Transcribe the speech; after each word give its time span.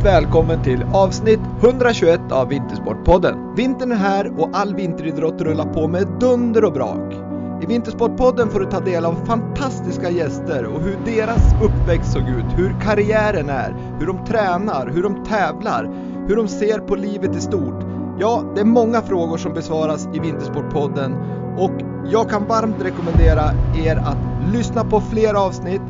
varmt 0.00 0.24
välkommen 0.24 0.62
till 0.62 0.84
avsnitt 0.92 1.40
121 1.62 2.20
av 2.32 2.48
Vintersportpodden. 2.48 3.54
Vintern 3.56 3.92
är 3.92 3.96
här 3.96 4.40
och 4.40 4.48
all 4.52 4.74
vinteridrott 4.74 5.40
rullar 5.40 5.64
på 5.64 5.88
med 5.88 6.06
dunder 6.20 6.64
och 6.64 6.72
brak. 6.72 7.14
I 7.62 7.66
Vintersportpodden 7.66 8.50
får 8.50 8.60
du 8.60 8.66
ta 8.66 8.80
del 8.80 9.04
av 9.04 9.26
fantastiska 9.26 10.10
gäster 10.10 10.64
och 10.64 10.80
hur 10.80 10.98
deras 11.04 11.54
uppväxt 11.62 12.12
såg 12.12 12.22
ut, 12.22 12.44
hur 12.56 12.80
karriären 12.80 13.48
är, 13.48 13.74
hur 13.98 14.06
de 14.06 14.24
tränar, 14.24 14.90
hur 14.94 15.02
de 15.02 15.24
tävlar, 15.24 15.90
hur 16.28 16.36
de 16.36 16.48
ser 16.48 16.78
på 16.78 16.94
livet 16.94 17.36
i 17.36 17.40
stort. 17.40 17.84
Ja, 18.18 18.42
det 18.54 18.60
är 18.60 18.64
många 18.64 19.02
frågor 19.02 19.36
som 19.36 19.54
besvaras 19.54 20.08
i 20.14 20.18
Vintersportpodden 20.18 21.14
och 21.58 21.72
jag 22.12 22.30
kan 22.30 22.46
varmt 22.46 22.82
rekommendera 22.82 23.50
er 23.86 23.96
att 23.96 24.52
lyssna 24.52 24.84
på 24.84 25.00
fler 25.00 25.34
avsnitt, 25.34 25.82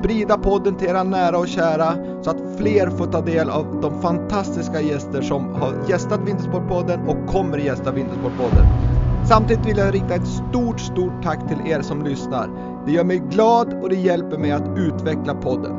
sprida 0.00 0.38
podden 0.38 0.74
till 0.74 0.88
era 0.88 1.02
nära 1.02 1.38
och 1.38 1.48
kära 1.48 1.94
så 2.22 2.30
att 2.30 2.56
fler 2.56 2.90
får 2.90 3.06
ta 3.06 3.20
del 3.20 3.50
av 3.50 3.80
de 3.82 4.00
fantastiska 4.00 4.80
gäster 4.80 5.22
som 5.22 5.54
har 5.54 5.74
gästat 5.88 6.20
Vintersportpodden 6.26 7.00
och 7.08 7.26
kommer 7.26 7.58
gästa 7.58 7.92
Vintersportpodden. 7.92 8.66
Samtidigt 9.28 9.66
vill 9.66 9.76
jag 9.76 9.94
rikta 9.94 10.14
ett 10.14 10.26
stort, 10.26 10.80
stort 10.80 11.22
tack 11.22 11.48
till 11.48 11.72
er 11.72 11.82
som 11.82 12.04
lyssnar. 12.04 12.48
Det 12.86 12.92
gör 12.92 13.04
mig 13.04 13.18
glad 13.18 13.82
och 13.82 13.88
det 13.88 13.96
hjälper 13.96 14.38
mig 14.38 14.52
att 14.52 14.78
utveckla 14.78 15.34
podden. 15.34 15.76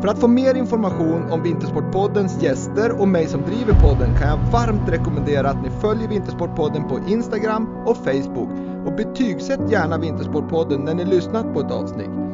För 0.00 0.08
att 0.08 0.18
få 0.18 0.28
mer 0.28 0.54
information 0.54 1.30
om 1.30 1.42
Vintersportpoddens 1.42 2.42
gäster 2.42 3.00
och 3.00 3.08
mig 3.08 3.26
som 3.26 3.42
driver 3.42 3.72
podden 3.72 4.16
kan 4.18 4.28
jag 4.28 4.52
varmt 4.52 4.88
rekommendera 4.88 5.50
att 5.50 5.62
ni 5.62 5.70
följer 5.70 6.08
Vintersportpodden 6.08 6.88
på 6.88 6.98
Instagram 7.08 7.68
och 7.86 7.96
Facebook 7.96 8.50
och 8.86 8.92
betygsätt 8.96 9.70
gärna 9.70 9.98
Vintersportpodden 9.98 10.80
när 10.80 10.94
ni 10.94 11.04
lyssnat 11.04 11.54
på 11.54 11.60
ett 11.60 11.72
avsnitt. 11.72 12.25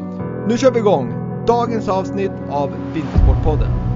Nu 0.48 0.58
kör 0.58 0.70
vi 0.70 0.78
igång 0.78 1.14
dagens 1.46 1.88
avsnitt 1.88 2.32
av 2.50 2.74
Vintersportpodden. 2.94 3.91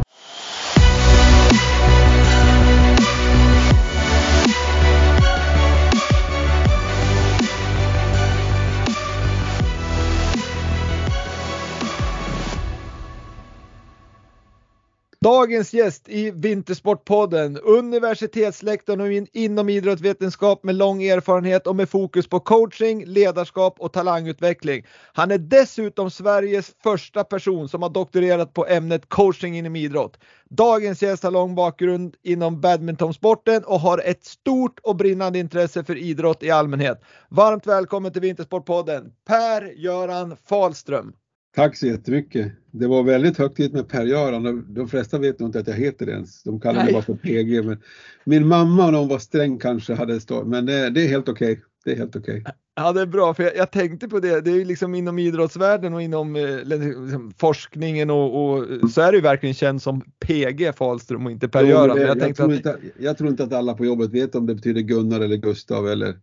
Dagens 15.20 15.74
gäst 15.74 16.08
i 16.08 16.30
Vintersportpodden, 16.30 17.58
universitetslektorn 17.58 19.26
inom 19.32 19.68
idrottsvetenskap 19.68 20.64
med 20.64 20.74
lång 20.74 21.02
erfarenhet 21.02 21.66
och 21.66 21.76
med 21.76 21.88
fokus 21.88 22.28
på 22.28 22.40
coaching, 22.40 23.04
ledarskap 23.06 23.80
och 23.80 23.92
talangutveckling. 23.92 24.86
Han 25.12 25.30
är 25.30 25.38
dessutom 25.38 26.10
Sveriges 26.10 26.72
första 26.82 27.24
person 27.24 27.68
som 27.68 27.82
har 27.82 27.90
doktorerat 27.90 28.52
på 28.54 28.66
ämnet 28.66 29.08
coaching 29.08 29.58
inom 29.58 29.76
idrott. 29.76 30.18
Dagens 30.50 31.02
gäst 31.02 31.22
har 31.22 31.30
lång 31.30 31.54
bakgrund 31.54 32.16
inom 32.22 32.60
badmintonsporten 32.60 33.64
och 33.64 33.80
har 33.80 33.98
ett 33.98 34.24
stort 34.24 34.80
och 34.82 34.96
brinnande 34.96 35.38
intresse 35.38 35.84
för 35.84 35.96
idrott 35.96 36.42
i 36.42 36.50
allmänhet. 36.50 37.02
Varmt 37.28 37.66
välkommen 37.66 38.12
till 38.12 38.22
Vintersportpodden, 38.22 39.12
Per-Göran 39.26 40.36
Falström. 40.48 41.12
Tack 41.56 41.76
så 41.76 41.86
jättemycket. 41.86 42.52
Det 42.70 42.86
var 42.86 43.02
väldigt 43.02 43.38
högtidligt 43.38 43.74
med 43.74 43.88
Per-Göran. 43.88 44.74
De 44.74 44.88
flesta 44.88 45.18
vet 45.18 45.38
nog 45.38 45.48
inte 45.48 45.58
att 45.58 45.66
jag 45.66 45.74
heter 45.74 46.06
det 46.06 46.12
ens. 46.12 46.42
De 46.42 46.60
kallar 46.60 46.84
mig 46.84 46.92
bara 46.92 47.02
för 47.02 47.14
PG. 47.14 47.64
Men 47.64 47.78
min 48.24 48.48
mamma, 48.48 48.90
när 48.90 48.98
hon 48.98 49.08
var 49.08 49.18
sträng 49.18 49.58
kanske, 49.58 49.94
hade 49.94 50.20
stått. 50.20 50.46
Men 50.46 50.66
det, 50.66 50.90
det 50.90 51.04
är 51.04 51.08
helt 51.08 51.28
okej. 51.28 51.52
Okay. 51.52 51.64
Det 51.84 51.92
är 51.92 51.96
helt 51.96 52.16
okej. 52.16 52.40
Okay. 52.40 52.52
Ja, 52.74 52.92
det 52.92 53.00
är 53.00 53.06
bra, 53.06 53.34
för 53.34 53.42
jag, 53.42 53.56
jag, 53.56 53.70
tänkte 53.70 54.08
på 54.08 54.20
det. 54.20 54.40
Det 54.40 54.50
är 54.50 54.54
ju 54.54 54.64
liksom 54.64 54.94
inom 54.94 55.18
idrottsvärlden 55.18 55.94
och 55.94 56.02
inom 56.02 56.36
eh, 56.36 56.64
liksom, 56.64 57.32
forskningen 57.38 58.10
och, 58.10 58.44
och, 58.44 58.90
så 58.90 59.00
är 59.00 59.12
det 59.12 59.16
ju 59.16 59.22
verkligen 59.22 59.54
känt 59.54 59.82
som 59.82 60.00
PG 60.00 60.74
Falström 60.76 61.26
och 61.26 61.32
inte 61.32 61.48
Per-Göran. 61.48 62.00
Jag, 62.00 62.18
jag, 62.20 62.36
tror 62.36 62.52
att... 62.52 62.76
jag 62.98 63.18
tror 63.18 63.30
inte 63.30 63.44
att 63.44 63.52
alla 63.52 63.74
på 63.74 63.84
jobbet 63.84 64.10
vet 64.10 64.34
om 64.34 64.46
det 64.46 64.54
betyder 64.54 64.80
Gunnar 64.80 65.20
eller 65.20 65.36
Gustav 65.36 65.88
eller 65.88 66.14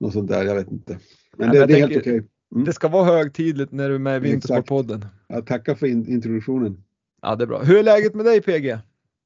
något 0.00 0.12
sånt 0.12 0.30
där. 0.30 0.44
Jag 0.44 0.54
vet 0.54 0.72
inte. 0.72 0.98
Men 1.36 1.50
det, 1.50 1.58
det 1.58 1.62
är 1.62 1.66
tänker... 1.66 1.80
helt 1.80 1.96
okej. 1.96 2.18
Okay. 2.18 2.28
Mm. 2.54 2.64
Det 2.64 2.72
ska 2.72 2.88
vara 2.88 3.04
högtidligt 3.04 3.72
när 3.72 3.88
du 3.88 3.94
är 3.94 3.98
med 3.98 4.16
i 4.16 4.30
Vintersportpodden. 4.30 5.06
Jag 5.28 5.46
tackar 5.46 5.74
för 5.74 5.86
in 5.86 6.06
introduktionen. 6.08 6.84
Ja, 7.22 7.36
det 7.36 7.44
är 7.44 7.46
bra. 7.46 7.62
Hur 7.62 7.76
är 7.76 7.82
läget 7.82 8.14
med 8.14 8.24
dig 8.24 8.40
PG? 8.42 8.78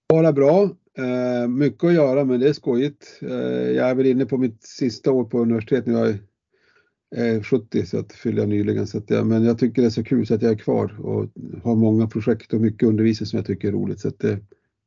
Bara 0.09 0.33
bra. 0.33 0.71
Eh, 0.99 1.49
mycket 1.49 1.85
att 1.85 1.95
göra 1.95 2.25
men 2.25 2.41
det 2.41 2.49
är 2.49 2.53
skojigt. 2.53 3.19
Eh, 3.23 3.31
jag 3.71 3.91
är 3.91 3.95
väl 3.95 4.07
inne 4.07 4.27
på 4.27 4.37
mitt 4.37 4.63
sista 4.63 5.13
år 5.13 5.25
på 5.25 5.41
universitetet 5.41 5.87
nu. 5.87 6.19
Jag 7.11 7.29
är 7.29 7.43
70 7.43 7.87
så 7.87 7.99
att 7.99 8.13
fyller 8.13 8.39
jag 8.43 8.49
nyligen. 8.49 8.87
Så 8.87 8.99
att 8.99 9.11
jag, 9.11 9.27
men 9.27 9.45
jag 9.45 9.59
tycker 9.59 9.83
det 9.83 9.89
är 9.89 9.91
så 9.91 10.05
kul 10.05 10.27
så 10.27 10.35
att 10.35 10.43
jag 10.43 10.53
är 10.53 10.59
kvar 10.59 11.01
och 11.01 11.29
har 11.63 11.77
många 11.77 12.07
projekt 12.07 12.53
och 12.53 12.61
mycket 12.61 12.89
undervisning 12.89 13.27
som 13.27 13.37
jag 13.37 13.47
tycker 13.47 13.69
är 13.69 13.73
roligt. 13.73 14.01
Så 14.01 14.09
att 14.09 14.19
det, 14.19 14.39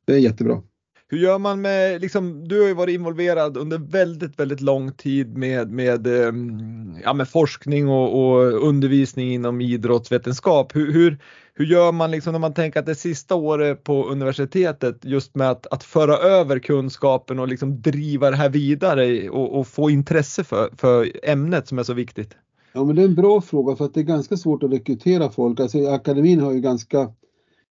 det 0.04 0.14
är 0.14 0.18
jättebra. 0.18 0.62
Hur 1.12 1.18
gör 1.18 1.38
man 1.38 1.60
med, 1.60 2.00
liksom, 2.00 2.48
du 2.48 2.60
har 2.60 2.68
ju 2.68 2.74
varit 2.74 2.94
involverad 2.94 3.56
under 3.56 3.78
väldigt, 3.78 4.40
väldigt 4.40 4.60
lång 4.60 4.92
tid 4.92 5.36
med, 5.36 5.70
med, 5.70 6.06
ehm, 6.06 6.96
ja, 7.04 7.12
med 7.12 7.28
forskning 7.28 7.88
och, 7.88 8.24
och 8.24 8.68
undervisning 8.68 9.32
inom 9.32 9.60
idrottsvetenskap. 9.60 10.76
Hur, 10.76 10.92
hur, 10.92 11.18
hur 11.54 11.64
gör 11.64 11.92
man 11.92 12.10
liksom 12.10 12.32
när 12.32 12.38
man 12.38 12.54
tänker 12.54 12.80
att 12.80 12.86
det 12.86 12.94
sista 12.94 13.34
året 13.34 13.84
på 13.84 14.04
universitetet 14.04 15.04
just 15.04 15.34
med 15.34 15.50
att, 15.50 15.66
att 15.66 15.84
föra 15.84 16.16
över 16.16 16.58
kunskapen 16.58 17.38
och 17.38 17.48
liksom 17.48 17.82
driva 17.82 18.30
det 18.30 18.36
här 18.36 18.50
vidare 18.50 19.30
och, 19.30 19.58
och 19.58 19.66
få 19.66 19.90
intresse 19.90 20.44
för, 20.44 20.70
för 20.76 21.10
ämnet 21.22 21.68
som 21.68 21.78
är 21.78 21.82
så 21.82 21.94
viktigt? 21.94 22.36
Ja 22.72 22.84
men 22.84 22.96
det 22.96 23.02
är 23.02 23.06
en 23.06 23.14
bra 23.14 23.40
fråga 23.40 23.76
för 23.76 23.84
att 23.84 23.94
det 23.94 24.00
är 24.00 24.04
ganska 24.04 24.36
svårt 24.36 24.62
att 24.62 24.72
rekrytera 24.72 25.30
folk. 25.30 25.60
Alltså 25.60 25.86
akademin 25.86 26.40
har 26.40 26.52
ju 26.52 26.60
ganska 26.60 27.12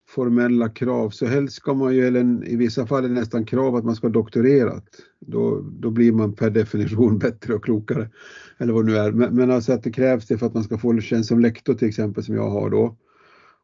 formella 0.07 0.69
krav 0.69 1.09
så 1.09 1.25
helst 1.25 1.56
ska 1.56 1.73
man 1.73 1.95
ju, 1.95 2.07
eller 2.07 2.47
i 2.47 2.56
vissa 2.56 2.88
fall 2.88 3.06
är 3.06 3.07
det 3.07 3.13
nästan 3.13 3.45
krav 3.45 3.75
att 3.75 3.85
man 3.85 3.95
ska 3.95 4.07
ha 4.07 4.13
doktorerat. 4.13 4.85
Då, 5.19 5.62
då 5.79 5.91
blir 5.91 6.12
man 6.12 6.34
per 6.34 6.50
definition 6.50 7.18
bättre 7.19 7.53
och 7.53 7.63
klokare. 7.63 8.09
Eller 8.57 8.73
vad 8.73 8.85
det 8.85 8.91
nu 8.91 8.97
är. 8.97 9.12
Men, 9.12 9.35
men 9.35 9.51
alltså 9.51 9.73
att 9.73 9.84
det 9.84 9.91
krävs 9.91 10.28
det 10.28 10.38
för 10.38 10.46
att 10.46 10.53
man 10.53 10.63
ska 10.63 10.78
få 10.78 10.91
en 10.91 11.01
tjänst 11.01 11.29
som 11.29 11.40
lektor 11.40 11.73
till 11.73 11.88
exempel 11.88 12.23
som 12.23 12.35
jag 12.35 12.50
har 12.50 12.69
då. 12.69 12.97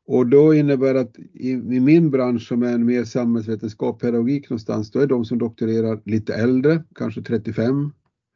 Och 0.05 0.27
då 0.27 0.53
innebär 0.53 0.93
det 0.93 0.99
att 0.99 1.19
i, 1.33 1.49
i, 1.51 1.79
min 1.79 2.11
bransch 2.11 2.47
som 2.47 2.63
är 2.63 2.73
en 2.73 2.85
mer 2.85 3.03
samhällsvetenskap, 3.03 4.01
pedagogik 4.01 4.49
någonstans, 4.49 4.91
då 4.91 4.99
är 4.99 5.07
de 5.07 5.25
som 5.25 5.37
doktorerar 5.37 6.01
lite 6.05 6.33
äldre, 6.33 6.83
kanske 6.95 7.21
35, 7.21 7.91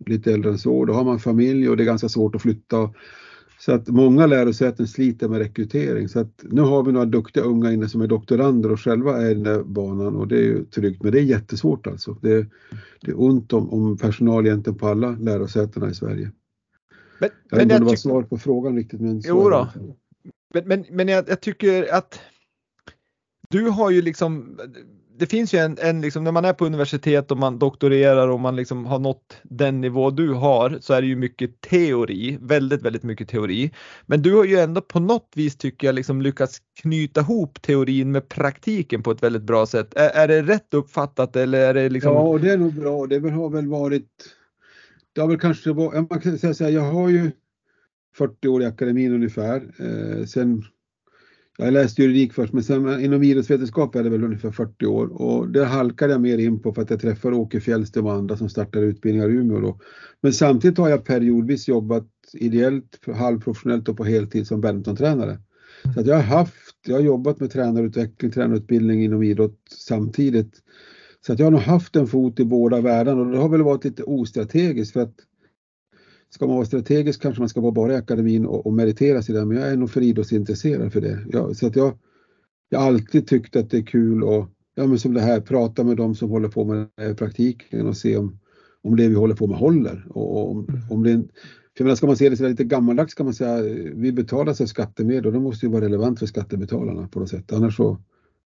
lite 0.06 0.34
äldre 0.34 0.52
än 0.52 0.58
så. 0.58 0.86
Då 0.86 0.94
har 0.94 1.04
man 1.04 1.20
familj 1.20 1.70
och 1.70 1.78
det 1.78 1.84
är 1.84 1.86
ganska 1.86 2.10
svårt 2.10 2.36
att 2.36 2.42
flytta 2.42 2.90
så 3.60 3.72
att 3.72 3.88
många 3.88 4.26
lärosäten 4.26 4.88
sliter 4.88 5.28
med 5.28 5.40
rekrytering. 5.40 6.10
Så 6.10 6.20
att 6.20 6.44
nu 6.44 6.62
har 6.62 6.84
vi 6.84 6.92
några 6.92 7.06
duktiga 7.06 7.44
unga 7.44 7.72
inne 7.72 7.90
som 7.90 8.02
är 8.02 8.08
doktorander 8.08 8.72
och 8.72 8.80
själva 8.80 9.22
är 9.22 9.30
i 9.30 9.34
den 9.34 9.44
där 9.44 9.64
banan 9.64 10.16
och 10.16 10.28
det 10.28 10.38
är 10.38 10.44
ju 10.44 10.66
tryggt. 10.66 11.04
Men 11.04 11.12
det 11.12 11.20
är 11.20 11.24
jättesvårt 11.24 11.88
alltså. 11.88 12.14
Det, 12.22 12.48
det 13.02 13.12
är 13.12 13.22
ont 13.22 13.54
om, 13.54 13.70
om 13.70 13.98
personal 13.98 14.46
egentligen 14.46 14.80
på 14.80 14.88
alla 14.88 15.10
lärosätena 15.10 15.90
i 15.90 15.94
Sverige. 15.94 16.32
Men, 17.20 17.30
jag 17.50 17.58
vet 17.58 17.64
inte 17.64 17.76
om 17.76 17.82
det 17.82 17.90
var 17.90 17.96
svar 17.96 18.24
på 18.24 18.38
frågan 18.38 18.76
riktigt. 18.76 19.02
Men 19.02 19.22
jo 19.26 19.50
då. 19.50 19.68
Men, 20.54 20.68
men, 20.68 20.86
men 20.90 21.08
jag, 21.08 21.30
jag 21.30 21.42
tycker 21.42 21.94
att 21.94 22.20
du 23.50 23.70
har 23.70 23.92
ju 23.92 24.02
liksom 24.02 24.60
det 25.20 25.26
finns 25.26 25.54
ju 25.54 25.58
en, 25.58 25.78
en 25.82 26.02
liksom, 26.02 26.24
när 26.24 26.32
man 26.32 26.46
är 26.46 26.54
på 26.54 26.66
universitet 26.66 27.32
och 27.32 27.38
man 27.38 27.60
doktorerar 27.60 28.28
och 28.28 28.40
man 28.40 28.56
liksom 28.56 28.86
har 28.86 29.00
nått 29.00 29.38
den 29.44 29.82
nivå 29.82 30.10
du 30.10 30.34
har 30.34 30.78
så 30.82 30.94
är 30.94 31.02
det 31.02 31.08
ju 31.08 31.16
mycket 31.16 31.62
teori, 31.62 32.38
väldigt, 32.42 32.82
väldigt 32.82 33.04
mycket 33.04 33.30
teori. 33.30 33.72
Men 34.06 34.22
du 34.22 34.34
har 34.34 34.46
ju 34.46 34.58
ändå 34.58 34.82
på 34.82 35.00
något 35.00 35.32
vis 35.36 35.56
tycker 35.56 35.88
jag 35.88 35.96
liksom 35.96 36.22
lyckats 36.22 36.62
knyta 36.82 37.22
ihop 37.22 37.62
teorin 37.62 38.12
med 38.12 38.30
praktiken 38.30 39.04
på 39.04 39.12
ett 39.12 39.24
väldigt 39.24 39.44
bra 39.44 39.66
sätt. 39.66 39.94
Är, 39.96 40.10
är 40.10 40.28
det 40.28 40.42
rätt 40.42 40.74
uppfattat 40.74 41.36
eller 41.36 41.60
är 41.60 41.74
det 41.74 41.90
liksom? 41.90 42.14
Ja, 42.14 42.38
det 42.42 42.52
är 42.52 42.58
nog 42.58 42.74
bra. 42.74 43.08
Det 43.08 43.30
har 43.30 43.50
väl 43.50 43.68
varit, 43.68 44.10
det 45.14 45.22
har 45.22 45.28
väl 45.28 45.40
kanske 45.40 45.72
varit, 45.72 46.10
man 46.10 46.22
kan 46.22 46.38
säga 46.38 46.54
så 46.54 46.64
här, 46.64 46.72
jag 46.72 46.92
har 46.92 47.10
ju 47.10 47.32
40 48.18 48.48
år 48.48 48.62
i 48.62 48.66
akademin 48.66 49.14
ungefär. 49.14 49.72
Eh, 49.80 50.26
sen 50.26 50.64
jag 51.58 51.74
läste 51.74 52.02
juridik 52.02 52.34
först 52.34 52.54
men 52.54 52.64
sen 52.64 53.00
inom 53.06 53.24
idrottsvetenskap 53.24 53.96
är 53.96 54.04
det 54.04 54.10
väl 54.10 54.24
ungefär 54.24 54.52
40 54.52 54.86
år 54.86 55.22
och 55.22 55.48
det 55.50 55.66
halkade 55.66 56.12
jag 56.14 56.22
mer 56.22 56.38
in 56.38 56.60
på 56.62 56.74
för 56.74 56.82
att 56.82 56.90
jag 56.90 57.02
träffade 57.02 57.36
Åke 57.36 57.60
Fjällström 57.60 58.06
och 58.06 58.14
andra 58.14 58.38
som 58.38 58.50
startade 58.50 58.86
utbildningar 58.86 59.30
i 59.30 59.34
Umeå 59.34 59.60
då. 59.60 59.80
Men 60.22 60.34
samtidigt 60.34 60.78
har 60.78 60.90
jag 60.90 61.06
periodvis 61.06 61.68
jobbat 61.68 62.08
ideellt, 62.34 63.00
halvprofessionellt 63.16 63.90
och 63.90 63.98
på 63.98 64.04
heltid 64.04 64.48
som 64.48 64.62
badmintontränare. 64.62 65.32
Mm. 65.32 65.94
Så 65.94 66.00
att 66.00 66.08
jag 66.08 66.16
har 66.16 66.24
haft, 66.24 66.76
jag 66.86 66.96
har 66.96 67.02
jobbat 67.02 67.40
med 67.40 67.52
tränarutveckling, 67.52 68.32
tränarutbildning 68.32 69.04
inom 69.04 69.24
idrott 69.24 69.60
samtidigt. 69.70 70.62
Så 71.26 71.34
att 71.34 71.40
jag 71.40 71.46
har 71.46 71.52
nog 71.52 71.62
haft 71.62 71.96
en 71.96 72.08
fot 72.08 72.40
i 72.40 72.46
båda 72.46 72.82
världarna 72.82 73.22
och 73.22 73.32
det 73.32 73.38
har 73.38 73.50
väl 73.50 73.64
varit 73.64 73.84
lite 73.84 74.04
ostrategiskt 74.04 74.94
för 74.94 75.00
att 75.00 75.16
ska 76.30 76.48
man 76.48 76.56
vara 76.56 76.66
strategisk 76.66 77.22
kanske 77.22 77.42
man 77.42 77.50
ska 77.50 77.62
vara 77.62 77.72
bara 77.72 77.94
i 77.94 77.96
akademin 77.96 78.46
och, 78.46 78.66
och 78.66 78.74
meritera 78.74 79.22
sig 79.22 79.36
där, 79.36 79.46
men 79.46 79.58
jag 79.58 79.68
är 79.68 79.78
nog 79.78 79.90
för 79.90 80.02
idrottsintresserad 80.02 80.94
för 80.94 81.02
det. 81.02 81.26
Jag, 81.30 81.56
så 81.56 81.68
att 81.68 81.76
jag, 81.76 81.98
jag 82.70 82.80
har 82.80 82.88
alltid 82.88 83.28
tyckt 83.28 83.56
att 83.56 83.70
det 83.70 83.78
är 83.78 83.86
kul 83.86 84.24
att, 84.24 84.50
ja 84.76 84.88
men 84.88 85.00
som 85.00 85.14
det 85.14 85.22
här, 85.22 85.42
prata 85.42 85.84
med 85.84 85.98
de 85.98 86.16
som 86.16 86.30
håller 86.30 86.50
på 86.50 86.66
med 86.66 87.18
praktiken 87.18 87.88
och 87.88 87.98
se 87.98 88.18
om, 88.18 88.40
om 88.82 88.96
det 88.96 89.08
vi 89.08 89.16
håller 89.16 89.36
på 89.36 89.48
med 89.48 89.58
håller. 89.58 90.08
Och, 90.10 90.38
och 90.38 90.52
om, 90.52 90.66
mm. 90.70 90.82
om 90.90 91.04
det, 91.04 91.24
för 91.78 91.84
menar, 91.84 91.96
ska 91.96 92.08
man 92.08 92.18
se 92.18 92.30
det 92.30 92.38
så 92.38 92.48
lite 92.48 92.64
gammaldags 92.64 93.14
kan 93.14 93.26
man 93.26 93.34
säga, 93.34 93.62
vi 93.96 94.12
betalar 94.12 94.54
sig 94.54 94.68
skattemedel 94.68 95.26
och 95.26 95.34
det 95.34 95.40
måste 95.40 95.66
ju 95.66 95.72
vara 95.72 95.86
relevant 95.86 96.20
för 96.20 96.26
skattebetalarna 96.26 97.08
på 97.08 97.20
något 97.20 97.30
sätt. 97.30 97.54
Annars 97.54 97.76
så, 97.76 97.98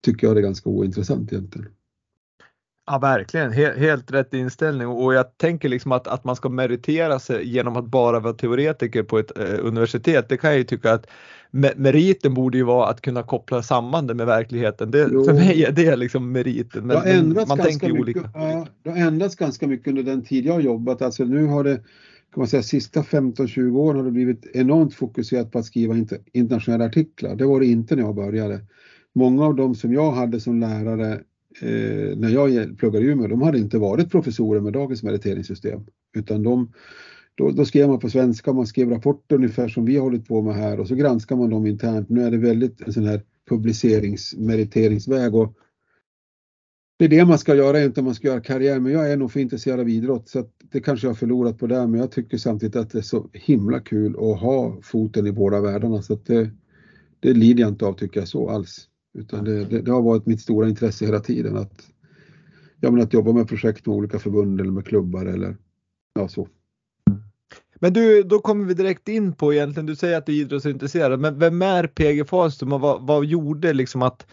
tycker 0.06 0.28
jag 0.28 0.36
det 0.36 0.40
är 0.40 0.44
ganska 0.44 0.70
ointressant 0.70 1.34
egentligen. 1.34 1.68
Ja, 2.88 3.00
verkligen. 3.00 3.52
Helt, 3.52 3.78
helt 3.78 4.12
rätt 4.12 4.34
inställning 4.34 4.88
och 4.88 5.14
jag 5.14 5.38
tänker 5.38 5.70
liksom 5.70 5.92
att, 5.92 6.08
att 6.08 6.24
man 6.24 6.36
ska 6.36 6.50
meritera 6.50 7.20
sig 7.20 7.48
genom 7.48 7.78
att 7.78 7.86
bara 7.86 8.20
vara 8.20 8.34
teoretiker 8.34 9.04
på 9.04 9.20
ett 9.20 9.38
eh, 9.38 9.66
universitet. 9.66 10.30
Det 10.30 10.38
kan 10.38 10.50
jag 10.50 10.58
ju 10.58 10.64
tycka 10.64 10.94
att 10.94 11.08
meriten 11.76 12.34
borde 12.34 12.58
ju 12.58 12.64
vara 12.64 12.88
att 12.90 13.02
kunna 13.02 13.24
koppla 13.24 13.64
samman 13.64 14.08
det 14.08 14.14
med 14.14 14.26
verkligheten. 14.26 14.92
Det, 14.92 15.10
för 15.10 15.34
mig 15.34 15.64
är 15.64 15.72
det 15.72 15.96
liksom 15.96 16.32
meriten. 16.32 16.88
Men, 16.88 17.30
men 17.30 17.48
man 17.48 17.58
tänker 17.58 17.88
mycket, 17.88 18.02
olika. 18.02 18.30
Ja, 18.34 18.68
det 18.84 18.90
har 18.90 18.98
ändrats 18.98 19.36
ganska 19.36 19.68
mycket 19.68 19.88
under 19.88 20.04
den 20.04 20.26
tid 20.26 20.46
jag 20.46 20.54
har 20.54 20.62
jobbat. 20.62 21.02
Alltså 21.02 21.24
nu 21.24 21.46
har 21.46 21.64
det, 21.64 21.76
kan 21.76 22.42
man 22.42 22.48
säga, 22.48 22.64
sista 22.64 23.02
15-20 23.02 23.78
åren 23.78 23.98
har 23.98 24.06
det 24.06 24.12
blivit 24.12 24.46
enormt 24.54 24.94
fokuserat 24.94 25.52
på 25.52 25.60
att 25.60 25.66
skriva 25.66 25.96
internationella 26.34 26.86
artiklar. 26.86 27.36
Det 27.36 27.46
var 27.46 27.60
det 27.60 27.66
inte 27.66 27.96
när 27.96 28.04
jag 28.04 28.16
började. 28.16 28.60
Många 29.16 29.46
av 29.46 29.56
dem 29.56 29.76
som 29.76 29.94
jag 29.94 30.12
hade 30.12 30.40
som 30.40 30.60
lärare 30.60 31.20
eh, 31.62 32.18
när 32.18 32.30
jag 32.30 32.78
pluggade 32.78 33.06
i 33.06 33.10
Umeå, 33.10 33.28
de 33.28 33.42
hade 33.42 33.58
inte 33.58 33.78
varit 33.78 34.12
professorer 34.12 34.62
med 34.62 34.74
dagens 34.74 35.04
meriteringssystem. 35.04 35.82
Utan 36.16 36.44
de, 36.44 36.74
då, 37.36 37.52
då 37.52 37.66
skrev 37.66 37.88
man 37.88 38.00
på 38.00 38.10
svenska, 38.10 38.54
man 38.54 38.68
skrev 38.68 38.90
rapporter 38.90 39.36
ungefär 39.36 39.68
som 39.68 39.86
vi 39.86 39.96
har 39.96 40.04
hållit 40.04 40.28
på 40.28 40.42
med 40.42 40.56
här 40.56 40.80
och 40.80 40.88
så 40.88 40.96
granskar 40.96 41.36
man 41.36 41.50
dem 41.50 41.68
internt. 41.68 42.10
Nu 42.10 42.24
är 42.24 42.32
det 42.32 42.38
väldigt 42.38 42.82
en 42.82 42.94
sån 42.94 43.06
här 43.06 43.22
publiceringsmeriteringsväg. 43.50 45.36
och 45.36 45.54
det 47.00 47.06
är 47.06 47.10
det 47.10 47.26
man 47.26 47.40
ska 47.40 47.56
göra, 47.56 47.84
inte 47.84 48.02
man 48.02 48.16
ska 48.16 48.28
göra 48.28 48.42
karriär, 48.42 48.80
men 48.80 48.92
jag 48.92 49.12
är 49.12 49.18
nog 49.18 49.32
för 49.32 49.40
intresserad 49.40 49.80
av 49.80 49.90
idrott 49.90 50.30
så 50.30 50.40
att 50.40 50.52
det 50.72 50.80
kanske 50.80 51.08
jag 51.08 51.10
har 51.10 51.16
förlorat 51.16 51.58
på 51.58 51.68
det, 51.68 51.88
men 51.88 52.00
jag 52.00 52.12
tycker 52.12 52.38
samtidigt 52.38 52.76
att 52.76 52.92
det 52.92 52.98
är 52.98 53.02
så 53.02 53.30
himla 53.34 53.80
kul 53.80 54.16
att 54.16 54.40
ha 54.40 54.78
foten 54.82 55.28
i 55.28 55.32
båda 55.32 55.62
världarna 55.62 56.02
så 56.02 56.14
att 56.14 56.26
det, 56.26 56.50
det 57.20 57.34
lider 57.34 57.62
jag 57.62 57.70
inte 57.70 57.86
av 57.86 57.94
tycker 57.94 58.20
jag 58.20 58.28
så 58.28 58.50
alls. 58.50 58.88
Utan 59.18 59.44
det, 59.44 59.66
det, 59.66 59.82
det 59.82 59.92
har 59.92 60.02
varit 60.02 60.26
mitt 60.26 60.42
stora 60.42 60.70
intresse 60.70 61.06
hela 61.06 61.20
tiden 61.20 61.58
att, 61.58 61.88
ja, 62.80 62.92
men 62.92 63.04
att 63.04 63.14
jobba 63.14 63.34
med 63.34 63.48
projekt 63.48 63.86
med 63.86 63.96
olika 63.96 64.20
förbund 64.20 64.62
eller 64.62 64.72
med 64.72 64.86
klubbar 64.86 65.26
eller 65.26 65.58
ja, 66.14 66.28
så. 66.28 66.48
Men 67.80 67.94
du, 67.94 68.24
då 68.24 68.40
kommer 68.40 68.66
vi 68.66 68.74
direkt 68.74 69.08
in 69.08 69.34
på 69.34 69.54
egentligen, 69.54 69.86
du 69.86 69.96
säger 69.96 70.18
att 70.18 70.26
du 70.26 70.32
är 70.32 70.42
idrottsintresserad, 70.42 71.20
men 71.20 71.40
vem 71.40 71.62
är 71.62 71.88
PG 71.88 72.30
Falström 72.30 72.74
och 72.74 72.82
vad, 72.82 73.02
vad 73.02 73.26
gjorde 73.26 73.74
liksom 73.74 74.02
att, 74.02 74.28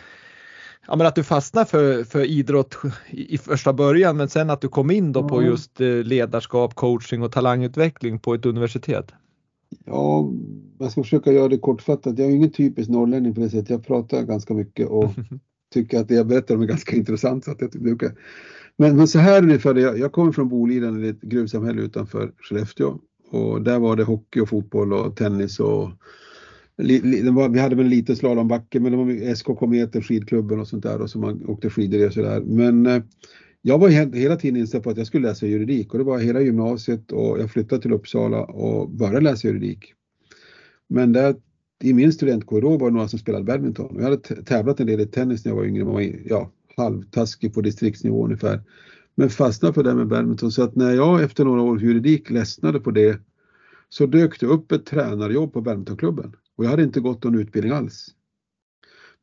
ja, 0.87 0.97
men 0.97 1.07
att 1.07 1.15
du 1.15 1.25
fastnade 1.25 1.67
för, 1.67 2.05
för 2.05 2.25
idrott 2.25 2.77
i, 3.11 3.35
i 3.35 3.39
första 3.39 3.73
början 3.73 4.17
men 4.17 4.29
sen 4.29 4.51
att 4.51 4.61
du 4.61 4.69
kom 4.69 4.91
in 4.91 5.13
då 5.13 5.21
ja. 5.21 5.29
på 5.29 5.43
just 5.43 5.81
eh, 5.81 5.89
ledarskap, 5.89 6.75
coaching 6.75 7.23
och 7.23 7.33
talangutveckling 7.33 8.19
på 8.19 8.35
ett 8.35 8.47
universitet? 8.47 9.13
Ja, 9.85 10.33
jag 10.79 10.91
ska 10.91 11.03
försöka 11.03 11.33
göra 11.33 11.49
det 11.49 11.59
kortfattat. 11.59 12.19
Jag 12.19 12.29
är 12.29 12.33
ingen 12.35 12.51
typisk 12.51 12.91
norrlänning 12.91 13.35
på 13.35 13.41
det 13.41 13.51
sättet. 13.51 13.71
Jag 13.71 13.87
pratar 13.87 14.23
ganska 14.23 14.55
mycket 14.55 14.89
och 14.89 15.11
tycker 15.75 16.01
att 16.01 16.09
det 16.09 16.15
jag 16.15 16.27
berättar 16.27 16.55
om 16.55 16.63
är 16.63 16.67
ganska 16.67 16.97
intressant. 16.97 17.45
Så 17.45 17.51
att 17.51 17.61
jag 17.61 17.71
brukar. 17.71 18.13
Men, 18.77 18.97
men 18.97 19.09
så 19.09 19.19
här 19.19 19.43
ungefär, 19.43 19.75
jag, 19.75 19.99
jag 19.99 20.13
kommer 20.13 20.33
från 20.33 20.49
Boliden, 20.49 21.05
ett 21.05 21.21
gruvsamhälle 21.21 21.83
utanför 21.83 22.33
Skellefteå. 22.39 22.99
Och 23.31 23.63
där 23.63 23.79
var 23.79 23.97
det 23.97 24.05
hockey 24.05 24.41
och 24.41 24.49
fotboll 24.49 24.93
och 24.93 25.17
tennis 25.17 25.61
och 25.61 25.91
li, 26.79 27.01
li, 27.01 27.31
var, 27.31 27.49
vi 27.49 27.59
hade 27.59 27.77
väl 27.77 27.85
en 27.85 27.91
liten 27.91 28.17
slalombacke 28.17 28.81
men 28.81 28.93
det 28.93 28.99
var 28.99 29.35
SK 29.35 29.47
Kometen, 29.47 30.03
skidklubben 30.03 30.61
och 30.61 30.69
sånt 30.69 30.83
där 30.83 31.01
och 31.01 31.11
så 31.11 31.19
man 31.19 31.47
åkte 31.49 31.71
skidor 31.71 32.07
och 32.07 32.13
sådär. 32.13 32.41
Men 32.41 32.87
eh, 32.87 33.03
jag 33.67 33.79
var 33.79 33.89
hela 33.89 34.37
tiden 34.37 34.61
inställd 34.61 34.85
på 34.85 34.91
att 34.91 34.97
jag 34.97 35.07
skulle 35.07 35.29
läsa 35.29 35.47
juridik 35.47 35.93
och 35.93 35.99
det 35.99 36.05
var 36.05 36.19
hela 36.19 36.41
gymnasiet 36.41 37.13
och 37.13 37.41
jag 37.41 37.51
flyttade 37.51 37.83
till 37.83 37.93
Uppsala 37.93 38.45
och 38.45 38.91
började 38.91 39.21
läsa 39.21 39.49
juridik. 39.49 39.95
Men 40.89 41.13
där 41.13 41.37
i 41.83 41.93
min 41.93 42.13
studentkår 42.13 42.61
då 42.61 42.77
var 42.77 42.91
det 42.91 42.95
några 42.95 43.09
som 43.09 43.19
spelade 43.19 43.45
badminton 43.45 43.87
och 43.87 44.03
jag 44.03 44.05
hade 44.05 44.17
tävlat 44.45 44.81
en 44.81 44.87
del 44.87 45.01
i 45.01 45.07
tennis 45.07 45.45
när 45.45 45.53
jag 45.53 45.57
var 45.57 45.65
yngre, 45.65 45.85
man 45.85 45.95
var 45.95 46.13
ja, 46.25 46.51
halvtaskig 46.77 47.55
på 47.55 47.61
distriktsnivå 47.61 48.25
ungefär. 48.25 48.63
Men 49.15 49.31
fastnade 49.31 49.75
för 49.75 49.83
det 49.83 49.95
med 49.95 50.09
badminton 50.09 50.53
så 50.53 50.63
att 50.63 50.77
när 50.77 50.95
jag 50.95 51.23
efter 51.23 51.45
några 51.45 51.63
år 51.63 51.83
juridik 51.83 52.31
ledsnade 52.31 52.81
på 52.81 52.91
det 52.91 53.21
så 53.89 54.07
dök 54.07 54.41
det 54.41 54.47
upp 54.47 54.73
ett 54.73 54.87
tränarjobb 54.87 55.53
på 55.53 55.61
badmintonklubben 55.61 56.37
och 56.57 56.65
jag 56.65 56.71
hade 56.71 56.83
inte 56.83 57.01
gått 57.01 57.25
någon 57.25 57.39
utbildning 57.39 57.73
alls. 57.73 58.09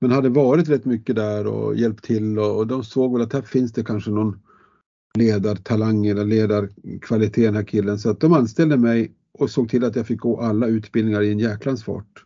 Men 0.01 0.11
hade 0.11 0.29
varit 0.29 0.69
rätt 0.69 0.85
mycket 0.85 1.15
där 1.15 1.47
och 1.47 1.75
hjälpt 1.75 2.03
till 2.03 2.39
och, 2.39 2.57
och 2.57 2.67
de 2.67 2.83
såg 2.83 3.13
väl 3.13 3.21
att 3.21 3.33
här 3.33 3.41
finns 3.41 3.71
det 3.71 3.83
kanske 3.83 4.11
någon 4.11 4.39
ledartalang 5.17 6.05
eller 6.05 6.25
ledarkvalitet 6.25 7.45
den 7.45 7.55
här 7.55 7.63
killen 7.63 7.99
så 7.99 8.09
att 8.09 8.19
de 8.19 8.33
anställde 8.33 8.77
mig 8.77 9.11
och 9.31 9.49
såg 9.49 9.69
till 9.69 9.83
att 9.83 9.95
jag 9.95 10.07
fick 10.07 10.19
gå 10.19 10.41
alla 10.41 10.67
utbildningar 10.67 11.21
i 11.21 11.31
en 11.31 11.39
jäklans 11.39 11.83
fart. 11.83 12.25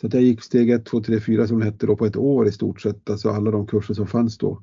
Så 0.00 0.06
att 0.06 0.14
jag 0.14 0.22
gick 0.22 0.42
steg 0.42 0.70
1, 0.70 0.86
2, 0.86 1.02
3, 1.02 1.20
4 1.20 1.46
som 1.46 1.58
det 1.58 1.64
hette 1.64 1.86
då 1.86 1.96
på 1.96 2.06
ett 2.06 2.16
år 2.16 2.48
i 2.48 2.52
stort 2.52 2.80
sett, 2.80 3.10
alltså 3.10 3.30
alla 3.30 3.50
de 3.50 3.66
kurser 3.66 3.94
som 3.94 4.06
fanns 4.06 4.38
då. 4.38 4.62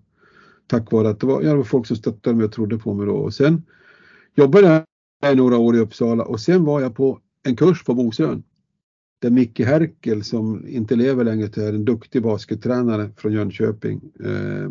Tack 0.68 0.92
vare 0.92 1.10
att 1.10 1.20
det 1.20 1.28
var, 1.28 1.42
ja, 1.42 1.50
det 1.50 1.56
var 1.56 1.64
folk 1.64 1.88
som 1.88 1.98
stöttade 1.98 2.36
mig 2.36 2.46
och 2.46 2.52
trodde 2.52 2.78
på 2.78 2.94
mig 2.94 3.06
då 3.06 3.14
och 3.14 3.34
sen 3.34 3.64
jobbade 4.36 4.86
jag 5.22 5.38
några 5.38 5.58
år 5.58 5.76
i 5.76 5.80
Uppsala 5.80 6.24
och 6.24 6.40
sen 6.40 6.64
var 6.64 6.82
jag 6.82 6.96
på 6.96 7.20
en 7.44 7.56
kurs 7.56 7.84
på 7.84 7.94
Bosön 7.94 8.44
där 9.26 9.32
Micke 9.32 9.60
Herkel 9.60 10.24
som 10.24 10.68
inte 10.68 10.96
lever 10.96 11.24
längre 11.24 11.68
är 11.68 11.74
en 11.74 11.86
duktig 11.86 12.22
baskettränare 12.22 13.10
från 13.18 13.34
Jönköping. 13.34 14.02
Eh, 14.24 14.70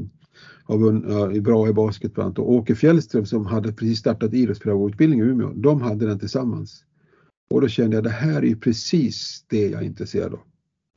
har 0.64 1.40
bra 1.40 1.68
i 1.68 1.72
basket 1.72 2.14
bland 2.14 2.26
annat. 2.26 2.38
Och 2.38 2.52
Åke 2.52 2.74
Fjällström 2.74 3.26
som 3.26 3.46
hade 3.46 3.72
precis 3.72 3.98
startat 3.98 4.34
idrottspedagogutbildning 4.34 5.20
i 5.20 5.22
Umeå. 5.22 5.52
De 5.54 5.80
hade 5.80 6.06
den 6.06 6.18
tillsammans. 6.18 6.84
Och 7.50 7.60
då 7.60 7.68
kände 7.68 7.96
jag 7.96 8.04
det 8.04 8.10
här 8.10 8.42
är 8.42 8.46
ju 8.46 8.56
precis 8.56 9.44
det 9.48 9.68
jag 9.68 9.82
är 9.82 9.86
intresserad 9.86 10.32
av. 10.32 10.40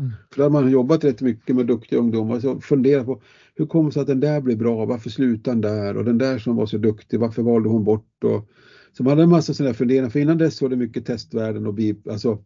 Mm. 0.02 0.12
För 0.34 0.44
har 0.44 0.50
man 0.50 0.72
jobbat 0.72 1.04
rätt 1.04 1.22
mycket 1.22 1.56
med 1.56 1.66
duktiga 1.66 2.00
ungdomar 2.00 2.40
så 2.40 2.62
funderat 2.62 3.06
på 3.06 3.22
hur 3.56 3.66
kommer 3.66 3.90
det 3.90 3.94
sig 3.94 4.02
att 4.02 4.08
den 4.08 4.20
där 4.20 4.42
blev 4.42 4.58
bra, 4.58 4.86
varför 4.86 5.10
slutade 5.10 5.56
den 5.56 5.62
där 5.62 5.98
och 5.98 6.06
den 6.06 6.18
där 6.18 6.40
som 6.40 6.56
var 6.56 6.66
så 6.66 6.78
duktig, 6.78 7.20
varför 7.20 7.42
valde 7.42 7.70
hon 7.70 7.84
bort 7.84 8.24
och 8.24 8.50
så 8.94 9.04
man 9.04 9.12
hade 9.12 9.24
en 9.24 9.30
massa 9.30 9.54
sådana 9.54 9.74
funderingar 9.74 10.10
för 10.10 10.20
innan 10.20 10.38
dess 10.38 10.62
var 10.62 10.70
det 10.70 10.76
mycket 10.76 11.06
testvärden 11.06 11.68
och 11.68 11.74
bip, 11.74 12.08
alltså 12.08 12.44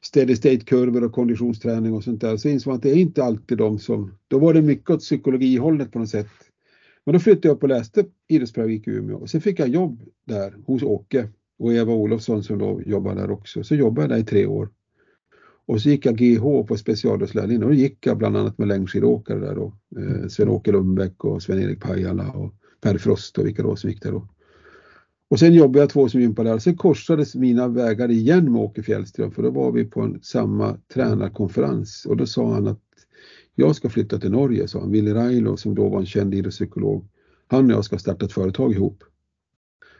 steady 0.00 0.36
state-kurvor 0.36 1.04
och 1.04 1.12
konditionsträning 1.12 1.94
och 1.94 2.04
sånt 2.04 2.20
där. 2.20 2.36
Så 2.36 2.48
insåg 2.48 2.70
man 2.70 2.76
att 2.76 2.82
det 2.82 2.90
är 2.90 2.96
inte 2.96 3.24
alltid 3.24 3.58
de 3.58 3.78
som, 3.78 4.14
då 4.28 4.38
var 4.38 4.54
det 4.54 4.62
mycket 4.62 4.90
åt 4.90 5.00
psykologihållet 5.00 5.92
på 5.92 5.98
något 5.98 6.08
sätt. 6.08 6.28
Men 7.04 7.12
då 7.12 7.18
flyttade 7.18 7.48
jag 7.48 7.54
upp 7.54 7.62
och 7.62 7.68
läste 7.68 8.04
idrottspedagogik 8.28 8.88
i 8.88 8.90
Umeå 8.90 9.16
och 9.16 9.30
sen 9.30 9.40
fick 9.40 9.60
jag 9.60 9.68
jobb 9.68 10.02
där 10.24 10.54
hos 10.66 10.82
Åke 10.82 11.28
och 11.58 11.74
Eva 11.74 11.92
Olofsson 11.92 12.42
som 12.42 12.58
då 12.58 12.82
jobbar 12.86 13.14
där 13.14 13.30
också. 13.30 13.62
Så 13.64 13.74
jobbade 13.74 14.02
jag 14.02 14.10
där 14.10 14.22
i 14.22 14.24
tre 14.24 14.46
år. 14.46 14.68
Och 15.66 15.80
så 15.80 15.88
gick 15.88 16.06
jag 16.06 16.16
GH 16.16 16.66
på 16.68 16.76
specialidrottslärarlinjen 16.76 17.62
och 17.62 17.68
då 17.68 17.74
gick 17.74 18.06
jag 18.06 18.18
bland 18.18 18.36
annat 18.36 18.58
med 18.58 18.68
längdskidåkare 18.68 19.38
där 19.38 19.54
då. 19.54 19.74
Eh, 19.96 20.28
Sven-Åke 20.28 20.72
Lundbäck 20.72 21.24
och 21.24 21.42
Sven-Erik 21.42 21.80
Pajala 21.80 22.30
och 22.30 22.54
Per 22.80 22.98
Frost 22.98 23.38
och 23.38 23.46
vilka 23.46 23.62
då 23.62 23.76
som 23.76 23.90
gick 23.90 24.02
där 24.02 24.12
då. 24.12 24.28
Och 25.30 25.38
sen 25.38 25.54
jobbade 25.54 25.78
jag 25.78 25.90
två 25.90 26.00
år 26.00 26.08
som 26.08 26.20
gympalärare. 26.20 26.60
Sen 26.60 26.76
korsades 26.76 27.34
mina 27.34 27.68
vägar 27.68 28.10
igen 28.10 28.52
med 28.52 28.62
Åke 28.62 28.82
Fjällström 28.82 29.30
för 29.30 29.42
då 29.42 29.50
var 29.50 29.72
vi 29.72 29.84
på 29.84 30.00
en, 30.00 30.18
samma 30.22 30.76
tränarkonferens 30.94 32.06
och 32.06 32.16
då 32.16 32.26
sa 32.26 32.52
han 32.52 32.66
att 32.66 32.82
jag 33.54 33.76
ska 33.76 33.88
flytta 33.88 34.18
till 34.18 34.30
Norge, 34.30 34.68
sa 34.68 34.80
han. 34.80 34.90
Willy 34.90 35.14
Railo 35.14 35.56
som 35.56 35.74
då 35.74 35.88
var 35.88 35.98
en 35.98 36.06
känd 36.06 36.34
idrottspsykolog. 36.34 37.08
Han 37.46 37.64
och 37.64 37.72
jag 37.72 37.84
ska 37.84 37.98
starta 37.98 38.26
ett 38.26 38.32
företag 38.32 38.72
ihop. 38.72 39.04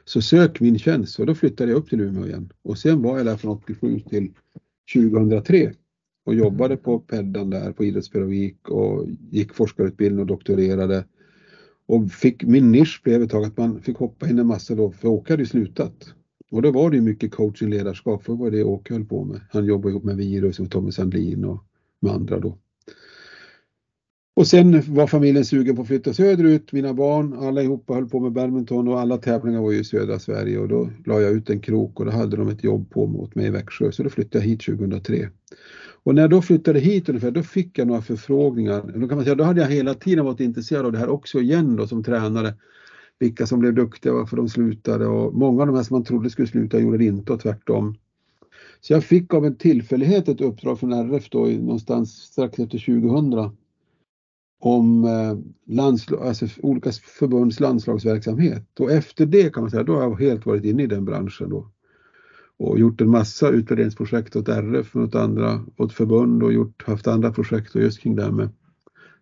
Så 0.05 0.23
sök 0.23 0.61
min 0.61 0.79
tjänst 0.79 1.19
och 1.19 1.27
då 1.27 1.35
flyttade 1.35 1.71
jag 1.71 1.79
upp 1.79 1.89
till 1.89 2.01
Umeå 2.01 2.27
igen. 2.27 2.53
Och 2.63 2.79
sen 2.79 3.03
var 3.03 3.17
jag 3.17 3.27
där 3.27 3.37
från 3.37 3.51
87 3.51 4.01
till 4.01 4.33
2003 4.95 5.73
och 6.25 6.35
jobbade 6.35 6.77
på 6.77 6.99
Peddan 6.99 7.51
där 7.51 7.73
på 7.73 7.85
idrottspedagogik 7.85 8.69
och 8.69 9.07
gick 9.31 9.55
forskarutbildning 9.55 10.21
och 10.21 10.27
doktorerade 10.27 11.05
och 11.89 12.11
fick, 12.11 12.45
min 12.45 12.73
nisch 12.73 13.01
blev 13.05 13.23
ett 13.23 13.31
tag 13.31 13.45
att 13.45 13.57
man 13.57 13.81
fick 13.81 13.97
hoppa 13.97 14.29
in 14.29 14.39
en 14.39 14.47
massa 14.47 14.75
då, 14.75 14.91
för 14.91 15.09
Åke 15.09 15.33
hade 15.33 15.43
ju 15.43 15.47
slutat. 15.47 16.15
Och 16.51 16.63
då 16.63 16.71
var 16.71 16.91
det 16.91 16.97
ju 16.97 17.03
mycket 17.03 17.33
coaching 17.33 17.71
ledarskap, 17.71 18.25
för 18.25 18.33
det 18.33 18.39
var 18.39 18.51
det 18.51 18.65
Åke 18.65 18.95
höll 18.95 19.05
på 19.05 19.25
med. 19.25 19.41
Han 19.51 19.65
jobbade 19.65 19.91
ihop 19.91 20.05
med 20.05 20.17
Virus 20.17 20.45
liksom 20.45 20.65
och 20.65 20.73
Tommy 20.73 20.93
Sandlin 20.93 21.45
och 21.45 21.65
med 22.01 22.13
andra 22.13 22.39
då. 22.39 22.59
Och 24.35 24.47
sen 24.47 24.83
var 24.95 25.07
familjen 25.07 25.45
sugen 25.45 25.77
på 25.77 25.83
att 25.83 25.89
flytta 25.89 26.13
söderut. 26.13 26.73
Mina 26.73 26.95
barn, 26.95 27.33
alla 27.33 27.63
ihop 27.63 27.85
höll 27.89 28.09
på 28.09 28.21
med 28.21 28.33
badminton 28.33 28.89
och 28.89 29.01
alla 29.01 29.19
tävlingar 29.19 29.61
var 29.61 29.73
ju 29.73 29.79
i 29.79 29.85
södra 29.85 30.19
Sverige 30.19 30.59
och 30.59 30.69
då 30.69 30.91
la 31.07 31.21
jag 31.21 31.33
ut 31.33 31.51
en 31.51 31.61
krok 31.61 32.01
och 32.01 32.07
då 32.07 32.13
hade 32.13 32.37
de 32.37 32.49
ett 32.49 32.65
jobb 32.65 32.91
på 32.91 33.07
mot 33.07 33.35
mig 33.35 33.47
i 33.47 33.51
Växjö 33.51 33.93
så 33.93 34.03
då 34.03 34.11
flyttade 34.11 34.45
jag 34.45 34.51
hit 34.51 34.61
2003. 34.65 35.29
Och 36.03 36.15
när 36.15 36.23
jag 36.23 36.31
då 36.31 36.43
flyttade 36.43 36.81
hit 36.81 37.09
ungefär, 37.09 37.31
då 37.31 37.43
fick 37.43 37.79
jag 37.79 37.87
några 37.89 38.03
förfrågningar. 38.03 38.93
Då 38.95 39.09
kan 39.09 39.17
man 39.17 39.25
säga, 39.25 39.35
då 39.35 39.45
hade 39.45 39.61
jag 39.61 39.69
hela 39.69 39.95
tiden 39.95 40.25
varit 40.25 40.41
intresserad 40.41 40.87
av 40.87 40.93
det 40.93 40.99
här 40.99 41.09
också 41.09 41.41
igen 41.41 41.77
då 41.77 41.87
som 41.87 42.05
tränare. 42.05 42.55
Vilka 43.19 43.47
som 43.47 43.61
blev 43.61 43.75
duktiga, 43.75 44.13
varför 44.13 44.37
de 44.37 44.49
slutade 44.49 45.07
och 45.07 45.35
många 45.35 45.61
av 45.61 45.67
de 45.67 45.77
här 45.77 45.83
som 45.83 45.95
man 45.95 46.05
trodde 46.05 46.31
skulle 46.31 46.49
sluta 46.49 46.79
gjorde 46.79 46.99
det 46.99 47.05
inte 47.05 47.33
och 47.33 47.41
tvärtom. 47.41 47.97
Så 48.81 48.93
jag 48.93 49.05
fick 49.05 49.35
av 49.35 49.47
en 49.47 49.57
tillfällighet 49.57 50.29
ett 50.29 50.41
uppdrag 50.41 50.81
från 50.81 50.93
RF 50.93 51.31
då 51.31 51.47
någonstans 51.47 52.11
strax 52.13 52.59
efter 52.59 52.79
2000 52.79 53.51
om 54.61 55.05
eh, 55.05 55.39
landslag, 55.75 56.27
alltså 56.27 56.47
olika 56.63 56.93
förbunds 56.93 57.61
landslagsverksamhet 57.61 58.81
och 58.81 58.91
efter 58.91 59.27
det 59.27 59.55
kan 59.55 59.63
man 59.63 59.71
säga, 59.71 59.83
då 59.83 59.95
har 59.95 60.03
jag 60.03 60.21
helt 60.21 60.47
varit 60.47 60.65
inne 60.65 60.83
i 60.83 60.87
den 60.87 61.05
branschen 61.05 61.51
då 61.51 61.71
och 62.59 62.79
gjort 62.79 63.01
en 63.01 63.11
massa 63.11 63.49
utvärderingsprojekt 63.49 64.37
åt 64.37 64.49
RF 64.49 64.97
och 64.97 65.03
åt 65.03 65.15
andra, 65.15 65.65
åt 65.77 65.93
förbund 65.93 66.43
och 66.43 66.53
gjort, 66.53 66.85
haft 66.87 67.07
andra 67.07 67.33
projekt 67.33 67.75
och 67.75 67.83
just 67.83 68.01
kring 68.01 68.17
det 68.17 68.23
här 68.23 68.31
med 68.31 68.49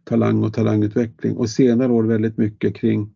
talang 0.05 0.45
och 0.45 0.55
talangutveckling 0.55 1.37
och 1.37 1.51
senare 1.51 1.93
år 1.93 2.03
väldigt 2.05 2.37
mycket 2.37 2.75
kring 2.77 3.13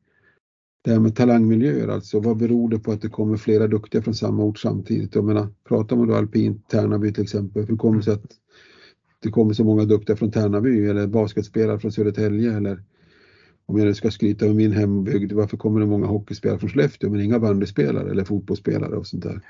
det 0.82 0.90
här 0.90 1.00
med 1.00 1.16
talangmiljöer, 1.16 1.88
alltså 1.88 2.20
vad 2.20 2.36
beror 2.36 2.68
det 2.68 2.78
på 2.78 2.92
att 2.92 3.02
det 3.02 3.08
kommer 3.08 3.36
flera 3.36 3.66
duktiga 3.66 4.02
från 4.02 4.14
samma 4.14 4.44
ort 4.44 4.58
samtidigt? 4.58 5.14
Jag 5.14 5.24
menar, 5.24 5.48
pratar 5.68 5.96
man 5.96 6.08
då 6.08 6.14
alpint, 6.14 6.68
Tärnaby 6.68 7.12
till 7.12 7.22
exempel, 7.22 7.66
hur 7.66 7.76
kommer 7.76 7.96
det 7.96 8.02
sig 8.02 8.14
att 8.14 8.32
det 9.22 9.30
kommer 9.30 9.52
så 9.52 9.64
många 9.64 9.84
duktiga 9.84 10.16
från 10.16 10.30
Tärnaby 10.30 10.86
eller 10.86 11.06
basketspelare 11.06 11.78
från 11.78 11.92
Södertälje 11.92 12.56
eller 12.56 12.82
om 13.66 13.78
jag 13.78 13.86
nu 13.86 13.94
ska 13.94 14.10
skryta 14.10 14.46
med 14.46 14.54
min 14.54 14.72
hembygd, 14.72 15.32
varför 15.32 15.56
kommer 15.56 15.80
det 15.80 15.86
många 15.86 16.06
hockeyspelare 16.06 16.58
från 16.58 16.70
Skellefteå 16.70 17.10
men 17.10 17.20
inga 17.20 17.38
bandyspelare 17.38 18.10
eller 18.10 18.24
fotbollsspelare 18.24 18.96
och 18.96 19.06
sånt 19.06 19.22
där. 19.22 19.40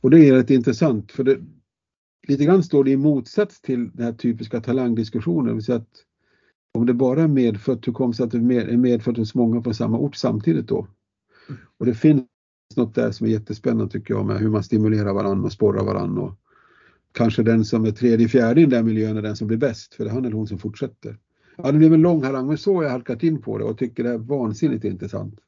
Och 0.00 0.10
det 0.10 0.28
är 0.28 0.34
rätt 0.34 0.50
intressant 0.50 1.12
för 1.12 1.24
det, 1.24 1.38
lite 2.28 2.44
grann 2.44 2.62
står 2.62 2.84
det 2.84 2.90
i 2.90 2.96
motsats 2.96 3.60
till 3.60 3.90
den 3.94 4.04
här 4.04 4.12
typiska 4.12 4.60
talangdiskussionen, 4.60 5.60
det 5.66 5.74
att 5.74 5.88
om 6.74 6.86
det 6.86 6.94
bara 6.94 7.22
är 7.22 7.28
medfött, 7.28 7.88
hur 7.88 7.92
kommer 7.92 8.12
det 8.12 8.16
sig 8.16 8.24
att 8.24 8.30
det 8.30 8.38
är 8.38 8.76
medfött 8.76 9.16
hos 9.16 9.34
många 9.34 9.60
på 9.60 9.74
samma 9.74 9.98
ort 9.98 10.16
samtidigt 10.16 10.68
då? 10.68 10.88
Och 11.78 11.86
det 11.86 11.94
finns 11.94 12.24
något 12.76 12.94
där 12.94 13.10
som 13.10 13.26
är 13.26 13.30
jättespännande 13.30 13.92
tycker 13.92 14.14
jag 14.14 14.26
med 14.26 14.38
hur 14.38 14.50
man 14.50 14.64
stimulerar 14.64 15.12
varandra 15.12 15.46
och 15.46 15.52
sporrar 15.52 15.84
varandra 15.84 16.22
och 16.22 16.34
kanske 17.12 17.42
den 17.42 17.64
som 17.64 17.84
är 17.84 17.90
tredje, 17.90 18.28
fjärde 18.28 18.60
i 18.60 18.64
den 18.64 18.70
där 18.70 18.82
miljön 18.82 19.16
är 19.16 19.22
den 19.22 19.36
som 19.36 19.46
blir 19.46 19.58
bäst 19.58 19.94
för 19.94 20.04
det 20.04 20.10
är 20.10 20.14
han 20.14 20.24
eller 20.24 20.36
hon 20.36 20.46
som 20.46 20.58
fortsätter. 20.58 21.18
Ja, 21.56 21.72
det 21.72 21.78
blev 21.78 21.94
en 21.94 22.02
lång 22.02 22.22
harang 22.24 22.46
men 22.46 22.58
så 22.58 22.74
har 22.74 22.82
jag 22.82 22.90
halkat 22.90 23.22
in 23.22 23.42
på 23.42 23.58
det 23.58 23.64
och 23.64 23.78
tycker 23.78 24.04
det 24.04 24.10
är 24.10 24.18
vansinnigt 24.18 24.84
intressant. 24.84 25.40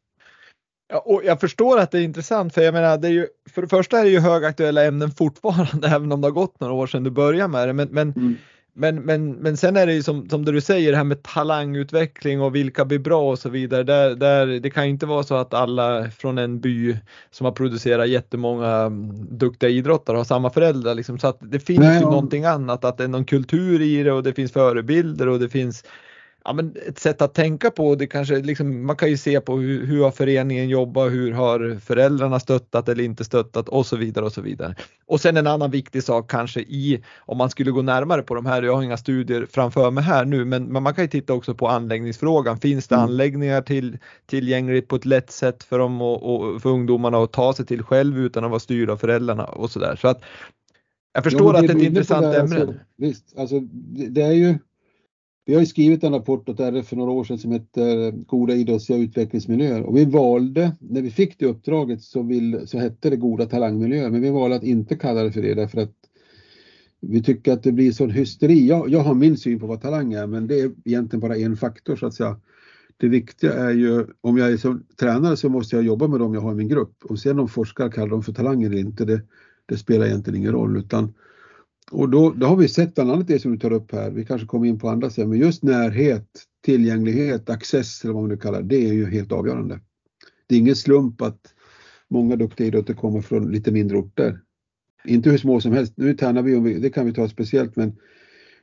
Ja, 0.90 0.99
och 0.99 1.23
jag 1.25 1.40
förstår 1.40 1.78
att 1.78 1.90
det 1.90 1.99
är 1.99 2.02
intressant 2.02 2.54
för 2.54 2.62
jag 2.62 2.75
menar, 2.75 2.99
det 2.99 3.09
är 3.09 3.12
ju, 3.12 3.26
för 3.50 3.62
det 3.62 3.68
första 3.68 3.99
är 3.99 4.04
det 4.04 4.11
ju 4.11 4.20
högaktuella 4.20 4.85
ämnen 4.85 5.11
fortfarande 5.18 5.88
även 5.88 6.12
om 6.12 6.20
det 6.20 6.26
har 6.26 6.32
gått 6.32 6.61
några 6.61 6.75
år 6.75 6.87
sedan 6.87 7.04
du 7.04 7.11
började 7.11 7.49
med 7.49 7.68
det. 7.68 7.73
Men, 7.73 7.88
men 7.88 8.12
mm. 8.12 8.37
Men, 8.73 8.97
men, 8.97 9.32
men 9.32 9.56
sen 9.56 9.76
är 9.76 9.87
det 9.87 9.94
ju 9.94 10.02
som, 10.02 10.28
som 10.28 10.44
du 10.44 10.61
säger 10.61 10.90
det 10.90 10.97
här 10.97 11.04
med 11.04 11.23
talangutveckling 11.23 12.40
och 12.40 12.54
vilka 12.54 12.85
blir 12.85 12.99
bra 12.99 13.30
och 13.30 13.38
så 13.38 13.49
vidare. 13.49 13.82
Där, 13.82 14.14
där, 14.14 14.47
det 14.47 14.70
kan 14.70 14.85
inte 14.85 15.06
vara 15.06 15.23
så 15.23 15.35
att 15.35 15.54
alla 15.54 16.11
från 16.11 16.38
en 16.38 16.61
by 16.61 16.97
som 17.30 17.44
har 17.44 17.52
producerat 17.52 18.09
jättemånga 18.09 18.70
mm, 18.76 19.38
duktiga 19.38 19.70
idrottare 19.70 20.16
har 20.16 20.25
samma 20.25 20.50
föräldrar. 20.50 20.94
Liksom. 20.94 21.18
Så 21.18 21.26
att 21.26 21.38
det 21.40 21.61
finns 21.61 21.80
Nej, 21.80 21.97
ju 21.97 22.02
ja. 22.02 22.11
någonting 22.11 22.44
annat, 22.44 22.85
att 22.85 22.99
det 22.99 23.04
är 23.04 23.09
någon 23.09 23.25
kultur 23.25 23.82
i 23.82 24.02
det 24.02 24.12
och 24.12 24.23
det 24.23 24.32
finns 24.32 24.52
förebilder 24.52 25.28
och 25.28 25.38
det 25.38 25.49
finns 25.49 25.85
ja, 26.44 26.52
men 26.52 26.76
ett 26.87 26.99
sätt 26.99 27.23
att 27.23 27.35
tänka 27.35 27.70
på. 27.70 27.94
Det 27.94 28.06
kanske 28.06 28.37
liksom, 28.37 28.87
man 28.87 28.97
kan 28.97 29.09
ju 29.09 29.16
se 29.16 29.40
på 29.40 29.56
hur, 29.56 29.87
hur 29.87 30.02
har 30.02 30.11
föreningen 30.11 30.68
jobbat, 30.68 31.12
hur 31.12 31.32
har 31.32 31.80
föräldrarna 31.80 32.40
stöttat 32.40 32.88
eller 32.88 33.04
inte 33.04 33.25
stöttat 33.25 33.68
och 33.68 33.87
så 33.87 33.97
vidare 33.97 34.25
och 34.25 34.32
så 34.32 34.40
vidare. 34.40 34.75
Och 35.06 35.20
sen 35.20 35.37
en 35.37 35.47
annan 35.47 35.70
viktig 35.70 36.02
sak 36.02 36.30
kanske 36.30 36.61
i 36.61 37.02
om 37.18 37.38
man 37.38 37.50
skulle 37.50 37.70
gå 37.70 37.82
närmare 37.82 38.23
på 38.23 38.35
de 38.35 38.47
här. 38.47 38.62
Jag 38.62 38.75
har 38.75 38.82
inga 38.82 38.97
studier 38.97 39.47
framför 39.50 39.90
mig 39.90 40.04
här 40.04 40.25
nu, 40.25 40.44
men, 40.44 40.64
men 40.64 40.82
man 40.82 40.94
kan 40.94 41.04
ju 41.04 41.09
titta 41.09 41.32
också 41.32 41.54
på 41.54 41.68
anläggningsfrågan. 41.68 42.59
Finns 42.59 42.88
det 42.88 42.94
mm. 42.94 43.04
anläggningar 43.04 43.62
till, 43.62 43.99
tillgängligt 44.26 44.88
på 44.88 44.97
ett 44.97 45.06
lätt 45.06 45.30
sätt 45.30 45.62
för 45.62 45.78
dem 45.78 46.02
och, 46.02 46.35
och 46.35 46.62
för 46.62 46.70
ungdomarna 46.70 47.18
att 47.18 47.32
ta 47.32 47.52
sig 47.52 47.66
till 47.66 47.82
själv 47.82 48.18
utan 48.18 48.44
att 48.44 48.50
vara 48.50 48.61
styrda 48.61 48.92
av 48.92 48.97
föräldrarna 48.97 49.44
och 49.44 49.70
så 49.70 49.78
där. 49.78 49.97
Så 49.97 50.09
att 50.09 50.23
jag 51.12 51.25
förstår 51.25 51.54
ja, 51.54 51.61
att 51.61 51.66
det 51.66 51.73
är 51.73 51.76
ett 51.76 51.82
intressant 51.82 52.25
ämne. 52.25 52.61
Alltså, 52.61 52.75
visst, 52.97 53.38
alltså 53.38 53.61
det 54.11 54.23
är 54.23 54.32
ju 54.32 54.59
vi 55.44 55.54
har 55.54 55.61
ju 55.61 55.66
skrivit 55.66 56.04
en 56.04 56.12
rapport 56.12 56.49
åt 56.49 56.61
RF 56.61 56.87
för 56.87 56.97
några 56.97 57.11
år 57.11 57.25
sedan 57.25 57.38
som 57.38 57.52
heter 57.52 58.11
Goda 58.11 58.54
idrottsliga 58.54 58.99
utvecklingsmiljöer 58.99 59.82
och 59.82 59.97
vi 59.97 60.04
valde, 60.04 60.73
när 60.80 61.02
vi 61.02 61.11
fick 61.11 61.38
det 61.38 61.47
uppdraget 61.47 62.02
så, 62.02 62.23
vill, 62.23 62.68
så 62.68 62.78
hette 62.78 63.11
det 63.11 63.16
Goda 63.16 63.47
talangmiljöer 63.47 64.11
men 64.11 64.20
vi 64.20 64.30
valde 64.30 64.56
att 64.56 64.62
inte 64.62 64.97
kalla 64.97 65.23
det 65.23 65.32
för 65.32 65.42
det 65.42 65.54
därför 65.54 65.80
att 65.80 65.92
vi 67.00 67.23
tycker 67.23 67.52
att 67.52 67.62
det 67.62 67.73
blir 67.73 67.92
sån 67.92 68.11
hysteri. 68.11 68.66
Jag, 68.66 68.90
jag 68.90 69.00
har 69.00 69.14
min 69.14 69.37
syn 69.37 69.61
på 69.61 69.66
vad 69.66 69.82
talang 69.82 70.12
är 70.12 70.26
men 70.26 70.47
det 70.47 70.61
är 70.61 70.73
egentligen 70.85 71.20
bara 71.20 71.37
en 71.37 71.56
faktor 71.56 71.97
så 71.97 72.06
att 72.06 72.14
säga. 72.14 72.40
Det 72.97 73.09
viktiga 73.09 73.52
är 73.52 73.70
ju, 73.70 74.06
om 74.20 74.38
jag 74.38 74.52
är 74.52 74.56
som 74.56 74.87
tränare 74.97 75.37
så 75.37 75.49
måste 75.49 75.76
jag 75.76 75.85
jobba 75.85 76.09
med 76.09 76.20
dem 76.20 76.35
jag 76.35 76.40
har 76.40 76.52
i 76.52 76.54
min 76.54 76.68
grupp. 76.68 77.04
Och 77.04 77.18
sen 77.18 77.38
om 77.38 77.49
forskare 77.49 77.90
kallar 77.90 78.09
dem 78.09 78.23
för 78.23 78.32
talanger 78.32 78.66
eller 78.70 78.78
inte, 78.78 79.04
det, 79.04 79.20
det 79.66 79.76
spelar 79.76 80.06
egentligen 80.06 80.40
ingen 80.40 80.52
roll 80.52 80.76
utan 80.76 81.12
och 81.90 82.09
då, 82.09 82.30
då 82.30 82.47
har 82.47 82.56
vi 82.56 82.68
sett 82.68 82.94
bland 82.94 83.11
annat 83.11 83.26
det 83.26 83.38
som 83.38 83.52
du 83.52 83.59
tar 83.59 83.73
upp 83.73 83.92
här, 83.92 84.11
vi 84.11 84.25
kanske 84.25 84.47
kommer 84.47 84.66
in 84.66 84.78
på 84.78 84.88
andra 84.88 85.11
sen, 85.11 85.28
men 85.28 85.38
just 85.38 85.62
närhet, 85.62 86.26
tillgänglighet, 86.64 87.50
access 87.50 88.04
eller 88.04 88.14
vad 88.14 88.23
man 88.23 88.30
nu 88.30 88.37
kallar 88.37 88.62
det, 88.62 88.68
det 88.68 88.88
är 88.88 88.92
ju 88.92 89.11
helt 89.11 89.32
avgörande. 89.32 89.80
Det 90.47 90.54
är 90.54 90.59
ingen 90.59 90.76
slump 90.76 91.23
att 91.23 91.40
många 92.09 92.37
duktiga 92.37 92.66
idrotter 92.66 92.94
kommer 92.94 93.20
från 93.20 93.52
lite 93.52 93.73
mindre 93.73 93.99
orter. 93.99 94.40
Inte 95.04 95.30
hur 95.30 95.38
små 95.38 95.61
som 95.61 95.73
helst, 95.73 95.92
nu 95.97 96.11
är 96.11 96.14
Tärnaby, 96.14 96.78
det 96.78 96.90
kan 96.90 97.06
vi 97.06 97.12
ta 97.12 97.28
speciellt, 97.28 97.76
men 97.76 97.97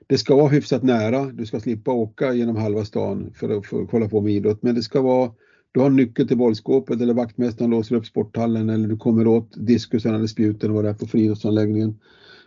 det 0.07 0.17
ska 0.17 0.35
vara 0.35 0.47
hyfsat 0.47 0.83
nära, 0.83 1.25
du 1.25 1.45
ska 1.45 1.59
slippa 1.59 1.91
åka 1.91 2.33
genom 2.33 2.55
halva 2.55 2.85
stan 2.85 3.33
för 3.35 3.57
att 3.57 3.65
få 3.65 3.85
kolla 3.85 4.09
på 4.09 4.21
med 4.21 4.33
idrott, 4.33 4.63
men 4.63 4.75
det 4.75 4.83
ska 4.83 5.01
vara 5.01 5.31
du 5.71 5.79
har 5.79 5.89
nyckel 5.89 6.27
till 6.27 6.37
bollskåpet 6.37 7.01
eller 7.01 7.13
vaktmästaren 7.13 7.71
låser 7.71 7.95
upp 7.95 8.05
sporthallen 8.05 8.69
eller 8.69 8.87
du 8.87 8.97
kommer 8.97 9.27
åt 9.27 9.67
diskusen 9.67 10.15
eller 10.15 10.27
spjuten 10.27 10.69
och 10.69 10.75
vad 10.75 10.85
det 10.85 10.89
är 10.89 10.93
på 10.93 11.07
friidrottsanläggningen. 11.07 11.99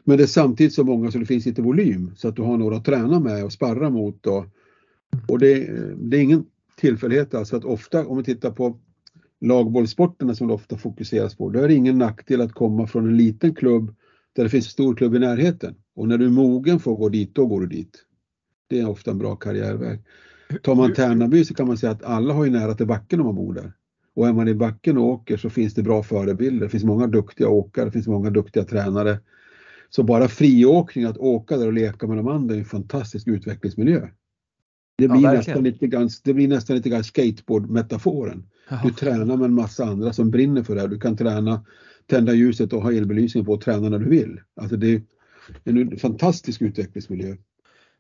Men 0.04 0.16
det 0.16 0.22
är 0.22 0.26
samtidigt 0.26 0.74
så 0.74 0.84
många 0.84 1.10
så 1.10 1.18
det 1.18 1.26
finns 1.26 1.46
lite 1.46 1.62
volym 1.62 2.12
så 2.16 2.28
att 2.28 2.36
du 2.36 2.42
har 2.42 2.56
några 2.56 2.76
att 2.76 2.84
träna 2.84 3.20
med 3.20 3.44
och 3.44 3.52
sparra 3.52 3.90
mot. 3.90 4.26
Och, 4.26 4.44
och 5.28 5.38
det, 5.38 5.70
det 5.96 6.16
är 6.16 6.22
ingen 6.22 6.44
tillfällighet 6.76 7.34
alltså 7.34 7.56
att 7.56 7.64
ofta 7.64 8.06
om 8.06 8.18
vi 8.18 8.24
tittar 8.24 8.50
på 8.50 8.78
lagbollsporterna 9.40 10.34
som 10.34 10.48
det 10.48 10.54
ofta 10.54 10.78
fokuseras 10.78 11.34
på, 11.34 11.50
då 11.50 11.60
är 11.60 11.68
det 11.68 11.74
ingen 11.74 11.98
nackdel 11.98 12.40
att 12.40 12.52
komma 12.52 12.86
från 12.86 13.08
en 13.08 13.16
liten 13.16 13.54
klubb 13.54 13.94
där 14.32 14.44
det 14.44 14.50
finns 14.50 14.66
en 14.66 14.70
stor 14.70 14.94
klubb 14.94 15.14
i 15.14 15.18
närheten. 15.18 15.74
Och 15.94 16.08
när 16.08 16.18
du 16.18 16.24
är 16.24 16.30
mogen 16.30 16.80
för 16.80 16.92
att 16.92 16.98
gå 16.98 17.08
dit, 17.08 17.34
då 17.34 17.46
går 17.46 17.60
du 17.60 17.66
dit. 17.66 18.04
Det 18.68 18.80
är 18.80 18.88
ofta 18.88 19.10
en 19.10 19.18
bra 19.18 19.36
karriärväg. 19.36 20.00
Tar 20.62 20.74
man 20.74 20.94
Tärnaby 20.94 21.44
så 21.44 21.54
kan 21.54 21.66
man 21.66 21.78
säga 21.78 21.92
att 21.92 22.04
alla 22.04 22.34
har 22.34 22.44
ju 22.44 22.50
nära 22.50 22.74
till 22.74 22.86
backen 22.86 23.20
om 23.20 23.26
man 23.26 23.34
bor 23.34 23.54
där. 23.54 23.72
Och 24.14 24.28
är 24.28 24.32
man 24.32 24.48
i 24.48 24.54
backen 24.54 24.98
och 24.98 25.04
åker 25.04 25.36
så 25.36 25.50
finns 25.50 25.74
det 25.74 25.82
bra 25.82 26.02
förebilder. 26.02 26.66
Det 26.66 26.70
finns 26.70 26.84
många 26.84 27.06
duktiga 27.06 27.48
åkare, 27.48 27.84
det 27.84 27.90
finns 27.90 28.06
många 28.06 28.30
duktiga 28.30 28.64
tränare. 28.64 29.18
Så 29.90 30.02
bara 30.02 30.28
friåkning, 30.28 31.04
att 31.04 31.18
åka 31.18 31.56
där 31.56 31.66
och 31.66 31.72
leka 31.72 32.06
med 32.06 32.16
de 32.16 32.28
andra 32.28 32.54
är 32.54 32.58
en 32.58 32.64
fantastisk 32.64 33.28
utvecklingsmiljö. 33.28 34.08
Det 34.98 35.08
blir, 35.08 35.22
ja, 35.22 35.32
nästan, 35.32 35.64
lite 35.64 35.86
grann, 35.86 36.08
det 36.24 36.34
blir 36.34 36.48
nästan 36.48 36.76
lite 36.76 36.88
grann 36.88 37.04
skateboardmetaforen. 37.04 38.46
Du 38.84 38.90
tränar 38.90 39.36
med 39.36 39.44
en 39.44 39.54
massa 39.54 39.84
andra 39.84 40.12
som 40.12 40.30
brinner 40.30 40.62
för 40.62 40.74
det 40.74 40.80
här. 40.80 40.88
Du 40.88 41.00
kan 41.00 41.16
träna, 41.16 41.64
tända 42.06 42.34
ljuset 42.34 42.72
och 42.72 42.82
ha 42.82 42.92
elbelysning 42.92 43.44
på 43.44 43.52
och 43.52 43.60
träna 43.60 43.88
när 43.88 43.98
du 43.98 44.08
vill. 44.08 44.40
Alltså 44.56 44.76
det 44.76 44.94
är 44.94 45.02
en 45.64 45.96
fantastisk 45.96 46.62
utvecklingsmiljö. 46.62 47.36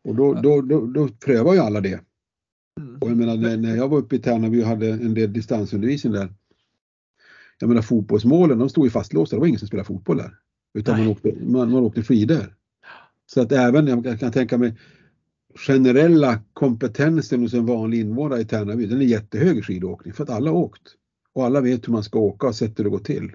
Och 0.02 0.14
då, 0.14 0.34
då, 0.34 0.60
då, 0.60 0.86
då 0.86 1.08
prövar 1.08 1.54
ju 1.54 1.60
alla 1.60 1.80
det. 1.80 2.00
Mm. 2.80 2.96
Och 3.00 3.10
jag 3.10 3.16
menar 3.16 3.56
när 3.56 3.76
jag 3.76 3.88
var 3.88 3.98
uppe 3.98 4.16
i 4.16 4.18
Tärnaby 4.18 4.62
och 4.62 4.66
hade 4.66 4.88
en 4.88 5.14
del 5.14 5.32
distansundervisning 5.32 6.12
där. 6.12 6.34
Jag 7.58 7.68
menar 7.68 7.82
fotbollsmålen, 7.82 8.58
de 8.58 8.68
stod 8.68 8.86
ju 8.86 8.90
fastlåsta. 8.90 9.36
Det 9.36 9.40
var 9.40 9.46
ingen 9.46 9.58
som 9.58 9.68
spelade 9.68 9.86
fotboll 9.86 10.16
där. 10.16 10.34
Utan 10.74 10.98
man 10.98 11.08
åkte, 11.08 11.34
man, 11.40 11.70
man 11.70 11.82
åkte 11.82 12.02
skidor. 12.02 12.54
Så 13.26 13.40
att 13.40 13.52
även, 13.52 13.86
jag 13.86 14.20
kan 14.20 14.32
tänka 14.32 14.58
mig, 14.58 14.74
generella 15.54 16.38
kompetensen 16.52 17.40
hos 17.40 17.54
en 17.54 17.66
vanlig 17.66 18.00
invånare 18.00 18.40
i 18.40 18.44
Tärnaby, 18.44 18.86
den 18.86 19.00
är 19.00 19.04
jättehög 19.04 19.58
i 19.58 19.62
skidåkning 19.62 20.14
för 20.14 20.24
att 20.24 20.30
alla 20.30 20.50
har 20.50 20.56
åkt. 20.56 20.82
Och 21.32 21.44
alla 21.44 21.60
vet 21.60 21.88
hur 21.88 21.92
man 21.92 22.02
ska 22.02 22.18
åka 22.18 22.46
och 22.46 22.54
sett 22.54 22.78
hur 22.78 22.84
det 22.84 22.90
går 22.90 22.98
till. 22.98 23.32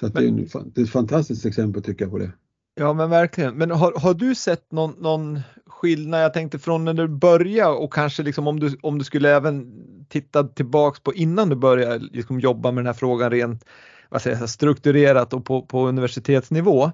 Så 0.00 0.06
att 0.06 0.14
men, 0.14 0.22
det, 0.22 0.28
är 0.28 0.60
en, 0.60 0.72
det 0.74 0.80
är 0.80 0.84
ett 0.84 0.90
fantastiskt 0.90 1.46
exempel 1.46 1.82
tycker 1.82 2.04
jag 2.04 2.12
på 2.12 2.18
det. 2.18 2.32
Ja 2.74 2.92
men 2.92 3.10
verkligen. 3.10 3.54
Men 3.54 3.70
har, 3.70 3.92
har 3.96 4.14
du 4.14 4.34
sett 4.34 4.72
någon, 4.72 4.94
någon 4.98 5.40
skillnad, 5.66 6.22
jag 6.22 6.34
tänkte 6.34 6.58
från 6.58 6.84
när 6.84 6.94
du 6.94 7.08
började 7.08 7.74
och 7.74 7.92
kanske 7.92 8.22
liksom 8.22 8.46
om 8.46 8.60
du, 8.60 8.78
om 8.82 8.98
du 8.98 9.04
skulle 9.04 9.36
även 9.36 9.72
titta 10.08 10.44
tillbaks 10.44 11.00
på 11.00 11.14
innan 11.14 11.48
du 11.48 11.56
började 11.56 11.98
liksom 11.98 12.40
jobba 12.40 12.70
med 12.70 12.84
den 12.84 12.86
här 12.86 12.94
frågan 12.94 13.30
rent 13.30 13.64
vad 14.10 14.22
säger 14.22 14.40
jag, 14.40 14.50
strukturerat 14.50 15.32
och 15.32 15.44
på, 15.44 15.62
på 15.62 15.88
universitetsnivå. 15.88 16.92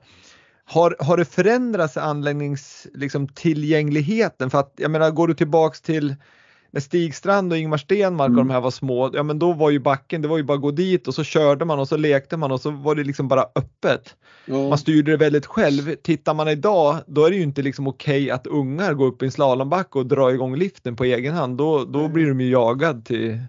Har, 0.64 0.96
har 0.99 1.16
det 1.16 1.25
förändrats 1.25 1.96
anläggningstillgängligheten? 1.96 4.46
Liksom, 4.46 4.50
för 4.50 4.58
att 4.58 4.73
jag 4.76 4.90
menar, 4.90 5.11
går 5.11 5.28
du 5.28 5.35
tillbaks 5.35 5.80
till 5.80 6.14
när 6.70 6.80
Stig 6.80 7.14
Strand 7.14 7.52
och 7.52 7.58
Ingmar 7.58 7.76
Stenmark 7.76 8.28
mm. 8.28 8.38
och 8.38 8.44
de 8.44 8.52
här 8.52 8.61
var 8.61 8.70
små, 8.70 9.11
ja 9.14 9.23
men 9.23 9.38
då 9.38 9.52
var 9.52 9.70
ju 9.70 9.78
backen, 9.78 10.23
det 10.23 10.28
var 10.28 10.37
ju 10.37 10.42
bara 10.42 10.54
att 10.54 10.62
gå 10.62 10.70
dit 10.70 11.08
och 11.08 11.14
så 11.14 11.25
körde 11.25 11.64
man 11.64 11.78
och 11.78 11.88
så 11.88 11.96
lekte 11.96 12.37
man 12.37 12.52
och 12.52 12.61
så 12.61 12.70
var 12.70 12.94
det 12.94 13.04
liksom 13.04 13.28
bara 13.28 13.46
öppet. 13.54 14.16
Ja. 14.46 14.68
Man 14.68 14.78
styrde 14.78 15.11
det 15.11 15.16
väldigt 15.16 15.46
själv. 15.46 15.94
Tittar 15.94 16.35
man 16.35 16.49
idag, 16.49 16.96
då 17.06 17.25
är 17.25 17.30
det 17.30 17.37
ju 17.37 17.42
inte 17.42 17.62
liksom 17.62 17.87
okej 17.87 18.23
okay 18.23 18.30
att 18.30 18.46
ungar 18.46 18.94
går 18.94 19.06
upp 19.06 19.23
i 19.23 19.25
en 19.25 19.32
slalombacke 19.32 19.99
och 19.99 20.06
drar 20.06 20.30
igång 20.30 20.56
liften 20.56 20.96
på 20.96 21.04
egen 21.04 21.35
hand. 21.35 21.58
Då, 21.58 21.85
då 21.85 22.08
blir 22.08 22.28
de 22.28 22.40
ju 22.40 22.50
jagad 22.50 23.04
till, 23.04 23.20
till 23.20 23.40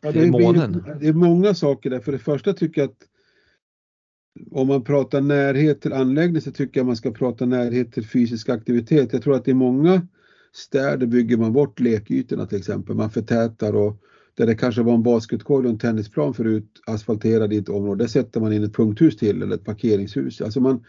ja, 0.00 0.12
det 0.12 0.30
månen. 0.30 0.84
det 1.00 1.08
är 1.08 1.12
många 1.12 1.54
saker 1.54 1.90
där. 1.90 2.00
För 2.00 2.12
det 2.12 2.18
första 2.18 2.52
tycker 2.52 2.80
jag 2.80 2.90
att 2.90 2.96
om 4.50 4.66
man 4.66 4.84
pratar 4.84 5.20
närhet 5.20 5.80
till 5.80 5.92
anläggning 5.92 6.40
så 6.40 6.50
tycker 6.50 6.80
jag 6.80 6.86
man 6.86 6.96
ska 6.96 7.10
prata 7.10 7.46
närhet 7.46 7.92
till 7.92 8.06
fysisk 8.06 8.48
aktivitet. 8.48 9.12
Jag 9.12 9.22
tror 9.22 9.36
att 9.36 9.48
i 9.48 9.54
många 9.54 10.06
städer 10.52 11.06
bygger 11.06 11.36
man 11.36 11.52
bort 11.52 11.80
lekytorna 11.80 12.46
till 12.46 12.58
exempel. 12.58 12.96
Man 12.96 13.10
förtätar 13.10 13.72
och 13.72 14.02
där 14.34 14.46
det 14.46 14.54
kanske 14.54 14.82
var 14.82 14.94
en 14.94 15.02
basketkorg 15.02 15.66
och 15.66 15.72
en 15.72 15.78
tennisplan 15.78 16.34
förut 16.34 16.82
asfalterad 16.86 17.52
i 17.52 17.56
ett 17.56 17.68
område, 17.68 18.04
där 18.04 18.08
sätter 18.08 18.40
man 18.40 18.52
in 18.52 18.64
ett 18.64 18.74
punkthus 18.74 19.16
till 19.16 19.42
eller 19.42 19.54
ett 19.54 19.64
parkeringshus. 19.64 20.40
Alltså 20.40 20.60
man, 20.60 20.84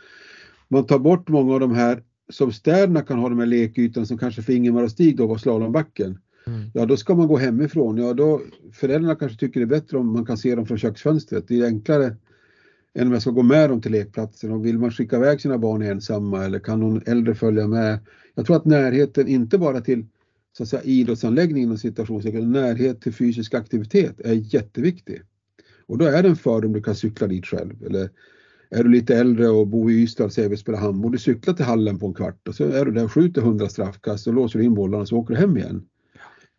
man 0.67 0.85
tar 0.85 0.99
bort 0.99 1.29
många 1.29 1.53
av 1.53 1.59
de 1.59 1.75
här 1.75 2.03
som 2.29 2.51
städerna 2.51 3.01
kan 3.01 3.19
ha 3.19 3.29
de 3.29 3.39
här 3.39 3.45
lekytorna 3.45 4.05
som 4.05 4.17
kanske 4.17 4.41
för 4.41 4.53
Ingemar 4.53 4.83
och 4.83 4.91
Stig 4.91 5.17
då 5.17 5.27
var 5.27 5.37
slalombacken. 5.37 6.19
Mm. 6.47 6.71
Ja, 6.73 6.85
då 6.85 6.97
ska 6.97 7.15
man 7.15 7.27
gå 7.27 7.37
hemifrån. 7.37 7.97
Ja, 7.97 8.13
då 8.13 8.41
föräldrarna 8.73 9.15
kanske 9.15 9.37
tycker 9.37 9.59
det 9.59 9.63
är 9.63 9.79
bättre 9.79 9.97
om 9.97 10.13
man 10.13 10.25
kan 10.25 10.37
se 10.37 10.55
dem 10.55 10.65
från 10.65 10.77
köksfönstret. 10.77 11.47
Det 11.47 11.59
är 11.59 11.65
enklare 11.65 12.15
än 12.97 13.07
om 13.07 13.13
jag 13.13 13.21
ska 13.21 13.31
gå 13.31 13.43
med 13.43 13.69
dem 13.69 13.81
till 13.81 13.91
lekplatsen 13.91 14.51
och 14.51 14.65
vill 14.65 14.79
man 14.79 14.91
skicka 14.91 15.15
iväg 15.15 15.41
sina 15.41 15.57
barn 15.57 15.81
ensamma 15.81 16.45
eller 16.45 16.59
kan 16.59 16.79
någon 16.79 17.01
äldre 17.05 17.35
följa 17.35 17.67
med. 17.67 17.99
Jag 18.35 18.45
tror 18.45 18.55
att 18.55 18.65
närheten, 18.65 19.27
inte 19.27 19.57
bara 19.57 19.81
till 19.81 20.05
så 20.57 20.63
att 20.63 20.69
säga, 20.69 20.83
idrottsanläggningen 20.83 21.71
och 21.71 21.79
situationstecken, 21.79 22.51
närhet 22.51 23.01
till 23.01 23.13
fysisk 23.13 23.53
aktivitet 23.53 24.21
är 24.21 24.33
jätteviktig. 24.33 25.21
Och 25.85 25.97
då 25.97 26.05
är 26.05 26.23
det 26.23 26.29
en 26.29 26.35
fördom 26.35 26.73
du 26.73 26.81
kan 26.81 26.95
cykla 26.95 27.27
dit 27.27 27.45
själv. 27.45 27.85
Eller 27.85 28.09
är 28.69 28.83
du 28.83 28.89
lite 28.89 29.15
äldre 29.17 29.47
och 29.47 29.67
bor 29.67 29.91
i 29.91 29.93
Ystad, 29.93 30.29
säger 30.29 30.49
vi 30.49 30.57
spelar 30.57 30.79
handboll, 30.79 31.11
du 31.11 31.17
cyklar 31.17 31.53
till 31.53 31.65
hallen 31.65 31.99
på 31.99 32.07
en 32.07 32.13
kvart 32.13 32.47
och 32.47 32.55
så 32.55 32.63
är 32.63 32.85
du 32.85 32.91
där 32.91 33.03
och 33.03 33.11
skjuter 33.11 33.41
100 33.41 33.69
straffkast 33.69 34.27
och 34.27 34.33
låser 34.33 34.59
in 34.59 34.73
bollarna 34.73 35.01
och 35.01 35.07
så 35.07 35.17
åker 35.17 35.33
du 35.33 35.39
hem 35.39 35.57
igen. 35.57 35.85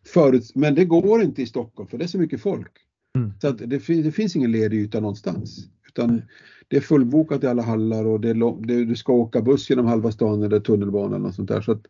Förut, 0.05 0.51
men 0.55 0.75
det 0.75 0.85
går 0.85 1.21
inte 1.21 1.41
i 1.41 1.45
Stockholm 1.45 1.89
för 1.89 1.97
det 1.97 2.03
är 2.03 2.07
så 2.07 2.19
mycket 2.19 2.41
folk. 2.41 2.71
Mm. 3.15 3.33
Så 3.41 3.47
att 3.47 3.57
det, 3.57 3.65
det, 3.67 4.11
finns 4.11 4.35
ingen 4.35 4.51
ledig 4.51 4.77
yta 4.77 4.99
någonstans. 4.99 5.69
Utan 5.89 6.21
det 6.67 6.77
är 6.77 6.81
fullbokat 6.81 7.43
i 7.43 7.47
alla 7.47 7.61
hallar 7.61 8.05
och 8.05 8.19
det 8.19 8.29
är, 8.29 8.85
du 8.85 8.95
ska 8.95 9.13
åka 9.13 9.41
buss 9.41 9.69
genom 9.69 9.85
halva 9.85 10.11
stan 10.11 10.43
eller 10.43 10.59
tunnelbanan 10.59 11.25
och 11.25 11.33
sånt 11.33 11.49
där. 11.49 11.61
Så 11.61 11.71
att, 11.71 11.81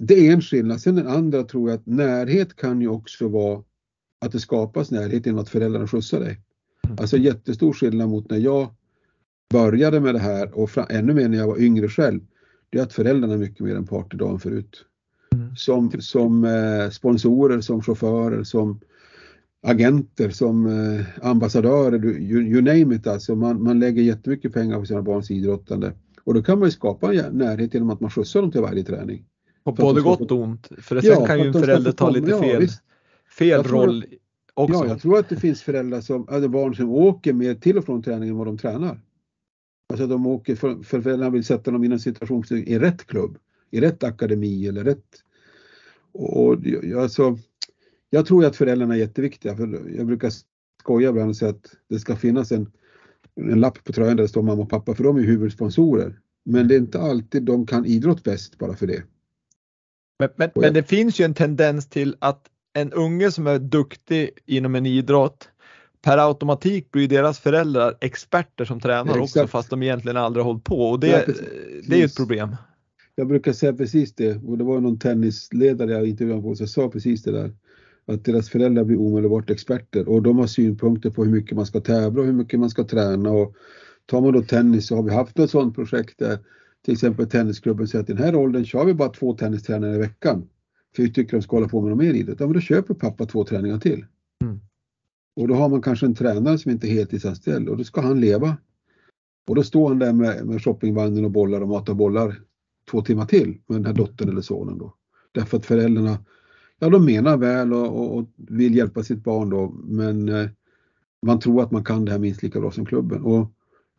det 0.00 0.28
är 0.28 0.32
en 0.32 0.42
skillnad. 0.42 0.80
Sen 0.80 0.94
den 0.94 1.06
andra 1.06 1.42
tror 1.42 1.70
jag 1.70 1.78
att 1.78 1.86
närhet 1.86 2.56
kan 2.56 2.80
ju 2.80 2.88
också 2.88 3.28
vara 3.28 3.62
att 4.20 4.32
det 4.32 4.40
skapas 4.40 4.90
närhet 4.90 5.26
genom 5.26 5.40
att 5.40 5.48
föräldrarna 5.48 5.86
skjutsar 5.86 6.20
dig. 6.20 6.40
Mm. 6.84 6.96
Alltså 7.00 7.16
jättestor 7.16 7.72
skillnad 7.72 8.08
mot 8.08 8.30
när 8.30 8.38
jag 8.38 8.68
började 9.50 10.00
med 10.00 10.14
det 10.14 10.18
här 10.18 10.58
och 10.58 10.90
ännu 10.90 11.14
mer 11.14 11.28
när 11.28 11.38
jag 11.38 11.46
var 11.46 11.60
yngre 11.60 11.88
själv. 11.88 12.20
Det 12.70 12.78
är 12.78 12.82
att 12.82 12.92
föräldrarna 12.92 13.34
är 13.34 13.38
mycket 13.38 13.60
mer 13.60 13.76
en 13.76 13.86
part 13.86 14.14
idag 14.14 14.30
än 14.30 14.38
förut. 14.38 14.84
Mm. 15.34 15.56
Som, 15.56 15.90
som 16.00 16.44
eh, 16.44 16.90
sponsorer, 16.90 17.60
som 17.60 17.82
chaufförer, 17.82 18.44
som 18.44 18.80
agenter, 19.62 20.30
som 20.30 20.66
eh, 20.66 21.28
ambassadörer, 21.28 22.04
you, 22.04 22.42
you, 22.42 22.62
name 22.62 22.94
it 22.94 23.06
alltså. 23.06 23.34
Man, 23.34 23.62
man 23.62 23.78
lägger 23.78 24.02
jättemycket 24.02 24.52
pengar 24.52 24.80
på 24.80 24.86
sina 24.86 25.02
barns 25.02 25.30
idrottande. 25.30 25.92
Och 26.24 26.34
då 26.34 26.42
kan 26.42 26.58
man 26.58 26.68
ju 26.68 26.72
skapa 26.72 27.14
en 27.14 27.38
närhet 27.38 27.74
genom 27.74 27.90
att 27.90 28.00
man 28.00 28.10
skjutsar 28.10 28.42
dem 28.42 28.52
till 28.52 28.60
varje 28.60 28.84
träning. 28.84 29.24
På 29.64 29.72
både 29.72 30.00
gott 30.00 30.30
och 30.30 30.38
ont. 30.38 30.68
För 30.78 31.00
sen 31.00 31.10
ja, 31.10 31.26
kan 31.26 31.38
ju 31.38 31.46
en 31.46 31.52
förälder 31.52 31.92
ta 31.92 32.10
lite 32.10 32.38
fel, 32.38 32.62
ja, 32.62 32.68
fel 33.38 33.62
roll 33.62 34.04
också. 34.54 34.74
Ja, 34.74 34.86
jag 34.86 35.00
tror 35.00 35.18
att 35.18 35.28
det 35.28 35.36
finns 35.36 35.62
föräldrar 35.62 36.00
som, 36.00 36.28
eller 36.30 36.48
barn 36.48 36.74
som 36.74 36.90
åker 36.90 37.32
mer 37.32 37.54
till 37.54 37.78
och 37.78 37.84
från 37.84 38.02
träningen 38.02 38.34
än 38.34 38.38
vad 38.38 38.46
de 38.46 38.58
tränar. 38.58 39.00
Alltså 39.88 40.06
de 40.06 40.26
åker, 40.26 40.54
för, 40.54 40.74
för 40.82 41.00
föräldrarna 41.00 41.30
vill 41.30 41.44
sätta 41.44 41.70
dem 41.70 41.84
i 41.84 41.86
en 41.86 42.00
situation 42.00 42.44
i 42.50 42.78
rätt 42.78 43.06
klubb, 43.06 43.38
i 43.70 43.80
rätt 43.80 44.04
akademi 44.04 44.68
eller 44.68 44.84
rätt. 44.84 45.06
Och, 46.12 46.46
och 46.46 46.56
alltså, 47.02 47.38
jag 48.10 48.26
tror 48.26 48.44
att 48.44 48.56
föräldrarna 48.56 48.94
är 48.94 48.98
jätteviktiga. 48.98 49.56
För 49.56 49.92
jag 49.96 50.06
brukar 50.06 50.32
skoja 50.80 51.08
ibland 51.10 51.28
och 51.28 51.36
säga 51.36 51.50
att 51.50 51.72
det 51.88 51.98
ska 51.98 52.16
finnas 52.16 52.52
en, 52.52 52.70
en 53.40 53.60
lapp 53.60 53.84
på 53.84 53.92
tröjan 53.92 54.16
där 54.16 54.22
det 54.22 54.28
står 54.28 54.42
mamma 54.42 54.62
och 54.62 54.70
pappa 54.70 54.94
för 54.94 55.04
de 55.04 55.16
är 55.16 55.22
huvudsponsorer. 55.22 56.18
Men 56.44 56.68
det 56.68 56.74
är 56.74 56.78
inte 56.78 57.00
alltid 57.00 57.42
de 57.42 57.66
kan 57.66 57.86
idrott 57.86 58.24
bäst 58.24 58.58
bara 58.58 58.74
för 58.76 58.86
det. 58.86 59.02
Men, 60.18 60.28
men, 60.36 60.50
men 60.54 60.74
det 60.74 60.82
finns 60.82 61.20
ju 61.20 61.24
en 61.24 61.34
tendens 61.34 61.88
till 61.88 62.16
att 62.18 62.46
en 62.72 62.92
unge 62.92 63.30
som 63.30 63.46
är 63.46 63.58
duktig 63.58 64.30
inom 64.46 64.74
en 64.74 64.86
idrott 64.86 65.48
per 66.02 66.18
automatik 66.18 66.90
blir 66.90 67.08
deras 67.08 67.38
föräldrar 67.40 67.96
experter 68.00 68.64
som 68.64 68.80
tränar 68.80 69.16
ja, 69.16 69.22
också 69.22 69.46
fast 69.46 69.70
de 69.70 69.82
egentligen 69.82 70.16
aldrig 70.16 70.44
hållit 70.44 70.64
på 70.64 70.90
och 70.90 71.00
det, 71.00 71.08
ja, 71.08 71.34
det 71.88 71.94
är 71.94 71.98
ju 71.98 72.04
ett 72.04 72.16
problem. 72.16 72.56
Jag 73.14 73.28
brukar 73.28 73.52
säga 73.52 73.72
precis 73.72 74.14
det 74.14 74.36
och 74.36 74.58
det 74.58 74.64
var 74.64 74.80
någon 74.80 74.98
tennisledare 74.98 75.92
jag 75.92 76.06
intervjuade 76.06 76.42
på 76.42 76.54
som 76.54 76.66
sa 76.66 76.88
precis 76.88 77.22
det 77.22 77.32
där. 77.32 77.54
Att 78.10 78.24
deras 78.24 78.50
föräldrar 78.50 78.84
blir 78.84 79.00
omedelbart 79.00 79.50
experter 79.50 80.08
och 80.08 80.22
de 80.22 80.38
har 80.38 80.46
synpunkter 80.46 81.10
på 81.10 81.24
hur 81.24 81.32
mycket 81.32 81.56
man 81.56 81.66
ska 81.66 81.80
tävla 81.80 82.20
och 82.20 82.26
hur 82.26 82.32
mycket 82.32 82.60
man 82.60 82.70
ska 82.70 82.84
träna. 82.84 83.30
Och 83.30 83.54
tar 84.06 84.20
man 84.20 84.32
då 84.32 84.42
tennis 84.42 84.86
så 84.86 84.96
har 84.96 85.02
vi 85.02 85.10
haft 85.10 85.38
ett 85.38 85.50
sådant 85.50 85.74
projekt 85.74 86.18
där 86.18 86.38
till 86.84 86.94
exempel 86.94 87.26
tennisklubben 87.26 87.88
säger 87.88 88.02
att 88.02 88.10
i 88.10 88.12
den 88.12 88.24
här 88.24 88.34
åldern 88.34 88.64
kör 88.64 88.84
vi 88.84 88.94
bara 88.94 89.08
två 89.08 89.34
tennistränare 89.34 89.94
i 89.94 89.98
veckan. 89.98 90.48
För 90.96 91.02
vi 91.02 91.12
tycker 91.12 91.36
de 91.36 91.42
ska 91.42 91.56
hålla 91.56 91.68
på 91.68 91.80
med 91.80 91.90
något 91.90 91.98
mer 91.98 92.14
idrott. 92.14 92.40
Ja 92.40 92.46
men 92.46 92.54
då 92.54 92.60
köper 92.60 92.94
pappa 92.94 93.26
två 93.26 93.44
träningar 93.44 93.78
till. 93.78 94.06
Mm. 94.44 94.60
Och 95.36 95.48
då 95.48 95.54
har 95.54 95.68
man 95.68 95.82
kanske 95.82 96.06
en 96.06 96.14
tränare 96.14 96.58
som 96.58 96.70
inte 96.70 96.86
är 96.86 96.90
heltidsanställd 96.90 97.68
och 97.68 97.76
då 97.76 97.84
ska 97.84 98.00
han 98.00 98.20
leva. 98.20 98.56
Och 99.48 99.54
då 99.54 99.62
står 99.62 99.88
han 99.88 99.98
där 99.98 100.12
med, 100.12 100.46
med 100.46 100.62
shoppingvagnen 100.64 101.24
och 101.24 101.30
bollar 101.30 101.60
och 101.60 101.68
matar 101.68 101.94
bollar 101.94 102.36
två 102.90 103.02
timmar 103.02 103.26
till 103.26 103.58
med 103.66 103.78
den 103.78 103.86
här 103.86 103.92
dottern 103.92 104.28
eller 104.28 104.40
sonen 104.40 104.78
då. 104.78 104.94
Därför 105.32 105.56
att 105.56 105.66
föräldrarna, 105.66 106.18
ja 106.80 106.90
de 106.90 107.04
menar 107.04 107.36
väl 107.36 107.72
och, 107.72 107.86
och, 107.86 108.18
och 108.18 108.28
vill 108.36 108.74
hjälpa 108.74 109.02
sitt 109.02 109.24
barn 109.24 109.50
då 109.50 109.74
men 109.84 110.28
eh, 110.28 110.48
man 111.26 111.40
tror 111.40 111.62
att 111.62 111.70
man 111.70 111.84
kan 111.84 112.04
det 112.04 112.12
här 112.12 112.18
minst 112.18 112.42
lika 112.42 112.60
bra 112.60 112.70
som 112.70 112.86
klubben. 112.86 113.22
Och 113.22 113.46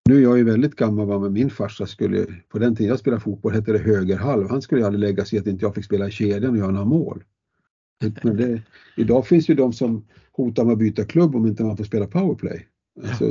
nu 0.10 0.18
är 0.18 0.22
jag 0.22 0.38
ju 0.38 0.44
väldigt 0.44 0.76
gammal, 0.76 1.08
va, 1.08 1.20
men 1.20 1.34
min 1.34 1.50
farsa 1.50 1.86
skulle, 1.86 2.26
på 2.50 2.60
den 2.60 2.76
tiden 2.76 2.90
jag 2.90 3.00
spelade 3.00 3.22
fotboll 3.22 3.54
hette 3.54 3.72
det 3.72 3.78
högerhalv, 3.78 4.50
han 4.50 4.62
skulle 4.62 4.82
ju 4.82 4.88
aldrig 4.88 5.00
lägga 5.00 5.26
sig 5.26 5.38
i 5.38 5.40
att 5.40 5.48
inte 5.48 5.66
jag 5.66 5.76
fick 5.76 5.86
spela 5.86 6.08
i 6.08 6.12
kedjan 6.12 6.52
och 6.52 6.58
göra 6.58 6.72
några 6.72 6.86
mål. 6.86 7.24
Men 8.24 8.38
det, 8.38 8.62
idag 8.98 9.28
finns 9.28 9.50
ju 9.50 9.56
de 9.56 9.74
som 9.74 10.06
hotar 10.32 10.66
med 10.66 10.74
att 10.74 10.80
byta 10.80 11.06
klubb 11.06 11.36
om 11.36 11.48
inte 11.48 11.64
man 11.64 11.78
får 11.78 11.84
spela 11.84 12.08
powerplay. 12.08 12.68
Alltså, 13.04 13.26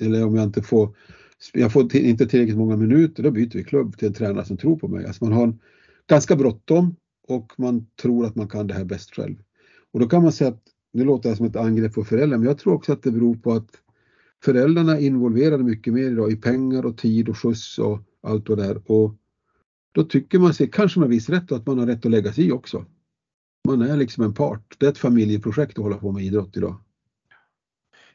eller 0.00 0.26
om 0.26 0.34
jag 0.34 0.44
inte 0.44 0.62
får, 0.62 0.96
jag 1.52 1.72
får 1.72 1.96
inte 1.96 2.26
tillräckligt 2.26 2.58
många 2.58 2.76
minuter, 2.76 3.22
då 3.22 3.30
byter 3.30 3.54
vi 3.54 3.64
klubb 3.64 3.98
till 3.98 4.08
en 4.08 4.14
tränare 4.14 4.44
som 4.44 4.56
tror 4.56 4.76
på 4.76 4.88
mig. 4.88 5.06
Alltså 5.06 5.24
man 5.24 5.32
har 5.32 5.54
ganska 6.08 6.36
bråttom 6.36 6.96
och 7.32 7.52
man 7.56 7.86
tror 8.02 8.26
att 8.26 8.34
man 8.34 8.48
kan 8.48 8.66
det 8.66 8.74
här 8.74 8.84
bäst 8.84 9.14
själv. 9.14 9.36
Och 9.92 10.00
då 10.00 10.08
kan 10.08 10.22
man 10.22 10.32
säga 10.32 10.50
att, 10.50 10.62
nu 10.92 11.04
låter 11.04 11.30
det 11.30 11.36
som 11.36 11.46
ett 11.46 11.56
angrepp 11.56 11.94
på 11.94 12.04
föräldrar, 12.04 12.38
men 12.38 12.48
jag 12.48 12.58
tror 12.58 12.74
också 12.74 12.92
att 12.92 13.02
det 13.02 13.10
beror 13.10 13.34
på 13.34 13.52
att 13.52 13.70
föräldrarna 14.44 14.96
är 14.96 15.00
involverade 15.00 15.64
mycket 15.64 15.92
mer 15.92 16.10
idag 16.10 16.32
i 16.32 16.36
pengar 16.36 16.86
och 16.86 16.98
tid 16.98 17.28
och 17.28 17.38
skjuts 17.38 17.78
och 17.78 17.98
allt 18.22 18.46
det 18.46 18.56
där. 18.56 18.90
Och 18.90 19.14
då 19.92 20.04
tycker 20.04 20.38
man 20.38 20.54
sig, 20.54 20.70
kanske 20.70 21.00
med 21.00 21.08
viss 21.08 21.28
rätt, 21.28 21.52
att 21.52 21.66
man 21.66 21.78
har 21.78 21.86
rätt 21.86 22.06
att 22.06 22.10
lägga 22.10 22.32
sig 22.32 22.46
i 22.46 22.52
också. 22.52 22.84
Man 23.68 23.82
är 23.82 23.96
liksom 23.96 24.24
en 24.24 24.34
part. 24.34 24.76
Det 24.78 24.86
är 24.86 24.90
ett 24.90 24.98
familjeprojekt 24.98 25.78
att 25.78 25.84
hålla 25.84 25.96
på 25.96 26.12
med 26.12 26.24
idrott 26.24 26.56
idag. 26.56 26.80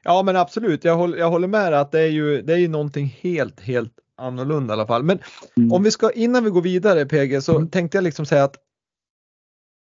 Ja 0.04 0.24
men 0.24 0.36
absolut, 0.36 0.84
jag 0.84 0.96
håller, 0.96 1.18
jag 1.18 1.30
håller 1.30 1.48
med 1.48 1.74
att 1.74 1.92
det 1.92 2.00
är 2.00 2.08
ju 2.08 2.42
det 2.42 2.54
är 2.54 2.58
ju 2.58 2.68
någonting 2.68 3.18
helt, 3.22 3.60
helt 3.60 3.94
annorlunda 4.16 4.74
i 4.74 4.76
alla 4.76 4.88
fall. 4.88 5.04
Men 5.04 5.20
mm. 5.58 5.72
om 5.72 5.84
vi 5.84 5.92
ska, 5.92 6.12
innan 6.12 6.44
vi 6.44 6.50
går 6.50 6.62
vidare 6.62 7.06
PG, 7.06 7.44
så 7.44 7.56
mm. 7.56 7.70
tänkte 7.70 7.98
jag 7.98 8.04
liksom 8.04 8.26
säga 8.26 8.44
att 8.44 8.56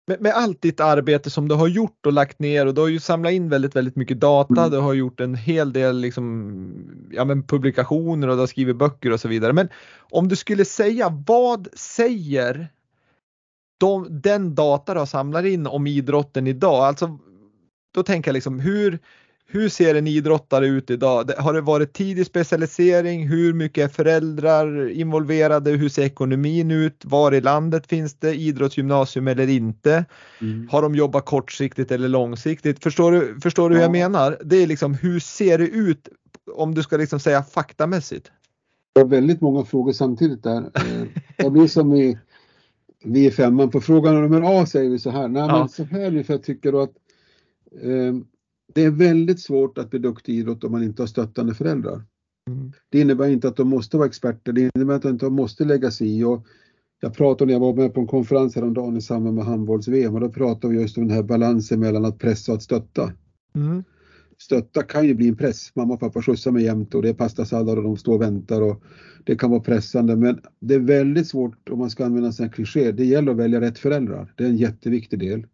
med, 0.07 0.21
med, 0.21 0.31
allt 0.31 0.61
ditt 0.61 0.79
arbete 0.79 1.29
som 1.29 1.47
du 1.47 1.55
har 1.55 1.67
gjort 1.67 2.05
och 2.05 2.13
lagt 2.13 2.39
ner 2.39 2.65
och 2.65 2.73
du 2.73 2.81
har 2.81 2.87
ju 2.87 2.99
samlat 2.99 3.31
in 3.31 3.49
väldigt, 3.49 3.75
väldigt 3.75 3.95
mycket 3.95 4.19
data. 4.19 4.61
Mm. 4.61 4.71
Du 4.71 4.77
har 4.77 4.93
gjort 4.93 5.19
en 5.19 5.35
hel 5.35 5.73
del 5.73 5.99
liksom, 5.99 7.07
ja, 7.11 7.25
men 7.25 7.43
publikationer 7.43 8.27
och 8.27 8.35
du 8.35 8.39
har 8.39 8.47
skrivit 8.47 8.75
böcker 8.75 9.11
och 9.11 9.19
så 9.19 9.27
vidare. 9.27 9.53
Men 9.53 9.69
om 9.99 10.27
du 10.27 10.35
skulle 10.35 10.65
säga 10.65 11.23
vad 11.27 11.67
säger 11.73 12.67
de, 13.79 14.21
den 14.21 14.55
data 14.55 14.93
du 14.93 14.99
har 14.99 15.05
samlat 15.05 15.45
in 15.45 15.67
om 15.67 15.87
idrotten 15.87 16.47
idag? 16.47 16.83
Alltså, 16.83 17.19
då 17.93 18.03
tänker 18.03 18.29
jag 18.29 18.33
liksom 18.33 18.59
hur, 18.59 18.99
hur 19.53 19.69
ser 19.69 19.95
en 19.95 20.07
idrottare 20.07 20.67
ut 20.67 20.89
idag? 20.89 21.31
Har 21.37 21.53
det 21.53 21.61
varit 21.61 21.93
tidig 21.93 22.25
specialisering? 22.25 23.27
Hur 23.27 23.53
mycket 23.53 23.83
är 23.83 23.87
föräldrar 23.87 24.89
involverade? 24.89 25.71
Hur 25.71 25.89
ser 25.89 26.03
ekonomin 26.03 26.71
ut? 26.71 27.05
Var 27.05 27.33
i 27.33 27.41
landet 27.41 27.87
finns 27.87 28.13
det 28.13 28.35
idrottsgymnasium 28.35 29.27
eller 29.27 29.49
inte? 29.49 30.05
Mm. 30.41 30.67
Har 30.71 30.81
de 30.81 30.95
jobbat 30.95 31.25
kortsiktigt 31.25 31.91
eller 31.91 32.07
långsiktigt? 32.07 32.83
Förstår 32.83 33.11
du, 33.11 33.39
förstår 33.43 33.69
du 33.69 33.75
ja. 33.75 33.77
hur 33.77 33.83
jag 33.83 33.91
menar? 33.91 34.37
Det 34.43 34.63
är 34.63 34.67
liksom 34.67 34.93
hur 34.93 35.19
ser 35.19 35.57
det 35.57 35.67
ut 35.67 36.09
om 36.53 36.75
du 36.75 36.83
ska 36.83 36.97
liksom 36.97 37.19
säga 37.19 37.43
faktamässigt? 37.43 38.31
Det 38.93 39.01
är 39.01 39.05
väldigt 39.05 39.41
många 39.41 39.65
frågor 39.65 39.91
samtidigt 39.91 40.43
där. 40.43 40.61
Eh, 40.75 41.07
jag 41.37 41.51
blir 41.51 41.67
som 41.67 41.93
i 41.95 42.17
vi 43.03 43.27
är 43.27 43.31
femman. 43.31 43.69
På 43.69 43.81
frågan 43.81 44.21
nummer 44.21 44.61
A 44.61 44.65
säger 44.65 44.89
vi 44.89 44.99
så 44.99 45.09
här. 45.09 45.27
Nej, 45.27 45.41
ja. 45.41 45.59
men 45.59 45.69
så 45.69 45.83
här 45.83 46.23
för 46.23 46.33
jag 46.33 46.43
tycker 46.43 46.83
att 46.83 46.93
eh, 47.81 48.13
det 48.73 48.81
är 48.81 48.91
väldigt 48.91 49.39
svårt 49.39 49.77
att 49.77 49.89
bli 49.89 49.99
duktig 49.99 50.33
i 50.33 50.37
idrott 50.37 50.63
om 50.63 50.71
man 50.71 50.83
inte 50.83 51.01
har 51.01 51.07
stöttande 51.07 51.53
föräldrar. 51.53 52.03
Mm. 52.47 52.71
Det 52.89 52.99
innebär 52.99 53.27
inte 53.27 53.47
att 53.47 53.55
de 53.55 53.67
måste 53.67 53.97
vara 53.97 54.07
experter, 54.07 54.53
det 54.53 54.71
innebär 54.75 54.95
att 54.95 55.01
de 55.01 55.09
inte 55.09 55.29
måste 55.29 55.65
lägga 55.65 55.91
sig 55.91 56.19
i. 56.19 56.23
Och 56.23 56.47
jag 57.01 57.13
pratade 57.13 57.45
när 57.45 57.53
jag 57.53 57.59
var 57.59 57.73
med 57.73 57.93
på 57.93 58.01
en 58.01 58.07
konferens 58.07 58.55
häromdagen 58.55 58.97
i 58.97 59.01
samband 59.01 59.35
med 59.35 59.45
handbolls-VM 59.45 60.13
och 60.13 60.19
då 60.19 60.29
pratade 60.29 60.73
vi 60.73 60.81
just 60.81 60.97
om 60.97 61.07
den 61.07 61.15
här 61.15 61.23
balansen 61.23 61.79
mellan 61.79 62.05
att 62.05 62.19
pressa 62.19 62.51
och 62.51 62.55
att 62.55 62.63
stötta. 62.63 63.11
Mm. 63.55 63.83
Stötta 64.37 64.83
kan 64.83 65.07
ju 65.07 65.13
bli 65.13 65.27
en 65.27 65.35
press. 65.35 65.71
Mamma 65.75 65.93
och 65.93 65.99
pappa 65.99 66.21
skjutsar 66.21 66.51
mig 66.51 66.63
jämt 66.63 66.95
och 66.95 67.01
det 67.01 67.09
är 67.09 67.13
pastasallad 67.13 67.77
och 67.77 67.83
de 67.83 67.97
står 67.97 68.13
och 68.13 68.21
väntar 68.21 68.61
och 68.61 68.83
det 69.23 69.35
kan 69.35 69.51
vara 69.51 69.61
pressande 69.61 70.15
men 70.15 70.39
det 70.59 70.73
är 70.73 70.79
väldigt 70.79 71.27
svårt 71.27 71.69
om 71.69 71.79
man 71.79 71.89
ska 71.89 72.05
använda 72.05 72.27
en 72.27 72.33
sån 72.33 72.45
här 72.45 72.53
kliché. 72.53 72.91
Det 72.91 73.05
gäller 73.05 73.31
att 73.31 73.37
välja 73.37 73.61
rätt 73.61 73.79
föräldrar. 73.79 74.33
Det 74.37 74.43
är 74.43 74.47
en 74.47 74.57
jätteviktig 74.57 75.19
del. 75.19 75.47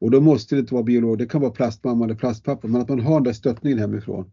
Och 0.00 0.10
då 0.10 0.20
måste 0.20 0.54
det 0.54 0.58
inte 0.60 0.74
vara 0.74 0.84
biolog, 0.84 1.18
det 1.18 1.26
kan 1.26 1.40
vara 1.40 1.50
plastmamma 1.50 2.04
eller 2.04 2.14
plastpappa, 2.14 2.68
men 2.68 2.80
att 2.80 2.88
man 2.88 3.00
har 3.00 3.14
den 3.14 3.22
där 3.22 3.32
stöttningen 3.32 3.78
hemifrån. 3.78 4.30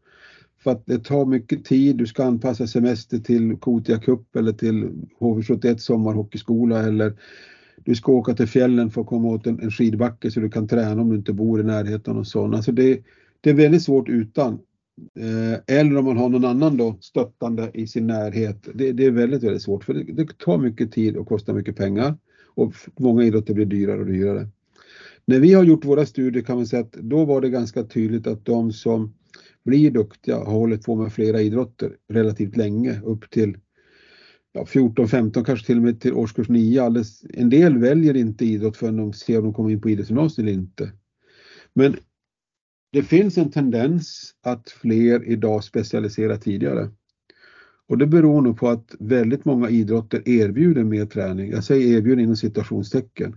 för 0.64 0.72
att 0.72 0.86
det 0.86 1.00
tar 1.00 1.26
mycket 1.26 1.66
tid. 1.66 1.96
Du 1.96 2.08
ska 2.08 2.24
anpassa 2.24 2.68
semester 2.68 3.18
till 3.18 3.58
Kotia 3.58 4.00
Cup 4.00 4.36
eller 4.36 4.54
till 4.54 4.90
HV71 5.20 5.78
sommarhockeyskola 5.78 6.84
eller 6.84 7.14
du 7.86 7.96
ska 7.96 8.12
åka 8.12 8.34
till 8.34 8.48
fjällen 8.48 8.92
för 8.92 9.02
att 9.02 9.08
komma 9.08 9.28
åt 9.28 9.48
en, 9.48 9.60
en 9.60 9.72
skidbacke 9.72 10.32
så 10.32 10.40
du 10.40 10.50
kan 10.50 10.68
träna 10.68 11.02
om 11.02 11.10
du 11.10 11.16
inte 11.16 11.34
bor 11.34 11.60
i 11.60 11.64
närheten 11.64 12.18
och 12.18 12.28
så. 12.28 12.46
Alltså 12.46 12.72
det, 12.72 13.00
det 13.42 13.50
är 13.50 13.54
väldigt 13.54 13.84
svårt 13.84 14.10
utan. 14.10 14.60
Eh, 15.20 15.76
eller 15.78 15.98
om 15.98 16.06
man 16.06 16.18
har 16.18 16.30
någon 16.30 16.46
annan 16.46 16.78
då 16.78 16.98
stöttande 17.02 17.72
i 17.74 17.88
sin 17.88 18.08
närhet. 18.08 18.68
Det, 18.74 18.92
det 18.92 19.06
är 19.06 19.12
väldigt, 19.12 19.44
väldigt 19.44 19.62
svårt 19.62 19.84
för 19.84 19.94
det, 19.94 20.04
det, 20.04 20.38
tar 20.38 20.58
mycket 20.58 20.92
tid 20.92 21.18
och 21.18 21.28
kostar 21.28 21.54
mycket 21.54 21.76
pengar. 21.76 22.18
Och 22.56 22.74
många 23.00 23.24
idrotter 23.24 23.54
blir 23.54 23.66
dyrare 23.66 24.00
och 24.00 24.06
dyrare. 24.06 24.50
När 25.28 25.40
vi 25.40 25.54
har 25.54 25.64
gjort 25.64 25.86
våra 25.86 26.06
studier 26.06 26.44
kan 26.44 26.56
man 26.56 26.68
säga 26.68 26.82
att 26.82 26.92
då 26.92 27.26
var 27.26 27.42
det 27.42 27.50
ganska 27.50 27.84
tydligt 27.84 28.28
att 28.28 28.46
de 28.46 28.74
som 28.74 29.14
blir 29.66 29.92
duktiga 29.92 30.38
har 30.38 30.54
hållit 30.54 30.84
på 30.84 30.96
med 30.96 31.14
flera 31.14 31.42
idrotter 31.42 31.96
relativt 32.14 32.58
länge, 32.58 33.02
upp 33.02 33.30
till 33.30 33.58
ja, 34.52 34.66
14, 34.66 35.08
15, 35.08 35.44
kanske 35.44 35.66
till 35.66 35.78
och 35.78 35.84
med 35.84 36.02
till 36.02 36.14
årskurs 36.14 36.50
9. 36.50 36.84
Alldeles, 36.84 37.24
en 37.34 37.50
del 37.50 37.78
väljer 37.78 38.18
inte 38.18 38.46
idrott 38.46 38.78
förrän 38.78 38.98
de 38.98 39.14
ser 39.14 39.38
om 39.38 39.44
de 39.44 39.54
kommer 39.54 39.70
in 39.70 39.82
på 39.82 39.90
idrottsgymnasiet 39.90 40.40
eller 40.40 40.52
inte. 40.52 40.92
Men 41.74 41.96
det 42.92 43.04
finns 43.04 43.38
en 43.38 43.52
tendens 43.52 44.36
att 44.44 44.70
fler 44.70 45.30
idag 45.30 45.64
specialiserar 45.64 46.38
tidigare. 46.38 46.90
Och 47.88 47.98
det 47.98 48.08
beror 48.08 48.42
nog 48.42 48.60
på 48.60 48.70
att 48.70 48.96
väldigt 49.00 49.46
många 49.46 49.70
idrotter 49.70 50.30
erbjuder 50.30 50.84
mer 50.84 51.06
träning. 51.06 51.52
Jag 51.52 51.64
säger 51.64 51.98
erbjuder 51.98 52.24
inom 52.24 52.36
citationstecken. 52.36 53.36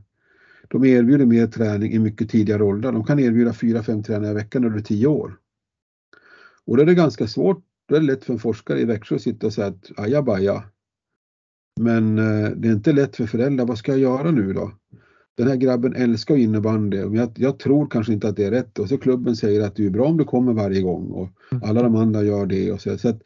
De 0.72 0.84
erbjuder 0.84 1.26
mer 1.26 1.46
träning 1.46 1.92
i 1.92 1.98
mycket 1.98 2.30
tidigare 2.30 2.62
åldrar. 2.62 2.92
De 2.92 3.04
kan 3.04 3.18
erbjuda 3.18 3.50
4-5 3.50 4.02
träningar 4.02 4.30
i 4.30 4.34
veckan 4.34 4.64
under 4.64 4.80
10 4.80 5.06
år. 5.06 5.36
Och 6.64 6.76
då 6.76 6.82
är 6.82 6.86
det 6.86 6.94
ganska 6.94 7.26
svårt, 7.26 7.64
då 7.88 7.94
är 7.94 8.00
det 8.00 8.06
lätt 8.06 8.24
för 8.24 8.32
en 8.32 8.38
forskare 8.38 8.80
i 8.80 8.84
Växjö 8.84 9.14
att 9.14 9.22
sitta 9.22 9.46
och 9.46 9.52
säga 9.52 9.66
att 9.66 9.90
ajabaja. 9.96 10.64
Men 11.80 12.18
eh, 12.18 12.50
det 12.50 12.68
är 12.68 12.72
inte 12.72 12.92
lätt 12.92 13.16
för 13.16 13.26
föräldrar, 13.26 13.66
vad 13.66 13.78
ska 13.78 13.92
jag 13.92 14.00
göra 14.00 14.30
nu 14.30 14.52
då? 14.52 14.72
Den 15.36 15.48
här 15.48 15.56
grabben 15.56 15.94
älskar 15.94 16.36
innebandy 16.36 17.04
men 17.04 17.14
jag, 17.14 17.30
jag, 17.34 17.58
tror 17.58 17.86
kanske 17.86 18.12
inte 18.12 18.28
att 18.28 18.36
det 18.36 18.44
är 18.44 18.50
rätt 18.50 18.78
och 18.78 18.88
så 18.88 18.98
klubben 18.98 19.36
säger 19.36 19.60
att 19.60 19.76
det 19.76 19.86
är 19.86 19.90
bra 19.90 20.06
om 20.06 20.16
du 20.16 20.24
kommer 20.24 20.52
varje 20.52 20.82
gång 20.82 21.10
och 21.10 21.28
mm. 21.52 21.64
alla 21.64 21.82
de 21.82 21.96
andra 21.96 22.22
gör 22.22 22.46
det 22.46 22.72
och 22.72 22.80
så. 22.80 22.98
så 22.98 23.18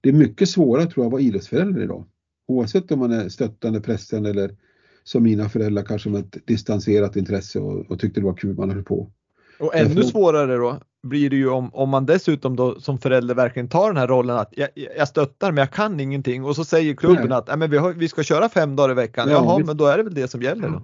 det 0.00 0.08
är 0.08 0.12
mycket 0.12 0.48
svårare 0.48 0.86
tror 0.86 1.04
jag 1.04 1.06
att 1.06 1.12
vara 1.12 1.22
idrottsförälder 1.22 1.82
idag. 1.82 2.04
Oavsett 2.48 2.92
om 2.92 2.98
man 2.98 3.12
är 3.12 3.28
stöttande, 3.28 3.80
pressande 3.80 4.30
eller 4.30 4.56
som 5.04 5.22
mina 5.22 5.48
föräldrar 5.48 5.82
kanske 5.82 6.08
med 6.08 6.20
ett 6.20 6.46
distanserat 6.46 7.16
intresse 7.16 7.58
och, 7.58 7.90
och 7.90 7.98
tyckte 7.98 8.20
det 8.20 8.26
var 8.26 8.34
kul 8.34 8.56
man 8.56 8.70
höll 8.70 8.82
på. 8.82 9.10
Och 9.58 9.76
ännu 9.76 10.02
svårare 10.02 10.56
då 10.56 10.80
blir 11.02 11.30
det 11.30 11.36
ju 11.36 11.48
om, 11.48 11.74
om 11.74 11.88
man 11.88 12.06
dessutom 12.06 12.56
då 12.56 12.80
som 12.80 12.98
förälder 12.98 13.34
verkligen 13.34 13.68
tar 13.68 13.88
den 13.88 13.96
här 13.96 14.06
rollen 14.06 14.36
att 14.36 14.52
jag, 14.56 14.68
jag 14.96 15.08
stöttar 15.08 15.52
men 15.52 15.62
jag 15.62 15.70
kan 15.70 16.00
ingenting 16.00 16.44
och 16.44 16.56
så 16.56 16.64
säger 16.64 16.94
klubben 16.94 17.28
Nej. 17.28 17.38
att 17.38 17.58
men 17.58 17.70
vi, 17.70 17.76
har, 17.76 17.92
vi 17.92 18.08
ska 18.08 18.22
köra 18.22 18.48
fem 18.48 18.76
dagar 18.76 18.90
i 18.90 18.94
veckan. 18.94 19.28
Ja, 19.28 19.34
Jaha, 19.34 19.58
vi... 19.58 19.64
men 19.64 19.76
då 19.76 19.86
är 19.86 19.96
det 19.96 20.02
väl 20.02 20.14
det 20.14 20.28
som 20.28 20.42
gäller. 20.42 20.68
Då. 20.68 20.82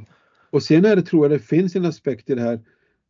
Och 0.50 0.62
sen 0.62 0.84
är 0.84 0.96
det, 0.96 1.02
tror 1.02 1.24
jag 1.24 1.30
det 1.30 1.44
finns 1.44 1.76
en 1.76 1.84
aspekt 1.84 2.30
i 2.30 2.34
det 2.34 2.42
här. 2.42 2.60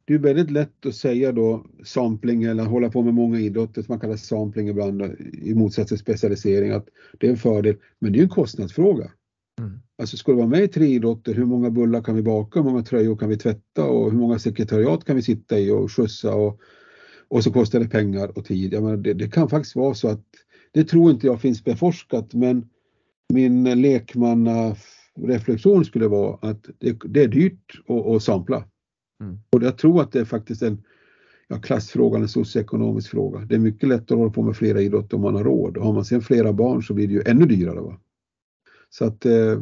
Det 0.05 0.15
är 0.15 0.19
väldigt 0.19 0.51
lätt 0.51 0.87
att 0.87 0.95
säga 0.95 1.33
då 1.33 1.67
sampling 1.85 2.43
eller 2.43 2.65
hålla 2.65 2.91
på 2.91 3.03
med 3.03 3.15
många 3.15 3.39
idrotter 3.39 3.83
som 3.83 3.93
man 3.93 4.01
kallar 4.01 4.17
sampling 4.17 4.69
ibland 4.69 5.03
i 5.33 5.55
motsats 5.55 5.89
till 5.89 5.99
specialisering 5.99 6.71
att 6.71 6.89
det 7.19 7.27
är 7.27 7.31
en 7.31 7.37
fördel. 7.37 7.77
Men 7.99 8.13
det 8.13 8.19
är 8.19 8.23
en 8.23 8.29
kostnadsfråga. 8.29 9.11
Mm. 9.59 9.81
Alltså 9.99 10.17
ska 10.17 10.33
du 10.33 10.39
vara 10.39 10.49
med 10.49 10.63
i 10.63 10.69
tre 10.69 10.87
idrotter, 10.87 11.35
hur 11.35 11.45
många 11.45 11.71
bullar 11.71 12.03
kan 12.03 12.15
vi 12.15 12.23
baka, 12.23 12.61
hur 12.61 12.71
många 12.71 12.83
tröjor 12.83 13.17
kan 13.17 13.29
vi 13.29 13.37
tvätta 13.37 13.85
och 13.85 14.11
hur 14.11 14.19
många 14.19 14.39
sekretariat 14.39 15.05
kan 15.05 15.17
vi 15.17 15.23
sitta 15.23 15.59
i 15.59 15.71
och 15.71 15.93
skjutsa 15.93 16.35
och, 16.35 16.61
och 17.29 17.45
så 17.45 17.53
kostar 17.53 17.81
det 17.81 17.89
pengar 17.89 18.39
och 18.39 18.45
tid. 18.45 18.73
Jag 18.73 18.83
menar, 18.83 18.97
det, 18.97 19.15
det 19.15 19.31
kan 19.31 19.49
faktiskt 19.49 19.77
vara 19.77 19.95
så 19.95 20.09
att, 20.09 20.25
det 20.73 20.85
tror 20.85 21.11
inte 21.11 21.27
jag 21.27 21.41
finns 21.41 21.65
beforskat 21.65 22.35
men 22.35 22.69
min 23.33 23.65
lekmanna 23.83 24.77
reflektion 25.27 25.85
skulle 25.85 26.09
vara 26.09 26.39
att 26.51 26.67
det, 26.79 26.99
det 27.05 27.23
är 27.23 27.29
dyrt 27.29 27.81
att, 27.89 28.07
att 28.07 28.23
sampla. 28.23 28.65
Mm. 29.21 29.39
Och 29.51 29.63
jag 29.63 29.79
tror 29.79 30.03
att 30.03 30.13
det 30.13 30.21
är 30.21 30.25
faktiskt 30.25 30.63
en 30.63 30.83
ja, 31.49 31.61
klassfråga, 31.61 32.19
en 32.19 32.29
socioekonomisk 32.29 33.11
fråga. 33.11 33.41
Det 33.41 33.55
är 33.55 33.59
mycket 33.59 33.89
lättare 33.89 34.15
att 34.15 34.19
hålla 34.19 34.33
på 34.33 34.43
med 34.43 34.57
flera 34.57 34.81
idrotter 34.81 35.17
om 35.17 35.23
man 35.23 35.35
har 35.35 35.45
råd. 35.45 35.77
Och 35.77 35.85
har 35.85 35.93
man 35.93 36.05
sen 36.05 36.21
flera 36.21 36.53
barn 36.53 36.83
så 36.83 36.95
blir 36.95 37.09
det 37.09 37.15
ju 37.15 37.23
ännu 37.27 37.47
dyrare. 37.47 37.81
Va? 37.81 38.01
Så 38.91 39.05
att 39.05 39.27
eh, 39.27 39.61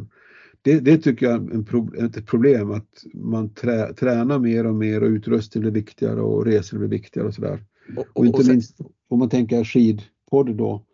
det, 0.61 0.79
det, 0.79 0.97
tycker 0.97 1.25
jag 1.25 1.53
är 1.53 2.05
ett 2.05 2.25
problem 2.25 2.71
att 2.71 3.03
man 3.13 3.53
trä, 3.53 3.93
tränar 3.93 4.39
mer 4.39 4.65
och 4.65 4.75
mer 4.75 5.03
och 5.03 5.07
utrustning 5.07 5.61
blir 5.61 5.71
viktigare 5.71 6.21
och 6.21 6.45
resor 6.45 6.77
blir 6.77 6.87
viktigare 6.87 7.27
och 7.27 7.33
sådär. 7.33 7.63
Och, 7.97 7.99
och, 7.99 8.17
och, 8.17 8.25
inte 8.25 8.37
och 8.37 8.45
sen, 8.45 8.53
minst 8.53 8.77
om 9.07 9.19
man 9.19 9.29
tänker 9.29 9.63
skidpodd 9.63 10.55
då, 10.55 10.85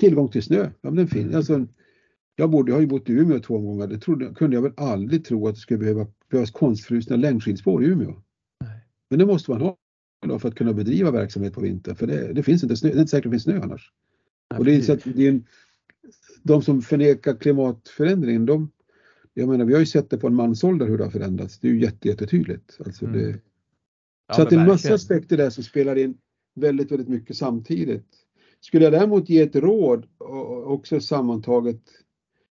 tillgång 0.00 0.28
till 0.28 0.42
snö. 0.42 0.62
Ja, 0.62 0.70
men 0.80 0.94
den 0.94 1.08
finns. 1.08 1.24
Mm. 1.24 1.36
Alltså, 1.36 1.66
jag, 2.36 2.50
borde, 2.50 2.70
jag 2.70 2.76
har 2.76 2.80
ju 2.80 2.86
bott 2.86 3.08
i 3.08 3.12
Umeå 3.12 3.40
två 3.40 3.58
gånger. 3.58 3.86
Det 3.86 3.98
trodde, 3.98 4.34
kunde 4.34 4.56
jag 4.56 4.62
väl 4.62 4.72
aldrig 4.76 5.24
tro 5.24 5.48
att 5.48 5.54
det 5.54 5.60
skulle 5.60 5.78
behöva, 5.78 6.06
behövas 6.30 6.50
konstfrusna 6.50 7.16
längdskidspår 7.16 7.84
i 7.84 7.86
Umeå. 7.86 8.22
Nej. 8.60 8.80
Men 9.10 9.18
det 9.18 9.26
måste 9.26 9.50
man 9.50 9.60
ha 9.60 9.76
för 10.38 10.48
att 10.48 10.54
kunna 10.54 10.72
bedriva 10.72 11.10
verksamhet 11.10 11.54
på 11.54 11.60
vintern. 11.60 11.96
För 11.96 12.06
det, 12.06 12.32
det 12.32 12.42
finns 12.42 12.62
inte 12.62 12.76
snö, 12.76 12.88
det 12.88 12.96
är 12.96 13.00
inte 13.00 13.10
säkert 13.10 13.26
att 13.26 13.30
det 13.30 13.34
finns 13.34 13.42
snö 13.42 13.60
annars. 13.62 13.92
Nej, 14.50 14.58
och 14.58 14.64
det 14.64 14.76
är, 14.76 14.80
så 14.80 14.92
att 14.92 15.04
det 15.04 15.26
är 15.26 15.28
en, 15.28 15.44
de 16.44 16.62
som 16.62 16.82
förnekar 16.82 17.34
klimatförändringen, 17.36 18.46
de, 18.46 18.70
jag 19.34 19.48
menar 19.48 19.64
vi 19.64 19.72
har 19.72 19.80
ju 19.80 19.86
sett 19.86 20.10
det 20.10 20.18
på 20.18 20.26
en 20.26 20.34
mansålder 20.34 20.86
hur 20.86 20.98
det 20.98 21.04
har 21.04 21.10
förändrats. 21.10 21.58
Det 21.58 21.68
är 21.68 21.72
ju 21.72 21.80
jätte, 21.80 22.08
jättetydligt. 22.08 22.78
Alltså 22.86 23.06
det, 23.06 23.24
mm. 23.24 23.40
ja, 24.28 24.34
så 24.34 24.42
att 24.42 24.50
det 24.50 24.56
är 24.56 24.60
en 24.60 24.66
massa 24.66 24.94
aspekter 24.94 25.36
där 25.36 25.50
som 25.50 25.64
spelar 25.64 25.96
in 25.96 26.18
väldigt, 26.54 26.92
väldigt 26.92 27.08
mycket 27.08 27.36
samtidigt. 27.36 28.06
Skulle 28.60 28.84
jag 28.84 28.92
däremot 28.92 29.28
ge 29.28 29.42
ett 29.42 29.56
råd 29.56 30.06
också 30.64 31.00
sammantaget 31.00 31.80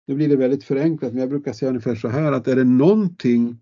nu 0.10 0.16
blir 0.16 0.30
det 0.30 0.36
väldigt 0.36 0.64
förenklat, 0.64 1.12
men 1.12 1.20
jag 1.20 1.30
brukar 1.30 1.54
säga 1.54 1.70
ungefär 1.70 1.96
så 1.96 2.08
här 2.08 2.32
att 2.32 2.48
är 2.48 2.56
det 2.56 2.64
någonting 2.64 3.58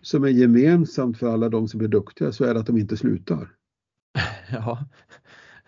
som 0.00 0.24
är 0.24 0.28
gemensamt 0.28 1.18
för 1.18 1.32
alla 1.32 1.48
de 1.48 1.68
som 1.68 1.78
blir 1.78 1.88
duktiga 1.88 2.32
så 2.32 2.44
är 2.44 2.54
det 2.54 2.60
att 2.60 2.66
de 2.66 2.78
inte 2.78 2.96
slutar. 2.96 3.48
Ja. 4.50 4.88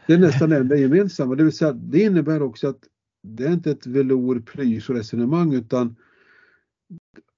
Det 0.07 0.13
är 0.13 0.19
nästan 0.19 0.51
det 0.51 0.57
enda 0.57 0.77
gemensamma, 0.77 1.35
det 1.35 1.45
vill 1.45 1.53
säga 1.53 1.73
det 1.73 2.03
innebär 2.03 2.43
också 2.43 2.69
att 2.69 2.81
det 3.27 3.45
är 3.45 3.53
inte 3.53 3.71
ett 3.71 3.87
velour 3.87 4.43
resonemang 4.95 5.55
utan 5.55 5.97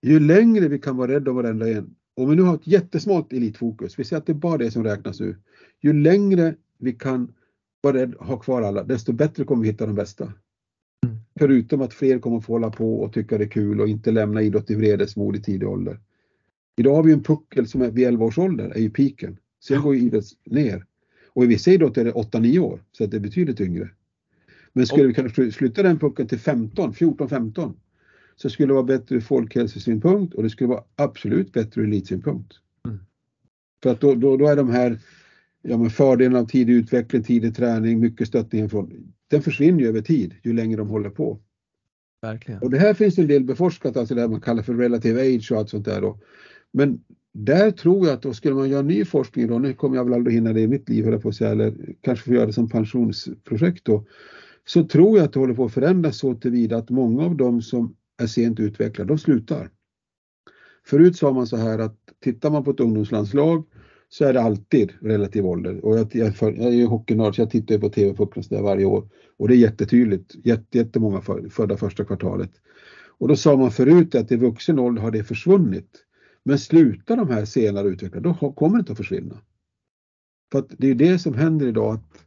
ju 0.02 0.20
längre 0.20 0.68
vi 0.68 0.78
kan 0.78 0.96
vara 0.96 1.12
rädda 1.12 1.30
om 1.30 1.36
varenda 1.36 1.70
en, 1.70 1.94
om 2.14 2.30
vi 2.30 2.36
nu 2.36 2.42
har 2.42 2.54
ett 2.54 2.66
jättesmalt 2.66 3.32
elitfokus, 3.32 3.98
vi 3.98 4.04
säger 4.04 4.20
att 4.20 4.26
det 4.26 4.32
är 4.32 4.34
bara 4.34 4.58
det 4.58 4.70
som 4.70 4.84
räknas 4.84 5.20
nu, 5.20 5.36
ju 5.80 5.92
längre 5.92 6.54
vi 6.78 6.92
kan 6.92 7.32
vara 7.80 7.96
rädda, 7.96 8.24
ha 8.24 8.38
kvar 8.38 8.62
alla, 8.62 8.84
desto 8.84 9.12
bättre 9.12 9.44
kommer 9.44 9.62
vi 9.62 9.68
hitta 9.68 9.86
de 9.86 9.94
bästa. 9.94 10.32
Förutom 11.38 11.80
att 11.80 11.94
fler 11.94 12.18
kommer 12.18 12.40
få 12.40 12.52
hålla 12.52 12.70
på 12.70 13.00
och 13.00 13.12
tycka 13.12 13.38
det 13.38 13.44
är 13.44 13.48
kul 13.48 13.80
och 13.80 13.88
inte 13.88 14.10
lämna 14.10 14.42
idrott 14.42 14.70
i 14.70 14.74
vredesmod 14.74 15.36
i 15.36 15.42
tidig 15.42 15.68
ålder. 15.68 16.00
Idag 16.76 16.94
har 16.94 17.02
vi 17.02 17.12
en 17.12 17.22
puckel 17.22 17.68
som 17.68 17.82
är 17.82 17.90
vid 17.90 18.06
11 18.06 18.24
års 18.24 18.38
ålder, 18.38 18.70
är 18.70 18.80
ju 18.80 18.90
piken. 18.90 19.38
Sen 19.64 19.82
går 19.82 19.94
ju 19.94 20.00
idrott 20.00 20.24
ner. 20.44 20.84
Och 21.28 21.44
i 21.44 21.46
vissa 21.46 21.70
idrotter 21.70 22.00
är 22.00 22.04
det 22.04 22.12
8-9 22.12 22.58
år, 22.58 22.82
så 22.92 23.04
att 23.04 23.10
det 23.10 23.16
är 23.16 23.20
betydligt 23.20 23.60
yngre. 23.60 23.90
Men 24.76 24.86
skulle 24.86 25.06
vi 25.06 25.14
kunna 25.14 25.28
flytta 25.28 25.82
den 25.82 25.98
puckeln 25.98 26.28
till 26.28 26.38
15, 26.38 26.92
14-15 26.92 27.74
så 28.36 28.50
skulle 28.50 28.68
det 28.68 28.72
vara 28.74 28.84
bättre 28.84 29.16
ur 29.16 29.20
folkhälsosynpunkt 29.20 30.34
och 30.34 30.42
det 30.42 30.50
skulle 30.50 30.68
vara 30.68 30.84
absolut 30.96 31.52
bättre 31.52 31.80
ur 31.80 31.86
elitsynpunkt. 31.86 32.52
Mm. 32.86 32.98
För 33.82 33.90
att 33.90 34.00
då, 34.00 34.14
då, 34.14 34.36
då, 34.36 34.46
är 34.46 34.56
de 34.56 34.70
här 34.70 34.98
ja, 35.62 35.78
men 35.78 35.90
fördelen 35.90 36.36
av 36.36 36.46
tidig 36.46 36.74
utveckling, 36.74 37.22
tidig 37.22 37.56
träning, 37.56 38.00
mycket 38.00 38.28
stöttning 38.28 38.68
från, 38.68 39.12
den 39.28 39.42
försvinner 39.42 39.80
ju 39.80 39.88
över 39.88 40.00
tid 40.00 40.34
ju 40.42 40.52
längre 40.52 40.76
de 40.76 40.88
håller 40.88 41.10
på. 41.10 41.40
Verkligen. 42.22 42.62
Och 42.62 42.70
det 42.70 42.78
här 42.78 42.94
finns 42.94 43.18
en 43.18 43.26
del 43.26 43.44
beforskat, 43.44 43.96
alltså 43.96 44.14
det 44.14 44.28
man 44.28 44.40
kallar 44.40 44.62
för 44.62 44.74
relative 44.74 45.20
age 45.20 45.52
och 45.52 45.58
allt 45.58 45.70
sånt 45.70 45.84
där. 45.84 46.00
Då. 46.00 46.18
Men 46.72 47.00
där 47.32 47.70
tror 47.70 48.06
jag 48.06 48.14
att 48.14 48.22
då 48.22 48.34
skulle 48.34 48.54
man 48.54 48.70
göra 48.70 48.82
ny 48.82 49.04
forskning 49.04 49.48
då, 49.48 49.58
nu 49.58 49.74
kommer 49.74 49.96
jag 49.96 50.04
väl 50.04 50.14
aldrig 50.14 50.34
hinna 50.34 50.52
det 50.52 50.60
i 50.60 50.68
mitt 50.68 50.88
liv, 50.88 51.04
höll 51.04 51.20
på 51.20 51.28
att 51.28 51.34
säga, 51.34 51.50
eller 51.50 51.74
kanske 52.00 52.24
få 52.24 52.34
göra 52.34 52.46
det 52.46 52.52
som 52.52 52.68
pensionsprojekt 52.68 53.84
då, 53.84 54.04
så 54.68 54.84
tror 54.84 55.18
jag 55.18 55.24
att 55.24 55.32
det 55.32 55.40
håller 55.40 55.54
på 55.54 55.64
att 55.64 55.72
förändras 55.72 56.18
så 56.18 56.34
tillvida 56.34 56.76
att 56.76 56.90
många 56.90 57.24
av 57.24 57.36
dem 57.36 57.62
som 57.62 57.96
är 58.22 58.26
sent 58.26 58.60
utvecklade, 58.60 59.08
de 59.08 59.18
slutar. 59.18 59.70
Förut 60.86 61.16
sa 61.16 61.32
man 61.32 61.46
så 61.46 61.56
här 61.56 61.78
att 61.78 61.98
tittar 62.20 62.50
man 62.50 62.64
på 62.64 62.70
ett 62.70 62.80
ungdomslandslag 62.80 63.64
så 64.08 64.24
är 64.24 64.32
det 64.32 64.42
alltid 64.42 64.92
relativ 65.00 65.46
ålder. 65.46 65.84
Och 65.84 65.98
jag, 65.98 66.14
jag, 66.14 66.32
jag 66.40 66.58
är 66.58 66.70
ju 66.70 66.86
hockeynörd 66.86 67.34
så 67.34 67.40
jag 67.40 67.50
tittar 67.50 67.74
ju 67.74 67.80
på 67.80 67.88
TV-pucken 67.88 68.62
varje 68.62 68.84
år 68.84 69.08
och 69.36 69.48
det 69.48 69.54
är 69.54 69.58
jättetydligt, 69.58 70.34
jätte, 70.44 70.78
jättemånga 70.78 71.20
för, 71.20 71.48
födda 71.48 71.76
första 71.76 72.04
kvartalet. 72.04 72.50
Och 73.18 73.28
då 73.28 73.36
sa 73.36 73.56
man 73.56 73.70
förut 73.70 74.14
att 74.14 74.32
i 74.32 74.36
vuxen 74.36 74.78
ålder 74.78 75.02
har 75.02 75.10
det 75.10 75.24
försvunnit. 75.24 76.02
Men 76.42 76.58
slutar 76.58 77.16
de 77.16 77.30
här 77.30 77.44
senare 77.44 77.88
utvecklade, 77.88 78.28
då 78.40 78.52
kommer 78.52 78.76
det 78.76 78.80
inte 78.80 78.92
att 78.92 78.98
försvinna. 78.98 79.40
För 80.52 80.58
att 80.58 80.70
det 80.78 80.90
är 80.90 80.94
det 80.94 81.18
som 81.18 81.34
händer 81.34 81.66
idag, 81.66 81.94
att, 81.94 82.24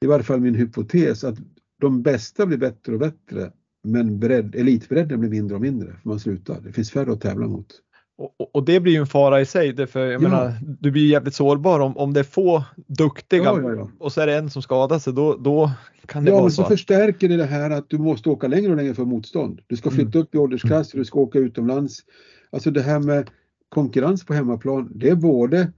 i 0.00 0.06
varje 0.06 0.24
fall 0.24 0.40
min 0.40 0.54
hypotes, 0.54 1.24
att 1.24 1.38
de 1.80 2.02
bästa 2.02 2.46
blir 2.46 2.58
bättre 2.58 2.92
och 2.92 2.98
bättre 2.98 3.50
men 3.82 4.18
bredd, 4.18 4.54
elitbredden 4.54 5.20
blir 5.20 5.30
mindre 5.30 5.54
och 5.54 5.60
mindre 5.60 5.88
för 6.02 6.08
man 6.08 6.20
slutar. 6.20 6.60
Det 6.60 6.72
finns 6.72 6.90
färre 6.90 7.12
att 7.12 7.20
tävla 7.20 7.46
mot. 7.46 7.66
Och, 8.18 8.54
och, 8.54 8.64
det 8.64 8.80
blir 8.80 8.92
ju 8.92 8.98
en 8.98 9.06
fara 9.06 9.40
i 9.40 9.46
sig, 9.46 9.72
därför 9.72 10.00
jag 10.00 10.12
ja. 10.12 10.18
menar, 10.18 10.52
du 10.80 10.90
blir 10.90 11.06
jävligt 11.06 11.34
sårbar 11.34 11.80
om, 11.80 11.96
om 11.96 12.12
det 12.12 12.20
är 12.20 12.24
få 12.24 12.64
duktiga 12.86 13.44
ja, 13.44 13.74
ja, 13.74 13.90
och 13.98 14.12
så 14.12 14.20
är 14.20 14.26
det 14.26 14.36
en 14.36 14.50
som 14.50 14.62
skadar 14.62 14.98
sig, 14.98 15.12
då, 15.12 15.36
då 15.36 15.70
kan 16.06 16.24
det 16.24 16.30
ja, 16.30 16.40
vara 16.40 16.50
så. 16.50 16.62
Ja, 16.62 16.64
så 16.64 16.70
förstärker 16.70 17.28
det 17.28 17.36
det 17.36 17.44
här 17.44 17.70
att 17.70 17.90
du 17.90 17.98
måste 17.98 18.28
åka 18.28 18.48
längre 18.48 18.70
och 18.70 18.76
längre 18.76 18.94
för 18.94 19.04
motstånd. 19.04 19.60
Du 19.66 19.76
ska 19.76 19.90
flytta 19.90 20.18
mm. 20.18 20.22
upp 20.22 20.34
i 20.34 20.38
åldersklasser, 20.38 20.98
du 20.98 21.04
ska 21.04 21.20
åka 21.20 21.38
utomlands. 21.38 22.00
Alltså 22.50 22.70
det 22.70 22.82
här 22.82 23.00
med 23.00 23.30
konkurrens 23.68 24.26
på 24.26 24.34
hemmaplan, 24.34 24.92
det 24.94 25.08
är 25.08 25.16
både 25.16 25.72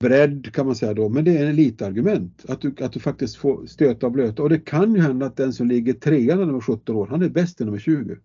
bredd 0.00 0.54
kan 0.54 0.66
man 0.66 0.76
säga 0.76 0.94
då, 0.94 1.08
men 1.08 1.24
det 1.24 1.38
är 1.38 1.42
en 1.42 1.50
elitargument. 1.50 2.44
Att 2.48 2.60
du, 2.60 2.74
att 2.80 2.92
du 2.92 3.00
faktiskt 3.00 3.36
får 3.36 3.66
stöta 3.66 4.06
och 4.06 4.12
blöta 4.12 4.42
och 4.42 4.48
det 4.48 4.58
kan 4.58 4.94
ju 4.94 5.00
hända 5.00 5.26
att 5.26 5.36
den 5.36 5.52
som 5.52 5.68
ligger 5.68 5.92
trea 5.92 6.36
när 6.36 6.46
de 6.46 6.56
är 6.56 6.60
17 6.60 6.96
år, 6.96 7.06
han 7.06 7.22
är 7.22 7.28
bäst 7.28 7.58
när 7.60 7.66
de 7.66 7.74
är 7.74 7.78
20 7.78 8.16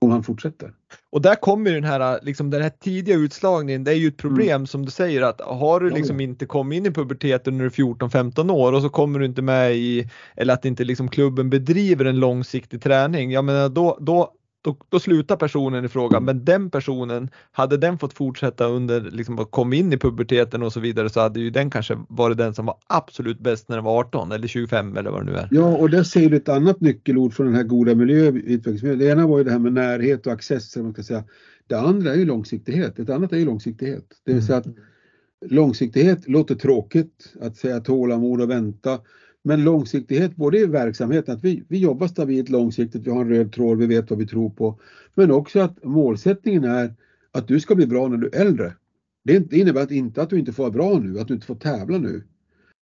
om 0.00 0.10
han 0.10 0.22
fortsätter. 0.22 0.72
Och 1.10 1.22
där 1.22 1.34
kommer 1.34 1.72
den 1.72 1.84
här, 1.84 2.18
liksom 2.22 2.50
den 2.50 2.62
här 2.62 2.70
tidiga 2.70 3.16
utslagningen, 3.16 3.84
det 3.84 3.90
är 3.90 3.94
ju 3.94 4.08
ett 4.08 4.16
problem 4.16 4.56
mm. 4.56 4.66
som 4.66 4.84
du 4.84 4.90
säger 4.90 5.22
att 5.22 5.40
har 5.40 5.80
du 5.80 5.90
liksom 5.90 6.20
ja, 6.20 6.22
ja. 6.22 6.30
inte 6.30 6.46
kommit 6.46 6.76
in 6.76 6.86
i 6.86 6.90
puberteten 6.90 7.58
när 7.58 7.64
du 7.64 7.66
är 7.66 7.94
14-15 7.94 8.52
år 8.52 8.72
och 8.72 8.82
så 8.82 8.88
kommer 8.88 9.18
du 9.18 9.26
inte 9.26 9.42
med 9.42 9.76
i, 9.76 10.10
eller 10.36 10.54
att 10.54 10.64
inte 10.64 10.84
liksom 10.84 11.08
klubben 11.08 11.50
bedriver 11.50 12.04
en 12.04 12.20
långsiktig 12.20 12.82
träning, 12.82 13.30
jag 13.30 13.44
menar 13.44 13.68
då, 13.68 13.98
då 14.00 14.32
då, 14.66 14.76
då 14.88 15.00
slutar 15.00 15.36
personen 15.36 15.84
i 15.84 15.88
fråga. 15.88 16.20
Men 16.20 16.44
den 16.44 16.70
personen, 16.70 17.30
hade 17.52 17.76
den 17.76 17.98
fått 17.98 18.12
fortsätta 18.12 18.66
under, 18.66 19.00
liksom 19.00 19.36
kom 19.36 19.72
in 19.72 19.92
i 19.92 19.96
puberteten 19.96 20.62
och 20.62 20.72
så 20.72 20.80
vidare 20.80 21.10
så 21.10 21.20
hade 21.20 21.40
ju 21.40 21.50
den 21.50 21.70
kanske 21.70 21.98
varit 22.08 22.38
den 22.38 22.54
som 22.54 22.66
var 22.66 22.76
absolut 22.86 23.38
bäst 23.38 23.68
när 23.68 23.76
den 23.76 23.84
var 23.84 23.98
18 23.98 24.32
eller 24.32 24.48
25 24.48 24.96
eller 24.96 25.10
vad 25.10 25.26
det 25.26 25.32
nu 25.32 25.38
är. 25.38 25.48
Ja, 25.50 25.76
och 25.76 25.90
där 25.90 26.02
ser 26.02 26.30
du 26.30 26.36
ett 26.36 26.48
annat 26.48 26.80
nyckelord 26.80 27.34
från 27.34 27.46
den 27.46 27.54
här 27.54 27.62
goda 27.62 27.94
miljö, 27.94 28.30
Det 28.30 29.06
ena 29.06 29.26
var 29.26 29.38
ju 29.38 29.44
det 29.44 29.50
här 29.50 29.58
med 29.58 29.72
närhet 29.72 30.26
och 30.26 30.32
access, 30.32 30.76
man 30.76 30.92
ska 30.92 31.02
säga. 31.02 31.24
Det 31.66 31.78
andra 31.78 32.12
är 32.12 32.16
ju 32.16 32.24
långsiktighet, 32.24 32.98
ett 32.98 33.10
annat 33.10 33.32
är 33.32 33.36
ju 33.36 33.44
långsiktighet. 33.44 34.04
Det 34.24 34.32
vill 34.32 34.46
säga 34.46 34.58
att 34.58 34.66
långsiktighet 35.46 36.28
låter 36.28 36.54
tråkigt, 36.54 37.32
att 37.40 37.56
säga 37.56 37.80
tålamod 37.80 38.40
och 38.40 38.50
vänta. 38.50 38.98
Men 39.46 39.64
långsiktighet 39.64 40.36
både 40.36 40.58
i 40.58 40.66
verksamheten, 40.66 41.34
att 41.34 41.44
vi, 41.44 41.64
vi 41.68 41.78
jobbar 41.78 42.06
stabilt 42.06 42.48
långsiktigt, 42.48 43.06
vi 43.06 43.10
har 43.10 43.20
en 43.20 43.28
röd 43.28 43.52
tråd, 43.52 43.78
vi 43.78 43.86
vet 43.86 44.10
vad 44.10 44.18
vi 44.18 44.26
tror 44.26 44.50
på. 44.50 44.80
Men 45.14 45.30
också 45.30 45.60
att 45.60 45.84
målsättningen 45.84 46.64
är 46.64 46.94
att 47.30 47.48
du 47.48 47.60
ska 47.60 47.74
bli 47.74 47.86
bra 47.86 48.08
när 48.08 48.16
du 48.16 48.26
är 48.26 48.40
äldre. 48.40 48.74
Det 49.24 49.52
innebär 49.52 49.82
att 49.82 49.90
inte 49.90 50.22
att 50.22 50.30
du 50.30 50.38
inte 50.38 50.52
får 50.52 50.62
vara 50.62 50.72
bra 50.72 50.98
nu, 50.98 51.20
att 51.20 51.28
du 51.28 51.34
inte 51.34 51.46
får 51.46 51.54
tävla 51.54 51.98
nu. 51.98 52.24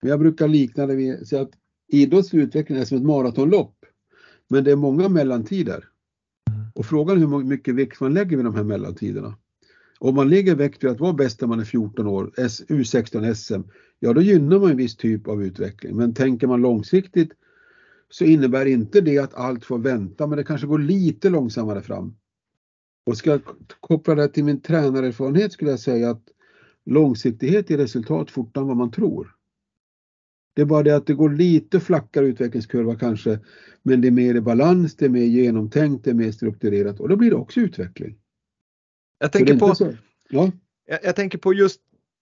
Men 0.02 0.10
jag 0.10 0.20
brukar 0.20 0.48
likna 0.48 0.86
det 0.86 0.96
vid 0.96 1.28
så 1.28 1.42
att 1.42 1.52
idrottslig 1.88 2.42
utveckling 2.42 2.78
är 2.78 2.86
som 2.86 2.98
ett 2.98 3.04
maratonlopp. 3.04 3.76
Men 4.48 4.64
det 4.64 4.72
är 4.72 4.76
många 4.76 5.10
mellantider. 5.10 5.84
Och 6.76 6.86
frågan 6.86 7.18
är 7.18 7.28
hur 7.28 7.44
mycket 7.44 7.76
vikt 7.76 8.02
man 8.02 8.14
lägger 8.14 8.38
vid 8.38 8.46
de 8.46 8.56
här 8.56 8.64
mellantiderna. 8.64 9.38
Om 10.00 10.16
man 10.16 10.30
lägger 10.30 10.56
vikt 10.56 10.84
vid 10.84 10.92
att 10.92 11.00
vara 11.00 11.14
bäst 11.14 11.42
när 11.42 11.48
man 11.48 11.60
är 11.60 11.66
14 11.66 12.08
år, 12.08 12.32
U16 12.70 13.34
SM, 13.34 13.62
ja 14.00 14.14
då 14.14 14.22
gynnar 14.22 14.60
man 14.60 14.72
en 14.72 14.78
viss 14.78 14.98
typ 14.98 15.28
av 15.28 15.44
utveckling. 15.44 15.96
Men 15.96 16.14
tänker 16.14 16.48
man 16.48 16.62
långsiktigt 16.62 17.32
så 18.10 18.26
innebär 18.26 18.66
inte 18.66 19.02
det 19.02 19.18
att 19.18 19.34
allt 19.34 19.66
får 19.66 19.80
vänta, 19.80 20.28
men 20.28 20.38
det 20.38 20.44
kanske 20.44 20.68
går 20.68 20.80
lite 20.80 21.30
långsammare 21.30 21.82
fram. 21.82 22.16
Och 23.06 23.18
ska 23.18 23.30
jag 23.30 23.42
koppla 23.80 24.16
det 24.16 24.28
till 24.28 24.44
min 24.44 24.62
tränarerfarenhet 24.62 25.54
skulle 25.54 25.72
jag 25.72 25.80
säga 25.80 26.10
att 26.10 26.24
långsiktighet 26.86 27.70
ger 27.70 27.78
resultat 27.78 28.32
fortare 28.32 28.62
än 28.62 28.68
vad 28.68 28.78
man 28.78 28.92
tror. 28.92 29.36
Det 30.54 30.62
är 30.62 30.66
bara 30.66 30.84
det 30.84 30.96
att 30.96 31.08
det 31.08 31.14
går 31.14 31.30
lite 31.30 31.80
flackare 31.80 32.26
utvecklingskurva 32.26 32.96
kanske, 32.96 33.40
men 33.84 34.02
det 34.02 34.08
är 34.08 34.12
mer 34.12 34.36
i 34.36 34.42
balans, 34.42 34.96
det 34.96 35.06
är 35.06 35.10
mer 35.10 35.26
genomtänkt, 35.26 36.06
det 36.06 36.10
är 36.10 36.16
mer 36.16 36.32
strukturerat 36.32 37.00
och 37.00 37.10
då 37.10 37.16
blir 37.16 37.30
det 37.30 37.36
också 37.36 37.60
utveckling. 37.60 38.16
Jag 39.20 39.32
tänker 39.32 39.60
på, 39.60 39.76
ja. 40.30 40.52
jag, 40.86 41.00
jag, 41.04 41.16
tänker 41.16 41.38
på 41.38 41.54
just 41.54 41.82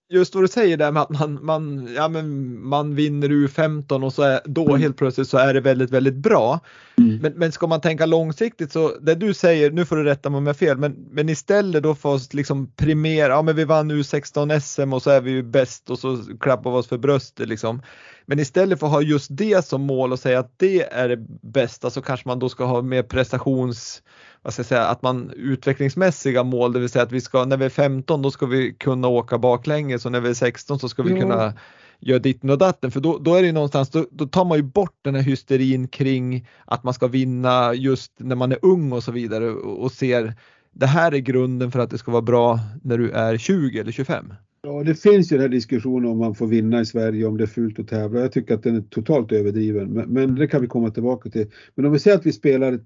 just 0.10 0.36
vad 0.36 0.43
du 0.43 0.48
säger 0.48 0.78
där 0.78 0.91
med 0.91 1.02
att 1.02 1.10
man, 1.10 1.46
man, 1.46 1.89
ja, 1.96 2.08
men 2.08 2.60
man 2.67 2.96
vinner 2.96 3.30
U15 3.30 4.06
och 4.06 4.13
så 4.13 4.22
är, 4.22 4.41
då 4.46 4.67
mm. 4.70 4.82
helt 4.82 4.98
plötsligt 4.98 5.30
så 5.30 5.38
är 5.38 5.54
det 5.54 5.62
väldigt, 5.62 5.89
väldigt 5.89 6.15
bra. 6.15 6.60
Mm. 6.98 7.17
Men, 7.17 7.34
men 7.34 7.52
ska 7.52 7.67
man 7.67 7.82
tänka 7.82 8.06
långsiktigt 8.06 8.72
så 8.72 8.98
det 9.02 9.15
du 9.15 9.34
säger, 9.34 9.72
nu 9.72 9.86
får 9.86 9.96
du 9.96 10.04
rätta 10.04 10.30
mig 10.30 10.38
om 10.38 10.46
jag 10.46 10.54
har 10.54 10.58
fel, 10.58 10.78
men, 10.78 11.08
men 11.12 11.30
istället 11.30 11.84
då 11.84 11.96
för 11.96 12.15
att 12.15 12.34
liksom 12.34 12.72
primera, 12.76 13.28
ja 13.28 13.41
men 13.41 13.56
vi 13.56 13.63
vann 13.63 13.91
U16 13.91 14.60
SM 14.60 14.93
och 14.93 15.04
så 15.04 15.10
är 15.10 15.22
vi 15.22 15.32
ju 15.32 15.43
bäst 15.43 15.89
och 15.89 16.00
så 16.00 16.17
klappar 16.39 16.72
vi 16.72 16.78
oss 16.78 16.88
för 16.88 16.98
bröstet 16.98 17.48
liksom. 17.48 17.82
Men 18.30 18.40
istället 18.40 18.80
för 18.80 18.88
att 18.88 18.94
ha 18.94 19.02
just 19.02 19.28
det 19.32 19.66
som 19.66 19.82
mål 19.82 20.12
och 20.12 20.20
säga 20.20 20.40
att 20.40 20.54
det 20.58 20.84
är 20.84 21.10
det 21.10 21.18
bästa 21.42 21.90
så 21.90 22.02
kanske 22.02 22.28
man 22.28 22.40
då 22.40 22.50
ska 22.50 22.66
ha 22.66 22.82
mer 22.82 23.04
prestations 23.04 24.04
vad 24.42 24.54
ska 24.54 24.60
jag 24.60 24.68
säga, 24.68 24.86
att 24.86 25.02
man 25.02 25.32
utvecklingsmässiga 25.36 26.44
mål, 26.44 26.74
det 26.74 26.80
vill 26.80 26.90
säga 26.90 27.04
att 27.04 27.12
vi 27.12 27.22
ska, 27.22 27.46
när 27.46 27.58
vi 27.58 27.66
är 27.66 27.70
15 27.70 28.22
då 28.22 28.32
ska 28.32 28.46
vi 28.46 28.74
kunna 28.74 29.08
åka 29.08 29.38
baklänges 29.38 30.06
och 30.06 30.12
när 30.12 30.20
vi 30.20 30.30
är 30.30 30.34
16 30.34 30.80
så 30.80 30.90
ska 30.90 31.04
vi 31.04 31.13
ja. 31.13 31.22
kunna 31.22 31.54
göra 32.00 32.20
ditten 32.20 32.50
och 32.50 32.58
datten 32.58 32.92
för 32.92 33.00
då, 33.00 33.18
då 33.18 33.36
är 33.36 33.42
det 33.42 33.48
ju 33.48 33.54
någonstans, 33.54 33.90
då, 33.90 34.06
då, 34.12 34.28
tar 34.28 34.46
man 34.46 34.58
ju 34.58 34.63
bort 34.63 35.00
den 35.02 35.16
här 35.16 35.22
hysterin 35.22 35.88
kring 35.88 36.48
att 36.66 36.84
man 36.84 36.94
ska 36.94 37.08
vinna 37.08 37.74
just 37.74 38.12
när 38.18 38.36
man 38.36 38.52
är 38.52 38.60
ung 38.62 38.92
och 38.92 39.04
så 39.04 39.12
vidare 39.12 39.50
och, 39.50 39.84
och 39.84 39.92
ser 39.92 40.34
det 40.72 40.88
här 40.88 41.13
är 41.13 41.18
grunden 41.18 41.72
för 41.72 41.80
att 41.80 41.90
det 41.90 41.98
ska 41.98 42.12
vara 42.12 42.22
bra 42.22 42.60
när 42.84 42.98
du 42.98 43.12
är 43.12 43.38
20 43.38 43.80
eller 43.80 43.92
25. 43.92 44.34
Ja, 44.67 44.84
det 44.84 44.95
finns 44.95 45.32
ju 45.32 45.36
den 45.36 45.41
här 45.41 45.49
diskussionen 45.49 46.12
om 46.12 46.17
man 46.17 46.36
får 46.36 46.47
vinna 46.47 46.82
i 46.82 46.86
Sverige, 46.86 47.25
om 47.25 47.38
det 47.38 47.43
är 47.43 47.47
fult 47.47 47.80
att 47.80 47.88
tävla. 47.88 48.19
Jag 48.19 48.32
tycker 48.32 48.53
att 48.53 48.63
den 48.63 48.75
är 48.75 48.82
totalt 48.82 49.32
överdriven, 49.32 49.89
men, 49.89 50.10
men 50.10 50.36
det 50.36 50.47
kan 50.47 50.62
vi 50.62 50.67
komma 50.67 50.89
tillbaka 50.89 51.30
till. 51.30 51.51
Men 51.75 51.86
om 51.86 51.91
vi 51.91 51.99
säger 51.99 52.17
att 52.17 52.25
vi 52.25 52.34
spelar 52.34 52.73
ett 52.73 52.86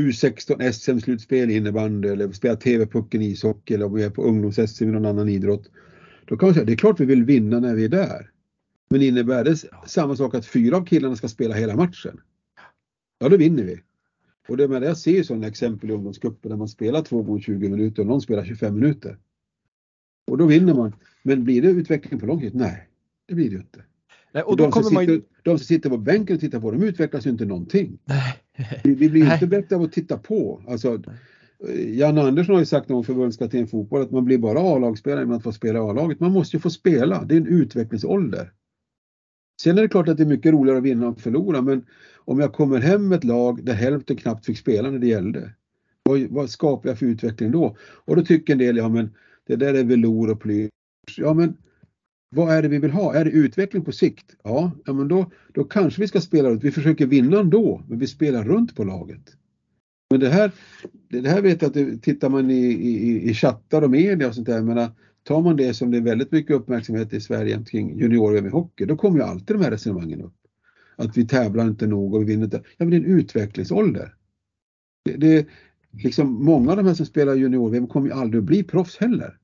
U16 0.00 0.72
SM-slutspel 0.72 1.50
i 1.50 1.56
innebandy 1.56 2.08
eller 2.08 2.32
spelar 2.32 2.56
TV-pucken 2.56 3.22
i 3.22 3.26
ishockey 3.26 3.74
eller 3.74 3.86
om 3.86 3.94
vi 3.94 4.02
är 4.02 4.10
på 4.10 4.22
ungdoms-SM 4.22 4.84
i 4.84 4.86
någon 4.86 5.06
annan 5.06 5.28
idrott. 5.28 5.70
Då 6.24 6.36
kan 6.36 6.46
man 6.46 6.54
säga, 6.54 6.66
det 6.66 6.72
är 6.72 6.76
klart 6.76 7.00
vi 7.00 7.04
vill 7.04 7.24
vinna 7.24 7.60
när 7.60 7.74
vi 7.74 7.84
är 7.84 7.88
där. 7.88 8.30
Men 8.90 9.02
innebär 9.02 9.44
det 9.44 9.56
samma 9.86 10.16
sak 10.16 10.34
att 10.34 10.46
fyra 10.46 10.76
av 10.76 10.84
killarna 10.84 11.16
ska 11.16 11.28
spela 11.28 11.54
hela 11.54 11.76
matchen? 11.76 12.20
Ja, 13.18 13.28
då 13.28 13.36
vinner 13.36 13.62
vi. 13.62 13.80
Och 14.48 14.56
det 14.56 14.68
med 14.68 14.82
det 14.82 14.88
jag 14.88 14.98
ser 14.98 15.12
ju 15.12 15.24
sådana 15.24 15.46
exempel 15.46 15.90
i 15.90 15.92
ungdomscupen 15.92 16.50
där 16.50 16.56
man 16.56 16.68
spelar 16.68 17.02
2 17.02 17.22
gånger 17.22 17.40
20 17.40 17.68
minuter 17.68 18.02
och 18.02 18.08
någon 18.08 18.20
spelar 18.20 18.44
25 18.44 18.74
minuter. 18.74 19.16
Och 20.30 20.38
då 20.38 20.46
vinner 20.46 20.74
man. 20.74 20.94
Men 21.22 21.44
blir 21.44 21.62
det 21.62 21.68
utveckling 21.68 22.20
på 22.20 22.26
lång 22.26 22.40
sikt? 22.40 22.54
Nej, 22.54 22.88
det 23.28 23.34
blir 23.34 23.44
det 23.44 23.54
ju 23.54 23.60
inte. 23.60 23.82
Nej, 24.32 24.42
och 24.42 24.56
de, 24.56 24.72
som 24.72 24.84
sitter, 24.84 25.12
man... 25.12 25.22
de 25.42 25.58
som 25.58 25.64
sitter 25.64 25.90
på 25.90 25.96
bänken 25.96 26.36
och 26.36 26.40
tittar 26.40 26.60
på, 26.60 26.70
de 26.70 26.82
utvecklas 26.82 27.26
ju 27.26 27.30
inte 27.30 27.44
någonting. 27.44 27.98
Nej. 28.04 28.36
Vi, 28.84 28.94
vi 28.94 29.10
blir 29.10 29.32
inte 29.32 29.46
bättre 29.46 29.76
av 29.76 29.82
att 29.82 29.92
titta 29.92 30.18
på. 30.18 30.62
Alltså, 30.68 31.02
Jan 31.86 32.18
Andersson 32.18 32.54
har 32.54 32.60
ju 32.60 32.66
sagt 32.66 32.90
om 32.90 33.04
förbundskapten 33.04 33.66
fotboll 33.66 34.02
att 34.02 34.10
man 34.10 34.24
blir 34.24 34.38
bara 34.38 34.60
A-lagsspelare 34.60 35.20
när 35.20 35.26
man 35.26 35.40
får 35.40 35.52
spela 35.52 35.80
A-laget. 35.80 36.20
Man 36.20 36.32
måste 36.32 36.56
ju 36.56 36.60
få 36.60 36.70
spela, 36.70 37.24
det 37.24 37.34
är 37.34 37.40
en 37.40 37.46
utvecklingsålder. 37.46 38.52
Sen 39.62 39.78
är 39.78 39.82
det 39.82 39.88
klart 39.88 40.08
att 40.08 40.16
det 40.16 40.22
är 40.22 40.26
mycket 40.26 40.52
roligare 40.52 40.78
att 40.78 40.84
vinna 40.84 41.06
än 41.06 41.12
att 41.12 41.20
förlora 41.20 41.62
men 41.62 41.84
om 42.24 42.40
jag 42.40 42.52
kommer 42.52 42.78
hem 42.78 43.08
med 43.08 43.18
ett 43.18 43.24
lag 43.24 43.64
där 43.64 43.72
hälften 43.72 44.16
knappt 44.16 44.46
fick 44.46 44.58
spela 44.58 44.90
när 44.90 44.98
det 44.98 45.06
gällde. 45.06 45.50
Vad, 46.02 46.20
vad 46.20 46.50
skapar 46.50 46.88
jag 46.88 46.98
för 46.98 47.06
utveckling 47.06 47.50
då? 47.50 47.76
Och 47.80 48.16
då 48.16 48.24
tycker 48.24 48.52
en 48.52 48.58
del, 48.58 48.76
ja 48.76 48.88
men 48.88 49.10
det 49.50 49.56
där 49.56 49.74
är 49.74 49.84
velour 49.84 50.30
och 50.30 50.40
plysch. 50.40 50.70
Ja 51.16 51.34
men 51.34 51.56
vad 52.36 52.54
är 52.54 52.62
det 52.62 52.68
vi 52.68 52.78
vill 52.78 52.90
ha? 52.90 53.14
Är 53.14 53.24
det 53.24 53.30
utveckling 53.30 53.84
på 53.84 53.92
sikt? 53.92 54.36
Ja, 54.44 54.70
ja 54.84 54.92
men 54.92 55.08
då, 55.08 55.30
då 55.54 55.64
kanske 55.64 56.00
vi 56.00 56.08
ska 56.08 56.20
spela 56.20 56.50
runt. 56.50 56.64
Vi 56.64 56.70
försöker 56.70 57.06
vinna 57.06 57.40
ändå, 57.40 57.82
men 57.88 57.98
vi 57.98 58.06
spelar 58.06 58.44
runt 58.44 58.76
på 58.76 58.84
laget. 58.84 59.36
Men 60.10 60.20
det 60.20 60.28
här, 60.28 60.52
det 61.08 61.28
här 61.28 61.42
vet 61.42 61.62
jag 61.62 61.68
att 61.68 62.02
tittar 62.02 62.28
man 62.28 62.50
i, 62.50 62.66
i, 62.66 63.30
i 63.30 63.34
chattar 63.34 63.82
och 63.82 63.90
media 63.90 64.28
och 64.28 64.34
sånt 64.34 64.46
där, 64.46 64.62
menar, 64.62 64.90
tar 65.22 65.42
man 65.42 65.56
det 65.56 65.74
som 65.74 65.90
det 65.90 65.96
är 65.96 66.02
väldigt 66.02 66.32
mycket 66.32 66.56
uppmärksamhet 66.56 67.12
i 67.12 67.20
Sverige 67.20 67.64
kring 67.70 67.98
junior-VM 67.98 68.46
i 68.46 68.50
hockey, 68.50 68.84
då 68.84 68.96
kommer 68.96 69.18
ju 69.18 69.24
alltid 69.24 69.56
de 69.56 69.64
här 69.64 69.70
resonemangen 69.70 70.22
upp. 70.22 70.34
Att 70.96 71.16
vi 71.16 71.26
tävlar 71.26 71.68
inte 71.68 71.86
nog 71.86 72.14
och 72.14 72.20
vi 72.20 72.26
vinner 72.26 72.44
inte. 72.44 72.56
Ja, 72.56 72.84
men 72.84 72.90
det 72.90 72.96
är 72.96 73.00
en 73.00 73.18
utvecklingsålder. 73.18 74.14
Det, 75.04 75.16
det, 75.16 75.46
liksom, 75.90 76.44
många 76.44 76.70
av 76.70 76.76
de 76.76 76.86
här 76.86 76.94
som 76.94 77.06
spelar 77.06 77.34
junior-VM 77.34 77.86
kommer 77.86 78.06
ju 78.06 78.12
aldrig 78.12 78.38
att 78.38 78.46
bli 78.46 78.62
proffs 78.62 78.96
heller. 78.96 79.39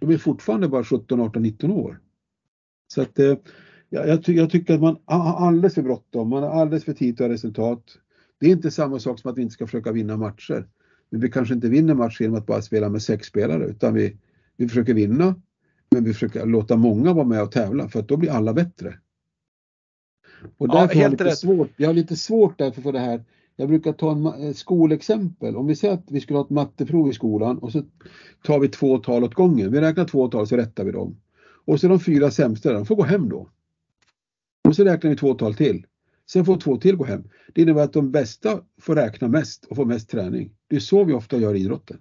De 0.00 0.10
är 0.10 0.18
fortfarande 0.18 0.68
bara 0.68 0.84
17, 0.84 1.20
18, 1.20 1.42
19 1.42 1.70
år. 1.70 2.00
Så 2.94 3.02
att 3.02 3.18
eh, 3.18 3.36
jag, 3.88 4.24
ty 4.24 4.32
jag, 4.32 4.50
tycker 4.50 4.74
att 4.74 4.80
man 4.80 4.96
har 5.04 5.46
alldeles 5.46 5.74
för 5.74 5.82
bråttom, 5.82 6.28
man 6.28 6.42
har 6.42 6.50
alldeles 6.50 6.84
för 6.84 6.92
tid 6.92 7.14
att 7.14 7.20
ha 7.20 7.28
resultat. 7.28 7.98
Det 8.40 8.46
är 8.46 8.50
inte 8.50 8.70
samma 8.70 8.98
sak 8.98 9.20
som 9.20 9.30
att 9.30 9.38
vi 9.38 9.42
inte 9.42 9.54
ska 9.54 9.66
försöka 9.66 9.92
vinna 9.92 10.16
matcher. 10.16 10.68
Men 11.10 11.20
vi 11.20 11.30
kanske 11.30 11.54
inte 11.54 11.68
vinner 11.68 11.94
matcher 11.94 12.22
genom 12.22 12.38
att 12.38 12.46
bara 12.46 12.62
spela 12.62 12.88
med 12.88 13.02
sex 13.02 13.26
spelare 13.26 13.66
utan 13.66 13.94
vi, 13.94 14.16
vi 14.56 14.68
försöker 14.68 14.94
vinna 14.94 15.34
men 15.90 16.04
vi 16.04 16.12
försöker 16.12 16.46
låta 16.46 16.76
många 16.76 17.12
vara 17.12 17.26
med 17.26 17.42
och 17.42 17.52
tävla 17.52 17.88
för 17.88 18.00
att 18.00 18.08
då 18.08 18.16
blir 18.16 18.30
alla 18.30 18.52
bättre. 18.52 18.98
Och 20.56 20.68
därför 20.68 20.94
ja, 20.94 20.98
har 20.98 21.02
jag, 21.02 21.10
lite 21.10 21.36
svårt, 21.36 21.70
jag 21.76 21.88
har 21.88 21.94
lite 21.94 22.16
svårt 22.16 22.58
därför 22.58 22.82
för 22.82 22.92
det 22.92 22.98
här. 22.98 23.24
Jag 23.60 23.68
brukar 23.68 23.92
ta 23.92 24.12
en 24.12 24.26
eh, 24.26 24.52
skolexempel. 24.52 25.56
Om 25.56 25.66
vi 25.66 25.76
säger 25.76 25.94
att 25.94 26.04
vi 26.10 26.20
skulle 26.20 26.38
ha 26.38 26.44
ett 26.44 26.50
matteprov 26.50 27.10
i 27.10 27.12
skolan 27.12 27.58
och 27.58 27.72
så 27.72 27.82
tar 28.42 28.58
vi 28.58 28.68
två 28.68 28.98
tal 28.98 29.24
åt 29.24 29.34
gången. 29.34 29.72
Vi 29.72 29.80
räknar 29.80 30.04
två 30.04 30.28
tal 30.28 30.46
så 30.46 30.56
rättar 30.56 30.84
vi 30.84 30.92
dem. 30.92 31.16
Och 31.64 31.80
så 31.80 31.88
de 31.88 32.00
fyra 32.00 32.30
sämsta, 32.30 32.72
de 32.72 32.86
får 32.86 32.96
gå 32.96 33.02
hem 33.02 33.28
då. 33.28 33.50
Och 34.68 34.76
så 34.76 34.84
räknar 34.84 35.10
vi 35.10 35.16
två 35.16 35.34
tal 35.34 35.54
till. 35.54 35.86
Sen 36.30 36.44
får 36.44 36.56
två 36.56 36.76
till 36.76 36.96
gå 36.96 37.04
hem. 37.04 37.24
Det 37.54 37.62
innebär 37.62 37.82
att 37.82 37.92
de 37.92 38.10
bästa 38.10 38.60
får 38.80 38.94
räkna 38.94 39.28
mest 39.28 39.64
och 39.64 39.76
få 39.76 39.84
mest 39.84 40.10
träning. 40.10 40.52
Det 40.68 40.76
är 40.76 40.80
så 40.80 41.04
vi 41.04 41.12
ofta 41.12 41.38
gör 41.38 41.54
i 41.54 41.60
idrotten. 41.60 42.00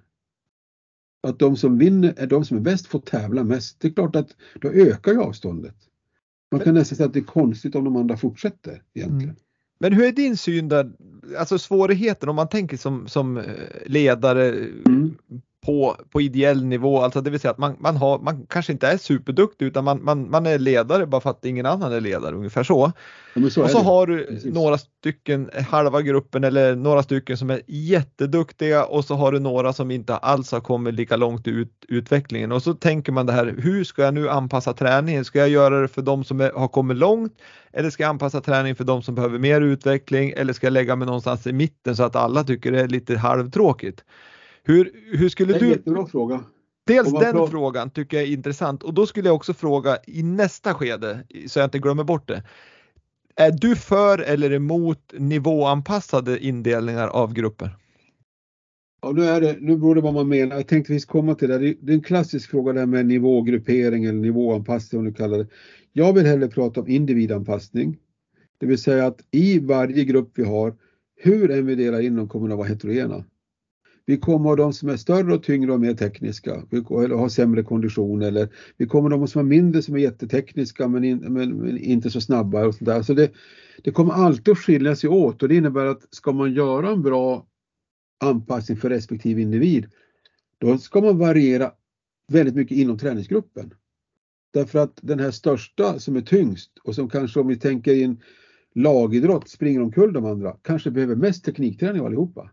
Att 1.27 1.39
de 1.39 1.57
som 1.57 1.77
vinner 1.77 2.13
är 2.17 2.27
de 2.27 2.45
som 2.45 2.57
är 2.57 2.61
bäst 2.61 2.87
får 2.87 2.99
tävla 2.99 3.43
mest. 3.43 3.79
Det 3.79 3.87
är 3.87 3.91
klart 3.91 4.15
att 4.15 4.35
då 4.61 4.69
ökar 4.69 5.11
ju 5.11 5.21
avståndet. 5.21 5.75
Man 6.51 6.61
kan 6.61 6.73
nästan 6.73 6.95
säga 6.95 7.07
att 7.07 7.13
det 7.13 7.19
är 7.19 7.23
konstigt 7.23 7.75
om 7.75 7.83
de 7.83 7.95
andra 7.95 8.17
fortsätter 8.17 8.83
egentligen. 8.93 9.23
Mm. 9.23 9.48
Men 9.79 9.93
hur 9.93 10.05
är 10.05 10.11
din 10.11 10.37
syn 10.37 10.69
där, 10.69 10.91
alltså 11.37 11.59
svårigheten 11.59 12.29
om 12.29 12.35
man 12.35 12.49
tänker 12.49 12.77
som, 12.77 13.07
som 13.07 13.37
eh, 13.37 13.43
ledare 13.85 14.49
mm 14.49 15.17
på, 15.65 15.95
på 16.09 16.21
ideell 16.21 16.65
nivå, 16.65 17.01
alltså 17.01 17.21
det 17.21 17.29
vill 17.29 17.39
säga 17.39 17.51
att 17.51 17.57
man, 17.57 17.75
man, 17.79 17.97
har, 17.97 18.19
man 18.19 18.45
kanske 18.49 18.71
inte 18.71 18.87
är 18.87 18.97
superduktig 18.97 19.65
utan 19.65 19.83
man, 19.83 20.03
man, 20.03 20.29
man 20.29 20.45
är 20.45 20.59
ledare 20.59 21.05
bara 21.05 21.21
för 21.21 21.29
att 21.29 21.45
ingen 21.45 21.65
annan 21.65 21.93
är 21.93 22.01
ledare, 22.01 22.35
ungefär 22.35 22.63
så. 22.63 22.91
så 23.51 23.63
och 23.63 23.69
så 23.69 23.79
har 23.79 24.07
du 24.07 24.25
Precis. 24.25 24.53
några 24.53 24.77
stycken, 24.77 25.49
halva 25.69 26.01
gruppen 26.01 26.43
eller 26.43 26.75
några 26.75 27.03
stycken 27.03 27.37
som 27.37 27.49
är 27.49 27.61
jätteduktiga 27.67 28.85
och 28.85 29.05
så 29.05 29.15
har 29.15 29.31
du 29.31 29.39
några 29.39 29.73
som 29.73 29.91
inte 29.91 30.15
alls 30.15 30.51
har 30.51 30.59
kommit 30.59 30.93
lika 30.93 31.15
långt 31.15 31.47
i 31.47 31.49
ut, 31.49 31.85
utvecklingen 31.87 32.51
och 32.51 32.63
så 32.63 32.73
tänker 32.73 33.11
man 33.11 33.25
det 33.25 33.33
här, 33.33 33.55
hur 33.57 33.83
ska 33.83 34.03
jag 34.03 34.13
nu 34.13 34.29
anpassa 34.29 34.73
träningen? 34.73 35.25
Ska 35.25 35.39
jag 35.39 35.49
göra 35.49 35.81
det 35.81 35.87
för 35.87 36.01
de 36.01 36.23
som 36.23 36.41
är, 36.41 36.51
har 36.51 36.67
kommit 36.67 36.97
långt 36.97 37.33
eller 37.73 37.89
ska 37.89 38.03
jag 38.03 38.09
anpassa 38.09 38.41
träningen 38.41 38.75
för 38.75 38.83
de 38.83 39.01
som 39.01 39.15
behöver 39.15 39.39
mer 39.39 39.61
utveckling 39.61 40.33
eller 40.37 40.53
ska 40.53 40.65
jag 40.65 40.73
lägga 40.73 40.95
mig 40.95 41.05
någonstans 41.05 41.47
i 41.47 41.53
mitten 41.53 41.95
så 41.95 42.03
att 42.03 42.15
alla 42.15 42.43
tycker 42.43 42.71
det 42.71 42.81
är 42.81 42.87
lite 42.87 43.17
halvtråkigt? 43.17 44.03
Hur, 44.69 44.91
hur 45.17 45.29
skulle 45.29 45.59
du... 45.59 45.69
Jättebra 45.69 46.05
fråga. 46.05 46.43
Dels 46.87 47.11
den 47.11 47.31
pratar... 47.31 47.47
frågan 47.47 47.89
tycker 47.89 48.17
jag 48.17 48.27
är 48.27 48.31
intressant 48.31 48.83
och 48.83 48.93
då 48.93 49.05
skulle 49.05 49.29
jag 49.29 49.35
också 49.35 49.53
fråga 49.53 49.97
i 50.07 50.23
nästa 50.23 50.73
skede 50.73 51.23
så 51.47 51.59
jag 51.59 51.67
inte 51.67 51.79
glömmer 51.79 52.03
bort 52.03 52.27
det. 52.27 52.43
Är 53.35 53.51
du 53.51 53.75
för 53.75 54.19
eller 54.19 54.51
emot 54.51 55.13
nivåanpassade 55.17 56.45
indelningar 56.45 57.07
av 57.07 57.33
grupper? 57.33 57.75
Ja, 59.01 59.11
nu, 59.11 59.23
är 59.23 59.41
det, 59.41 59.57
nu 59.59 59.77
beror 59.77 59.95
det 59.95 60.01
vad 60.01 60.13
man 60.13 60.27
menar. 60.27 60.55
Jag 60.55 60.67
tänkte 60.67 60.93
visst 60.93 61.07
komma 61.07 61.35
till 61.35 61.49
det. 61.49 61.57
Det 61.57 61.91
är 61.91 61.95
en 61.95 62.03
klassisk 62.03 62.49
fråga 62.49 62.73
det 62.73 62.79
här 62.79 62.87
med 62.87 63.05
nivågruppering 63.05 64.05
eller 64.05 64.19
nivåanpassning 64.19 64.99
om 64.99 65.05
du 65.05 65.13
kallar 65.13 65.37
det. 65.37 65.47
Jag 65.93 66.13
vill 66.13 66.25
hellre 66.25 66.47
prata 66.47 66.81
om 66.81 66.87
individanpassning. 66.87 67.97
Det 68.59 68.65
vill 68.65 68.77
säga 68.77 69.05
att 69.05 69.21
i 69.31 69.59
varje 69.59 70.03
grupp 70.03 70.31
vi 70.35 70.43
har, 70.43 70.75
hur 71.15 71.51
än 71.51 71.65
vi 71.65 71.75
delar 71.75 72.01
in 72.01 72.15
dem 72.15 72.27
kommer 72.27 72.47
de 72.49 72.57
vara 72.57 72.67
heterogena. 72.67 73.23
Vi 74.09 74.17
kommer 74.17 74.55
de 74.55 74.73
som 74.73 74.89
är 74.89 74.97
större 74.97 75.33
och 75.33 75.43
tyngre 75.43 75.73
och 75.73 75.79
mer 75.79 75.93
tekniska 75.93 76.63
eller 76.71 77.15
har 77.15 77.29
sämre 77.29 77.63
kondition 77.63 78.21
eller 78.21 78.49
vi 78.77 78.85
kommer 78.85 79.09
de 79.09 79.27
som 79.27 79.39
är 79.39 79.45
mindre 79.45 79.81
som 79.81 79.95
är 79.95 79.99
jättetekniska 79.99 80.87
men, 80.87 81.03
in, 81.03 81.17
men, 81.17 81.57
men 81.57 81.77
inte 81.77 82.09
så 82.09 82.21
snabba 82.21 82.67
och 82.67 82.75
sånt 82.75 82.85
där. 82.85 83.01
Så 83.01 83.13
det, 83.13 83.31
det 83.83 83.91
kommer 83.91 84.13
alltid 84.13 84.51
att 84.51 84.57
skilja 84.57 84.95
sig 84.95 85.09
åt 85.09 85.43
och 85.43 85.49
det 85.49 85.55
innebär 85.55 85.85
att 85.85 86.07
ska 86.09 86.31
man 86.31 86.53
göra 86.53 86.89
en 86.89 87.01
bra 87.01 87.47
anpassning 88.19 88.77
för 88.77 88.89
respektive 88.89 89.41
individ 89.41 89.87
då 90.57 90.77
ska 90.77 91.01
man 91.01 91.17
variera 91.17 91.71
väldigt 92.31 92.55
mycket 92.55 92.77
inom 92.77 92.97
träningsgruppen. 92.97 93.73
Därför 94.53 94.79
att 94.79 94.99
den 95.01 95.19
här 95.19 95.31
största 95.31 95.99
som 95.99 96.15
är 96.15 96.21
tyngst 96.21 96.71
och 96.83 96.95
som 96.95 97.09
kanske 97.09 97.39
om 97.39 97.47
vi 97.47 97.55
tänker 97.55 97.91
i 97.91 98.03
en 98.03 98.21
lagidrott 98.75 99.49
springer 99.49 99.81
omkull 99.81 100.13
de 100.13 100.25
andra 100.25 100.55
kanske 100.61 100.91
behöver 100.91 101.15
mest 101.15 101.45
teknikträning 101.45 102.05
allihopa. 102.05 102.51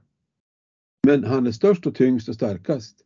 Men 1.06 1.24
han 1.24 1.46
är 1.46 1.52
störst 1.52 1.86
och 1.86 1.94
tyngst 1.94 2.28
och 2.28 2.34
starkast. 2.34 2.96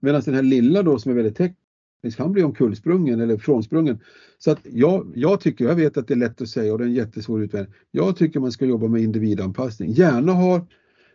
Medan 0.00 0.22
den 0.24 0.34
här 0.34 0.42
lilla 0.42 0.82
då 0.82 0.98
som 0.98 1.10
är 1.10 1.16
väldigt 1.16 1.36
teknisk, 1.36 2.18
han 2.18 2.32
blir 2.32 2.44
omkullsprungen 2.44 3.20
eller 3.20 3.36
frånsprungen. 3.36 4.00
Så 4.38 4.50
att 4.50 4.58
jag, 4.64 5.12
jag 5.14 5.40
tycker, 5.40 5.64
jag 5.64 5.74
vet 5.74 5.96
att 5.96 6.08
det 6.08 6.14
är 6.14 6.18
lätt 6.18 6.40
att 6.40 6.48
säga 6.48 6.72
och 6.72 6.78
det 6.78 6.84
är 6.84 6.88
en 6.88 6.94
jättesvår 6.94 7.42
utmaning. 7.42 7.72
Jag 7.90 8.16
tycker 8.16 8.40
man 8.40 8.52
ska 8.52 8.64
jobba 8.64 8.88
med 8.88 9.02
individanpassning. 9.02 9.90
Gärna 9.90 10.32
ha 10.32 10.66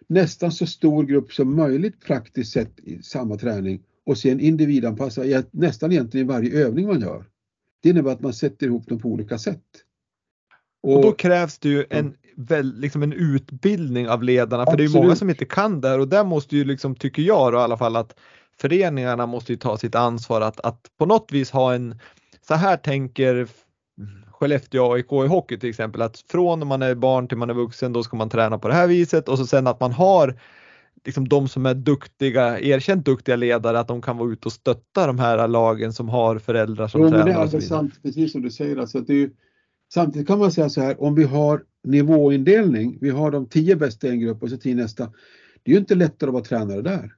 nästan 0.08 0.52
så 0.52 0.65
stor 0.65 1.04
grupp 1.04 1.34
som 1.34 1.56
möjligt 1.56 2.02
praktiskt 2.02 2.54
sett 2.54 2.80
i 2.80 3.02
samma 3.02 3.38
träning 3.38 3.84
och 4.06 4.17
sen 4.17 4.39
individanpassa 4.39 5.21
nästan 5.52 5.91
egentligen 5.91 6.28
i 6.28 6.30
varje 6.30 6.65
övning 6.65 6.88
man 6.88 7.02
gör. 7.02 7.26
Det 7.84 7.89
innebär 7.89 8.12
att 8.12 8.21
man 8.21 8.34
sätter 8.34 8.67
ihop 8.67 8.88
dem 8.88 9.00
på 9.00 9.10
olika 9.10 9.38
sätt. 9.38 9.63
Och, 10.82 10.95
och 10.95 11.02
då 11.02 11.12
krävs 11.12 11.60
det 11.60 11.69
ju 11.69 11.86
en, 11.89 12.13
väl, 12.38 12.80
liksom 12.80 13.04
en 13.04 13.13
utbildning 13.13 14.10
av 14.10 14.23
ledarna 14.23 14.65
för 14.65 14.71
Absolut. 14.71 14.93
det 14.93 15.00
är 15.00 15.02
många 15.02 15.15
som 15.15 15.30
inte 15.30 15.45
kan 15.45 15.82
det 15.82 15.88
här 15.88 16.00
och 16.00 16.08
där 16.08 16.23
måste 16.23 16.56
ju 16.56 16.63
liksom, 16.63 16.95
tycker 16.95 17.21
jag 17.21 17.54
då, 17.54 17.60
i 17.60 17.62
alla 17.62 17.78
fall 17.78 17.95
att 17.95 18.15
föreningarna 18.62 19.26
måste 19.26 19.52
ju 19.52 19.58
ta 19.58 19.78
sitt 19.78 19.95
ansvar 19.95 20.41
att, 20.41 20.60
att 20.60 20.82
på 20.97 21.06
något 21.06 21.30
vis 21.32 21.52
ha 21.52 21.73
en, 21.73 22.00
så 22.47 22.54
här 22.54 22.78
tänker 22.78 23.47
Skellefteå 24.32 24.93
AIK 24.93 25.12
i 25.12 25.28
hockey 25.28 25.58
till 25.58 25.69
exempel 25.69 26.02
att 26.02 26.23
från 26.32 26.60
när 26.60 26.65
man 26.65 26.82
är 26.82 26.95
barn 26.95 27.28
till 27.28 27.38
man 27.38 27.50
är 27.50 27.54
vuxen 27.54 27.93
då 27.93 28.04
ska 28.04 28.17
man 28.17 28.30
träna 28.30 28.58
på 28.58 28.67
det 28.67 28.73
här 28.73 28.88
viset 28.88 29.30
och 29.30 29.38
så 29.38 29.47
sen 29.47 29.67
att 29.67 29.80
man 29.80 29.91
har 29.91 30.39
liksom 31.06 31.28
de 31.28 31.47
som 31.47 31.65
är 31.65 31.73
duktiga, 31.73 32.60
erkänt 32.60 33.06
duktiga 33.06 33.36
ledare, 33.36 33.80
att 33.80 33.88
de 33.88 34.02
kan 34.02 34.17
vara 34.17 34.30
ute 34.30 34.45
och 34.45 34.52
stötta 34.52 35.08
de 35.08 35.19
här 35.19 35.47
lagen 35.47 35.93
som 35.93 36.10
har 36.10 36.39
föräldrar 36.39 36.88
som 36.88 37.02
jo, 37.02 37.10
tränar. 37.10 37.26
Det 37.26 37.32
är 37.32 37.36
alldeles 37.36 37.67
sant, 37.67 37.93
precis 38.04 38.32
som 38.32 38.41
du 38.41 38.52
säger. 38.52 38.78
Alltså, 38.78 39.00
det 39.00 39.13
är 39.13 39.30
Samtidigt 39.93 40.28
kan 40.28 40.39
man 40.39 40.52
säga 40.52 40.69
så 40.69 40.82
här, 40.82 41.02
om 41.02 41.15
vi 41.15 41.23
har 41.23 41.63
nivåindelning, 41.84 42.97
vi 43.02 43.10
har 43.10 43.32
de 43.32 43.45
tio 43.45 43.76
bästa 43.76 44.08
i 44.08 44.10
en 44.10 44.19
grupp 44.19 44.43
och 44.43 44.50
så 44.50 44.58
tio 44.58 44.76
nästa. 44.76 45.13
Det 45.63 45.71
är 45.71 45.73
ju 45.73 45.80
inte 45.80 45.95
lättare 45.95 46.28
att 46.28 46.34
vara 46.34 46.43
tränare 46.43 46.82
där. 46.82 47.13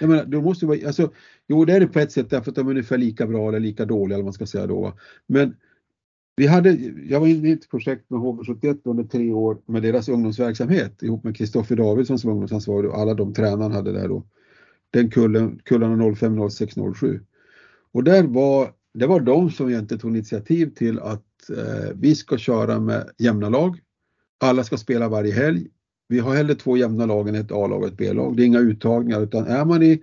Jag 0.00 0.08
menar, 0.08 0.24
då 0.24 0.42
måste 0.42 0.66
vara, 0.66 0.86
alltså, 0.86 1.12
jo 1.48 1.64
det 1.64 1.72
är 1.72 1.80
det 1.80 1.86
på 1.86 1.98
ett 1.98 2.12
sätt 2.12 2.30
därför 2.30 2.50
att 2.50 2.54
de 2.54 2.66
är 2.66 2.70
ungefär 2.70 2.98
lika 2.98 3.26
bra 3.26 3.48
eller 3.48 3.60
lika 3.60 3.84
dåliga 3.84 4.14
eller 4.14 4.22
vad 4.22 4.24
man 4.24 4.32
ska 4.32 4.46
säga 4.46 4.66
då. 4.66 4.92
Men 5.26 5.56
vi 6.36 6.46
hade, 6.46 6.70
jag 7.08 7.20
var 7.20 7.26
inne 7.26 7.48
i 7.48 7.52
ett 7.52 7.70
projekt 7.70 8.10
med 8.10 8.20
HV71 8.20 8.80
under 8.84 9.04
tre 9.04 9.32
år 9.32 9.58
med 9.66 9.82
deras 9.82 10.08
ungdomsverksamhet 10.08 11.02
ihop 11.02 11.24
med 11.24 11.36
Kristoffer 11.36 11.76
Davidsson 11.76 12.18
som 12.18 12.30
ungdomsansvarig 12.30 12.90
och 12.90 12.98
alla 12.98 13.14
de 13.14 13.34
tränarna 13.34 13.74
hade 13.74 13.92
där 13.92 14.08
då. 14.08 14.26
Den 14.90 15.10
kullen, 15.10 15.60
kullarna 15.64 16.14
05, 16.14 16.50
06, 16.50 16.74
07. 16.96 17.20
Och 17.92 18.04
där 18.04 18.22
var, 18.22 18.72
det 18.94 19.06
var 19.06 19.20
de 19.20 19.50
som 19.50 19.68
egentligen 19.68 20.00
tog 20.00 20.10
initiativ 20.10 20.74
till 20.74 20.98
att 20.98 21.25
eh, 21.50 21.90
vi 21.94 22.14
ska 22.14 22.38
köra 22.38 22.80
med 22.80 23.10
jämna 23.18 23.48
lag. 23.48 23.80
Alla 24.40 24.64
ska 24.64 24.76
spela 24.76 25.08
varje 25.08 25.32
helg. 25.32 25.66
Vi 26.08 26.18
har 26.18 26.34
hellre 26.34 26.54
två 26.54 26.76
jämna 26.76 27.06
lag 27.06 27.28
än 27.28 27.34
ett 27.34 27.52
A-lag 27.52 27.82
och 27.82 27.88
ett 27.88 27.96
B-lag. 27.96 28.36
Det 28.36 28.42
är 28.42 28.46
inga 28.46 28.58
uttagningar 28.58 29.20
utan 29.20 29.46
är 29.46 29.64
man 29.64 29.82
i 29.82 30.02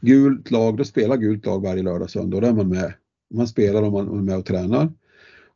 gult 0.00 0.50
lag, 0.50 0.76
då 0.76 0.84
spelar 0.84 1.16
gult 1.16 1.46
lag 1.46 1.62
varje 1.62 1.82
lördag 1.82 2.02
och 2.02 2.10
söndag. 2.10 2.40
Då 2.40 2.46
är 2.46 2.52
man 2.52 2.68
med. 2.68 2.92
Man 3.34 3.48
spelar 3.48 3.82
om 3.82 3.92
man 3.92 4.18
är 4.18 4.22
med 4.22 4.36
och 4.36 4.46
tränar. 4.46 4.92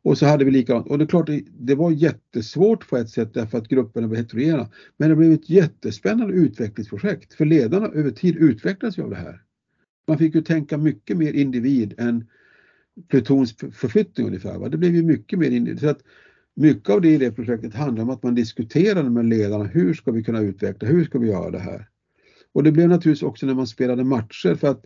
Och 0.03 0.17
så 0.17 0.25
hade 0.25 0.45
vi 0.45 0.51
likadant. 0.51 0.87
Och 0.87 0.97
det 0.97 1.03
är 1.03 1.07
klart, 1.07 1.29
det 1.59 1.75
var 1.75 1.91
jättesvårt 1.91 2.89
på 2.89 2.97
ett 2.97 3.09
sätt 3.09 3.33
därför 3.33 3.57
att 3.57 3.67
grupperna 3.67 4.07
var 4.07 4.15
heterogena. 4.15 4.69
Men 4.97 5.09
det 5.09 5.15
blev 5.15 5.31
ett 5.31 5.49
jättespännande 5.49 6.33
utvecklingsprojekt. 6.33 7.33
För 7.33 7.45
ledarna 7.45 7.87
över 7.87 8.11
tid 8.11 8.35
utvecklades 8.35 8.97
ju 8.97 9.03
av 9.03 9.09
det 9.09 9.15
här. 9.15 9.41
Man 10.07 10.17
fick 10.17 10.35
ju 10.35 10.41
tänka 10.41 10.77
mycket 10.77 11.17
mer 11.17 11.33
individ 11.33 11.93
än 11.97 12.25
plutons 13.09 13.55
förflyttning 13.73 14.27
ungefär. 14.27 14.59
Va? 14.59 14.69
Det 14.69 14.77
blev 14.77 14.95
ju 14.95 15.03
mycket 15.03 15.39
mer 15.39 15.51
in, 15.51 15.77
så 15.77 15.89
att 15.89 16.01
Mycket 16.55 16.89
av 16.89 17.01
det 17.01 17.09
i 17.09 17.17
det 17.17 17.31
projektet 17.31 17.73
handlar 17.73 18.03
om 18.03 18.09
att 18.09 18.23
man 18.23 18.35
diskuterade 18.35 19.09
med 19.09 19.25
ledarna, 19.25 19.63
hur 19.63 19.93
ska 19.93 20.11
vi 20.11 20.23
kunna 20.23 20.39
utveckla, 20.39 20.87
hur 20.87 21.03
ska 21.03 21.19
vi 21.19 21.27
göra 21.27 21.51
det 21.51 21.59
här? 21.59 21.89
Och 22.53 22.63
det 22.63 22.71
blev 22.71 22.89
naturligtvis 22.89 23.23
också 23.23 23.45
när 23.45 23.53
man 23.53 23.67
spelade 23.67 24.03
matcher 24.03 24.55
för 24.55 24.67
att 24.67 24.83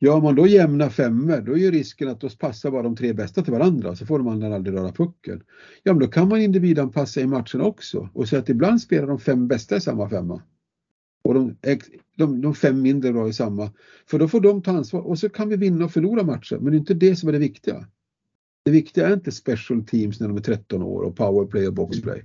gör 0.00 0.20
man 0.20 0.34
då 0.34 0.46
jämna 0.46 0.90
femmor 0.90 1.40
då 1.40 1.52
är 1.52 1.56
ju 1.56 1.70
risken 1.70 2.08
att 2.08 2.20
då 2.20 2.28
passar 2.28 2.70
bara 2.70 2.82
de 2.82 2.96
tre 2.96 3.12
bästa 3.12 3.42
till 3.42 3.52
varandra 3.52 3.96
så 3.96 4.06
får 4.06 4.18
de 4.18 4.28
andra 4.28 4.54
aldrig 4.54 4.76
röra 4.76 4.92
pucken. 4.92 5.42
Ja 5.82 5.92
men 5.92 6.00
då 6.00 6.06
kan 6.06 6.28
man 6.28 6.40
individanpassa 6.40 7.20
i 7.20 7.26
matchen 7.26 7.60
också 7.60 8.10
och 8.14 8.28
så 8.28 8.36
att 8.36 8.48
ibland 8.48 8.80
spelar 8.80 9.06
de 9.06 9.18
fem 9.18 9.48
bästa 9.48 9.76
i 9.76 9.80
samma 9.80 10.08
femma. 10.08 10.42
Och 11.22 11.34
de, 11.34 11.56
de, 12.16 12.40
de 12.40 12.54
fem 12.54 12.82
mindre 12.82 13.12
bra 13.12 13.28
i 13.28 13.32
samma. 13.32 13.70
För 14.06 14.18
då 14.18 14.28
får 14.28 14.40
de 14.40 14.62
ta 14.62 14.70
ansvar 14.70 15.00
och 15.00 15.18
så 15.18 15.28
kan 15.28 15.48
vi 15.48 15.56
vinna 15.56 15.84
och 15.84 15.92
förlora 15.92 16.22
matcher. 16.22 16.56
Men 16.56 16.72
det 16.72 16.76
är 16.76 16.78
inte 16.78 16.94
det 16.94 17.16
som 17.16 17.28
är 17.28 17.32
det 17.32 17.38
viktiga. 17.38 17.86
Det 18.64 18.70
viktiga 18.70 19.08
är 19.08 19.12
inte 19.12 19.32
special 19.32 19.84
teams 19.84 20.20
när 20.20 20.28
de 20.28 20.36
är 20.36 20.40
13 20.40 20.82
år 20.82 21.02
och 21.02 21.16
powerplay 21.16 21.66
och 21.66 21.74
boxplay. 21.74 22.24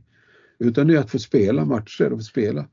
Utan 0.60 0.88
det 0.88 0.96
är 0.96 1.00
att 1.00 1.12
få 1.12 1.20
spela 1.20 1.66
matcher 1.66 2.12
och 2.12 2.20
få 2.20 2.24
spela. 2.24 2.68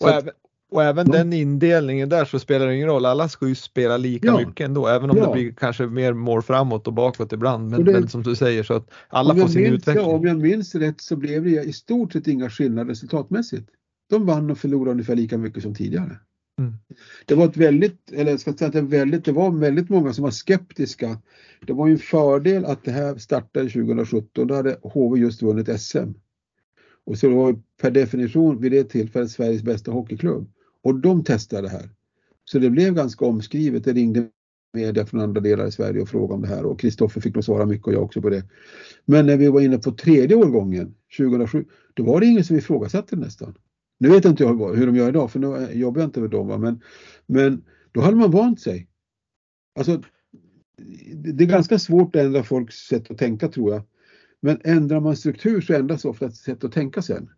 Och, 0.00 0.08
även, 0.08 0.32
och 0.70 0.84
även 0.84 1.06
de, 1.06 1.12
den 1.12 1.32
indelningen 1.32 2.08
där 2.08 2.24
så 2.24 2.38
spelar 2.38 2.66
det 2.66 2.74
ingen 2.74 2.88
roll. 2.88 3.06
Alla 3.06 3.28
ska 3.28 3.48
ju 3.48 3.54
spela 3.54 3.96
lika 3.96 4.26
ja, 4.26 4.38
mycket 4.38 4.64
ändå. 4.64 4.86
Även 4.86 5.10
om 5.10 5.16
ja. 5.16 5.26
det 5.26 5.32
blir 5.32 5.52
kanske 5.52 5.86
mer 5.86 6.12
mål 6.12 6.42
framåt 6.42 6.86
och 6.86 6.92
bakåt 6.92 7.32
ibland. 7.32 7.70
Men, 7.70 7.84
det, 7.84 7.92
men 7.92 8.08
som 8.08 8.22
du 8.22 8.36
säger 8.36 8.62
så 8.62 8.74
att 8.74 8.90
alla 9.08 9.36
får 9.36 9.48
sin 9.48 9.62
minns, 9.62 9.74
utveckling. 9.74 10.04
Ja, 10.04 10.16
om 10.16 10.26
jag 10.26 10.38
minns 10.38 10.74
rätt 10.74 11.00
så 11.00 11.16
blev 11.16 11.44
det 11.44 11.50
i 11.50 11.72
stort 11.72 12.12
sett 12.12 12.26
inga 12.26 12.50
skillnader 12.50 12.90
resultatmässigt 12.90 13.70
de 14.08 14.26
vann 14.26 14.50
och 14.50 14.58
förlorade 14.58 14.90
ungefär 14.90 15.16
lika 15.16 15.38
mycket 15.38 15.62
som 15.62 15.74
tidigare. 15.74 16.18
Mm. 16.58 16.74
Det 17.26 17.34
var 17.34 17.44
ett 17.44 17.56
väldigt, 17.56 18.12
eller 18.12 18.30
jag 18.30 18.40
ska 18.40 18.52
säga 18.52 18.68
att 18.68 18.74
det, 18.74 18.80
väldigt, 18.80 19.24
det 19.24 19.32
var 19.32 19.50
väldigt 19.50 19.88
många 19.88 20.12
som 20.12 20.24
var 20.24 20.30
skeptiska. 20.30 21.18
Det 21.66 21.72
var 21.72 21.86
ju 21.86 21.92
en 21.92 21.98
fördel 21.98 22.64
att 22.64 22.84
det 22.84 22.90
här 22.90 23.16
startade 23.16 23.70
2017, 23.70 24.46
då 24.46 24.54
hade 24.54 24.78
HV 24.82 25.20
just 25.20 25.42
vunnit 25.42 25.80
SM. 25.80 26.12
Och 27.04 27.18
så 27.18 27.36
var 27.36 27.60
per 27.80 27.90
definition 27.90 28.60
vid 28.60 28.72
det 28.72 28.84
tillfället 28.84 29.30
Sveriges 29.30 29.62
bästa 29.62 29.90
hockeyklubb. 29.90 30.50
Och 30.82 30.94
de 30.94 31.24
testade 31.24 31.62
det 31.62 31.68
här. 31.68 31.90
Så 32.44 32.58
det 32.58 32.70
blev 32.70 32.94
ganska 32.94 33.24
omskrivet. 33.24 33.84
Det 33.84 33.92
ringde 33.92 34.28
media 34.72 35.06
från 35.06 35.20
andra 35.20 35.40
delar 35.40 35.66
i 35.66 35.72
Sverige 35.72 36.02
och 36.02 36.08
frågade 36.08 36.34
om 36.34 36.42
det 36.42 36.48
här 36.48 36.64
och 36.64 36.80
Kristoffer 36.80 37.20
fick 37.20 37.34
nog 37.34 37.44
svara 37.44 37.66
mycket 37.66 37.86
och 37.86 37.92
jag 37.92 38.02
också 38.02 38.22
på 38.22 38.30
det. 38.30 38.44
Men 39.04 39.26
när 39.26 39.36
vi 39.36 39.48
var 39.48 39.60
inne 39.60 39.78
på 39.78 39.92
tredje 39.92 40.36
årgången 40.36 40.94
2007, 41.18 41.64
då 41.94 42.02
var 42.02 42.20
det 42.20 42.26
ingen 42.26 42.44
som 42.44 42.56
ifrågasatte 42.56 43.16
det 43.16 43.22
nästan. 43.22 43.54
Nu 43.98 44.08
vet 44.08 44.24
inte 44.24 44.42
jag 44.42 44.76
hur 44.76 44.86
de 44.86 44.96
gör 44.96 45.08
idag 45.08 45.30
för 45.30 45.38
nu 45.38 45.72
jobbar 45.72 46.00
jag 46.00 46.08
inte 46.08 46.20
med 46.20 46.30
dem. 46.30 46.60
Men, 46.60 46.82
men 47.26 47.64
då 47.92 48.00
hade 48.00 48.16
man 48.16 48.30
vant 48.30 48.60
sig. 48.60 48.88
Alltså, 49.78 50.02
det 51.14 51.44
är 51.44 51.48
ganska 51.48 51.78
svårt 51.78 52.16
att 52.16 52.22
ändra 52.22 52.42
folks 52.42 52.74
sätt 52.76 53.10
att 53.10 53.18
tänka 53.18 53.48
tror 53.48 53.72
jag. 53.72 53.82
Men 54.40 54.60
ändrar 54.64 55.00
man 55.00 55.16
struktur 55.16 55.60
så 55.60 55.74
ändras 55.74 56.04
ofta 56.04 56.30
sätt 56.30 56.64
att 56.64 56.72
tänka 56.72 57.02
sen. 57.02 57.30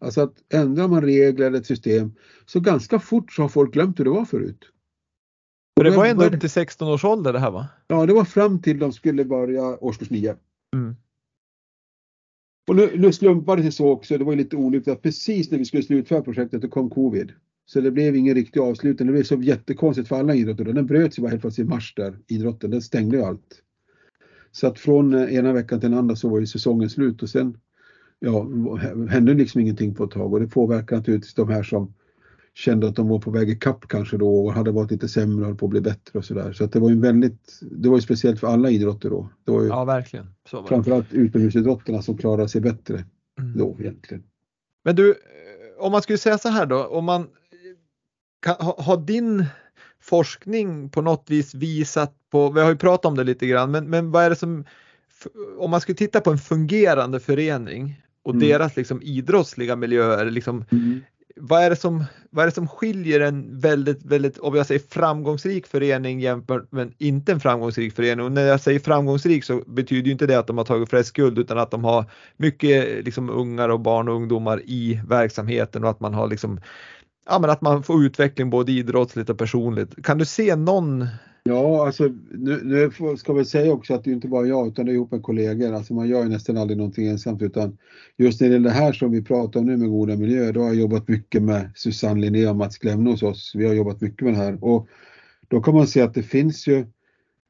Alltså 0.00 0.20
att 0.20 0.34
ändrar 0.52 0.88
man 0.88 1.02
regler 1.02 1.46
eller 1.46 1.58
ett 1.58 1.66
system 1.66 2.12
så 2.46 2.60
ganska 2.60 2.98
fort 2.98 3.32
så 3.32 3.42
har 3.42 3.48
folk 3.48 3.72
glömt 3.72 4.00
hur 4.00 4.04
det 4.04 4.10
var 4.10 4.24
förut. 4.24 4.70
Och 5.76 5.84
det 5.84 5.90
var 5.90 6.06
ändå 6.06 6.24
upp 6.24 6.40
till 6.40 6.50
16 6.50 6.88
års 6.88 7.04
ålder 7.04 7.32
det 7.32 7.38
här 7.38 7.50
va? 7.50 7.68
Ja, 7.88 8.06
det 8.06 8.12
var 8.12 8.24
fram 8.24 8.62
till 8.62 8.78
de 8.78 8.92
skulle 8.92 9.24
börja 9.24 9.62
årskurs 9.62 10.10
9. 10.10 10.36
Mm. 10.74 10.96
Och 12.68 12.76
nu, 12.76 12.90
nu 12.96 13.12
slumpade 13.12 13.62
det 13.62 13.64
sig 13.64 13.72
så 13.72 13.90
också, 13.90 14.18
det 14.18 14.24
var 14.24 14.36
lite 14.36 14.56
olyckligt 14.56 14.96
att 14.96 15.02
precis 15.02 15.50
när 15.50 15.58
vi 15.58 15.64
skulle 15.64 15.82
slutföra 15.82 16.22
projektet 16.22 16.62
då 16.62 16.68
kom 16.68 16.90
covid. 16.90 17.32
Så 17.66 17.80
det 17.80 17.90
blev 17.90 18.16
ingen 18.16 18.34
riktig 18.34 18.60
avslutning. 18.60 19.06
Det 19.06 19.12
blev 19.12 19.22
så 19.22 19.34
jättekonstigt 19.34 20.08
för 20.08 20.16
alla 20.16 20.34
idrotter. 20.34 20.64
Den 20.64 20.86
bröts 20.86 21.18
ju 21.18 21.22
bara 21.22 21.30
helt 21.30 21.40
plötsligt 21.40 21.66
i 21.66 21.70
mars 21.70 21.94
där, 21.94 22.18
idrotten. 22.26 22.70
Den 22.70 22.82
stängde 22.82 23.16
ju 23.16 23.22
allt. 23.22 23.62
Så 24.52 24.66
att 24.66 24.78
från 24.78 25.14
eh, 25.14 25.34
ena 25.34 25.52
veckan 25.52 25.80
till 25.80 25.90
den 25.90 25.98
andra 25.98 26.16
så 26.16 26.28
var 26.28 26.40
ju 26.40 26.46
säsongen 26.46 26.90
slut 26.90 27.22
och 27.22 27.28
sen 27.28 27.58
ja, 28.18 28.48
hände 29.10 29.34
liksom 29.34 29.60
ingenting 29.60 29.94
på 29.94 30.04
ett 30.04 30.10
tag 30.10 30.32
och 30.32 30.40
det 30.40 30.46
påverkar 30.46 30.96
naturligtvis 30.96 31.34
de 31.34 31.48
här 31.48 31.62
som 31.62 31.94
kände 32.56 32.88
att 32.88 32.96
de 32.96 33.08
var 33.08 33.18
på 33.18 33.30
väg 33.30 33.50
i 33.50 33.56
kapp 33.56 33.88
kanske 33.88 34.16
då 34.16 34.46
och 34.46 34.52
hade 34.52 34.70
varit 34.70 34.90
lite 34.90 35.08
sämre 35.08 35.40
och 35.40 35.46
höll 35.46 35.56
på 35.56 35.66
att 35.66 35.70
bli 35.70 35.80
bättre 35.80 36.18
och 36.18 36.24
sådär. 36.24 36.52
Så 36.52 36.64
att 36.64 36.72
det 36.72 36.80
var 36.80 36.90
ju 36.90 37.00
väldigt, 37.00 37.60
det 37.60 37.88
var 37.88 37.96
ju 37.96 38.02
speciellt 38.02 38.40
för 38.40 38.46
alla 38.46 38.70
idrotter 38.70 39.10
då. 39.10 39.28
Det 39.44 39.52
var 39.52 39.62
ju 39.62 39.68
ja, 39.68 39.84
verkligen. 39.84 40.26
Så 40.50 40.60
var 40.60 40.68
framförallt 40.68 41.12
utomhusidrotterna 41.12 42.02
som 42.02 42.18
klarade 42.18 42.48
sig 42.48 42.60
bättre 42.60 43.04
mm. 43.40 43.58
då 43.58 43.76
egentligen. 43.80 44.22
Men 44.84 44.96
du, 44.96 45.14
om 45.78 45.92
man 45.92 46.02
skulle 46.02 46.18
säga 46.18 46.38
så 46.38 46.48
här 46.48 46.66
då, 46.66 46.84
om 46.84 47.04
man 47.04 47.28
kan, 48.42 48.54
ha, 48.54 48.82
har 48.82 48.96
din 48.96 49.44
forskning 50.00 50.90
på 50.90 51.02
något 51.02 51.30
vis 51.30 51.54
visat 51.54 52.14
på, 52.30 52.50
vi 52.50 52.60
har 52.60 52.70
ju 52.70 52.76
pratat 52.76 53.04
om 53.06 53.16
det 53.16 53.24
lite 53.24 53.46
grann, 53.46 53.70
men, 53.70 53.90
men 53.90 54.10
vad 54.10 54.24
är 54.24 54.30
det 54.30 54.36
som, 54.36 54.64
om 55.58 55.70
man 55.70 55.80
skulle 55.80 55.96
titta 55.96 56.20
på 56.20 56.30
en 56.30 56.38
fungerande 56.38 57.20
förening 57.20 58.02
och 58.22 58.34
mm. 58.34 58.48
deras 58.48 58.76
liksom 58.76 59.02
idrottsliga 59.02 59.76
miljöer, 59.76 60.30
liksom, 60.30 60.64
mm 60.72 61.00
vad 61.40 61.62
är, 61.62 61.70
det 61.70 61.76
som, 61.76 62.04
vad 62.30 62.42
är 62.42 62.46
det 62.46 62.54
som 62.54 62.68
skiljer 62.68 63.20
en 63.20 63.60
väldigt, 63.60 64.04
väldigt, 64.04 64.38
om 64.38 64.54
jag 64.54 64.66
säger 64.66 64.80
framgångsrik 64.88 65.66
förening 65.66 66.20
jämfört 66.20 66.72
med 66.72 66.94
inte 66.98 67.32
en 67.32 67.40
framgångsrik 67.40 67.94
förening? 67.94 68.24
Och 68.24 68.32
när 68.32 68.46
jag 68.46 68.60
säger 68.60 68.78
framgångsrik 68.78 69.44
så 69.44 69.62
betyder 69.66 70.10
inte 70.10 70.26
det 70.26 70.38
att 70.38 70.46
de 70.46 70.58
har 70.58 70.64
tagit 70.64 70.90
flest 70.90 71.12
guld 71.12 71.38
utan 71.38 71.58
att 71.58 71.70
de 71.70 71.84
har 71.84 72.04
mycket 72.36 73.04
liksom 73.04 73.30
ungar 73.30 73.68
och 73.68 73.80
barn 73.80 74.08
och 74.08 74.14
ungdomar 74.14 74.62
i 74.64 75.00
verksamheten 75.08 75.84
och 75.84 75.90
att 75.90 76.00
man 76.00 76.14
har 76.14 76.28
liksom, 76.28 76.60
ja 77.28 77.38
men 77.38 77.50
att 77.50 77.60
man 77.60 77.82
får 77.82 78.04
utveckling 78.04 78.50
både 78.50 78.72
idrottsligt 78.72 79.30
och 79.30 79.38
personligt. 79.38 80.04
Kan 80.04 80.18
du 80.18 80.24
se 80.24 80.56
någon 80.56 81.06
Ja, 81.48 81.86
alltså 81.86 82.08
nu, 82.30 82.60
nu 82.64 82.90
ska 83.16 83.32
vi 83.32 83.44
säga 83.44 83.72
också 83.72 83.94
att 83.94 84.04
det 84.04 84.10
är 84.10 84.14
inte 84.14 84.28
bara 84.28 84.46
jag 84.46 84.68
utan 84.68 84.86
det 84.86 84.92
är 84.92 84.94
ihop 84.94 85.12
med 85.12 85.22
kollegor. 85.22 85.72
Alltså 85.72 85.94
man 85.94 86.08
gör 86.08 86.22
ju 86.22 86.28
nästan 86.28 86.56
aldrig 86.56 86.78
någonting 86.78 87.08
ensamt 87.08 87.42
utan 87.42 87.78
just 88.16 88.40
när 88.40 88.48
det 88.48 88.54
gäller 88.54 88.68
det 88.68 88.74
här 88.74 88.92
som 88.92 89.12
vi 89.12 89.22
pratar 89.22 89.60
om 89.60 89.66
nu 89.66 89.76
med 89.76 89.88
goda 89.88 90.16
miljöer, 90.16 90.52
då 90.52 90.60
har 90.60 90.66
jag 90.66 90.76
jobbat 90.76 91.08
mycket 91.08 91.42
med 91.42 91.70
Susanne 91.74 92.20
Linné 92.20 92.46
och 92.46 92.56
Mats 92.56 92.78
Glemne 92.78 93.10
hos 93.10 93.22
oss. 93.22 93.52
Vi 93.54 93.66
har 93.66 93.74
jobbat 93.74 94.00
mycket 94.00 94.20
med 94.22 94.34
det 94.34 94.38
här 94.38 94.64
och 94.64 94.88
då 95.48 95.60
kan 95.60 95.74
man 95.74 95.86
se 95.86 96.00
att 96.00 96.14
det 96.14 96.22
finns 96.22 96.66
ju 96.66 96.86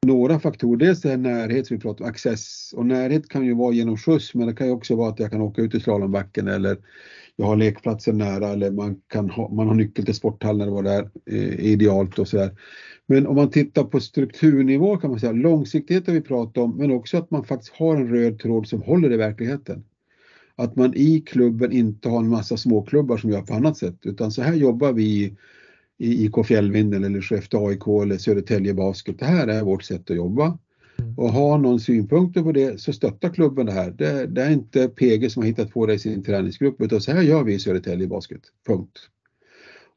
några 0.05 0.39
faktorer. 0.39 0.77
Dels 0.77 1.01
det 1.01 1.09
här 1.09 1.17
närhet 1.17 1.67
som 1.67 1.77
vi 1.77 1.81
pratar 1.81 2.05
om, 2.05 2.09
access 2.09 2.73
och 2.75 2.85
närhet 2.85 3.29
kan 3.29 3.45
ju 3.45 3.53
vara 3.53 3.73
genom 3.73 3.97
skjuts 3.97 4.35
men 4.35 4.47
det 4.47 4.53
kan 4.53 4.67
ju 4.67 4.73
också 4.73 4.95
vara 4.95 5.09
att 5.09 5.19
jag 5.19 5.31
kan 5.31 5.41
åka 5.41 5.61
ut 5.61 5.75
i 5.75 5.79
slalombacken 5.79 6.47
eller 6.47 6.77
jag 7.39 7.45
har 7.45 7.55
lekplatsen 7.55 8.17
nära 8.17 8.47
eller 8.47 8.71
man, 8.71 9.01
kan 9.07 9.29
ha, 9.29 9.49
man 9.49 9.67
har 9.67 9.75
nyckel 9.75 10.05
till 10.05 10.15
sporthallen 10.15 10.69
och 10.69 10.83
det 10.83 10.91
är 10.91 11.09
där, 11.25 11.61
idealt 11.61 12.19
och 12.19 12.27
sådär. 12.27 12.57
Men 13.05 13.27
om 13.27 13.35
man 13.35 13.51
tittar 13.51 13.83
på 13.83 13.99
strukturnivå 13.99 14.97
kan 14.97 15.09
man 15.09 15.19
säga 15.19 15.31
långsiktighet 15.31 16.07
har 16.07 16.13
vi 16.13 16.21
pratat 16.21 16.57
om 16.57 16.77
men 16.77 16.91
också 16.91 17.17
att 17.17 17.31
man 17.31 17.43
faktiskt 17.43 17.73
har 17.73 17.95
en 17.95 18.09
röd 18.09 18.39
tråd 18.39 18.67
som 18.67 18.81
håller 18.81 19.11
i 19.13 19.17
verkligheten. 19.17 19.83
Att 20.55 20.75
man 20.75 20.93
i 20.95 21.21
klubben 21.21 21.71
inte 21.71 22.09
har 22.09 22.19
en 22.19 22.29
massa 22.29 22.57
småklubbar 22.57 23.17
som 23.17 23.29
gör 23.29 23.41
på 23.41 23.53
annat 23.53 23.77
sätt 23.77 23.97
utan 24.01 24.31
så 24.31 24.41
här 24.41 24.53
jobbar 24.53 24.93
vi 24.93 25.37
i 25.97 26.25
IK 26.25 26.45
Fjällvinden 26.45 27.03
eller 27.03 27.21
Skellefteå 27.21 27.67
AIK 27.67 27.87
eller 28.03 28.17
Södertälje 28.17 28.73
Basket. 28.73 29.19
Det 29.19 29.25
här 29.25 29.47
är 29.47 29.63
vårt 29.63 29.83
sätt 29.83 30.09
att 30.11 30.17
jobba. 30.17 30.57
Mm. 30.99 31.17
Och 31.17 31.29
har 31.29 31.57
någon 31.57 31.79
synpunkter 31.79 32.43
på 32.43 32.51
det 32.51 32.81
så 32.81 32.93
stöttar 32.93 33.29
klubben 33.29 33.65
det 33.65 33.71
här. 33.71 33.91
Det, 33.91 34.27
det, 34.27 34.43
är 34.43 34.51
inte 34.51 34.87
PG 34.87 35.31
som 35.31 35.43
har 35.43 35.47
hittat 35.47 35.71
på 35.71 35.85
det 35.85 35.93
i 35.93 35.99
sin 35.99 36.23
träningsgrupp 36.23 36.81
utan 36.81 37.01
så 37.01 37.11
här 37.11 37.21
gör 37.21 37.43
vi 37.43 37.53
i 37.53 37.59
Södertälje 37.59 38.07
Basket. 38.07 38.41
Punkt. 38.67 38.99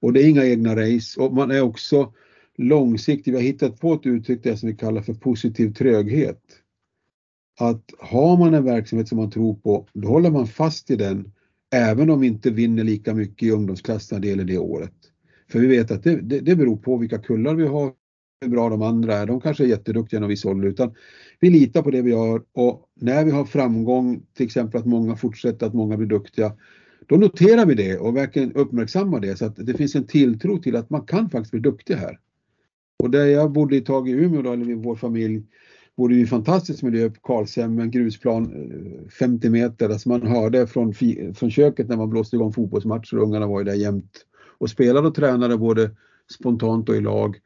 Och 0.00 0.12
det 0.12 0.22
är 0.22 0.28
inga 0.28 0.44
egna 0.44 0.76
race 0.76 1.20
och 1.20 1.34
man 1.34 1.50
är 1.50 1.60
också 1.60 2.12
långsiktig. 2.56 3.32
Vi 3.32 3.38
har 3.38 3.44
hittat 3.44 3.80
på 3.80 3.94
ett 3.94 4.06
uttryck 4.06 4.42
det 4.42 4.56
som 4.56 4.68
vi 4.68 4.76
kallar 4.76 5.02
för 5.02 5.14
positiv 5.14 5.74
tröghet. 5.74 6.42
Att 7.60 7.84
har 7.98 8.36
man 8.36 8.54
en 8.54 8.64
verksamhet 8.64 9.08
som 9.08 9.18
man 9.18 9.30
tror 9.30 9.54
på, 9.54 9.88
då 9.92 10.08
håller 10.08 10.30
man 10.30 10.46
fast 10.46 10.90
i 10.90 10.96
den 10.96 11.32
även 11.70 12.10
om 12.10 12.20
vi 12.20 12.26
inte 12.26 12.50
vinner 12.50 12.84
lika 12.84 13.14
mycket 13.14 13.48
i 13.48 13.50
ungdomsklasserna 13.50 14.20
det 14.20 14.28
gäller 14.28 14.44
det 14.44 14.58
året. 14.58 14.94
För 15.52 15.58
vi 15.58 15.66
vet 15.66 15.90
att 15.90 16.02
det, 16.02 16.20
det, 16.20 16.40
det 16.40 16.56
beror 16.56 16.76
på 16.76 16.96
vilka 16.96 17.18
kullar 17.18 17.54
vi 17.54 17.66
har, 17.66 17.92
hur 18.40 18.48
bra 18.48 18.68
de 18.68 18.82
andra 18.82 19.14
är. 19.14 19.26
De 19.26 19.40
kanske 19.40 19.64
är 19.64 19.68
jätteduktiga 19.68 20.18
inom 20.18 20.28
viss 20.28 20.44
ålder 20.44 20.68
utan 20.68 20.94
vi 21.40 21.50
litar 21.50 21.82
på 21.82 21.90
det 21.90 22.02
vi 22.02 22.10
gör 22.10 22.42
och 22.52 22.88
när 22.94 23.24
vi 23.24 23.30
har 23.30 23.44
framgång, 23.44 24.22
till 24.34 24.46
exempel 24.46 24.80
att 24.80 24.86
många 24.86 25.16
fortsätter, 25.16 25.66
att 25.66 25.74
många 25.74 25.96
blir 25.96 26.08
duktiga, 26.08 26.52
då 27.06 27.16
noterar 27.16 27.66
vi 27.66 27.74
det 27.74 27.98
och 27.98 28.16
verkligen 28.16 28.52
uppmärksammar 28.52 29.20
det 29.20 29.36
så 29.36 29.46
att 29.46 29.56
det 29.56 29.74
finns 29.74 29.94
en 29.94 30.06
tilltro 30.06 30.58
till 30.58 30.76
att 30.76 30.90
man 30.90 31.06
kan 31.06 31.30
faktiskt 31.30 31.50
bli 31.50 31.60
duktig 31.60 31.94
här. 31.94 32.18
Och 33.02 33.10
där 33.10 33.26
jag 33.26 33.52
bodde 33.52 33.76
ett 33.76 33.86
tag 33.86 34.08
i 34.08 34.12
Umeå, 34.12 34.42
då, 34.42 34.52
eller 34.52 34.74
vår 34.74 34.96
familj, 34.96 35.42
bodde 35.96 36.14
i 36.14 36.20
en 36.20 36.26
fantastisk 36.26 36.82
miljö 36.82 37.10
på 37.10 37.20
Karlshem 37.20 37.74
med 37.74 37.82
en 37.82 37.90
grusplan 37.90 38.44
eh, 38.44 39.08
50 39.08 39.50
meter. 39.50 39.88
Alltså 39.88 40.08
man 40.08 40.22
hörde 40.22 40.66
från, 40.66 40.94
från 41.34 41.50
köket 41.50 41.88
när 41.88 41.96
man 41.96 42.10
blåste 42.10 42.36
igång 42.36 42.52
fotbollsmatcher 42.52 43.18
och 43.18 43.24
ungarna 43.24 43.46
var 43.46 43.60
ju 43.60 43.64
där 43.64 43.74
jämt 43.74 44.26
och 44.58 44.70
spelade 44.70 45.08
och 45.08 45.14
tränade 45.14 45.58
både 45.58 45.90
spontant 46.38 46.88
och 46.88 46.96
i 46.96 47.00
lag. 47.00 47.36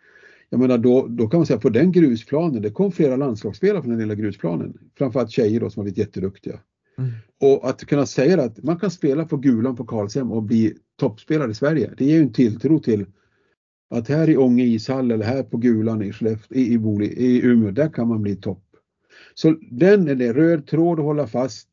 Jag 0.54 0.60
menar 0.60 0.78
då, 0.78 1.06
då 1.06 1.28
kan 1.28 1.38
man 1.38 1.46
säga 1.46 1.58
på 1.58 1.68
den 1.68 1.92
grusplanen, 1.92 2.62
det 2.62 2.70
kom 2.70 2.92
flera 2.92 3.16
landslagsspelare 3.16 3.82
från 3.82 3.90
den 3.90 4.00
lilla 4.00 4.14
grusplanen. 4.14 4.78
Framförallt 4.98 5.30
tjejer 5.30 5.60
då 5.60 5.70
som 5.70 5.80
har 5.80 5.84
blivit 5.84 5.98
jätteduktiga. 5.98 6.60
Mm. 6.98 7.10
Och 7.40 7.68
att 7.68 7.84
kunna 7.84 8.06
säga 8.06 8.42
att 8.42 8.62
man 8.62 8.78
kan 8.78 8.90
spela 8.90 9.24
på 9.24 9.36
Gulan 9.36 9.76
på 9.76 9.84
Karlshem 9.84 10.32
och 10.32 10.42
bli 10.42 10.74
toppspelare 10.96 11.50
i 11.50 11.54
Sverige, 11.54 11.90
det 11.98 12.04
ger 12.04 12.14
ju 12.14 12.22
en 12.22 12.32
tilltro 12.32 12.78
till 12.78 13.06
att 13.90 14.08
här 14.08 14.30
i 14.30 14.36
Ånge 14.36 14.64
ishall 14.64 15.10
eller 15.10 15.24
här 15.24 15.42
på 15.42 15.56
Gulan 15.56 16.02
i, 16.02 16.12
Skellefteå, 16.12 16.58
i, 16.58 16.78
Boli, 16.78 17.06
i 17.06 17.46
Umeå, 17.46 17.70
där 17.70 17.88
kan 17.88 18.08
man 18.08 18.22
bli 18.22 18.36
topp. 18.36 18.64
Så 19.34 19.56
den 19.70 20.08
är 20.08 20.14
det, 20.14 20.32
röd 20.32 20.66
tråd 20.66 20.98
att 20.98 21.04
hålla 21.04 21.26
fast. 21.26 21.68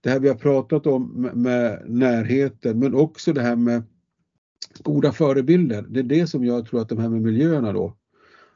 Det 0.00 0.10
här 0.10 0.20
vi 0.20 0.28
har 0.28 0.36
pratat 0.36 0.86
om 0.86 1.02
med, 1.04 1.36
med 1.36 1.82
närheten 1.86 2.78
men 2.78 2.94
också 2.94 3.32
det 3.32 3.42
här 3.42 3.56
med 3.56 3.82
goda 4.82 5.12
förebilder. 5.12 5.84
Det 5.88 6.00
är 6.00 6.04
det 6.04 6.26
som 6.26 6.44
jag 6.44 6.66
tror 6.66 6.80
att 6.80 6.88
de 6.88 6.98
här 6.98 7.08
med 7.08 7.22
miljöerna 7.22 7.72
då, 7.72 7.96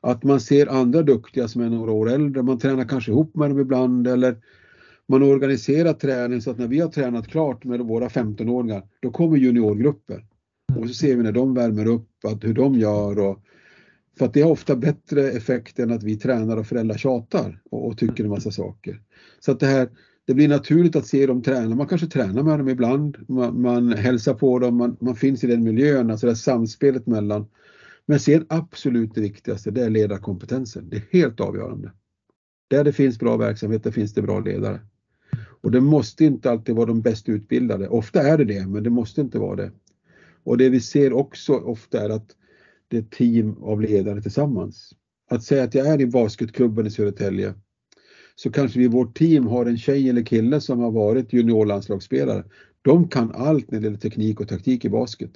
att 0.00 0.24
man 0.24 0.40
ser 0.40 0.66
andra 0.66 1.02
duktiga 1.02 1.48
som 1.48 1.60
är 1.60 1.70
några 1.70 1.92
år 1.92 2.10
äldre, 2.10 2.42
man 2.42 2.58
tränar 2.58 2.84
kanske 2.84 3.10
ihop 3.10 3.36
med 3.36 3.50
dem 3.50 3.60
ibland 3.60 4.06
eller 4.06 4.36
man 5.08 5.22
organiserar 5.22 5.92
träning 5.92 6.40
så 6.40 6.50
att 6.50 6.58
när 6.58 6.68
vi 6.68 6.80
har 6.80 6.88
tränat 6.88 7.28
klart 7.28 7.64
med 7.64 7.80
våra 7.80 8.08
15-åringar, 8.08 8.82
då 9.00 9.10
kommer 9.10 9.36
juniorgrupper. 9.36 10.24
Och 10.76 10.88
så 10.88 10.94
ser 10.94 11.16
vi 11.16 11.22
när 11.22 11.32
de 11.32 11.54
värmer 11.54 11.86
upp 11.86 12.08
att 12.24 12.44
hur 12.44 12.54
de 12.54 12.74
gör 12.74 13.18
och 13.18 13.42
för 14.18 14.26
att 14.26 14.34
det 14.34 14.42
har 14.42 14.50
ofta 14.50 14.76
bättre 14.76 15.30
effekt 15.30 15.78
än 15.78 15.92
att 15.92 16.02
vi 16.02 16.16
tränar 16.16 16.56
och 16.56 16.66
föräldrar 16.66 16.96
tjatar 16.96 17.60
och, 17.70 17.86
och 17.86 17.98
tycker 17.98 18.24
en 18.24 18.30
massa 18.30 18.50
saker. 18.50 19.00
Så 19.40 19.52
att 19.52 19.60
det 19.60 19.66
här, 19.66 19.88
det 20.26 20.34
blir 20.34 20.48
naturligt 20.48 20.96
att 20.96 21.06
se 21.06 21.26
dem 21.26 21.42
träna. 21.42 21.76
Man 21.76 21.86
kanske 21.86 22.06
tränar 22.06 22.42
med 22.42 22.58
dem 22.58 22.68
ibland, 22.68 23.16
man, 23.28 23.60
man 23.60 23.92
hälsar 23.92 24.34
på 24.34 24.58
dem, 24.58 24.76
man, 24.76 24.96
man, 25.00 25.16
finns 25.16 25.44
i 25.44 25.46
den 25.46 25.62
miljön, 25.62 26.10
alltså 26.10 26.26
det 26.26 26.30
här 26.30 26.36
samspelet 26.36 27.06
mellan. 27.06 27.46
Men 28.10 28.20
sen 28.20 28.46
absolut 28.48 29.14
det 29.14 29.20
viktigaste, 29.20 29.70
det 29.70 29.84
är 29.84 29.90
ledarkompetensen. 29.90 30.88
Det 30.90 30.96
är 30.96 31.02
helt 31.10 31.40
avgörande. 31.40 31.92
Där 32.68 32.84
det 32.84 32.92
finns 32.92 33.18
bra 33.18 33.36
verksamhet, 33.36 33.84
där 33.84 33.90
finns 33.90 34.14
det 34.14 34.22
bra 34.22 34.40
ledare. 34.40 34.80
Och 35.60 35.70
det 35.70 35.80
måste 35.80 36.24
inte 36.24 36.50
alltid 36.50 36.74
vara 36.74 36.86
de 36.86 37.00
bäst 37.00 37.28
utbildade. 37.28 37.88
Ofta 37.88 38.22
är 38.22 38.38
det 38.38 38.44
det, 38.44 38.66
men 38.66 38.82
det 38.82 38.90
måste 38.90 39.20
inte 39.20 39.38
vara 39.38 39.56
det. 39.56 39.70
Och 40.44 40.58
det 40.58 40.68
vi 40.68 40.80
ser 40.80 41.12
också 41.12 41.54
ofta 41.54 42.04
är 42.04 42.10
att 42.10 42.36
det 42.88 42.98
är 42.98 43.02
team 43.02 43.62
av 43.62 43.80
ledare 43.80 44.22
tillsammans. 44.22 44.94
Att 45.30 45.44
säga 45.44 45.64
att 45.64 45.74
jag 45.74 45.86
är 45.86 46.00
i 46.00 46.06
basketklubben 46.06 46.86
i 46.86 46.90
Södertälje 46.90 47.54
så 48.34 48.50
kanske 48.50 48.78
vi 48.78 48.84
i 48.84 48.88
vårt 48.88 49.18
team 49.18 49.46
har 49.46 49.66
en 49.66 49.78
tjej 49.78 50.08
eller 50.08 50.22
kille 50.22 50.60
som 50.60 50.78
har 50.78 50.90
varit 50.90 51.32
juniorlandslagsspelare. 51.32 52.44
De 52.82 53.08
kan 53.08 53.32
allt 53.34 53.70
när 53.70 53.80
det 53.80 53.84
gäller 53.84 53.98
teknik 53.98 54.40
och 54.40 54.48
taktik 54.48 54.84
i 54.84 54.88
basket. 54.88 55.30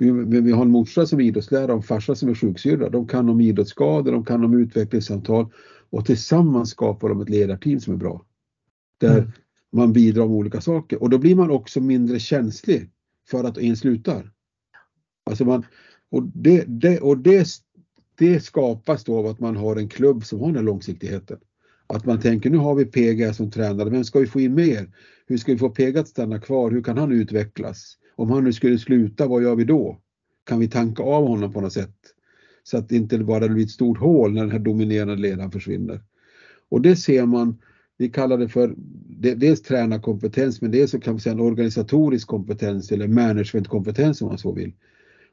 Vi, 0.00 0.40
vi 0.40 0.52
har 0.52 0.62
en 0.62 0.70
morsa 0.70 1.06
som 1.06 1.20
är 1.20 1.24
idrottslärare 1.24 1.72
och 1.72 1.76
en 1.76 1.82
farsa 1.82 2.14
som 2.14 2.28
är 2.28 2.34
sjuksyrra. 2.34 2.88
De 2.88 3.08
kan 3.08 3.28
om 3.28 3.40
idrottsskador, 3.40 4.12
de 4.12 4.24
kan 4.24 4.44
om 4.44 4.58
utvecklingssamtal 4.58 5.52
och 5.90 6.06
tillsammans 6.06 6.70
skapar 6.70 7.08
de 7.08 7.20
ett 7.20 7.28
ledarteam 7.28 7.80
som 7.80 7.94
är 7.94 7.98
bra. 7.98 8.26
Där 9.00 9.18
mm. 9.18 9.30
man 9.72 9.92
bidrar 9.92 10.26
med 10.26 10.36
olika 10.36 10.60
saker 10.60 11.02
och 11.02 11.10
då 11.10 11.18
blir 11.18 11.34
man 11.34 11.50
också 11.50 11.80
mindre 11.80 12.18
känslig 12.18 12.90
för 13.28 13.44
att 13.44 13.58
en 13.58 13.76
slutar. 13.76 14.30
Alltså 15.24 15.44
man, 15.44 15.64
och 16.10 16.22
det, 16.22 16.64
det, 16.66 17.00
och 17.00 17.18
det 17.18 17.46
det 18.20 18.40
skapas 18.40 19.04
då 19.04 19.18
av 19.18 19.26
att 19.26 19.40
man 19.40 19.56
har 19.56 19.76
en 19.76 19.88
klubb 19.88 20.24
som 20.24 20.40
har 20.40 20.46
den 20.46 20.56
här 20.56 20.62
långsiktigheten. 20.62 21.38
Att 21.86 22.06
man 22.06 22.20
tänker 22.20 22.50
nu 22.50 22.58
har 22.58 22.74
vi 22.74 22.84
PG 22.84 23.34
som 23.34 23.50
tränare, 23.50 23.90
men 23.90 24.04
ska 24.04 24.18
vi 24.18 24.26
få 24.26 24.40
in 24.40 24.54
mer? 24.54 24.90
Hur 25.26 25.36
ska 25.36 25.52
vi 25.52 25.58
få 25.58 25.70
PG 25.70 25.98
att 25.98 26.08
stanna 26.08 26.40
kvar? 26.40 26.70
Hur 26.70 26.82
kan 26.82 26.98
han 26.98 27.12
utvecklas? 27.12 27.96
Om 28.16 28.30
han 28.30 28.44
nu 28.44 28.52
skulle 28.52 28.78
sluta, 28.78 29.26
vad 29.26 29.42
gör 29.42 29.56
vi 29.56 29.64
då? 29.64 30.00
Kan 30.44 30.58
vi 30.60 30.68
tanka 30.68 31.02
av 31.02 31.26
honom 31.28 31.52
på 31.52 31.60
något 31.60 31.72
sätt? 31.72 31.96
Så 32.62 32.78
att 32.78 32.88
det 32.88 32.96
inte 32.96 33.18
bara 33.18 33.48
blir 33.48 33.64
ett 33.64 33.70
stort 33.70 33.98
hål 33.98 34.32
när 34.32 34.40
den 34.40 34.50
här 34.50 34.58
dominerande 34.58 35.16
ledaren 35.16 35.50
försvinner. 35.50 36.00
Och 36.68 36.80
det 36.80 36.96
ser 36.96 37.26
man, 37.26 37.58
vi 37.98 38.08
kallar 38.08 38.38
det 38.38 38.48
för 38.48 38.74
dels 39.36 39.62
tränarkompetens 39.62 40.60
men 40.60 40.70
dels 40.70 40.90
så 40.90 41.00
kan 41.00 41.12
man 41.12 41.20
säga 41.20 41.32
en 41.32 41.40
organisatorisk 41.40 42.28
kompetens 42.28 42.92
eller 42.92 43.08
managementkompetens 43.08 44.22
om 44.22 44.28
man 44.28 44.38
så 44.38 44.52
vill. 44.52 44.72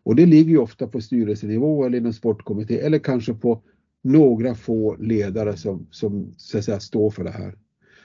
Och 0.03 0.15
det 0.15 0.25
ligger 0.25 0.49
ju 0.49 0.57
ofta 0.57 0.87
på 0.87 1.01
styrelsenivå 1.01 1.85
eller 1.85 1.97
inom 1.97 2.13
sportkommitté 2.13 2.79
eller 2.79 2.99
kanske 2.99 3.33
på 3.33 3.61
några 4.01 4.55
få 4.55 4.95
ledare 4.95 5.57
som, 5.57 5.87
som 5.91 6.33
så 6.37 6.57
att 6.57 6.63
säga, 6.63 6.79
står 6.79 7.09
för 7.11 7.23
det 7.23 7.31
här. 7.31 7.55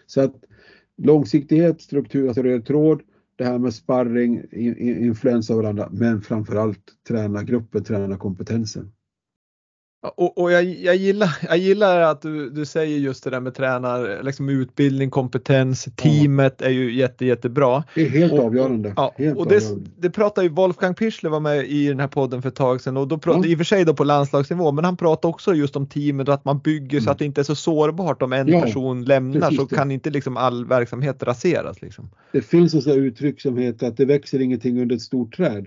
Så 0.07 0.21
att 0.21 0.35
långsiktighet, 0.97 1.81
struktur, 1.81 2.27
alltså 2.27 2.43
röd 2.43 2.67
tråd, 2.67 3.03
det 3.43 3.49
här 3.49 3.59
med 3.59 3.75
sparring, 3.75 4.43
influens 4.53 5.51
av 5.51 5.57
varandra, 5.57 5.89
men 5.93 6.23
framförallt 6.23 6.85
träna 7.09 8.17
kompetensen. 8.17 8.93
Och, 10.03 10.39
och 10.39 10.53
jag, 10.53 10.65
jag, 10.65 10.97
gillar, 10.97 11.37
jag 11.49 11.59
gillar 11.59 12.01
att 12.01 12.23
du, 12.23 12.51
du 12.51 12.65
säger 12.65 12.99
just 12.99 13.25
det 13.25 13.31
där 13.31 13.41
med 13.41 13.55
tränar, 13.55 14.23
liksom 14.23 14.49
utbildning, 14.49 15.11
kompetens, 15.11 15.89
teamet 15.97 16.63
är 16.63 16.71
ju 16.71 16.95
jätte, 16.95 17.27
jättebra. 17.27 17.85
Det 17.95 18.03
är 18.03 18.09
helt 18.09 18.33
och, 18.33 18.39
avgörande. 18.39 18.93
Ja, 18.97 19.15
helt 19.17 19.39
och 19.39 19.49
det, 19.49 19.57
avgörande. 19.57 19.91
det 19.99 20.11
pratar 20.11 20.43
ju 20.43 20.49
Wolfgang 20.49 20.95
Pichler 20.95 21.31
var 21.31 21.41
med 21.41 21.67
i 21.67 21.89
den 21.89 22.01
här 22.01 22.09
podden 22.09 22.43
för 22.43 22.49
ett 22.49 22.55
tag 22.55 22.81
sedan 22.81 22.97
och 22.97 23.09
då 23.09 23.19
pratade, 23.19 23.49
ja. 23.49 23.53
i 23.53 23.55
och 23.55 23.59
för 23.59 23.65
sig 23.65 23.85
då 23.85 23.95
på 23.95 24.05
landslagsnivå, 24.05 24.73
men 24.73 24.85
han 24.85 24.97
pratar 24.97 25.29
också 25.29 25.55
just 25.55 25.77
om 25.77 25.87
teamet 25.87 26.29
och 26.29 26.35
att 26.35 26.45
man 26.45 26.59
bygger 26.59 26.99
mm. 26.99 27.05
så 27.05 27.11
att 27.11 27.19
det 27.19 27.25
inte 27.25 27.41
är 27.41 27.45
så 27.45 27.55
sårbart 27.55 28.23
om 28.23 28.33
en 28.33 28.49
ja, 28.49 28.61
person 28.61 29.05
lämnar 29.05 29.51
så 29.51 29.65
det. 29.65 29.77
kan 29.77 29.91
inte 29.91 30.11
liksom 30.11 30.37
all 30.37 30.65
verksamhet 30.65 31.23
raseras. 31.23 31.83
Liksom. 31.83 32.11
Det 32.33 32.43
finns 32.43 32.75
ett 32.75 32.87
uttryck 32.87 33.41
som 33.41 33.59
heter 33.59 33.87
att 33.87 33.97
det 33.97 34.05
växer 34.05 34.41
ingenting 34.41 34.83
under 34.83 34.97
ett 34.97 35.03
stort 35.03 35.37
träd. 35.37 35.67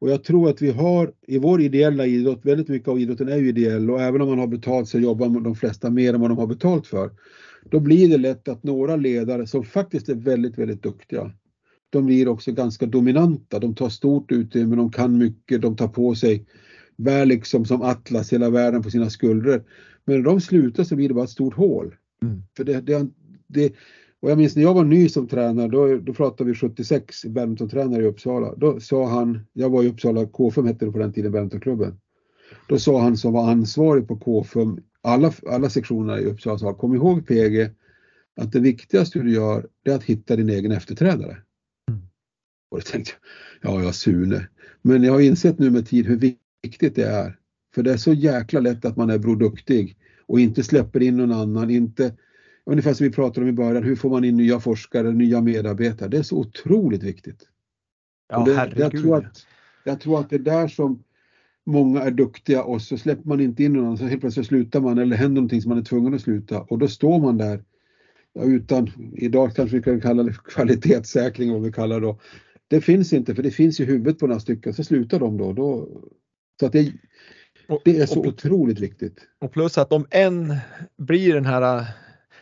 Och 0.00 0.10
jag 0.10 0.24
tror 0.24 0.50
att 0.50 0.62
vi 0.62 0.70
har 0.70 1.12
i 1.26 1.38
vår 1.38 1.60
ideella 1.60 2.06
idrott, 2.06 2.40
väldigt 2.42 2.68
mycket 2.68 2.88
av 2.88 3.00
idrotten 3.00 3.28
är 3.28 3.36
ju 3.36 3.48
ideell 3.48 3.90
och 3.90 4.00
även 4.00 4.20
om 4.20 4.28
man 4.28 4.38
har 4.38 4.46
betalt 4.46 4.88
så 4.88 4.98
jobbar 4.98 5.40
de 5.40 5.54
flesta 5.54 5.90
mer 5.90 6.14
än 6.14 6.20
vad 6.20 6.30
de 6.30 6.38
har 6.38 6.46
betalt 6.46 6.86
för. 6.86 7.10
Då 7.70 7.80
blir 7.80 8.08
det 8.08 8.18
lätt 8.18 8.48
att 8.48 8.62
några 8.62 8.96
ledare 8.96 9.46
som 9.46 9.64
faktiskt 9.64 10.08
är 10.08 10.14
väldigt, 10.14 10.58
väldigt 10.58 10.82
duktiga, 10.82 11.32
de 11.90 12.06
blir 12.06 12.28
också 12.28 12.52
ganska 12.52 12.86
dominanta. 12.86 13.58
De 13.58 13.74
tar 13.74 13.88
stort 13.88 14.32
utrymme, 14.32 14.76
de 14.76 14.92
kan 14.92 15.18
mycket, 15.18 15.62
de 15.62 15.76
tar 15.76 15.88
på 15.88 16.14
sig, 16.14 16.46
bär 16.96 17.26
liksom 17.26 17.64
som 17.64 17.82
Atlas 17.82 18.32
hela 18.32 18.50
världen 18.50 18.82
på 18.82 18.90
sina 18.90 19.10
skuldror. 19.10 19.64
Men 20.04 20.16
när 20.16 20.24
de 20.24 20.40
slutar 20.40 20.84
så 20.84 20.96
blir 20.96 21.08
det 21.08 21.14
bara 21.14 21.24
ett 21.24 21.30
stort 21.30 21.54
hål. 21.54 21.94
Mm. 22.22 22.42
För 22.56 22.64
det, 22.64 22.80
det, 22.80 23.06
det, 23.46 23.74
och 24.20 24.30
jag 24.30 24.38
minns 24.38 24.56
när 24.56 24.62
jag 24.62 24.74
var 24.74 24.84
ny 24.84 25.08
som 25.08 25.28
tränare, 25.28 25.68
då, 25.68 25.96
då 25.96 26.14
pratade 26.14 26.50
vi 26.50 26.56
76, 26.56 27.24
badmintontränare 27.24 28.02
i 28.02 28.06
Uppsala. 28.06 28.54
Då 28.56 28.80
sa 28.80 29.08
han, 29.08 29.46
jag 29.52 29.70
var 29.70 29.82
i 29.82 29.88
Uppsala, 29.88 30.20
K5 30.20 30.66
hette 30.66 30.84
det 30.84 30.92
på 30.92 30.98
den 30.98 31.12
tiden, 31.12 31.32
badmintonklubben. 31.32 32.00
Då 32.68 32.78
sa 32.78 33.00
han 33.00 33.16
som 33.16 33.32
var 33.32 33.50
ansvarig 33.50 34.08
på 34.08 34.16
K5, 34.16 34.82
alla, 35.02 35.32
alla 35.46 35.70
sektionerna 35.70 36.20
i 36.20 36.24
Uppsala 36.24 36.58
sa, 36.58 36.74
kom 36.74 36.94
ihåg 36.94 37.26
PG, 37.26 37.70
att 38.36 38.52
det 38.52 38.60
viktigaste 38.60 39.18
du 39.18 39.32
gör, 39.32 39.66
är 39.84 39.94
att 39.94 40.04
hitta 40.04 40.36
din 40.36 40.48
egen 40.48 40.72
efterträdare. 40.72 41.36
Mm. 41.88 42.00
Och 42.70 42.78
då 42.78 42.80
tänkte 42.80 43.12
jag, 43.60 43.74
ja, 43.74 43.82
ja, 43.82 43.92
Sune. 43.92 44.48
Men 44.82 45.02
jag 45.02 45.12
har 45.12 45.20
insett 45.20 45.58
nu 45.58 45.70
med 45.70 45.88
tid 45.88 46.06
hur 46.06 46.34
viktigt 46.62 46.94
det 46.94 47.04
är. 47.04 47.36
För 47.74 47.82
det 47.82 47.92
är 47.92 47.96
så 47.96 48.12
jäkla 48.12 48.60
lätt 48.60 48.84
att 48.84 48.96
man 48.96 49.10
är 49.10 49.18
Bror 49.18 49.36
Duktig 49.36 49.96
och 50.26 50.40
inte 50.40 50.62
släpper 50.62 51.02
in 51.02 51.16
någon 51.16 51.32
annan, 51.32 51.70
inte 51.70 52.14
Ungefär 52.64 52.94
som 52.94 53.04
vi 53.04 53.12
pratade 53.12 53.40
om 53.40 53.48
i 53.48 53.52
början, 53.52 53.82
hur 53.82 53.96
får 53.96 54.10
man 54.10 54.24
in 54.24 54.36
nya 54.36 54.60
forskare, 54.60 55.12
nya 55.12 55.40
medarbetare? 55.40 56.08
Det 56.08 56.18
är 56.18 56.22
så 56.22 56.36
otroligt 56.36 57.02
viktigt. 57.02 57.48
Ja, 58.28 58.44
det, 58.44 58.54
herregud. 58.54 58.80
Jag 58.80 59.02
tror, 59.02 59.16
att, 59.16 59.46
jag 59.84 60.00
tror 60.00 60.20
att 60.20 60.30
det 60.30 60.36
är 60.36 60.40
där 60.40 60.68
som 60.68 61.02
många 61.66 62.02
är 62.02 62.10
duktiga 62.10 62.62
och 62.62 62.82
så 62.82 62.98
släpper 62.98 63.28
man 63.28 63.40
inte 63.40 63.64
in 63.64 63.72
någon, 63.72 63.98
så 63.98 64.04
helt 64.04 64.20
plötsligt 64.20 64.46
slutar 64.46 64.80
man 64.80 64.98
eller 64.98 65.16
händer 65.16 65.34
någonting 65.34 65.62
som 65.62 65.68
man 65.68 65.78
är 65.78 65.82
tvungen 65.82 66.14
att 66.14 66.20
sluta 66.20 66.60
och 66.60 66.78
då 66.78 66.88
står 66.88 67.18
man 67.18 67.38
där 67.38 67.64
ja, 68.32 68.42
utan, 68.42 68.90
idag 69.16 69.54
kanske 69.56 69.76
vi 69.76 69.82
kan 69.82 70.00
kalla 70.00 70.22
det 70.22 70.32
kvalitetssäkring 70.32 71.52
vad 71.52 71.62
vi 71.62 71.72
kallar 71.72 72.00
det 72.00 72.06
då. 72.06 72.20
Det 72.68 72.80
finns 72.80 73.12
inte 73.12 73.34
för 73.34 73.42
det 73.42 73.50
finns 73.50 73.80
i 73.80 73.84
huvudet 73.84 74.18
på 74.18 74.26
några 74.26 74.40
stycken, 74.40 74.74
så 74.74 74.84
slutar 74.84 75.20
de 75.20 75.36
då. 75.36 75.52
då 75.52 75.88
så 76.60 76.66
att 76.66 76.72
det, 76.72 76.92
det 77.84 77.98
är 77.98 78.06
så 78.06 78.20
och, 78.20 78.26
otroligt 78.26 78.80
viktigt. 78.80 79.18
Och 79.38 79.52
plus 79.52 79.78
att 79.78 79.92
om 79.92 80.06
en 80.10 80.56
blir 80.96 81.34
den 81.34 81.46
här 81.46 81.86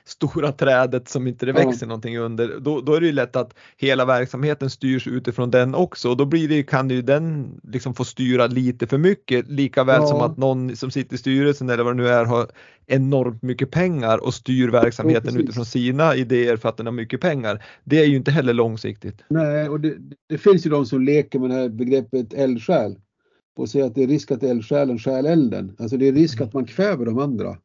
stora 0.08 0.52
trädet 0.52 1.08
som 1.08 1.26
inte 1.26 1.46
det 1.46 1.52
växer 1.52 1.86
ja. 1.86 1.88
någonting 1.88 2.18
under, 2.18 2.60
då, 2.60 2.80
då 2.80 2.94
är 2.94 3.00
det 3.00 3.06
ju 3.06 3.12
lätt 3.12 3.36
att 3.36 3.54
hela 3.76 4.04
verksamheten 4.04 4.70
styrs 4.70 5.06
utifrån 5.06 5.50
den 5.50 5.74
också 5.74 6.10
och 6.10 6.16
då 6.16 6.24
blir 6.24 6.48
det, 6.48 6.62
kan 6.62 6.90
ju 6.90 7.02
den 7.02 7.50
liksom 7.62 7.94
få 7.94 8.04
styra 8.04 8.46
lite 8.46 8.86
för 8.86 8.98
mycket 8.98 9.48
lika 9.48 9.84
väl 9.84 10.00
ja. 10.00 10.06
som 10.06 10.20
att 10.20 10.36
någon 10.36 10.76
som 10.76 10.90
sitter 10.90 11.14
i 11.14 11.18
styrelsen 11.18 11.70
eller 11.70 11.84
vad 11.84 11.96
det 11.96 12.02
nu 12.02 12.08
är 12.08 12.24
har 12.24 12.46
enormt 12.86 13.42
mycket 13.42 13.70
pengar 13.70 14.18
och 14.18 14.34
styr 14.34 14.68
verksamheten 14.68 15.34
ja, 15.34 15.40
utifrån 15.40 15.66
sina 15.66 16.16
idéer 16.16 16.56
för 16.56 16.68
att 16.68 16.76
den 16.76 16.86
har 16.86 16.92
mycket 16.92 17.20
pengar. 17.20 17.64
Det 17.84 18.00
är 18.00 18.06
ju 18.06 18.16
inte 18.16 18.30
heller 18.30 18.52
långsiktigt. 18.52 19.24
Nej, 19.28 19.68
och 19.68 19.80
det, 19.80 19.94
det 20.28 20.38
finns 20.38 20.66
ju 20.66 20.70
de 20.70 20.86
som 20.86 21.02
leker 21.02 21.38
med 21.38 21.50
det 21.50 21.56
här 21.56 21.68
begreppet 21.68 22.32
eldsjäl 22.32 22.96
och 23.56 23.68
säger 23.68 23.86
att 23.86 23.94
det 23.94 24.02
är 24.02 24.06
risk 24.06 24.30
att 24.30 24.42
eldsjälen 24.42 24.98
stjäl 24.98 25.26
elden. 25.26 25.76
Alltså 25.78 25.96
det 25.96 26.08
är 26.08 26.12
risk 26.12 26.36
mm. 26.36 26.48
att 26.48 26.54
man 26.54 26.64
kväver 26.64 27.06
de 27.06 27.18
andra. 27.18 27.56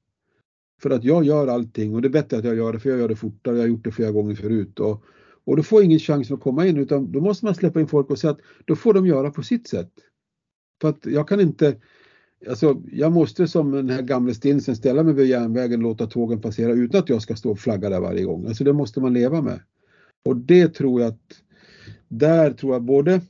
För 0.83 0.89
att 0.89 1.03
jag 1.03 1.23
gör 1.23 1.47
allting 1.47 1.95
och 1.95 2.01
det 2.01 2.07
är 2.07 2.09
bättre 2.09 2.37
att 2.37 2.43
jag 2.43 2.55
gör 2.55 2.73
det 2.73 2.79
för 2.79 2.89
jag 2.89 2.99
gör 2.99 3.07
det 3.07 3.15
fortare, 3.15 3.55
jag 3.55 3.63
har 3.63 3.67
gjort 3.67 3.83
det 3.83 3.91
flera 3.91 4.11
gånger 4.11 4.35
förut. 4.35 4.79
Och, 4.79 5.03
och 5.43 5.57
då 5.57 5.63
får 5.63 5.83
ingen 5.83 5.99
chans 5.99 6.31
att 6.31 6.41
komma 6.41 6.67
in 6.67 6.77
utan 6.77 7.11
då 7.11 7.21
måste 7.21 7.45
man 7.45 7.55
släppa 7.55 7.79
in 7.79 7.87
folk 7.87 8.09
och 8.09 8.19
säga 8.19 8.31
att 8.31 8.39
då 8.65 8.75
får 8.75 8.93
de 8.93 9.05
göra 9.05 9.31
på 9.31 9.43
sitt 9.43 9.67
sätt. 9.67 9.91
För 10.81 10.89
att 10.89 11.05
jag 11.05 11.27
kan 11.27 11.39
inte, 11.39 11.75
alltså 12.49 12.81
jag 12.91 13.11
måste 13.11 13.47
som 13.47 13.71
den 13.71 13.89
här 13.89 14.01
gamle 14.01 14.33
stinsen 14.33 14.75
ställa 14.75 15.03
mig 15.03 15.13
vid 15.13 15.27
järnvägen 15.27 15.79
och 15.79 15.89
låta 15.89 16.07
tågen 16.07 16.41
passera 16.41 16.71
utan 16.71 16.99
att 16.99 17.09
jag 17.09 17.21
ska 17.21 17.35
stå 17.35 17.51
och 17.51 17.59
flagga 17.59 17.89
där 17.89 17.99
varje 17.99 18.23
gång. 18.23 18.47
Alltså 18.47 18.63
det 18.63 18.73
måste 18.73 18.99
man 18.99 19.13
leva 19.13 19.41
med. 19.41 19.59
Och 20.25 20.37
det 20.37 20.67
tror 20.67 21.01
jag 21.01 21.07
att, 21.07 21.41
där 22.07 22.51
tror 22.51 22.73
jag 22.73 22.83
både 22.83 23.21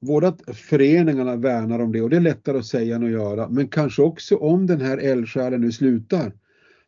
både 0.00 0.28
att 0.28 0.56
föreningarna 0.56 1.36
värnar 1.36 1.78
om 1.78 1.92
det 1.92 2.02
och 2.02 2.10
det 2.10 2.16
är 2.16 2.20
lättare 2.20 2.58
att 2.58 2.66
säga 2.66 2.96
än 2.96 3.04
att 3.04 3.10
göra, 3.10 3.48
men 3.48 3.68
kanske 3.68 4.02
också 4.02 4.36
om 4.36 4.66
den 4.66 4.80
här 4.80 4.98
eldsjälen 4.98 5.60
nu 5.60 5.72
slutar, 5.72 6.32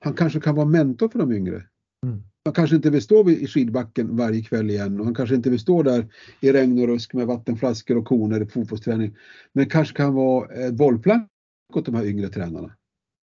han 0.03 0.15
kanske 0.15 0.41
kan 0.41 0.55
vara 0.55 0.67
mentor 0.67 1.09
för 1.09 1.19
de 1.19 1.33
yngre. 1.33 1.63
Mm. 2.07 2.23
Han 2.45 2.55
kanske 2.55 2.77
inte 2.77 2.91
vill 2.91 3.03
stå 3.03 3.31
i 3.31 3.47
skidbacken 3.47 4.17
varje 4.17 4.43
kväll 4.43 4.71
igen 4.71 5.01
och 5.01 5.05
han 5.05 5.15
kanske 5.15 5.35
inte 5.35 5.51
vill 5.51 5.61
stå 5.61 5.83
där 5.83 6.07
i 6.41 6.53
regn 6.53 6.79
och 6.79 6.89
rusk 6.89 7.15
med 7.15 7.27
vattenflaskor 7.27 7.97
och 7.97 8.05
koner 8.05 8.45
på 8.45 8.51
fotbollsträning. 8.51 9.17
Men 9.53 9.69
kanske 9.69 9.97
kan 9.97 10.15
vara 10.15 10.55
ett 10.55 10.75
bollplank 10.75 11.29
åt 11.75 11.87
de 11.87 11.95
här 11.95 12.05
yngre 12.05 12.29
tränarna. 12.29 12.77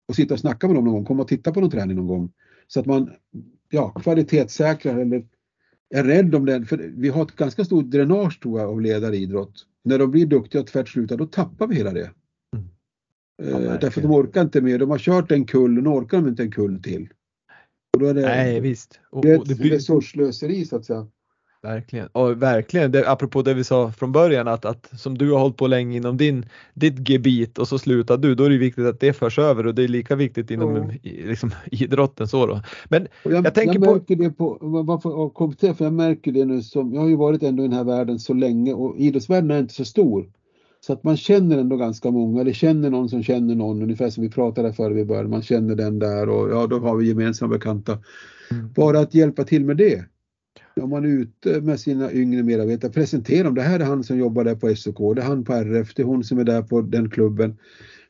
Och 0.08 0.16
sitta 0.16 0.34
och 0.34 0.40
snacka 0.40 0.66
med 0.66 0.76
dem 0.76 0.84
någon 0.84 0.94
gång, 0.94 1.04
komma 1.04 1.22
och 1.22 1.28
titta 1.28 1.52
på 1.52 1.60
någon 1.60 1.70
träning 1.70 1.96
någon 1.96 2.06
gång. 2.06 2.32
Så 2.66 2.80
att 2.80 2.86
man 2.86 3.10
ja, 3.70 3.90
kvalitetssäkrar 3.90 4.98
eller 4.98 5.26
är 5.94 6.04
rädd 6.04 6.34
om 6.34 6.46
den. 6.46 6.66
För 6.66 6.92
vi 6.96 7.08
har 7.08 7.22
ett 7.22 7.36
ganska 7.36 7.64
stort 7.64 7.90
dränage 7.90 8.40
tror 8.42 8.60
jag 8.60 8.70
av 8.70 8.80
ledare 8.80 9.16
i 9.16 9.22
idrott. 9.22 9.66
När 9.84 9.98
de 9.98 10.10
blir 10.10 10.26
duktiga 10.26 10.60
och 10.60 10.66
tvärt 10.66 10.94
då 11.08 11.26
tappar 11.26 11.66
vi 11.66 11.74
hela 11.74 11.92
det. 11.92 12.10
Ja, 13.37 13.61
eh, 13.61 13.80
därför 13.80 14.01
de 14.01 14.11
orkar 14.11 14.43
inte 14.43 14.61
mer. 14.61 14.78
De 14.78 14.91
har 14.91 14.99
kört 14.99 15.33
en 15.33 15.45
kull, 15.45 15.70
nu 15.70 15.89
orkar 15.89 16.18
de 16.18 16.28
inte 16.28 16.43
en 16.43 16.53
kull 16.53 16.83
till. 16.83 17.09
Och 17.95 18.01
då 18.01 18.07
är 18.07 18.14
det, 18.14 18.20
Nej 18.20 18.61
visst. 18.61 19.01
Och, 19.11 19.22
det 19.22 19.30
är 19.30 19.35
ett 19.35 19.49
det 19.49 19.55
blir... 19.55 19.70
resurslöseri 19.70 20.64
så 20.64 20.76
att 20.76 20.85
säga. 20.85 21.07
Verkligen, 21.62 22.07
och 22.07 22.43
verkligen, 22.43 22.93
det, 22.93 23.09
apropå 23.09 23.43
det 23.43 23.55
vi 23.55 23.64
sa 23.64 23.93
från 23.93 24.12
början 24.12 24.49
att, 24.49 24.64
att 24.64 24.91
som 25.01 25.18
du 25.18 25.33
har 25.33 25.39
hållit 25.39 25.57
på 25.57 25.66
länge 25.66 25.97
inom 25.97 26.16
din, 26.16 26.47
ditt 26.74 27.09
gebit 27.09 27.59
och 27.59 27.68
så 27.68 27.78
slutar 27.78 28.16
du, 28.16 28.35
då 28.35 28.45
är 28.45 28.51
det 28.51 28.59
viktigt 28.59 28.87
att 28.87 29.01
det 29.01 29.12
förs 29.12 29.39
över 29.39 29.66
och 29.66 29.74
det 29.74 29.85
är 29.85 29.89
lika 29.89 30.16
viktigt 30.16 30.51
inom 30.51 30.76
ja. 30.76 30.91
liksom, 31.03 31.51
idrotten. 31.70 32.28
Så 32.28 32.47
då. 32.47 32.61
Men 32.89 33.09
jag, 33.22 33.47
jag, 33.47 33.55
tänker 33.55 33.74
jag 33.74 33.80
märker 33.80 34.16
på... 34.16 34.22
det 34.22 34.30
på, 34.30 34.59
varför, 34.61 35.74
för 35.74 35.85
jag 35.85 35.93
märker 35.93 36.33
det 36.33 36.45
nu 36.45 36.62
som, 36.62 36.95
jag 36.95 37.01
har 37.01 37.09
ju 37.09 37.16
varit 37.16 37.43
ändå 37.43 37.62
i 37.62 37.68
den 37.68 37.76
här 37.76 37.85
världen 37.85 38.18
så 38.18 38.35
länge 38.35 38.72
och 38.72 38.97
idrottsvärlden 38.97 39.51
är 39.51 39.59
inte 39.59 39.74
så 39.74 39.85
stor. 39.85 40.30
Så 40.87 40.93
att 40.93 41.05
man 41.05 41.16
känner 41.16 41.59
ändå 41.59 41.76
ganska 41.76 42.11
många, 42.11 42.41
eller 42.41 42.53
känner 42.53 42.91
någon 42.91 43.09
som 43.09 43.22
känner 43.22 43.55
någon, 43.55 43.83
ungefär 43.83 44.11
som 44.11 44.22
vi 44.22 44.30
pratade 44.30 44.72
före 44.72 44.95
vi 44.95 45.05
började, 45.05 45.28
man 45.28 45.43
känner 45.43 45.74
den 45.74 45.99
där 45.99 46.28
och 46.28 46.51
ja, 46.51 46.66
då 46.66 46.78
har 46.78 46.97
vi 46.97 47.09
gemensamma 47.09 47.53
bekanta. 47.53 47.99
Mm. 48.51 48.72
Bara 48.72 49.01
att 49.01 49.14
hjälpa 49.14 49.45
till 49.45 49.64
med 49.64 49.76
det. 49.76 50.05
Om 50.80 50.91
man 50.91 51.05
är 51.05 51.09
ute 51.09 51.61
med 51.61 51.80
sina 51.80 52.12
yngre 52.12 52.43
medarbetare, 52.43 52.93
presentera 52.93 53.45
dem. 53.45 53.55
Det 53.55 53.62
här 53.62 53.80
är 53.80 53.85
han 53.85 54.05
som 54.05 54.18
jobbar 54.18 54.45
där 54.45 54.55
på 54.55 54.74
SOK, 54.76 55.16
det 55.16 55.22
är 55.22 55.26
han 55.26 55.45
på 55.45 55.53
RF, 55.53 55.95
det 55.95 56.03
är 56.03 56.07
hon 56.07 56.24
som 56.24 56.39
är 56.39 56.45
där 56.45 56.62
på 56.62 56.80
den 56.80 57.11
klubben. 57.11 57.57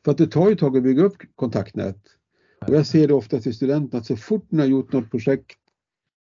För 0.05 0.11
att 0.11 0.17
det 0.17 0.27
tar 0.27 0.49
ju 0.49 0.55
tag 0.55 0.77
att 0.77 0.83
bygga 0.83 1.03
upp 1.03 1.17
kontaktnät. 1.35 1.97
Och 2.67 2.75
jag 2.75 2.87
ser 2.87 3.07
det 3.07 3.13
ofta 3.13 3.39
till 3.39 3.53
studenterna 3.53 3.99
att 3.99 4.05
så 4.05 4.15
fort 4.15 4.45
ni 4.49 4.59
har 4.59 4.67
gjort 4.67 4.93
något 4.93 5.11
projekt 5.11 5.57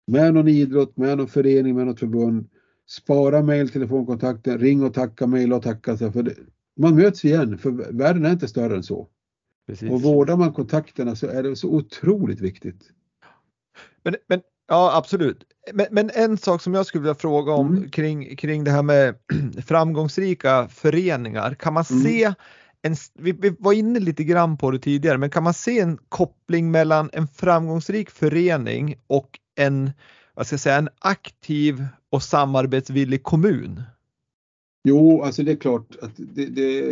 med 0.07 0.35
någon 0.35 0.49
idrott, 0.49 0.97
med 0.97 1.19
någon 1.19 1.29
förening, 1.29 1.77
med 1.77 1.87
något 1.87 2.01
förbund, 2.01 2.49
spara 2.89 3.43
mejl, 3.43 3.69
telefonkontakten, 3.69 4.59
ring 4.59 4.83
och 4.83 4.95
tacka, 4.95 5.27
mejla 5.27 5.57
och 5.57 5.63
tacka. 5.63 5.97
För 5.97 6.23
det, 6.23 6.35
man 6.77 6.97
möts 6.97 7.25
igen, 7.25 7.59
för 7.59 7.71
världen 7.93 8.27
är 8.27 8.33
inte 8.33 8.49
större 8.49 8.77
än 8.77 8.83
så. 8.83 9.09
Precis. 9.67 9.91
Och 9.91 10.03
vårdar 10.03 10.37
man 10.37 10.53
kontakterna 10.53 11.17
så 11.17 11.27
är 11.27 11.43
det 11.43 11.57
så 11.57 11.69
otroligt 11.69 12.41
viktigt. 12.41 12.91
Men, 14.03 14.17
men 14.27 14.41
ja, 14.69 14.97
absolut. 14.97 15.45
Men, 15.73 15.87
men, 15.91 16.11
en 16.15 16.39
sak 16.39 16.63
som 16.63 16.75
jag 16.75 16.87
skulle 16.87 17.03
vilja 17.03 17.15
fråga 17.15 17.53
om 17.53 17.77
mm. 17.77 17.91
kring, 17.91 18.37
kring 18.37 18.65
det 18.65 18.71
här 18.71 18.83
med 18.83 19.15
framgångsrika 19.67 20.69
föreningar. 20.69 21.55
Kan 21.55 21.73
man 21.73 21.85
mm. 21.91 22.03
se 22.03 22.35
en, 22.83 22.97
vi, 23.15 23.33
vi, 23.33 23.57
var 23.59 23.73
inne 23.73 24.01
lite 24.01 24.25
grann 24.25 24.57
på 24.57 24.71
det 24.71 24.79
tidigare, 24.79 25.19
men 25.19 25.31
kan 25.31 25.43
man 25.43 25.55
se 25.55 25.81
en 25.81 25.99
koppling 26.09 26.71
mellan 26.71 27.11
en 27.13 27.29
framgångsrik 27.29 28.11
förening 28.11 28.95
och 29.07 29.39
en, 29.55 29.91
vad 30.39 30.47
ska 30.47 30.55
jag 30.55 30.61
säga, 30.61 30.77
en 30.77 30.89
aktiv 30.99 31.85
och 32.11 32.23
samarbetsvillig 32.23 33.23
kommun? 33.23 33.83
Jo, 34.85 35.23
alltså 35.23 35.43
det 35.43 35.53
är 35.53 35.57
klart 35.57 35.97
att 36.03 36.11
det, 36.17 36.47
det 36.47 36.83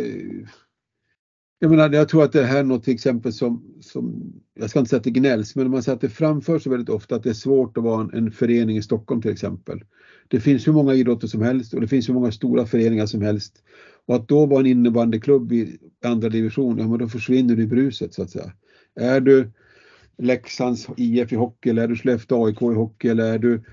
jag 1.59 1.71
menar, 1.71 1.89
jag 1.89 2.09
tror 2.09 2.23
att 2.23 2.31
det 2.31 2.43
här 2.43 2.59
är 2.59 2.63
något 2.63 2.83
till 2.83 2.93
exempel 2.93 3.33
som, 3.33 3.63
som 3.81 4.33
jag 4.53 4.69
ska 4.69 4.79
inte 4.79 4.89
säga 4.89 4.97
att 4.97 5.03
det 5.03 5.11
gnälls, 5.11 5.55
men 5.55 5.71
man 5.71 5.83
säger 5.83 5.95
att 5.95 6.01
det 6.01 6.09
framförs 6.09 6.67
väldigt 6.67 6.89
ofta 6.89 7.15
att 7.15 7.23
det 7.23 7.29
är 7.29 7.33
svårt 7.33 7.77
att 7.77 7.83
vara 7.83 8.01
en, 8.01 8.13
en 8.13 8.31
förening 8.31 8.77
i 8.77 8.81
Stockholm 8.81 9.21
till 9.21 9.31
exempel. 9.31 9.83
Det 10.27 10.39
finns 10.39 10.67
hur 10.67 10.73
många 10.73 10.93
idrotter 10.93 11.27
som 11.27 11.41
helst 11.41 11.73
och 11.73 11.81
det 11.81 11.87
finns 11.87 12.09
hur 12.09 12.13
många 12.13 12.31
stora 12.31 12.65
föreningar 12.65 13.05
som 13.05 13.21
helst. 13.21 13.63
Och 14.05 14.15
att 14.15 14.27
då 14.27 14.45
vara 14.45 14.59
en 14.59 14.65
innebandyklubb 14.65 15.51
i 15.51 15.77
andra 16.03 16.29
division, 16.29 16.77
ja 16.77 16.87
men 16.87 16.99
då 16.99 17.07
försvinner 17.07 17.55
du 17.55 17.63
i 17.63 17.67
bruset 17.67 18.13
så 18.13 18.23
att 18.23 18.29
säga. 18.29 18.51
Är 18.95 19.19
du 19.19 19.51
Leksands 20.17 20.87
IF 20.97 21.33
i 21.33 21.35
hockey 21.35 21.69
eller 21.69 21.83
är 21.83 21.87
du 21.87 21.95
Skellefteå 21.95 22.45
AIK 22.45 22.61
i 22.61 22.65
hockey 22.65 23.07
eller 23.07 23.33
är 23.33 23.39
du 23.39 23.63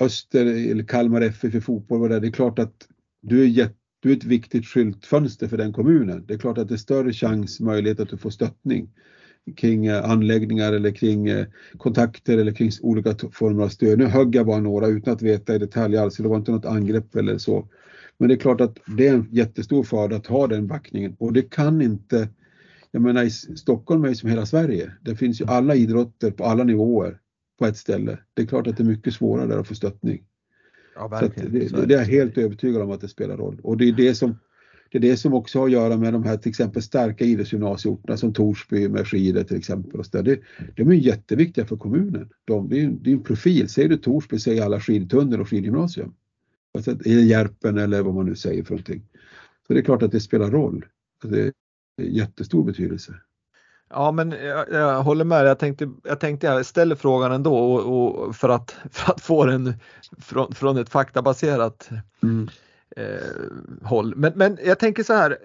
Öster 0.00 0.46
eller 0.46 0.84
Kalmar 0.84 1.20
FF 1.20 1.54
i 1.54 1.60
fotboll, 1.60 2.00
vad 2.00 2.10
det, 2.10 2.16
är, 2.16 2.20
det 2.20 2.26
är 2.26 2.32
klart 2.32 2.58
att 2.58 2.88
du 3.22 3.42
är, 3.42 3.46
jätt, 3.46 3.76
du 4.00 4.12
är 4.12 4.16
ett 4.16 4.24
viktigt 4.24 4.66
skyltfönster 4.66 5.48
för 5.48 5.56
den 5.56 5.72
kommunen. 5.72 6.24
Det 6.26 6.34
är 6.34 6.38
klart 6.38 6.58
att 6.58 6.68
det 6.68 6.74
är 6.74 6.78
större 6.78 7.12
chans, 7.12 7.60
möjlighet 7.60 8.00
att 8.00 8.08
du 8.08 8.16
får 8.16 8.30
stöttning 8.30 8.90
kring 9.56 9.86
eh, 9.86 10.10
anläggningar 10.10 10.72
eller 10.72 10.90
kring 10.90 11.28
eh, 11.28 11.46
kontakter 11.78 12.38
eller 12.38 12.52
kring 12.52 12.70
olika 12.82 13.14
former 13.32 13.64
av 13.64 13.68
stöd. 13.68 13.98
Nu 13.98 14.04
högg 14.04 14.34
jag 14.34 14.46
bara 14.46 14.60
några 14.60 14.86
utan 14.86 15.14
att 15.14 15.22
veta 15.22 15.54
i 15.54 15.58
detalj 15.58 15.96
alls, 15.96 16.16
det 16.16 16.28
var 16.28 16.36
inte 16.36 16.52
något 16.52 16.64
angrepp 16.64 17.16
eller 17.16 17.38
så. 17.38 17.68
Men 18.18 18.28
det 18.28 18.34
är 18.34 18.38
klart 18.38 18.60
att 18.60 18.78
det 18.96 19.08
är 19.08 19.14
en 19.14 19.28
jättestor 19.30 19.82
fördel 19.82 20.18
att 20.18 20.26
ha 20.26 20.46
den 20.46 20.66
backningen 20.66 21.16
och 21.18 21.32
det 21.32 21.42
kan 21.42 21.82
inte, 21.82 22.28
jag 22.90 23.02
menar 23.02 23.24
i 23.24 23.30
Stockholm 23.30 24.04
är 24.04 24.08
ju 24.08 24.14
som 24.14 24.30
hela 24.30 24.46
Sverige, 24.46 24.92
det 25.02 25.16
finns 25.16 25.40
ju 25.40 25.44
alla 25.44 25.74
idrotter 25.74 26.30
på 26.30 26.44
alla 26.44 26.64
nivåer 26.64 27.20
på 27.58 27.66
ett 27.66 27.76
ställe. 27.76 28.18
Det 28.34 28.42
är 28.42 28.46
klart 28.46 28.66
att 28.66 28.76
det 28.76 28.82
är 28.82 28.86
mycket 28.86 29.14
svårare 29.14 29.46
där 29.46 29.58
att 29.58 29.68
få 29.68 29.74
stöttning. 29.74 30.22
Ja, 30.94 31.08
verkligen. 31.08 31.52
Det, 31.52 31.58
det, 31.58 31.86
det, 31.86 31.94
är 31.94 31.98
jag 31.98 32.06
helt 32.06 32.38
övertygad 32.38 32.82
om 32.82 32.90
att 32.90 33.00
det 33.00 33.08
spelar 33.08 33.36
roll 33.36 33.60
och 33.62 33.76
det 33.76 33.88
är 33.88 33.92
det 33.92 34.14
som 34.14 34.36
det 34.90 34.98
är 34.98 35.02
det 35.02 35.16
som 35.16 35.34
också 35.34 35.58
har 35.58 35.66
att 35.66 35.72
göra 35.72 35.96
med 35.96 36.12
de 36.12 36.24
här 36.24 36.36
till 36.36 36.48
exempel 36.48 36.82
starka 36.82 37.24
idrottsgymnasieorterna 37.24 38.16
som 38.16 38.32
Torsby 38.32 38.88
med 38.88 39.08
skidor 39.08 39.42
till 39.42 39.56
exempel. 39.56 40.00
Och 40.00 40.06
så 40.06 40.22
det, 40.22 40.40
de 40.76 40.88
är 40.88 40.94
jätteviktiga 40.94 41.66
för 41.66 41.76
kommunen. 41.76 42.28
De, 42.44 42.68
det, 42.68 42.80
är, 42.80 42.88
det 43.00 43.10
är 43.10 43.14
en 43.14 43.22
profil. 43.22 43.68
Säger 43.68 43.88
du 43.88 43.96
Torsby 43.96 44.38
säger 44.38 44.62
alla 44.62 44.80
skidtunnor 44.80 45.40
och 45.40 45.48
skidgymnasium. 45.48 46.14
Alltså, 46.74 46.90
eller 46.90 47.22
Järpen 47.22 47.78
eller 47.78 48.02
vad 48.02 48.14
man 48.14 48.26
nu 48.26 48.36
säger 48.36 48.62
för 48.62 48.70
någonting. 48.70 49.02
Så 49.66 49.72
det 49.72 49.80
är 49.80 49.84
klart 49.84 50.02
att 50.02 50.12
det 50.12 50.20
spelar 50.20 50.50
roll. 50.50 50.84
Det 51.22 51.52
jättestor 51.98 52.64
betydelse. 52.64 53.14
Ja 53.90 54.12
men 54.12 54.30
jag, 54.30 54.72
jag, 54.72 55.02
håller 55.02 55.24
med 55.24 55.46
jag 55.46 55.58
tänkte, 55.58 55.90
jag 56.04 56.20
tänkte 56.20 56.46
jag 56.46 56.66
ställer 56.66 56.96
frågan 56.96 57.32
ändå 57.32 57.58
och, 57.58 58.26
och 58.26 58.36
för, 58.36 58.48
att, 58.48 58.76
för 58.90 59.12
att 59.12 59.20
få 59.20 59.44
den 59.44 59.74
från, 60.18 60.54
från 60.54 60.76
ett 60.76 60.88
faktabaserat 60.88 61.90
mm. 62.22 62.48
eh, 62.96 63.86
håll. 63.88 64.14
Men, 64.16 64.32
men 64.36 64.58
jag 64.64 64.78
tänker 64.78 65.02
så 65.02 65.12
här, 65.12 65.38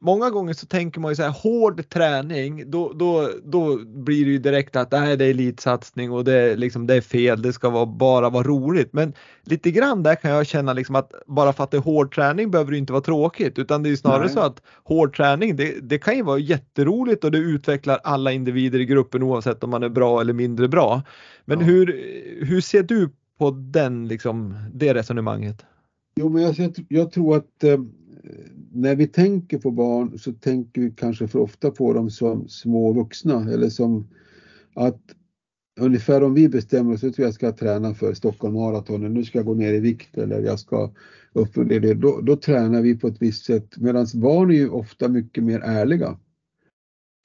många 0.00 0.30
gånger 0.30 0.54
så 0.54 0.66
tänker 0.66 1.00
man 1.00 1.12
ju 1.12 1.16
så 1.16 1.22
här 1.22 1.30
hård 1.30 1.88
träning, 1.88 2.70
då, 2.70 2.92
då, 2.92 3.30
då 3.44 3.78
blir 3.84 4.24
det 4.24 4.30
ju 4.30 4.38
direkt 4.38 4.76
att 4.76 4.92
nej, 4.92 5.16
det 5.16 5.24
är 5.24 5.30
elitsatsning 5.30 6.12
och 6.12 6.24
det, 6.24 6.34
är, 6.34 6.56
liksom, 6.56 6.86
det 6.86 6.94
är 6.94 7.00
fel, 7.00 7.42
det 7.42 7.52
ska 7.52 7.70
vara, 7.70 7.86
bara 7.86 8.30
vara 8.30 8.46
roligt. 8.46 8.92
Men 8.92 9.12
lite 9.44 9.70
grann 9.70 10.02
där 10.02 10.14
kan 10.14 10.30
jag 10.30 10.46
känna 10.46 10.72
liksom 10.72 10.94
att 10.94 11.12
bara 11.26 11.52
för 11.52 11.64
att 11.64 11.70
det 11.70 11.76
är 11.76 11.80
hård 11.80 12.14
träning 12.14 12.50
behöver 12.50 12.70
det 12.70 12.78
inte 12.78 12.92
vara 12.92 13.02
tråkigt 13.02 13.58
utan 13.58 13.82
det 13.82 13.90
är 13.90 13.96
snarare 13.96 14.24
nej. 14.24 14.32
så 14.32 14.40
att 14.40 14.62
hård 14.84 15.16
träning 15.16 15.56
det, 15.56 15.80
det 15.82 15.98
kan 15.98 16.16
ju 16.16 16.22
vara 16.22 16.38
jätteroligt 16.38 17.24
och 17.24 17.30
det 17.30 17.38
utvecklar 17.38 18.00
alla 18.04 18.32
individer 18.32 18.78
i 18.78 18.84
gruppen 18.84 19.22
oavsett 19.22 19.64
om 19.64 19.70
man 19.70 19.82
är 19.82 19.88
bra 19.88 20.20
eller 20.20 20.32
mindre 20.32 20.68
bra. 20.68 21.02
Men 21.44 21.60
ja. 21.60 21.66
hur, 21.66 21.86
hur 22.44 22.60
ser 22.60 22.82
du 22.82 23.10
på 23.38 23.50
den, 23.50 24.08
liksom, 24.08 24.56
det 24.72 24.94
resonemanget? 24.94 25.64
Jo, 26.16 26.28
men 26.28 26.42
jag, 26.42 26.74
jag 26.88 27.12
tror 27.12 27.36
att 27.36 27.64
eh, 27.64 27.78
när 28.72 28.96
vi 28.96 29.06
tänker 29.06 29.58
på 29.58 29.70
barn 29.70 30.18
så 30.18 30.32
tänker 30.32 30.80
vi 30.80 30.90
kanske 30.90 31.28
för 31.28 31.38
ofta 31.38 31.70
på 31.70 31.92
dem 31.92 32.10
som 32.10 32.48
små 32.48 32.92
vuxna 32.92 33.52
eller 33.52 33.68
som 33.68 34.08
att 34.74 35.00
ungefär 35.80 36.22
om 36.22 36.34
vi 36.34 36.48
bestämmer 36.48 36.94
oss 36.94 37.04
att 37.04 37.18
jag 37.18 37.34
ska 37.34 37.52
träna 37.52 37.94
för 37.94 38.14
Stockholm 38.14 38.54
Marathon, 38.54 39.14
nu 39.14 39.24
ska 39.24 39.38
jag 39.38 39.46
gå 39.46 39.54
ner 39.54 39.72
i 39.72 39.80
vikt 39.80 40.18
eller 40.18 40.42
jag 40.42 40.58
ska 40.58 40.92
upp 41.32 41.54
det, 41.54 41.94
då, 41.94 42.20
då 42.20 42.36
tränar 42.36 42.82
vi 42.82 42.98
på 42.98 43.08
ett 43.08 43.22
visst 43.22 43.44
sätt 43.44 43.76
medan 43.76 44.06
barn 44.14 44.50
är 44.50 44.54
ju 44.54 44.68
ofta 44.68 45.08
mycket 45.08 45.44
mer 45.44 45.60
ärliga. 45.60 46.18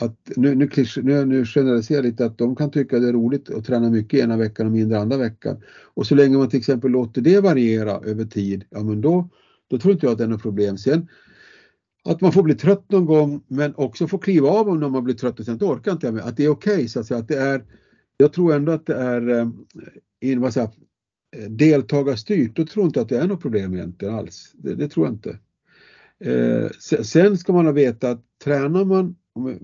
Att 0.02 0.32
nu, 0.36 0.56
nu, 0.56 0.70
nu, 1.04 1.26
nu 1.26 1.46
generaliserar 1.46 1.98
jag 1.98 2.06
lite 2.06 2.26
att 2.26 2.38
de 2.38 2.56
kan 2.56 2.72
tycka 2.72 3.00
det 3.00 3.08
är 3.08 3.14
roligt 3.14 3.50
att 3.50 3.66
träna 3.66 3.90
mycket 3.90 4.20
ena 4.20 4.38
veckan 4.38 4.66
och 4.66 4.72
mindre 4.72 5.00
andra 5.00 5.18
veckan. 5.18 5.62
Och 5.94 6.08
så 6.08 6.16
länge 6.16 6.38
man 6.38 6.50
till 6.50 6.60
exempel 6.60 6.92
låter 6.92 7.22
det 7.22 7.40
variera 7.40 7.92
över 7.92 8.26
tid, 8.26 8.66
ja 8.70 8.84
men 8.84 9.02
då, 9.02 9.30
då 9.70 9.78
tror 9.78 9.94
inte 9.94 10.06
jag 10.06 10.12
att 10.12 10.18
det 10.18 10.24
är 10.24 10.28
något 10.28 10.42
problem. 10.42 10.78
Sen 10.78 11.08
att 12.04 12.22
man 12.22 12.32
får 12.32 12.44
bli 12.44 12.56
trött 12.56 12.92
någon 12.92 13.06
gång 13.06 13.44
men 13.48 13.76
också 13.76 14.08
får 14.08 14.18
kliva 14.18 14.50
av 14.50 14.70
om 14.70 14.80
när 14.80 14.90
man 14.90 15.04
blir 15.04 15.16
trött 15.16 15.40
och 15.40 15.46
sen 15.46 15.58
orkar 15.62 15.92
inte 15.92 16.08
jag 16.08 16.14
med. 16.14 16.24
Att 16.24 16.38
det 16.38 16.46
är 16.46 16.50
okej 16.50 16.74
okay, 16.74 16.88
så 16.88 17.00
att 17.00 17.06
säga. 17.06 17.20
Att 17.20 17.28
det 17.28 17.38
är, 17.38 17.64
jag 18.18 18.34
tror 18.34 18.54
ändå 18.54 18.72
att 18.72 18.86
det 18.86 18.96
är 18.96 19.30
eh, 19.30 19.48
in, 20.22 20.42
vad 20.42 20.54
säger, 20.54 20.70
deltagarstyrt. 21.50 22.56
Då 22.56 22.66
tror 22.66 22.84
jag 22.84 22.90
inte 22.90 23.02
att 23.02 23.10
det 23.10 23.18
är 23.18 23.28
något 23.28 23.42
problem 23.42 23.74
egentligen 23.74 24.16
alls. 24.16 24.52
Det, 24.54 24.76
det 24.76 24.90
tror 24.90 25.06
jag 25.06 25.14
inte. 25.14 25.40
Eh, 26.24 26.70
sen 27.04 27.38
ska 27.38 27.54
man 27.54 27.66
ha 27.66 27.72
veta 27.72 28.10
att 28.10 28.24
tränar 28.44 28.86
man, 28.86 29.16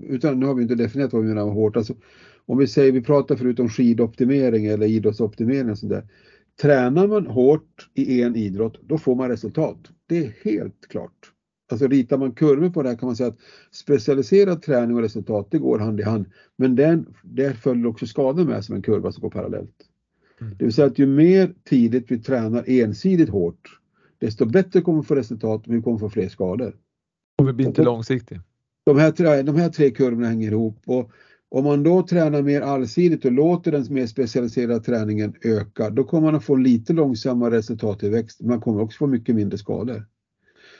utan 0.02 0.40
nu 0.40 0.46
har 0.46 0.54
vi 0.54 0.62
inte 0.62 0.74
definierat 0.74 1.12
vad 1.12 1.22
vi 1.22 1.28
menar 1.28 1.44
med 1.44 1.54
hårt, 1.54 1.76
alltså, 1.76 1.94
om 2.46 2.58
vi 2.58 2.66
säger, 2.66 2.92
vi 2.92 3.02
pratar 3.02 3.36
förut 3.36 3.60
om 3.60 3.68
skidoptimering 3.68 4.66
eller 4.66 4.86
idrottsoptimering 4.86 5.70
och 5.70 5.78
sånt 5.78 5.92
där. 5.92 6.08
Tränar 6.62 7.06
man 7.06 7.26
hårt 7.26 7.88
i 7.94 8.22
en 8.22 8.36
idrott, 8.36 8.80
då 8.82 8.98
får 8.98 9.14
man 9.14 9.28
resultat. 9.28 9.78
Det 10.06 10.18
är 10.18 10.34
helt 10.44 10.88
klart. 10.88 11.32
Alltså 11.70 11.86
ritar 11.88 12.18
man 12.18 12.32
kurvor 12.32 12.70
på 12.70 12.82
det 12.82 12.88
här 12.88 12.96
kan 12.96 13.06
man 13.06 13.16
säga 13.16 13.28
att 13.28 13.38
specialiserad 13.70 14.62
träning 14.62 14.96
och 14.96 15.02
resultat 15.02 15.48
det 15.50 15.58
går 15.58 15.78
hand 15.78 16.00
i 16.00 16.02
hand. 16.02 16.26
Men 16.56 16.76
den, 16.76 17.14
där 17.22 17.52
följer 17.52 17.86
också 17.86 18.06
skador 18.06 18.44
med 18.44 18.64
som 18.64 18.74
en 18.74 18.82
kurva 18.82 19.12
som 19.12 19.22
går 19.22 19.30
parallellt. 19.30 19.88
Mm. 20.40 20.56
Det 20.58 20.64
vill 20.64 20.74
säga 20.74 20.86
att 20.86 20.98
ju 20.98 21.06
mer 21.06 21.54
tidigt 21.64 22.10
vi 22.10 22.18
tränar 22.18 22.64
ensidigt 22.66 23.28
hårt, 23.28 23.80
desto 24.18 24.44
bättre 24.44 24.80
kommer 24.80 25.02
vi 25.02 25.06
få 25.06 25.14
resultat 25.14 25.66
och 25.66 25.74
vi 25.74 25.82
kommer 25.82 25.98
få 25.98 26.10
fler 26.10 26.28
skador. 26.28 26.76
Och 27.38 27.48
vi 27.48 27.52
blir 27.52 27.66
inte 27.66 27.82
långsiktiga. 27.82 28.42
De 28.86 28.98
här, 28.98 29.42
de 29.42 29.56
här 29.56 29.68
tre 29.68 29.90
kurvorna 29.90 30.28
hänger 30.28 30.50
ihop 30.50 30.82
och 30.86 31.10
om 31.48 31.64
man 31.64 31.82
då 31.82 32.02
tränar 32.02 32.42
mer 32.42 32.60
allsidigt 32.60 33.24
och 33.24 33.32
låter 33.32 33.72
den 33.72 33.86
mer 33.90 34.06
specialiserade 34.06 34.80
träningen 34.80 35.34
öka, 35.42 35.90
då 35.90 36.04
kommer 36.04 36.26
man 36.26 36.34
att 36.34 36.44
få 36.44 36.56
lite 36.56 36.92
långsammare 36.92 37.56
resultattillväxt. 37.56 38.40
Man 38.40 38.60
kommer 38.60 38.82
också 38.82 38.98
få 38.98 39.06
mycket 39.06 39.34
mindre 39.34 39.58
skador. 39.58 40.06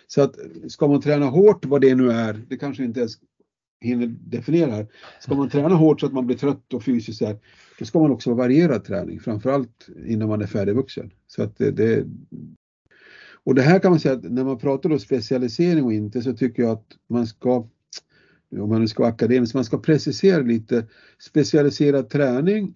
Så 0.06 0.22
att 0.22 0.36
ska 0.68 0.88
man 0.88 1.00
träna 1.00 1.26
hårt, 1.26 1.64
vad 1.64 1.80
det 1.80 1.94
nu 1.94 2.10
är, 2.10 2.44
det 2.48 2.56
kanske 2.56 2.84
inte 2.84 3.00
ens 3.00 3.12
hinner 3.80 4.06
definiera 4.06 4.70
här. 4.70 4.86
Ska 5.20 5.34
man 5.34 5.48
träna 5.48 5.74
hårt 5.74 6.00
så 6.00 6.06
att 6.06 6.12
man 6.12 6.26
blir 6.26 6.36
trött 6.36 6.74
och 6.74 6.82
fysiskt 6.82 7.20
här, 7.20 7.38
då 7.78 7.84
ska 7.84 7.98
man 7.98 8.10
också 8.10 8.30
ha 8.30 8.36
varierad 8.36 8.84
träning, 8.84 9.20
framförallt 9.20 9.88
innan 10.06 10.28
man 10.28 10.42
är 10.42 10.46
färdigvuxen. 10.46 11.10
Så 11.26 11.42
att 11.42 11.56
det, 11.56 11.70
det, 11.70 12.06
och 13.44 13.54
det 13.54 13.62
här 13.62 13.78
kan 13.78 13.90
man 13.90 14.00
säga 14.00 14.14
att 14.14 14.32
när 14.32 14.44
man 14.44 14.58
pratar 14.58 14.92
om 14.92 14.98
specialisering 14.98 15.84
och 15.84 15.92
inte 15.92 16.22
så 16.22 16.32
tycker 16.32 16.62
jag 16.62 16.72
att 16.72 16.96
man 17.08 17.26
ska 17.26 17.68
om 18.52 18.68
man 18.68 18.88
ska 18.88 19.02
vara 19.02 19.12
akademisk, 19.12 19.54
man 19.54 19.64
ska 19.64 19.78
precisera 19.78 20.42
lite. 20.42 20.86
Specialiserad 21.18 22.10
träning 22.10 22.74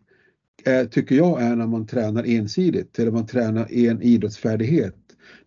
är, 0.65 0.85
tycker 0.85 1.15
jag 1.15 1.43
är 1.43 1.57
när 1.57 1.67
man 1.67 1.87
tränar 1.87 2.25
ensidigt, 2.25 2.99
eller 2.99 3.11
man 3.11 3.27
tränar 3.27 3.73
en 3.73 4.03
idrottsfärdighet. 4.03 4.97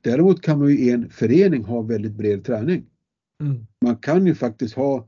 Däremot 0.02 0.42
kan 0.42 0.60
man 0.60 0.70
ju 0.70 0.80
i 0.80 0.90
en 0.90 1.10
förening 1.10 1.64
ha 1.64 1.82
väldigt 1.82 2.14
bred 2.14 2.46
träning. 2.46 2.86
Mm. 3.42 3.66
Man 3.82 3.96
kan 3.96 4.28
ju 4.28 4.36
faktiskt 4.36 4.76
ha 4.76 5.08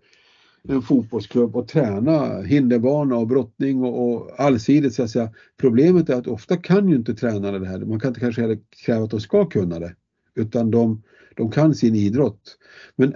en 0.68 0.82
fotbollsklubb 0.82 1.56
och 1.56 1.68
träna 1.68 2.42
hinderbana 2.42 3.16
och 3.16 3.28
brottning 3.28 3.84
och, 3.84 4.14
och 4.14 4.40
allsidigt 4.40 4.94
så 4.94 5.04
att 5.04 5.10
säga. 5.10 5.34
Problemet 5.58 6.10
är 6.10 6.16
att 6.16 6.28
ofta 6.28 6.58
kan 6.58 6.90
ju 6.90 6.96
inte 6.96 7.14
tränarna 7.14 7.60
det 7.60 7.68
här. 7.68 7.80
Man 7.80 8.00
kan 8.00 8.10
inte 8.10 8.20
kanske 8.20 8.42
heller 8.42 8.60
kräva 8.86 9.04
att 9.04 9.12
de 9.12 9.20
ska 9.20 9.46
kunna 9.46 9.80
det. 9.80 9.96
Utan 10.36 10.72
de, 10.72 11.04
de 11.36 11.52
kan 11.52 11.76
sin 11.76 11.96
idrott. 11.96 12.58
Men 12.96 13.14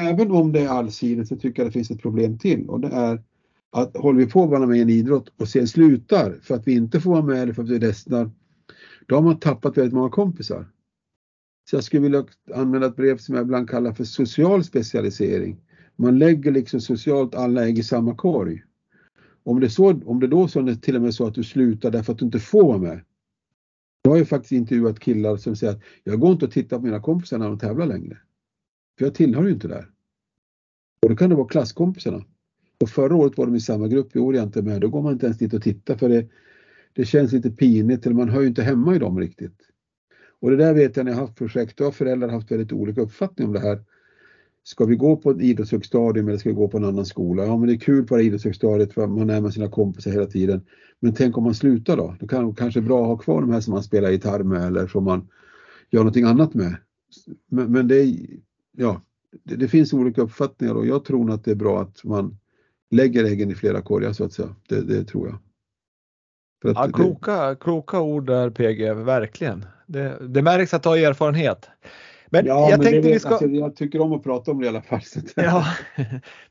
även 0.00 0.30
om 0.30 0.52
det 0.52 0.60
är 0.60 0.68
allsidigt 0.68 1.28
så 1.28 1.36
tycker 1.36 1.62
jag 1.62 1.68
det 1.68 1.72
finns 1.72 1.90
ett 1.90 2.02
problem 2.02 2.38
till 2.38 2.68
och 2.68 2.80
det 2.80 2.88
är 2.88 3.22
att 3.72 3.96
håller 3.96 4.18
vi 4.18 4.26
på 4.26 4.46
bara 4.46 4.66
med 4.66 4.82
en 4.82 4.90
idrott 4.90 5.32
och 5.36 5.48
sen 5.48 5.68
slutar 5.68 6.38
för 6.42 6.54
att 6.54 6.66
vi 6.66 6.72
inte 6.72 7.00
får 7.00 7.10
vara 7.10 7.22
med 7.22 7.42
eller 7.42 7.52
för 7.52 7.62
att 7.62 7.68
vi 7.68 7.78
ledsnar, 7.78 8.30
då 9.06 9.14
har 9.14 9.22
man 9.22 9.40
tappat 9.40 9.78
väldigt 9.78 9.94
många 9.94 10.10
kompisar. 10.10 10.66
Så 11.70 11.76
jag 11.76 11.84
skulle 11.84 12.02
vilja 12.02 12.24
använda 12.54 12.86
ett 12.86 12.96
brev 12.96 13.18
som 13.18 13.34
jag 13.34 13.42
ibland 13.42 13.70
kallar 13.70 13.92
för 13.92 14.04
social 14.04 14.64
specialisering. 14.64 15.60
Man 15.96 16.18
lägger 16.18 16.52
liksom 16.52 16.80
socialt 16.80 17.34
alla 17.34 17.66
ägg 17.66 17.78
i 17.78 17.82
samma 17.82 18.14
korg. 18.14 18.62
Om 19.42 19.60
det, 19.60 19.70
så, 19.70 20.00
om 20.04 20.20
det 20.20 20.26
då 20.26 20.48
så 20.48 20.60
är 20.60 20.74
till 20.74 20.96
och 20.96 21.02
med 21.02 21.14
så 21.14 21.26
att 21.26 21.34
du 21.34 21.44
slutar 21.44 21.90
därför 21.90 22.12
att 22.12 22.18
du 22.18 22.24
inte 22.24 22.38
får 22.38 22.64
vara 22.64 22.78
med. 22.78 23.00
Jag 24.02 24.10
har 24.10 24.18
ju 24.18 24.24
faktiskt 24.24 24.52
intervjuat 24.52 25.00
killar 25.00 25.36
som 25.36 25.56
säger 25.56 25.72
att 25.72 25.82
jag 26.04 26.20
går 26.20 26.32
inte 26.32 26.44
och 26.44 26.52
tittar 26.52 26.76
på 26.76 26.84
mina 26.84 27.00
kompisar 27.00 27.38
när 27.38 27.48
de 27.48 27.58
tävlar 27.58 27.86
längre. 27.86 28.18
För 29.00 29.06
jag 29.06 29.14
tillhör 29.14 29.44
ju 29.44 29.50
inte 29.50 29.68
där. 29.68 29.90
Och 31.02 31.10
då 31.10 31.16
kan 31.16 31.30
det 31.30 31.36
vara 31.36 31.48
klasskompisarna. 31.48 32.24
Och 32.80 32.88
förra 32.88 33.16
året 33.16 33.38
var 33.38 33.46
de 33.46 33.54
i 33.54 33.60
samma 33.60 33.88
grupp, 33.88 34.16
i 34.16 34.18
år 34.18 34.34
är 34.34 34.38
jag 34.38 34.46
inte 34.46 34.62
med. 34.62 34.80
Då 34.80 34.88
går 34.88 35.02
man 35.02 35.12
inte 35.12 35.26
ens 35.26 35.38
dit 35.38 35.54
och 35.54 35.62
tittar 35.62 35.96
för 35.96 36.08
det, 36.08 36.26
det 36.92 37.04
känns 37.04 37.32
lite 37.32 37.50
pinigt 37.50 38.06
eller 38.06 38.16
man 38.16 38.28
hör 38.28 38.40
ju 38.40 38.46
inte 38.46 38.62
hemma 38.62 38.96
i 38.96 38.98
dem 38.98 39.20
riktigt. 39.20 39.56
Och 40.40 40.50
det 40.50 40.56
där 40.56 40.74
vet 40.74 40.96
jag 40.96 41.04
när 41.04 41.12
jag 41.12 41.18
haft 41.18 41.36
projekt, 41.36 41.76
då 41.76 41.84
har 41.84 41.90
föräldrar 41.90 42.28
haft 42.28 42.50
väldigt 42.50 42.72
olika 42.72 43.00
uppfattning 43.00 43.46
om 43.46 43.52
det 43.52 43.60
här. 43.60 43.84
Ska 44.62 44.84
vi 44.84 44.96
gå 44.96 45.16
på 45.16 45.30
ett 45.30 45.40
idrottshögstadium 45.40 46.28
eller 46.28 46.38
ska 46.38 46.48
vi 46.48 46.54
gå 46.54 46.68
på 46.68 46.76
en 46.76 46.84
annan 46.84 47.06
skola? 47.06 47.44
Ja 47.44 47.56
men 47.56 47.68
det 47.68 47.74
är 47.74 47.80
kul 47.80 48.06
på 48.06 48.16
det 48.16 48.22
idrottshögstadiet 48.22 48.92
för 48.92 49.06
man 49.06 49.30
är 49.30 49.40
med 49.40 49.52
sina 49.52 49.68
kompisar 49.68 50.10
hela 50.10 50.26
tiden. 50.26 50.66
Men 51.00 51.14
tänk 51.14 51.38
om 51.38 51.44
man 51.44 51.54
slutar 51.54 51.96
då? 51.96 52.16
Det 52.20 52.28
kan 52.28 52.54
kanske 52.54 52.80
bra 52.80 53.02
att 53.02 53.08
ha 53.08 53.16
kvar 53.16 53.40
de 53.40 53.50
här 53.50 53.60
som 53.60 53.74
man 53.74 53.82
spelar 53.82 54.10
gitarr 54.10 54.42
med 54.42 54.66
eller 54.66 54.86
som 54.86 55.04
man 55.04 55.28
gör 55.90 56.00
någonting 56.00 56.24
annat 56.24 56.54
med. 56.54 56.76
Men, 57.48 57.72
men 57.72 57.88
det, 57.88 57.96
är, 57.96 58.16
ja, 58.76 59.00
det, 59.44 59.56
det, 59.56 59.68
finns 59.68 59.92
olika 59.92 60.22
uppfattningar 60.22 60.74
och 60.74 60.86
jag 60.86 61.04
tror 61.04 61.30
att 61.30 61.44
det 61.44 61.50
är 61.50 61.54
bra 61.54 61.82
att 61.82 62.04
man 62.04 62.38
lägger 62.90 63.24
äggen 63.24 63.50
i 63.50 63.54
flera 63.54 63.82
korgar 63.82 64.12
så 64.12 64.24
att 64.24 64.32
säga. 64.32 64.54
Det, 64.68 64.80
det 64.80 65.04
tror 65.04 65.28
jag. 65.28 65.38
ja, 66.74 66.90
kloka, 66.92 67.56
kloka 67.60 68.00
ord 68.00 68.26
där 68.26 68.50
PG, 68.50 68.94
verkligen. 68.94 69.64
Det, 69.86 70.18
det 70.28 70.42
märks 70.42 70.74
att 70.74 70.82
du 70.82 70.88
har 70.88 70.96
erfarenhet. 70.96 71.68
Men 72.32 72.46
ja, 72.46 72.70
jag 72.70 72.78
men 72.78 72.86
tänkte 72.86 73.08
det, 73.08 73.14
vi 73.14 73.20
ska... 73.20 73.28
Alltså, 73.28 73.46
jag 73.46 73.76
tycker 73.76 74.00
om 74.00 74.12
att 74.12 74.22
prata 74.22 74.50
om 74.50 74.58
det 74.58 74.64
i 74.64 74.68
alla 74.68 74.82
fall. 74.82 75.00
ja, 75.34 75.66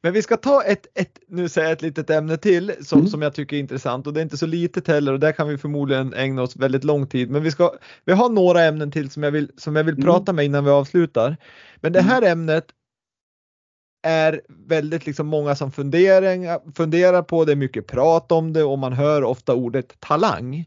men 0.02 0.14
vi 0.14 0.22
ska 0.22 0.38
ta 0.38 0.64
ett, 0.64 0.88
ett, 0.94 1.20
nu 1.28 1.50
säger 1.50 1.74
ett 1.74 1.82
litet 1.82 2.10
ämne 2.10 2.38
till 2.38 2.74
som, 2.82 3.00
mm. 3.00 3.10
som 3.10 3.22
jag 3.22 3.34
tycker 3.34 3.56
är 3.56 3.60
intressant 3.60 4.08
och 4.08 4.14
det 4.14 4.20
är 4.20 4.22
inte 4.22 4.38
så 4.38 4.46
litet 4.46 4.88
heller 4.88 5.14
och 5.14 5.20
där 5.20 5.32
kan 5.32 5.48
vi 5.48 5.58
förmodligen 5.58 6.14
ägna 6.14 6.42
oss 6.42 6.56
väldigt 6.56 6.84
lång 6.84 7.08
tid. 7.08 7.30
Men 7.30 7.44
vi 7.44 7.52
ska, 7.52 7.74
vi 8.06 8.14
har 8.14 8.30
några 8.30 8.64
ämnen 8.64 8.92
till 8.92 9.10
som 9.10 9.24
jag 9.24 9.32
vill, 9.32 9.52
som 9.58 9.76
jag 9.76 9.84
vill 9.84 9.96
mm. 9.96 10.06
prata 10.06 10.34
med 10.34 10.46
innan 10.46 10.66
vi 10.66 10.72
avslutar. 10.72 11.38
Men 11.76 11.94
det 11.94 12.02
här 12.02 12.22
mm. 12.22 12.32
ämnet 12.32 12.66
är 14.04 14.42
väldigt 14.48 15.06
liksom 15.06 15.28
många 15.28 15.56
som 15.56 15.72
funderar, 15.72 16.74
funderar 16.76 17.22
på 17.22 17.46
det, 17.46 17.56
mycket 17.56 17.88
prat 17.88 18.32
om 18.32 18.54
det 18.54 18.64
och 18.64 18.80
man 18.80 18.94
hör 18.94 19.24
ofta 19.24 19.54
ordet 19.54 20.00
talang. 20.00 20.66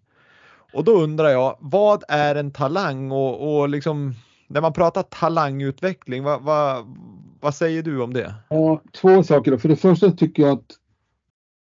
Och 0.73 0.85
då 0.85 0.93
undrar 0.93 1.29
jag, 1.29 1.57
vad 1.61 2.05
är 2.09 2.35
en 2.35 2.51
talang 2.51 3.11
och, 3.11 3.61
och 3.61 3.69
liksom 3.69 4.15
när 4.53 4.61
man 4.61 4.73
pratar 4.73 5.03
talangutveckling, 5.03 6.23
vad, 6.23 6.43
vad, 6.43 6.97
vad 7.41 7.55
säger 7.55 7.83
du 7.83 8.03
om 8.03 8.13
det? 8.13 8.35
Ja, 8.49 8.83
två 8.93 9.23
saker. 9.23 9.51
Då. 9.51 9.59
För 9.59 9.69
det 9.69 9.77
första 9.77 10.11
tycker 10.11 10.43
jag 10.43 10.53
att 10.53 10.79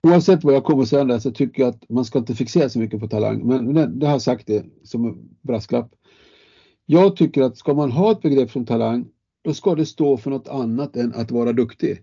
oavsett 0.07 0.45
vad 0.45 0.55
jag 0.55 0.65
kommer 0.65 0.85
säga 0.85 1.05
där 1.05 1.19
så 1.19 1.31
tycker 1.31 1.63
jag 1.63 1.69
att 1.71 1.89
man 1.91 2.05
ska 2.05 2.19
inte 2.19 2.35
fixera 2.35 2.69
så 2.69 2.79
mycket 2.79 3.01
på 3.01 3.09
talang. 3.09 3.47
Men 3.47 3.75
det, 3.75 3.87
det 3.87 4.07
har 4.07 4.13
jag 4.13 4.23
sagt 4.23 4.47
det 4.47 4.65
som 4.85 5.29
brasklapp. 5.43 5.91
Jag 6.87 7.17
tycker 7.17 7.43
att 7.43 7.59
ska 7.59 7.75
man 7.75 7.93
ha 7.93 8.13
ett 8.13 8.23
begrepp 8.23 8.51
som 8.51 8.67
talang, 8.67 9.07
då 9.45 9.55
ska 9.55 9.75
det 9.75 9.87
stå 9.87 10.17
för 10.17 10.31
något 10.31 10.49
annat 10.49 10.97
än 10.97 11.15
att 11.15 11.31
vara 11.31 11.53
duktig. 11.53 12.03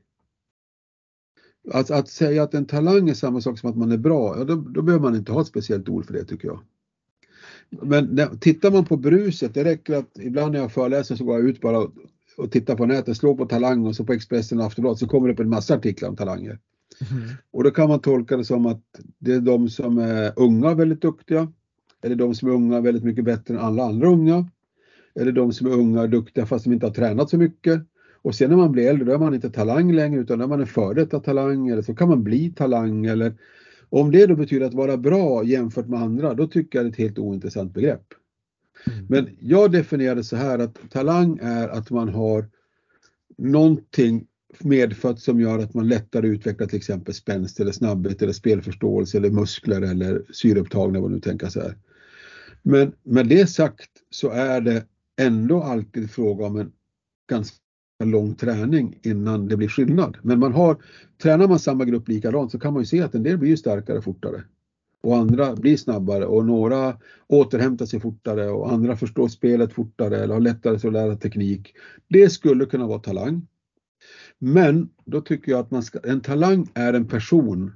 Att, 1.71 1.91
att 1.91 2.09
säga 2.09 2.43
att 2.43 2.53
en 2.53 2.65
talang 2.65 3.09
är 3.09 3.13
samma 3.13 3.41
sak 3.41 3.59
som 3.59 3.69
att 3.69 3.77
man 3.77 3.91
är 3.91 3.97
bra, 3.97 4.37
ja, 4.37 4.43
då, 4.43 4.55
då 4.55 4.81
behöver 4.81 5.03
man 5.03 5.15
inte 5.15 5.31
ha 5.31 5.41
ett 5.41 5.47
speciellt 5.47 5.89
ord 5.89 6.05
för 6.05 6.13
det 6.13 6.25
tycker 6.25 6.47
jag. 6.47 6.59
Men 7.81 8.05
när, 8.05 8.27
tittar 8.27 8.71
man 8.71 8.85
på 8.85 8.97
bruset, 8.97 9.53
det 9.53 9.63
räcker 9.63 9.95
att 9.95 10.19
ibland 10.19 10.51
när 10.51 10.59
jag 10.59 10.71
föreläser 10.71 11.15
så 11.15 11.23
går 11.23 11.39
jag 11.39 11.49
ut 11.49 11.61
bara 11.61 11.77
och, 11.77 11.91
och 12.37 12.51
tittar 12.51 12.75
på 12.75 12.85
nätet, 12.85 13.17
slår 13.17 13.35
på 13.35 13.45
Talang 13.45 13.85
och 13.85 13.95
så 13.95 14.05
på 14.05 14.13
Expressen 14.13 14.59
och 14.59 14.65
Aftonbladet 14.65 14.99
så 14.99 15.07
kommer 15.07 15.27
det 15.27 15.33
upp 15.33 15.39
en 15.39 15.49
massa 15.49 15.75
artiklar 15.75 16.09
om 16.09 16.15
talanger. 16.15 16.59
Mm. 17.11 17.23
Och 17.51 17.63
då 17.63 17.71
kan 17.71 17.89
man 17.89 17.99
tolka 17.99 18.37
det 18.37 18.45
som 18.45 18.65
att 18.65 18.83
det 19.19 19.33
är 19.33 19.39
de 19.39 19.69
som 19.69 19.97
är 19.97 20.33
unga 20.35 20.73
väldigt 20.73 21.01
duktiga. 21.01 21.51
Eller 22.03 22.15
de 22.15 22.35
som 22.35 22.49
är 22.49 22.53
unga 22.53 22.81
väldigt 22.81 23.03
mycket 23.03 23.25
bättre 23.25 23.53
än 23.53 23.59
alla 23.59 23.83
andra 23.83 24.07
unga. 24.07 24.49
Eller 25.15 25.31
de 25.31 25.53
som 25.53 25.67
är 25.67 25.71
unga 25.71 26.01
och 26.01 26.09
duktiga 26.09 26.45
fast 26.45 26.65
de 26.65 26.73
inte 26.73 26.85
har 26.85 26.93
tränat 26.93 27.29
så 27.29 27.37
mycket. 27.37 27.81
Och 28.21 28.35
sen 28.35 28.49
när 28.49 28.57
man 28.57 28.71
blir 28.71 28.89
äldre 28.89 29.05
då 29.05 29.13
är 29.13 29.17
man 29.17 29.33
inte 29.33 29.49
talang 29.49 29.91
längre 29.91 30.21
utan 30.21 30.39
då 30.39 30.43
är 30.43 30.49
man 30.49 30.59
en 30.59 30.67
före 30.67 30.93
detta 30.93 31.19
talang 31.19 31.67
eller 31.67 31.81
så 31.81 31.95
kan 31.95 32.09
man 32.09 32.23
bli 32.23 32.51
talang 32.51 33.05
eller 33.05 33.33
om 33.91 34.11
det 34.11 34.25
då 34.25 34.35
betyder 34.35 34.65
att 34.65 34.73
vara 34.73 34.97
bra 34.97 35.43
jämfört 35.43 35.87
med 35.87 35.99
andra, 36.01 36.33
då 36.33 36.47
tycker 36.47 36.79
jag 36.79 36.85
det 36.85 36.87
är 36.87 36.91
ett 36.91 36.97
helt 36.97 37.19
ointressant 37.19 37.73
begrepp. 37.73 38.05
Mm. 38.87 39.05
Men 39.09 39.37
jag 39.39 39.71
definierar 39.71 40.15
det 40.15 40.23
så 40.23 40.35
här 40.35 40.59
att 40.59 40.77
talang 40.89 41.39
är 41.41 41.67
att 41.67 41.89
man 41.89 42.09
har 42.09 42.49
någonting 43.37 44.27
medfött 44.59 45.19
som 45.19 45.41
gör 45.41 45.59
att 45.59 45.73
man 45.73 45.87
lättare 45.87 46.27
utvecklar 46.27 46.67
till 46.67 46.77
exempel 46.77 47.13
spänst 47.13 47.59
eller 47.59 47.71
snabbhet 47.71 48.21
eller 48.21 48.33
spelförståelse 48.33 49.17
eller 49.17 49.29
muskler 49.29 49.81
eller 49.81 50.25
syreupptagning 50.33 51.01
vad 51.01 51.11
nu 51.11 51.19
tänker 51.19 51.49
så 51.49 51.59
här. 51.59 51.77
Men 52.63 52.93
med 53.03 53.27
det 53.27 53.47
sagt 53.47 53.89
så 54.09 54.29
är 54.29 54.61
det 54.61 54.85
ändå 55.19 55.61
alltid 55.61 56.11
fråga 56.11 56.45
om 56.45 56.59
en 56.59 56.71
ganska 57.29 57.57
lång 58.09 58.35
träning 58.35 58.99
innan 59.01 59.47
det 59.47 59.57
blir 59.57 59.67
skillnad. 59.67 60.17
Men 60.21 60.39
man 60.39 60.53
har, 60.53 60.77
tränar 61.21 61.47
man 61.47 61.59
samma 61.59 61.85
grupp 61.85 62.07
likadant 62.07 62.51
så 62.51 62.59
kan 62.59 62.73
man 62.73 62.81
ju 62.81 62.85
se 62.85 63.01
att 63.01 63.15
en 63.15 63.23
del 63.23 63.37
blir 63.37 63.55
starkare 63.55 64.01
fortare. 64.01 64.43
Och 65.03 65.17
andra 65.17 65.55
blir 65.55 65.77
snabbare 65.77 66.25
och 66.25 66.45
några 66.45 66.97
återhämtar 67.27 67.85
sig 67.85 67.99
fortare 67.99 68.49
och 68.49 68.71
andra 68.71 68.95
förstår 68.95 69.27
spelet 69.27 69.73
fortare 69.73 70.23
eller 70.23 70.33
har 70.33 70.41
lättare 70.41 70.75
att 70.75 70.93
lära 70.93 71.15
teknik. 71.15 71.73
Det 72.07 72.29
skulle 72.29 72.65
kunna 72.65 72.87
vara 72.87 72.99
talang. 72.99 73.47
Men 74.39 74.89
då 75.05 75.21
tycker 75.21 75.51
jag 75.51 75.59
att 75.59 75.71
man 75.71 75.83
ska, 75.83 75.99
en 76.03 76.21
talang 76.21 76.67
är 76.73 76.93
en 76.93 77.07
person. 77.07 77.71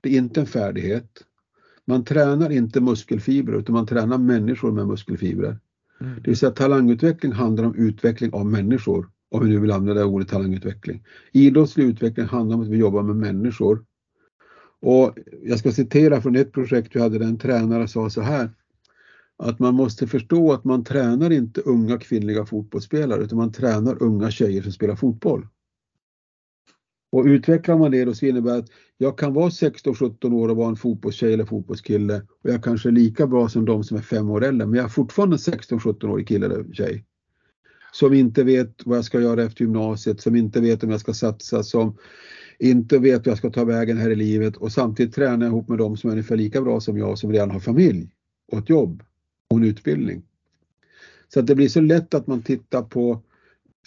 Det 0.00 0.08
är 0.08 0.18
inte 0.18 0.40
en 0.40 0.46
färdighet. 0.46 1.10
Man 1.84 2.04
tränar 2.04 2.50
inte 2.50 2.80
muskelfibrer 2.80 3.58
utan 3.58 3.72
man 3.72 3.86
tränar 3.86 4.18
människor 4.18 4.72
med 4.72 4.86
muskelfibrer. 4.86 5.58
Mm. 6.00 6.14
Det 6.14 6.30
vill 6.30 6.36
säga 6.36 6.52
talangutveckling 6.52 7.32
handlar 7.32 7.64
om 7.64 7.74
utveckling 7.74 8.32
av 8.32 8.46
människor 8.46 9.10
om 9.30 9.44
vi 9.44 9.48
nu 9.48 9.58
vill 9.58 9.70
använda 9.70 10.00
det 10.00 10.06
ordet 10.06 10.28
talangutveckling. 10.28 11.04
Idrottslig 11.32 11.84
utveckling 11.84 12.26
handlar 12.26 12.56
om 12.56 12.62
att 12.62 12.68
vi 12.68 12.76
jobbar 12.76 13.02
med 13.02 13.16
människor. 13.16 13.84
Och 14.80 15.18
jag 15.42 15.58
ska 15.58 15.72
citera 15.72 16.20
från 16.20 16.36
ett 16.36 16.52
projekt 16.52 16.96
vi 16.96 17.00
hade 17.00 17.18
där 17.18 17.26
en 17.26 17.38
tränare 17.38 17.88
sa 17.88 18.10
så 18.10 18.20
här 18.20 18.50
att 19.36 19.58
man 19.58 19.74
måste 19.74 20.06
förstå 20.06 20.52
att 20.52 20.64
man 20.64 20.84
tränar 20.84 21.30
inte 21.30 21.60
unga 21.60 21.98
kvinnliga 21.98 22.46
fotbollsspelare 22.46 23.22
utan 23.22 23.38
man 23.38 23.52
tränar 23.52 24.02
unga 24.02 24.30
tjejer 24.30 24.62
som 24.62 24.72
spelar 24.72 24.96
fotboll. 24.96 25.46
Och 27.12 27.24
utvecklar 27.24 27.78
man 27.78 27.90
det 27.90 28.04
då 28.04 28.14
så 28.14 28.26
innebär 28.26 28.52
det 28.52 28.58
att 28.58 28.70
jag 28.96 29.18
kan 29.18 29.34
vara 29.34 29.48
16-17 29.48 30.32
år 30.32 30.48
och 30.48 30.56
vara 30.56 30.68
en 30.68 30.76
fotbollstjej 30.76 31.34
eller 31.34 31.44
fotbollskille 31.44 32.22
och 32.42 32.50
jag 32.50 32.64
kanske 32.64 32.88
är 32.88 32.92
lika 32.92 33.26
bra 33.26 33.48
som 33.48 33.64
de 33.64 33.84
som 33.84 33.96
är 33.96 34.00
fem 34.02 34.30
år 34.30 34.44
äldre 34.44 34.66
men 34.66 34.76
jag 34.76 34.84
är 34.84 34.88
fortfarande 34.88 35.34
en 35.34 35.54
16-17-årig 35.54 36.28
kille 36.28 36.46
eller 36.46 36.72
tjej 36.72 37.04
som 37.94 38.14
inte 38.14 38.44
vet 38.44 38.86
vad 38.86 38.98
jag 38.98 39.04
ska 39.04 39.20
göra 39.20 39.42
efter 39.42 39.64
gymnasiet, 39.64 40.20
som 40.20 40.36
inte 40.36 40.60
vet 40.60 40.84
om 40.84 40.90
jag 40.90 41.00
ska 41.00 41.14
satsa, 41.14 41.62
som 41.62 41.96
inte 42.58 42.98
vet 42.98 43.26
hur 43.26 43.30
jag 43.30 43.38
ska 43.38 43.50
ta 43.50 43.64
vägen 43.64 43.98
här 43.98 44.10
i 44.10 44.16
livet 44.16 44.56
och 44.56 44.72
samtidigt 44.72 45.14
träna 45.14 45.46
ihop 45.46 45.68
med 45.68 45.78
dem 45.78 45.96
som 45.96 46.10
är 46.10 46.12
ungefär 46.12 46.36
lika 46.36 46.62
bra 46.62 46.80
som 46.80 46.98
jag 46.98 47.18
som 47.18 47.32
redan 47.32 47.50
har 47.50 47.60
familj 47.60 48.10
och 48.52 48.58
ett 48.58 48.68
jobb 48.68 49.02
och 49.50 49.56
en 49.56 49.64
utbildning. 49.64 50.22
Så 51.28 51.40
att 51.40 51.46
det 51.46 51.54
blir 51.54 51.68
så 51.68 51.80
lätt 51.80 52.14
att 52.14 52.26
man 52.26 52.42
tittar 52.42 52.82
på 52.82 53.22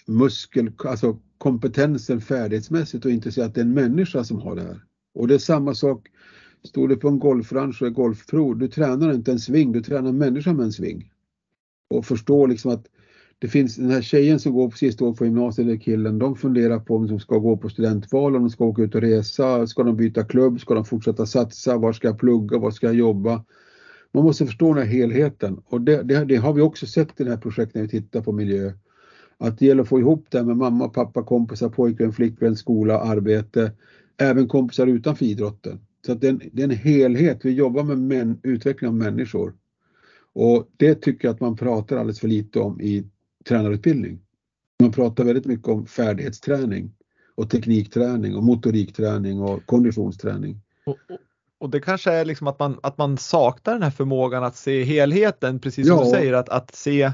muskel, 0.06 0.72
alltså 0.78 1.20
kompetensen 1.38 2.22
färdighetsmässigt 2.22 3.06
och 3.06 3.12
inte 3.12 3.32
ser 3.32 3.46
att 3.46 3.56
det 3.56 3.62
är 3.62 3.66
en 3.66 3.74
människa 3.74 4.24
som 4.24 4.42
har 4.42 4.56
det 4.56 4.62
här. 4.62 4.84
Och 5.14 5.28
det 5.28 5.34
är 5.34 5.40
samma 5.40 5.76
sak, 5.76 6.08
står 6.64 6.88
du 6.88 6.96
på 6.96 7.08
en 7.08 7.20
golfranch 7.20 7.82
och 7.82 7.88
är 7.88 7.92
golfpro, 7.92 8.54
du 8.54 8.68
tränar 8.68 9.14
inte 9.14 9.32
en 9.32 9.40
sving, 9.40 9.72
du 9.72 9.82
tränar 9.82 10.10
en 10.10 10.18
människa 10.18 10.54
med 10.54 10.66
en 10.66 10.74
sving. 10.74 11.12
Och 11.90 12.06
förstår 12.06 12.48
liksom 12.48 12.72
att 12.72 12.88
det 13.40 13.48
finns 13.48 13.76
den 13.76 13.92
här 13.92 14.02
tjejen 14.02 14.40
som 14.40 14.54
går 14.54 14.70
på 14.70 14.78
sista 14.78 15.06
året 15.06 15.18
på 15.18 15.26
gymnasiet, 15.26 15.68
eller 15.68 15.78
killen, 15.78 16.20
de 16.20 16.36
funderar 16.36 16.80
på 16.80 16.96
om 16.96 17.08
de 17.08 17.20
ska 17.20 17.38
gå 17.38 17.58
på 17.58 17.70
studentval, 17.70 18.36
om 18.36 18.42
de 18.42 18.50
ska 18.50 18.66
åka 18.66 18.82
ut 18.82 18.96
och 18.96 19.02
resa, 19.02 19.68
ska 19.68 19.84
de 19.84 19.98
byta 19.98 20.24
klubb, 20.24 20.60
ska 20.60 20.74
de 20.74 20.86
fortsätta 20.86 21.26
satsa, 21.26 21.78
var 21.78 21.94
ska 21.94 22.08
jag 22.08 22.20
plugga, 22.20 22.58
var 22.58 22.72
ska 22.72 22.88
jag 22.88 22.96
jobba? 22.96 23.46
Man 24.14 24.24
måste 24.24 24.46
förstå 24.46 24.74
den 24.74 24.84
här 24.84 24.94
helheten 24.94 25.62
och 25.66 25.82
det, 25.82 26.04
det, 26.04 26.26
det 26.26 26.36
har 26.36 26.54
vi 26.54 26.62
också 26.62 26.86
sett 26.86 27.22
i 27.22 27.24
det 27.24 27.30
här 27.30 27.38
projektet 27.38 27.76
när 27.76 27.82
vi 27.82 27.88
tittar 27.88 28.22
på 28.22 28.32
miljö. 28.32 28.72
Att 29.38 29.60
det 29.60 29.66
gäller 29.66 29.82
att 29.82 29.90
få 29.90 30.00
ihop 30.00 30.26
det 30.30 30.44
med 30.44 30.58
mamma, 30.58 30.90
pappa, 30.90 31.24
kompisar, 31.24 31.70
pojkvän, 31.70 32.14
flickvän, 32.14 32.56
skola, 32.56 33.00
arbete, 33.00 33.72
även 34.18 34.48
kompisar 34.48 34.88
utanför 34.88 35.26
idrotten. 35.26 35.80
Så 36.06 36.12
att 36.12 36.22
det, 36.22 36.28
är 36.28 36.32
en, 36.32 36.42
det 36.54 36.62
är 36.62 36.68
en 36.68 36.72
helhet, 36.72 37.40
vi 37.46 37.52
jobbar 37.52 37.84
med 37.84 37.98
män, 37.98 38.40
utveckling 38.44 38.88
av 38.88 38.96
människor. 38.96 39.54
Och 40.34 40.68
det 40.78 40.96
tycker 40.96 41.28
jag 41.28 41.34
att 41.34 41.42
man 41.42 41.56
pratar 41.56 41.98
alldeles 41.98 42.20
för 42.20 42.28
lite 42.28 42.60
om 42.60 42.82
i 42.82 43.06
tränarutbildning. 43.46 44.20
Man 44.82 44.92
pratar 44.92 45.24
väldigt 45.24 45.46
mycket 45.46 45.68
om 45.68 45.86
färdighetsträning 45.86 46.92
och 47.36 47.50
teknikträning 47.50 48.36
och 48.36 48.44
motorikträning 48.44 49.42
och 49.42 49.66
konditionsträning. 49.66 50.62
Och, 50.86 50.98
och, 51.60 51.70
det 51.70 51.80
kanske 51.80 52.12
är 52.12 52.26
liksom 52.26 52.48
att 52.48 52.60
man, 52.60 52.80
att 52.84 52.98
man 52.98 53.18
saknar 53.18 53.74
den 53.74 53.84
här 53.84 53.92
förmågan 53.92 54.44
att 54.44 54.56
se 54.56 54.84
helheten, 54.84 55.60
precis 55.60 55.88
som 55.88 55.98
ja. 55.98 56.04
du 56.04 56.10
säger, 56.10 56.34
att, 56.34 56.50
att 56.50 56.76
se 56.76 57.12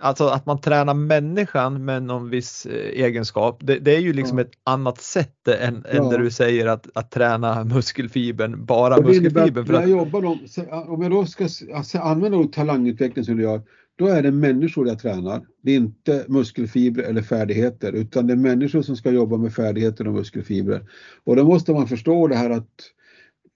alltså 0.00 0.26
att 0.28 0.46
man 0.46 0.60
tränar 0.60 0.94
människan 0.94 1.84
med 1.84 2.02
någon 2.02 2.30
viss 2.30 2.66
eh, 2.66 3.04
egenskap, 3.04 3.58
det, 3.62 3.78
det 3.78 3.96
är 3.96 4.00
ju 4.00 4.12
liksom 4.12 4.38
Ja. 4.38 4.44
ett 4.44 4.52
annat 4.64 5.00
sätt 5.00 5.48
än, 5.48 5.74
än 5.76 5.84
Ja. 5.96 6.10
där 6.10 6.18
du 6.18 6.30
säger 6.30 6.66
att, 6.66 6.86
att 6.94 7.10
träna 7.10 7.64
muskelfibern, 7.64 8.64
bara 8.64 9.00
muskelfibern. 9.00 9.66
För 9.66 9.74
att, 9.74 9.80
jag 9.80 9.90
jobbar 9.90 10.38
så- 10.46 10.84
om 10.92 11.02
jag 11.02 11.10
då 11.10 11.26
ska 11.26 11.48
alltså 11.74 11.98
använda 11.98 12.48
talangutveckling 12.48 13.24
som 13.24 13.36
du 13.36 13.42
gör, 13.42 13.62
då 13.96 14.06
är 14.06 14.22
det 14.22 14.30
människor 14.30 14.88
jag 14.88 14.98
tränar. 14.98 15.46
Det 15.62 15.72
är 15.72 15.76
inte 15.76 16.24
muskelfibrer 16.28 17.04
eller 17.04 17.22
färdigheter, 17.22 17.92
utan 17.92 18.26
det 18.26 18.32
är 18.32 18.36
människor 18.36 18.82
som 18.82 18.96
ska 18.96 19.10
jobba 19.10 19.36
med 19.36 19.54
färdigheter 19.54 20.08
och 20.08 20.14
muskelfibrer. 20.14 20.90
Och 21.24 21.36
då 21.36 21.44
måste 21.44 21.72
man 21.72 21.88
förstå 21.88 22.26
det 22.26 22.36
här 22.36 22.50
att 22.50 22.92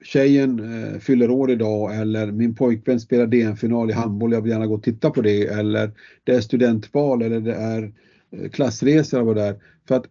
tjejen 0.05 0.59
eh, 0.59 0.99
fyller 0.99 1.30
år 1.30 1.51
idag 1.51 1.97
eller 2.01 2.32
min 2.32 2.55
pojkvän 2.55 3.01
spelar 3.01 3.26
DM-final 3.26 3.91
i 3.91 3.93
handboll, 3.93 4.32
jag 4.32 4.43
vill 4.43 4.53
gärna 4.53 4.66
gå 4.66 4.74
och 4.74 4.82
titta 4.82 5.11
på 5.11 5.22
det 5.22 5.47
eller 5.47 5.93
det 6.24 6.32
är 6.32 6.41
studentbal 6.41 7.22
eller 7.22 7.41
det 7.41 7.55
är 7.55 7.93
eh, 8.30 8.51
klassresor 8.51 9.20
och 9.20 9.26
vad 9.26 9.36
det 9.36 9.43
är. 9.43 9.62
För 9.88 9.95
att 9.95 10.07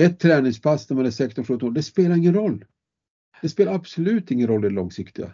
ett 0.00 0.18
träningspass 0.20 0.90
när 0.90 0.96
man 0.96 1.06
är 1.06 1.10
16-17 1.10 1.64
år, 1.64 1.70
det 1.70 1.82
spelar 1.82 2.16
ingen 2.16 2.34
roll. 2.34 2.64
Det 3.42 3.48
spelar 3.48 3.74
absolut 3.74 4.30
ingen 4.30 4.48
roll 4.48 4.64
i 4.64 4.68
det 4.68 4.74
långsiktiga. 4.74 5.32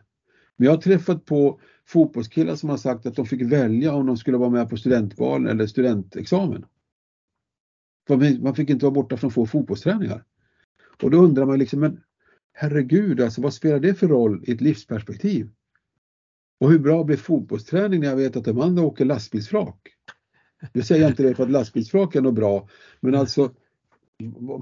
Men 0.56 0.66
jag 0.66 0.72
har 0.72 0.80
träffat 0.80 1.24
på 1.24 1.60
fotbollskillar 1.86 2.56
som 2.56 2.68
har 2.68 2.76
sagt 2.76 3.06
att 3.06 3.16
de 3.16 3.26
fick 3.26 3.42
välja 3.42 3.94
om 3.94 4.06
de 4.06 4.16
skulle 4.16 4.36
vara 4.36 4.50
med 4.50 4.70
på 4.70 4.76
studentbalen 4.76 5.46
eller 5.46 5.66
studentexamen. 5.66 6.66
Man 8.40 8.54
fick 8.54 8.70
inte 8.70 8.84
vara 8.84 8.94
borta 8.94 9.16
från 9.16 9.30
få 9.30 9.46
fotbollsträningar. 9.46 10.24
Och 11.02 11.10
då 11.10 11.18
undrar 11.18 11.46
man 11.46 11.58
liksom, 11.58 11.80
men 11.80 12.00
herregud, 12.52 13.20
alltså, 13.20 13.42
vad 13.42 13.54
spelar 13.54 13.80
det 13.80 13.94
för 13.94 14.08
roll 14.08 14.44
i 14.46 14.52
ett 14.52 14.60
livsperspektiv? 14.60 15.50
Och 16.60 16.70
hur 16.70 16.78
bra 16.78 17.04
blir 17.04 17.16
fotbollsträning 17.16 18.00
när 18.00 18.06
jag 18.06 18.16
vet 18.16 18.36
att 18.36 18.44
de 18.44 18.60
andra 18.60 18.82
åker 18.82 19.04
lastbilsflak? 19.04 19.88
Nu 20.72 20.82
säger 20.82 21.02
jag 21.02 21.10
inte 21.10 21.22
det 21.22 21.34
för 21.34 21.42
att 21.42 21.50
lastbilsflak 21.50 22.14
är 22.14 22.20
något 22.20 22.34
bra, 22.34 22.68
men 23.00 23.14
alltså 23.14 23.54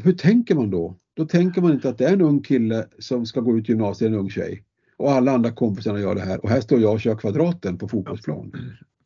hur 0.04 0.12
tänker 0.12 0.54
man 0.54 0.70
då? 0.70 0.96
Då 1.14 1.26
tänker 1.26 1.62
man 1.62 1.72
inte 1.72 1.88
att 1.88 1.98
det 1.98 2.06
är 2.06 2.12
en 2.12 2.20
ung 2.20 2.42
kille 2.42 2.88
som 2.98 3.26
ska 3.26 3.40
gå 3.40 3.58
ut 3.58 3.68
gymnasiet, 3.68 4.08
en 4.08 4.18
ung 4.18 4.30
tjej. 4.30 4.64
Och 5.02 5.12
alla 5.12 5.32
andra 5.32 5.50
kompisarna 5.50 6.00
gör 6.00 6.14
det 6.14 6.20
här 6.20 6.42
och 6.44 6.50
här 6.50 6.60
står 6.60 6.80
jag 6.80 6.92
och 6.92 7.00
kör 7.00 7.14
kvadraten 7.14 7.78
på 7.78 7.88
fotbollsplan. 7.88 8.52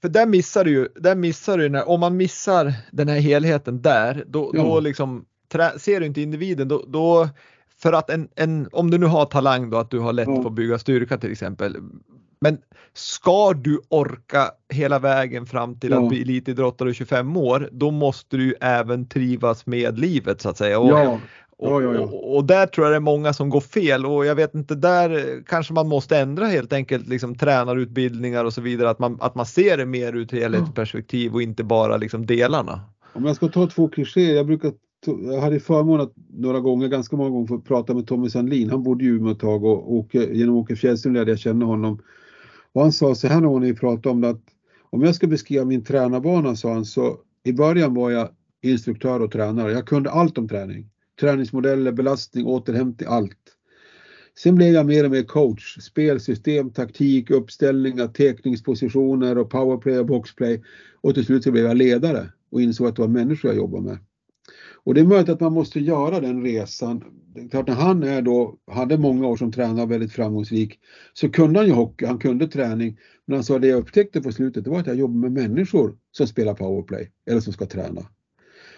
för 0.03 0.09
där 0.09 0.26
missar 0.26 0.64
du 0.64 0.70
ju, 0.70 0.88
där 1.01 1.14
missar 1.14 1.59
du 1.59 1.68
när, 1.68 1.88
om 1.88 2.01
man 2.01 2.16
missar 2.16 2.72
den 2.92 3.09
här 3.09 3.18
helheten 3.20 3.82
där, 3.82 4.24
då, 4.26 4.51
Ja. 4.55 4.62
då 4.62 4.80
liksom 4.80 5.24
trä, 5.53 5.78
ser 5.78 6.01
du 6.01 6.07
inte 6.07 6.20
individen, 6.20 6.68
då, 6.68 6.84
då 6.88 7.28
för 7.78 7.92
att 7.92 8.11
en, 8.11 8.28
en, 8.36 8.68
om 8.72 8.90
du 8.90 8.99
nu 8.99 9.07
har 9.07 9.24
talang 9.24 9.70
då, 9.70 9.76
att 9.78 9.90
du 9.90 9.99
har 9.99 10.12
lätt 10.12 10.28
Ja. 10.28 10.42
på 10.42 10.49
att 10.49 10.55
bygga 10.55 10.78
styrka 10.78 11.18
till 11.18 11.32
exempel. 11.32 11.76
Men 12.40 12.59
ska 12.94 13.53
du 13.53 13.80
orka 13.88 14.51
hela 14.72 14.99
vägen 14.99 15.47
fram 15.47 15.78
till 15.80 15.90
Ja. 15.90 16.03
att 16.03 16.09
bli 16.09 16.22
elitidrottare 16.22 16.88
och 16.88 16.94
25 16.94 17.36
år, 17.36 17.68
då 17.72 17.90
måste 17.90 18.36
du 18.36 18.55
även 18.61 19.09
trivas 19.09 19.66
med 19.66 19.99
livet 19.99 20.40
så 20.40 20.49
att 20.49 20.57
säga. 20.59 20.78
Och, 20.78 20.88
Ja, 20.90 21.20
och, 21.59 21.82
och, 21.82 22.36
och 22.36 22.44
där 22.44 22.66
tror 22.66 22.86
jag 22.86 22.92
det 22.92 22.96
är 22.96 23.00
många 23.00 23.32
som 23.32 23.50
går 23.50 23.61
fel 23.61 24.07
och 24.07 24.26
jag 24.26 24.34
vet 24.34 24.54
inte, 24.54 24.74
där 24.74 25.42
kanske 25.46 25.72
man 25.74 25.88
måste 25.88 26.18
ändra 26.18 26.46
helt 26.46 26.72
enkelt 26.72 27.09
liksom 27.09 27.34
tränarutbildningar 27.34 28.44
och 28.44 28.52
så 28.52 28.61
vidare, 28.61 28.90
att 28.90 28.98
man, 28.98 29.18
att 29.20 29.34
man 29.34 29.46
ser 29.46 29.76
det 29.76 29.86
mer 29.86 30.16
ur 30.16 30.22
ett 30.22 30.32
helhetsperspektiv 30.32 31.34
och 31.34 31.42
inte 31.42 31.64
bara 31.64 31.96
liksom 31.96 32.26
delarna. 32.26 32.80
Om 33.12 33.24
jag 33.24 33.36
ska 33.36 33.48
ta 33.48 33.66
två 33.66 33.88
klichéer, 33.88 34.36
jag 34.36 34.46
brukar 34.46 34.72
jag 35.07 35.40
hade 35.40 35.61
förmånen 35.61 36.00
att 36.00 36.12
några 36.28 36.61
gånger, 36.61 36.88
ganska 36.88 37.16
många 37.16 37.30
gånger, 37.30 37.46
få 37.46 37.59
prata 37.59 37.94
med 37.94 38.07
Tommy 38.07 38.30
Sandlin. 38.30 38.70
Han 38.70 38.82
bodde 38.82 39.04
i 39.04 39.09
Umeå 39.09 39.32
ett 39.32 39.38
tag 39.38 39.64
och 39.64 39.94
Åke, 39.94 40.28
genom 40.32 40.57
Åke 40.57 40.76
Fjällström 40.76 41.14
lärde 41.14 41.30
jag 41.30 41.38
känna 41.38 41.66
honom. 41.66 42.02
Och 42.72 42.82
han 42.82 42.92
sa 42.92 43.14
så 43.14 43.28
här 43.28 43.40
när 43.40 43.61
vi 43.61 43.74
pratade 43.74 44.09
om 44.09 44.20
det 44.20 44.28
att 44.28 44.42
om 44.90 45.02
jag 45.02 45.14
ska 45.14 45.26
beskriva 45.26 45.64
min 45.64 45.84
tränarbana, 45.84 46.57
sa 46.57 46.72
han, 46.72 46.84
så 46.84 47.16
i 47.44 47.52
början 47.52 47.94
var 47.94 48.11
jag 48.11 48.28
instruktör 48.62 49.22
och 49.22 49.30
tränare. 49.32 49.72
Jag 49.72 49.86
kunde 49.86 50.11
allt 50.11 50.38
om 50.38 50.48
träning. 50.48 50.90
Träningsmodeller, 51.20 51.92
belastning, 51.92 52.46
återhämtning, 52.46 53.08
allt. 53.08 53.56
Sen 54.38 54.54
blev 54.54 54.74
jag 54.74 54.86
mer 54.86 55.04
och 55.04 55.10
mer 55.10 55.22
coach. 55.22 55.78
Spelsystem, 55.80 56.70
taktik, 56.70 57.30
uppställningar, 57.30 58.08
tekningspositioner 58.08 59.38
och 59.38 59.50
powerplay 59.50 59.98
och 59.98 60.06
boxplay. 60.06 60.62
Och 61.00 61.14
till 61.14 61.24
slut 61.24 61.44
så 61.44 61.52
blev 61.52 61.64
jag 61.64 61.76
ledare 61.76 62.32
och 62.50 62.62
insåg 62.62 62.86
att 62.86 62.96
det 62.96 63.02
var 63.02 63.08
människor 63.08 63.50
jag 63.50 63.58
jobbade 63.58 63.84
med. 63.84 63.98
Och 64.84 64.94
det 64.94 65.00
är 65.00 65.04
möjligt 65.04 65.28
att 65.28 65.40
man 65.40 65.52
måste 65.52 65.80
göra 65.80 66.20
den 66.20 66.42
resan. 66.42 67.04
Det 67.34 67.40
är 67.40 67.48
klart, 67.48 67.68
när 67.68 67.74
han 67.74 68.02
är 68.02 68.22
då, 68.22 68.56
hade 68.70 68.98
många 68.98 69.26
år 69.26 69.36
som 69.36 69.52
tränare 69.52 69.82
och 69.82 69.90
väldigt 69.90 70.12
framgångsrik 70.12 70.78
så 71.12 71.28
kunde 71.28 71.58
han 71.58 71.66
ju 71.66 71.72
hockey, 71.72 72.06
han 72.06 72.18
kunde 72.18 72.48
träning. 72.48 72.98
Men 73.24 73.34
han 73.34 73.44
sa 73.44 73.58
det 73.58 73.66
jag 73.66 73.78
upptäckte 73.78 74.20
på 74.20 74.32
slutet 74.32 74.64
det 74.64 74.70
var 74.70 74.80
att 74.80 74.86
jag 74.86 74.96
jobbar 74.96 75.28
med 75.28 75.32
människor 75.32 75.96
som 76.12 76.26
spelar 76.26 76.54
powerplay 76.54 77.10
eller 77.26 77.40
som 77.40 77.52
ska 77.52 77.66
träna. 77.66 78.06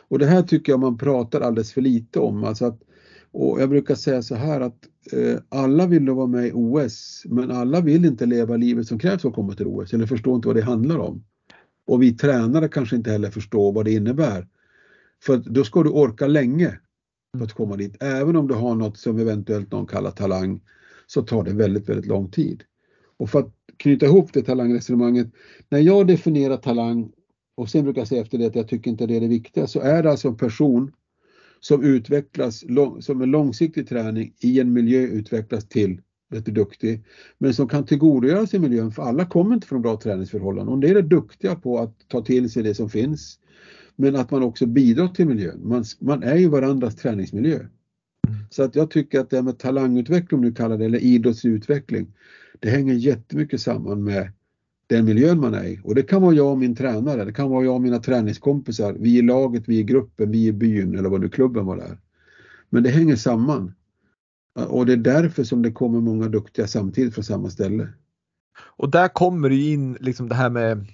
Och 0.08 0.18
det 0.18 0.26
här 0.26 0.42
tycker 0.42 0.72
jag 0.72 0.80
man 0.80 0.98
pratar 0.98 1.40
alldeles 1.40 1.72
för 1.72 1.80
lite 1.80 2.20
om. 2.20 2.44
Alltså 2.44 2.64
att, 2.66 2.80
och 3.30 3.60
jag 3.60 3.70
brukar 3.70 3.94
säga 3.94 4.22
så 4.22 4.34
här 4.34 4.60
att 4.60 4.78
eh, 5.12 5.38
alla 5.48 5.86
vill 5.86 6.04
då 6.04 6.14
vara 6.14 6.26
med 6.26 6.46
i 6.46 6.52
OS 6.54 7.22
men 7.26 7.50
alla 7.50 7.80
vill 7.80 8.04
inte 8.04 8.26
leva 8.26 8.56
livet 8.56 8.86
som 8.86 8.98
krävs 8.98 9.22
för 9.22 9.28
att 9.28 9.34
komma 9.34 9.54
till 9.54 9.66
OS 9.66 9.92
eller 9.92 10.06
förstår 10.06 10.36
inte 10.36 10.48
vad 10.48 10.56
det 10.56 10.62
handlar 10.62 10.98
om. 10.98 11.24
Och 11.86 12.02
vi 12.02 12.16
tränare 12.16 12.68
kanske 12.68 12.96
inte 12.96 13.10
heller 13.10 13.30
förstår 13.30 13.72
vad 13.72 13.84
det 13.84 13.92
innebär. 13.92 14.46
För 15.22 15.36
då 15.36 15.64
ska 15.64 15.82
du 15.82 15.90
orka 15.90 16.26
länge 16.26 16.78
för 17.38 17.44
att 17.44 17.52
komma 17.52 17.76
dit. 17.76 17.96
Även 18.02 18.36
om 18.36 18.48
du 18.48 18.54
har 18.54 18.74
något 18.74 18.98
som 18.98 19.18
eventuellt 19.18 19.72
någon 19.72 19.86
kallar 19.86 20.10
talang 20.10 20.60
så 21.06 21.22
tar 21.22 21.44
det 21.44 21.52
väldigt, 21.52 21.88
väldigt 21.88 22.06
lång 22.06 22.30
tid. 22.30 22.62
Och 23.16 23.30
för 23.30 23.38
att 23.38 23.54
knyta 23.76 24.06
ihop 24.06 24.32
det 24.32 24.42
talangresonemanget. 24.42 25.28
När 25.68 25.78
jag 25.78 26.06
definierar 26.06 26.56
talang 26.56 27.12
och 27.58 27.70
sen 27.70 27.84
brukar 27.84 28.00
jag 28.00 28.08
säga 28.08 28.22
efter 28.22 28.38
det 28.38 28.46
att 28.46 28.54
jag 28.54 28.68
tycker 28.68 28.90
inte 28.90 29.06
det 29.06 29.16
är 29.16 29.20
det 29.20 29.28
viktiga 29.28 29.66
så 29.66 29.80
är 29.80 30.02
det 30.02 30.10
alltså 30.10 30.28
en 30.28 30.36
person 30.36 30.92
som 31.60 31.84
utvecklas, 31.84 32.64
som 33.00 33.22
en 33.22 33.30
långsiktig 33.30 33.88
träning 33.88 34.34
i 34.40 34.60
en 34.60 34.72
miljö 34.72 35.00
utvecklas 35.00 35.68
till 35.68 36.00
väldigt 36.30 36.54
duktig, 36.54 37.04
men 37.38 37.54
som 37.54 37.68
kan 37.68 37.86
tillgodogöra 37.86 38.46
sig 38.46 38.60
miljön 38.60 38.92
för 38.92 39.02
alla 39.02 39.26
kommer 39.26 39.54
inte 39.54 39.66
från 39.66 39.82
bra 39.82 39.96
träningsförhållanden. 39.96 40.74
Och 40.74 40.80
det 40.80 40.88
är 40.88 40.94
det 40.94 41.02
duktiga 41.02 41.54
på 41.54 41.78
att 41.78 42.08
ta 42.08 42.22
till 42.22 42.50
sig 42.50 42.62
det 42.62 42.74
som 42.74 42.90
finns, 42.90 43.38
men 43.96 44.16
att 44.16 44.30
man 44.30 44.42
också 44.42 44.66
bidrar 44.66 45.08
till 45.08 45.26
miljön. 45.26 45.60
Man, 45.64 45.84
man 46.00 46.22
är 46.22 46.36
ju 46.36 46.48
varandras 46.48 46.96
träningsmiljö. 46.96 47.58
Så 48.50 48.62
att 48.62 48.74
jag 48.74 48.90
tycker 48.90 49.20
att 49.20 49.30
det 49.30 49.36
här 49.36 49.42
med 49.42 49.58
talangutveckling, 49.58 50.38
om 50.38 50.44
du 50.44 50.54
kallar 50.54 50.78
det, 50.78 50.84
eller 50.84 50.98
idrottsutveckling, 50.98 52.06
det 52.60 52.70
hänger 52.70 52.94
jättemycket 52.94 53.60
samman 53.60 54.04
med 54.04 54.32
den 54.88 55.04
miljön 55.04 55.40
man 55.40 55.54
är 55.54 55.64
i. 55.64 55.80
Och 55.84 55.94
det 55.94 56.02
kan 56.02 56.22
vara 56.22 56.34
jag 56.34 56.52
och 56.52 56.58
min 56.58 56.76
tränare, 56.76 57.24
det 57.24 57.32
kan 57.32 57.50
vara 57.50 57.64
jag 57.64 57.74
och 57.74 57.80
mina 57.80 57.98
träningskompisar, 57.98 58.96
vi 58.98 59.18
i 59.18 59.22
laget, 59.22 59.62
vi 59.66 59.78
i 59.78 59.82
gruppen, 59.82 60.30
vi 60.30 60.46
i 60.46 60.52
byn 60.52 60.98
eller 60.98 61.08
vad 61.08 61.20
nu 61.20 61.28
klubben 61.28 61.66
var 61.66 61.76
där. 61.76 61.98
Men 62.70 62.82
det 62.82 62.90
hänger 62.90 63.16
samman. 63.16 63.74
Och 64.68 64.86
det 64.86 64.92
är 64.92 64.96
därför 64.96 65.44
som 65.44 65.62
det 65.62 65.72
kommer 65.72 66.00
många 66.00 66.28
duktiga 66.28 66.66
samtidigt 66.66 67.14
från 67.14 67.24
samma 67.24 67.50
ställe. 67.50 67.88
Och 68.60 68.90
där 68.90 69.08
kommer 69.08 69.48
det 69.48 69.54
ju 69.54 69.72
in 69.72 69.96
liksom 70.00 70.28
det 70.28 70.34
här 70.34 70.50
med 70.50 70.86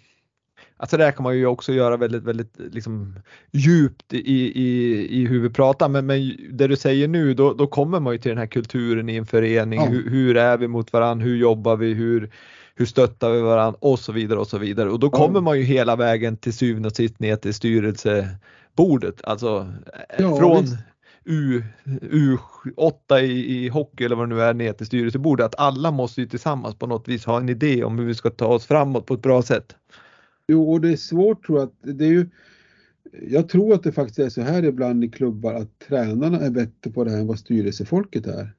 Alltså 0.76 0.97
där 0.97 1.12
kan 1.12 1.22
man 1.22 1.38
ju 1.38 1.47
också 1.47 1.72
göra 1.72 1.97
väldigt, 1.97 2.22
väldigt 2.22 2.55
liksom 2.59 3.14
djupt 3.53 4.12
i, 4.12 4.62
i, 4.62 5.22
i 5.22 5.26
hur 5.26 5.40
vi 5.40 5.51
pratar 5.51 5.88
men, 5.88 6.07
men 6.07 6.36
det 6.51 6.66
du 6.66 6.76
säger 6.76 7.09
nu 7.09 7.34
då, 7.34 7.55
då 7.55 7.66
kommer 7.66 8.01
man 8.01 8.12
ju 8.12 8.18
till 8.18 8.28
den 8.28 8.38
här 8.38 8.47
kulturen 8.47 9.09
i 9.09 9.16
en 9.16 9.26
förening. 9.26 9.80
Ja. 9.80 9.86
Hur, 9.86 10.11
hur 10.11 10.36
är 10.36 10.59
vi 10.59 10.68
mot 10.68 10.92
varandra? 10.92 11.24
Hur 11.24 11.36
jobbar 11.36 11.76
vi? 11.76 11.95
Hur, 11.95 12.30
hur 12.75 12.87
stöttar 12.87 13.33
vi 13.33 13.41
varandra? 13.41 13.79
Och 13.81 13.99
så 13.99 14.12
vidare 14.12 14.39
och 14.39 14.47
så 14.47 14.59
vidare. 14.59 14.91
Och 14.91 14.99
då 14.99 15.11
kommer 15.11 15.41
man 15.41 15.59
ju 15.59 15.64
hela 15.64 15.97
vägen 15.97 16.37
till 16.37 16.53
syvende 16.53 16.89
och 16.89 16.97
sist 16.97 17.20
ner 17.20 17.37
till 17.37 17.55
styrelsebordet. 17.55 19.25
Alltså 19.25 19.72
eh, 20.09 20.25
Ja, 20.25 20.37
från 20.37 20.62
visst. 20.62 20.77
U, 21.25 21.62
U8 21.85 23.18
i, 23.20 23.64
i 23.64 23.68
hockey 23.68 24.05
eller 24.05 24.16
vad 24.16 24.29
det 24.29 24.35
nu 24.35 24.43
är 24.43 24.55
ner 24.55 24.72
till 24.72 24.87
styrelsebordet. 24.87 25.47
Att 25.47 25.61
alla 25.61 25.91
måste 25.91 26.20
ju 26.20 26.27
tillsammans 26.27 26.75
på 26.75 26.87
något 26.87 27.09
vis 27.09 27.25
ha 27.25 27.37
en 27.39 27.49
idé 27.49 27.85
om 27.85 27.99
hur 27.99 28.07
vi 28.07 28.14
ska 28.14 28.31
ta 28.31 28.47
oss 28.47 28.66
framåt 28.66 29.07
på 29.07 29.14
ett 29.14 29.22
bra 29.22 29.43
sätt. 29.43 29.77
Jo, 30.49 30.72
och 30.72 30.81
det 30.81 30.93
är 30.93 30.97
svårt 30.97 31.47
tror 31.47 31.59
jag. 31.59 31.68
Att 31.68 31.99
det 31.99 32.05
är 32.05 32.09
ju, 32.09 32.29
jag 33.29 33.49
tror 33.49 33.75
att 33.75 33.83
det 33.83 33.93
faktiskt 33.93 34.18
är 34.18 34.29
så 34.29 34.43
här 34.43 34.62
ibland 34.64 35.05
i 35.05 35.09
klubbar 35.09 35.55
att 35.55 35.79
tränarna 35.79 36.41
är 36.41 36.51
bättre 36.51 36.91
på 36.91 37.05
det 37.05 37.11
här 37.11 37.18
än 37.18 37.27
vad 37.27 37.39
styrelsefolket 37.39 38.27
är. 38.27 38.53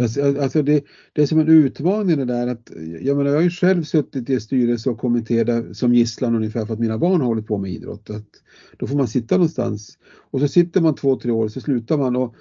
Alltså, 0.00 0.40
alltså, 0.42 0.62
det, 0.62 0.84
det 1.12 1.22
är 1.22 1.26
som 1.26 1.38
en 1.38 1.48
utmaning 1.48 2.16
det 2.16 2.24
där 2.24 2.46
att, 2.46 2.70
jag 3.00 3.16
menar 3.16 3.30
jag 3.30 3.36
har 3.36 3.42
ju 3.42 3.50
själv 3.50 3.82
suttit 3.82 4.30
i 4.30 4.40
styrelse 4.40 4.90
och 4.90 4.98
kommenterat 4.98 5.76
som 5.76 5.94
gisslan 5.94 6.34
ungefär 6.34 6.66
för 6.66 6.74
att 6.74 6.80
mina 6.80 6.98
barn 6.98 7.20
har 7.20 7.28
hållit 7.28 7.46
på 7.46 7.58
med 7.58 7.70
idrott. 7.70 8.10
Att 8.10 8.28
då 8.76 8.86
får 8.86 8.96
man 8.96 9.08
sitta 9.08 9.34
någonstans 9.34 9.98
och 10.30 10.40
så 10.40 10.48
sitter 10.48 10.80
man 10.80 10.94
två, 10.94 11.16
tre 11.16 11.30
år 11.30 11.44
och 11.44 11.52
så 11.52 11.60
slutar 11.60 11.98
man 11.98 12.16
och 12.16 12.34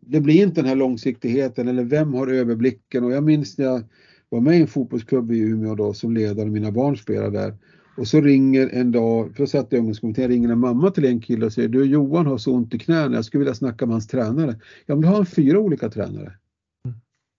det 0.00 0.20
blir 0.20 0.42
inte 0.42 0.60
den 0.60 0.68
här 0.68 0.76
långsiktigheten 0.76 1.68
eller 1.68 1.84
vem 1.84 2.14
har 2.14 2.26
överblicken 2.26 3.04
och 3.04 3.12
jag 3.12 3.24
minns 3.24 3.58
när 3.58 3.64
jag 3.64 3.82
var 4.28 4.40
med 4.40 4.58
i 4.58 4.60
en 4.60 4.66
fotbollsklubb 4.66 5.32
i 5.32 5.38
Umeå 5.38 5.74
då 5.74 5.92
som 5.94 6.14
ledare 6.14 6.46
och 6.46 6.52
mina 6.52 6.72
barn 6.72 6.96
spelade 6.96 7.38
där. 7.38 7.54
Och 7.96 8.08
så 8.08 8.20
ringer 8.20 8.68
en 8.72 8.92
dag, 8.92 9.34
för 9.36 9.42
jag 9.42 9.48
satt 9.48 9.72
i 9.72 9.76
ungdomskommittén, 9.76 10.28
ringer 10.28 10.48
en 10.48 10.58
mamma 10.58 10.90
till 10.90 11.04
en 11.04 11.20
kille 11.20 11.46
och 11.46 11.52
säger 11.52 11.68
du 11.68 11.84
Johan 11.84 12.26
har 12.26 12.38
så 12.38 12.52
ont 12.52 12.74
i 12.74 12.78
knäna, 12.78 13.14
jag 13.14 13.24
skulle 13.24 13.38
vilja 13.38 13.54
snacka 13.54 13.86
med 13.86 13.94
hans 13.94 14.06
tränare. 14.06 14.60
Ja 14.86 14.94
men 14.94 15.02
då 15.02 15.08
har 15.08 15.14
han 15.14 15.26
fyra 15.26 15.58
olika 15.58 15.90
tränare. 15.90 16.32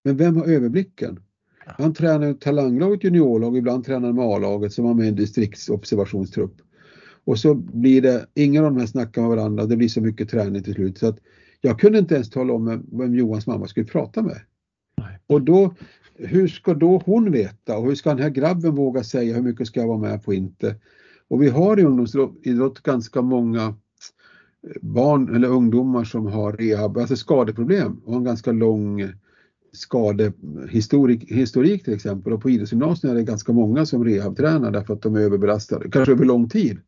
Men 0.06 0.18
vem 0.18 0.38
har 0.38 0.46
överblicken? 0.46 1.20
Han 1.66 1.94
tränar 1.94 2.32
ett 2.32 2.42
talanglag, 2.42 2.94
ett 2.94 3.04
juniorlag, 3.04 3.58
ibland 3.58 3.86
tränar 3.86 4.14
med 4.14 4.26
A-laget 4.26 4.74
som 4.74 4.86
var 4.86 4.94
med 4.94 5.06
i 5.06 5.10
en 5.10 5.16
distriktsobservationstrupp. 5.16 6.54
Och 7.26 7.40
så 7.40 7.56
blir 7.56 8.02
det, 8.02 8.26
ingen 8.34 8.66
av 8.66 8.74
de 8.74 8.80
här 8.80 8.88
snackar 8.88 9.22
med 9.22 9.30
varandra, 9.30 9.66
det 9.66 9.78
blir 9.78 9.88
så 9.88 10.02
mycket 10.02 10.30
träning 10.30 10.64
till 10.64 10.74
slut. 10.74 10.98
Så 10.98 11.08
att 11.08 11.20
jag 11.62 11.80
kunde 11.80 12.00
inte 12.00 12.16
ens 12.16 12.30
tala 12.30 12.54
om 12.54 12.84
vem 12.92 13.16
Johans 13.16 13.48
mamma 13.48 13.68
skulle 13.68 13.86
prata 13.86 14.22
med. 14.22 14.40
Nej. 14.98 15.20
Och 15.28 15.42
då, 15.42 15.76
hur 16.16 16.48
ska 16.48 16.74
då 16.74 17.02
hon 17.06 17.32
veta 17.32 17.78
och 17.78 17.88
hur 17.88 17.96
ska 17.96 18.10
den 18.10 18.24
här 18.24 18.30
grabben 18.30 18.76
våga 18.76 19.04
säga 19.04 19.36
hur 19.36 19.44
mycket 19.44 19.68
ska 19.68 19.80
jag 19.80 19.88
vara 19.88 19.98
med 19.98 20.24
på 20.24 20.34
inte? 20.34 20.76
Och 21.28 21.44
vi 21.44 21.50
har 21.50 21.80
i 21.80 21.84
ungdomsidrott 21.84 22.84
ganska 22.84 23.22
många 23.22 23.76
barn 24.82 25.36
eller 25.36 25.48
ungdomar 25.48 26.04
som 26.04 26.28
har 26.28 26.54
rehab, 26.54 26.98
alltså 26.98 27.16
skadeproblem 27.16 28.02
och 28.06 28.16
en 28.16 28.24
ganska 28.24 28.52
lång 28.52 29.14
skadehistorik 29.76 31.32
historik 31.32 31.84
till 31.84 31.94
exempel 31.94 32.34
och 32.34 32.42
på 32.42 32.50
idrottsgymnasierna 32.50 33.14
är 33.14 33.18
det 33.18 33.24
ganska 33.24 33.54
många 33.54 33.86
som 33.86 34.06
rehabtränar 34.06 34.72
därför 34.72 34.94
att 34.94 35.02
de 35.02 35.16
är 35.16 35.20
överbelastade, 35.20 35.92
kanske 35.92 36.12
över 36.12 36.26
lång 36.26 36.50
tid. 36.50 36.80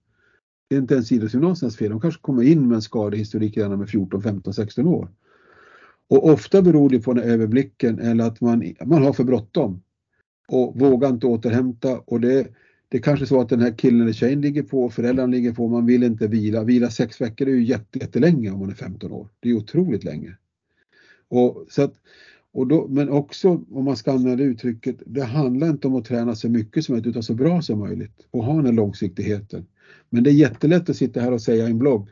Det 0.69 0.75
är 0.75 0.79
inte 0.79 0.93
ens 0.93 1.11
idrottsgymnasiernas 1.11 1.77
fel, 1.77 1.89
de 1.89 2.01
kanske 2.01 2.21
kommer 2.21 2.43
in 2.43 2.67
med 2.67 2.75
en 2.75 2.81
skadehistorik 2.81 3.57
redan 3.57 3.79
med 3.79 3.89
14, 3.89 4.21
15, 4.21 4.53
16 4.53 4.87
år. 4.87 5.09
Och 6.09 6.29
ofta 6.29 6.61
beror 6.61 6.89
det 6.89 6.99
på 6.99 7.13
den 7.13 7.23
överblicken 7.23 7.99
eller 7.99 8.23
att 8.23 8.41
man, 8.41 8.73
man 8.85 9.03
har 9.03 9.13
för 9.13 9.23
bråttom 9.23 9.81
och 10.47 10.79
vågar 10.79 11.09
inte 11.09 11.27
återhämta 11.27 11.99
och 11.99 12.21
det, 12.21 12.47
det 12.89 12.97
är 12.97 13.01
kanske 13.01 13.25
så 13.25 13.41
att 13.41 13.49
den 13.49 13.61
här 13.61 13.77
killen 13.77 14.01
eller 14.01 14.13
tjejen 14.13 14.41
ligger 14.41 14.63
på, 14.63 14.89
föräldrarna 14.89 15.31
ligger 15.31 15.53
på, 15.53 15.67
man 15.67 15.85
vill 15.85 16.03
inte 16.03 16.27
vila. 16.27 16.63
Vila 16.63 16.89
sex 16.89 17.21
veckor 17.21 17.47
är 17.47 17.51
ju 17.51 17.63
jättelänge 17.63 18.51
om 18.51 18.59
man 18.59 18.69
är 18.69 18.73
15 18.73 19.11
år. 19.11 19.27
Det 19.39 19.49
är 19.49 19.53
otroligt 19.53 20.03
länge. 20.03 20.37
Och, 21.29 21.65
så 21.69 21.81
att, 21.81 21.93
och 22.57 22.67
då, 22.67 22.87
men 22.87 23.09
också 23.09 23.63
om 23.71 23.85
man 23.85 23.97
ska 23.97 24.11
använda 24.11 24.43
uttrycket, 24.43 24.95
det 25.05 25.23
handlar 25.23 25.69
inte 25.69 25.87
om 25.87 25.95
att 25.95 26.05
träna 26.05 26.35
så 26.35 26.49
mycket 26.49 26.85
som 26.85 26.93
möjligt 26.93 27.09
utan 27.09 27.23
så 27.23 27.33
bra 27.33 27.61
som 27.61 27.79
möjligt 27.79 28.27
och 28.31 28.43
ha 28.43 28.55
den 28.55 28.65
här 28.65 28.73
långsiktigheten. 28.73 29.65
Men 30.09 30.23
det 30.23 30.29
är 30.29 30.33
jättelätt 30.33 30.89
att 30.89 30.95
sitta 30.95 31.19
här 31.19 31.31
och 31.31 31.41
säga 31.41 31.67
i 31.67 31.71
en 31.71 31.79
blogg. 31.79 32.09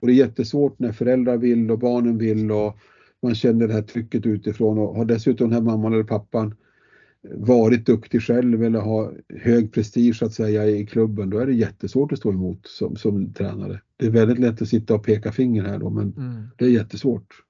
Och 0.00 0.06
det 0.06 0.12
är 0.12 0.16
jättesvårt 0.16 0.78
när 0.78 0.92
föräldrar 0.92 1.36
vill 1.36 1.70
och 1.70 1.78
barnen 1.78 2.18
vill 2.18 2.52
och 2.52 2.76
man 3.22 3.34
känner 3.34 3.68
det 3.68 3.74
här 3.74 3.82
trycket 3.82 4.26
utifrån 4.26 4.78
och 4.78 4.96
har 4.96 5.04
dessutom 5.04 5.48
den 5.48 5.58
här 5.58 5.64
mamman 5.64 5.92
eller 5.92 6.04
pappan 6.04 6.54
varit 7.34 7.86
duktig 7.86 8.22
själv 8.22 8.64
eller 8.64 8.80
har 8.80 9.20
hög 9.28 9.72
prestige 9.72 10.16
så 10.16 10.26
att 10.26 10.32
säga 10.32 10.66
i 10.66 10.86
klubben, 10.86 11.30
då 11.30 11.38
är 11.38 11.46
det 11.46 11.54
jättesvårt 11.54 12.12
att 12.12 12.18
stå 12.18 12.30
emot 12.30 12.66
som, 12.66 12.96
som 12.96 13.32
tränare. 13.32 13.80
Det 13.96 14.06
är 14.06 14.10
väldigt 14.10 14.38
lätt 14.38 14.62
att 14.62 14.68
sitta 14.68 14.94
och 14.94 15.04
peka 15.04 15.32
finger 15.32 15.64
här 15.64 15.78
då, 15.78 15.90
men 15.90 16.14
mm. 16.16 16.42
det 16.56 16.64
är 16.64 16.70
jättesvårt. 16.70 17.47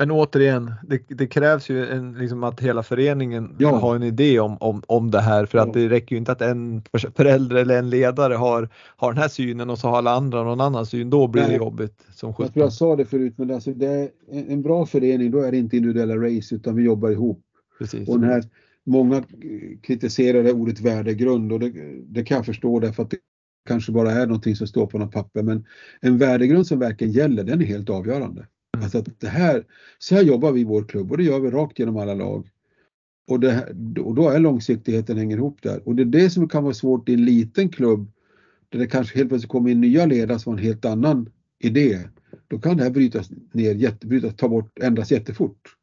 Men 0.00 0.10
återigen, 0.10 0.72
det, 0.88 1.02
det 1.08 1.26
krävs 1.26 1.70
ju 1.70 1.86
en, 1.86 2.12
liksom 2.12 2.44
att 2.44 2.60
hela 2.60 2.82
föreningen 2.82 3.56
ja. 3.58 3.78
har 3.78 3.96
en 3.96 4.02
idé 4.02 4.40
om, 4.40 4.56
om, 4.60 4.82
om 4.86 5.10
det 5.10 5.20
här 5.20 5.46
för 5.46 5.58
att 5.58 5.72
det 5.72 5.88
räcker 5.88 6.14
ju 6.14 6.18
inte 6.18 6.32
att 6.32 6.42
en 6.42 6.82
förälder 7.16 7.56
eller 7.56 7.78
en 7.78 7.90
ledare 7.90 8.34
har, 8.34 8.68
har 8.96 9.12
den 9.12 9.22
här 9.22 9.28
synen 9.28 9.70
och 9.70 9.78
så 9.78 9.88
har 9.88 9.98
alla 9.98 10.10
andra 10.10 10.44
någon 10.44 10.60
annan 10.60 10.86
syn. 10.86 11.10
Då 11.10 11.28
blir 11.28 11.42
Nej. 11.42 11.50
det 11.50 11.56
jobbigt. 11.56 12.06
Som 12.14 12.34
jag 12.38 12.52
tror 12.52 12.64
jag 12.64 12.72
sa 12.72 12.96
det 12.96 13.04
förut, 13.04 13.34
men 13.36 13.50
alltså 13.50 13.72
det 13.72 13.86
är 13.86 14.10
en 14.48 14.62
bra 14.62 14.86
förening, 14.86 15.30
då 15.30 15.40
är 15.40 15.50
det 15.50 15.58
inte 15.58 15.76
individuella 15.76 16.16
race 16.16 16.54
utan 16.54 16.76
vi 16.76 16.82
jobbar 16.82 17.10
ihop. 17.10 17.42
Precis. 17.78 18.08
Och 18.08 18.20
den 18.20 18.30
här, 18.30 18.44
många 18.86 19.24
kritiserar 19.82 20.42
det 20.42 20.52
ordet 20.52 20.80
värdegrund 20.80 21.52
och 21.52 21.60
det, 21.60 21.72
det 22.08 22.24
kan 22.24 22.36
jag 22.36 22.46
förstå 22.46 22.80
därför 22.80 23.02
att 23.02 23.10
det 23.10 23.18
kanske 23.68 23.92
bara 23.92 24.12
är 24.12 24.26
någonting 24.26 24.56
som 24.56 24.66
står 24.66 24.86
på 24.86 24.98
något 24.98 25.12
papper 25.12 25.42
men 25.42 25.64
en 26.00 26.18
värdegrund 26.18 26.66
som 26.66 26.78
verkligen 26.78 27.12
gäller 27.12 27.44
den 27.44 27.60
är 27.60 27.66
helt 27.66 27.90
avgörande. 27.90 28.46
Mm. 28.80 28.84
Alltså 28.84 28.98
att 28.98 29.20
det 29.20 29.28
här, 29.28 29.64
så 29.98 30.14
här 30.14 30.22
jobbar 30.22 30.52
vi 30.52 30.60
i 30.60 30.64
vår 30.64 30.84
klubb 30.84 31.10
och 31.10 31.16
det 31.16 31.24
gör 31.24 31.40
vi 31.40 31.50
rakt 31.50 31.78
genom 31.78 31.96
alla 31.96 32.14
lag. 32.14 32.48
Och, 33.28 33.40
det, 33.40 33.68
och 34.00 34.14
då 34.14 34.28
är 34.28 34.38
långsiktigheten 34.38 35.18
hänger 35.18 35.36
ihop 35.36 35.62
där. 35.62 35.88
Och 35.88 35.94
det 35.94 36.02
är 36.02 36.06
det 36.06 36.30
som 36.30 36.48
kan 36.48 36.64
vara 36.64 36.74
svårt 36.74 37.08
i 37.08 37.14
en 37.14 37.24
liten 37.24 37.68
klubb 37.68 38.12
där 38.68 38.78
det 38.78 38.86
kanske 38.86 39.18
helt 39.18 39.28
plötsligt 39.28 39.50
kommer 39.50 39.70
in 39.70 39.80
nya 39.80 40.06
ledare 40.06 40.38
som 40.38 40.52
har 40.52 40.58
en 40.58 40.64
helt 40.64 40.84
annan 40.84 41.30
idé. 41.58 41.98
Då 42.48 42.58
kan 42.58 42.76
det 42.76 42.82
här 42.82 42.90
brytas 42.90 43.30
ner, 43.52 43.74
jätte, 43.74 44.06
brytas, 44.06 44.36
ta 44.36 44.48
bort, 44.48 44.78
ändras 44.78 45.12
jättefort. 45.12 45.76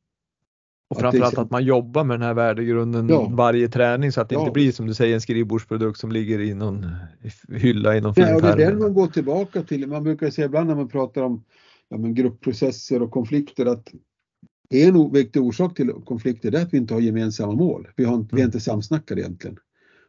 Och 0.90 1.00
framförallt 1.00 1.34
att, 1.34 1.40
att 1.40 1.52
man 1.52 1.64
jobbar 1.64 2.04
med 2.04 2.20
den 2.20 2.28
här 2.28 2.34
värdegrunden 2.34 3.10
ja. 3.10 3.32
varje 3.32 3.70
träning 3.70 4.12
så 4.12 4.22
att 4.22 4.30
det 4.30 4.36
ja. 4.36 4.42
inte 4.42 4.52
blir 4.52 4.72
som 4.72 4.88
du 4.88 4.94
säger 4.94 5.14
en 5.14 5.22
skrivbordsprodukt 5.22 6.00
som 6.00 6.12
ligger 6.12 6.40
i 6.40 6.54
någon 6.54 6.86
hylla 7.50 7.98
i 7.98 8.02
någon 8.02 8.14
Nej, 8.18 8.36
och 8.36 8.42
Det 8.42 8.48
är 8.48 8.58
den 8.58 8.80
man 8.80 8.94
går 8.94 9.08
tillbaka 9.08 9.64
till. 9.64 9.88
Man 9.88 10.04
brukar 10.04 10.30
säga 10.30 10.46
ibland 10.46 10.68
när 10.68 10.76
man 10.76 10.88
pratar 10.88 11.22
om 11.22 11.44
ja, 11.90 11.98
men 11.98 12.14
gruppprocesser 12.14 13.02
och 13.02 13.12
konflikter 13.12 13.66
att 13.66 13.94
en 14.70 15.12
viktig 15.12 15.42
orsak 15.42 15.76
till 15.76 15.92
konflikter 16.06 16.56
är 16.56 16.62
att 16.62 16.74
vi 16.74 16.78
inte 16.78 16.94
har 16.94 17.02
gemensamma 17.02 17.54
mål. 17.54 17.88
Vi, 17.96 18.04
har 18.04 18.16
inte, 18.16 18.36
vi 18.36 18.42
är 18.42 18.46
mm. 18.46 18.48
inte 18.48 18.60
samsnackade 18.60 19.22
egentligen. 19.22 19.58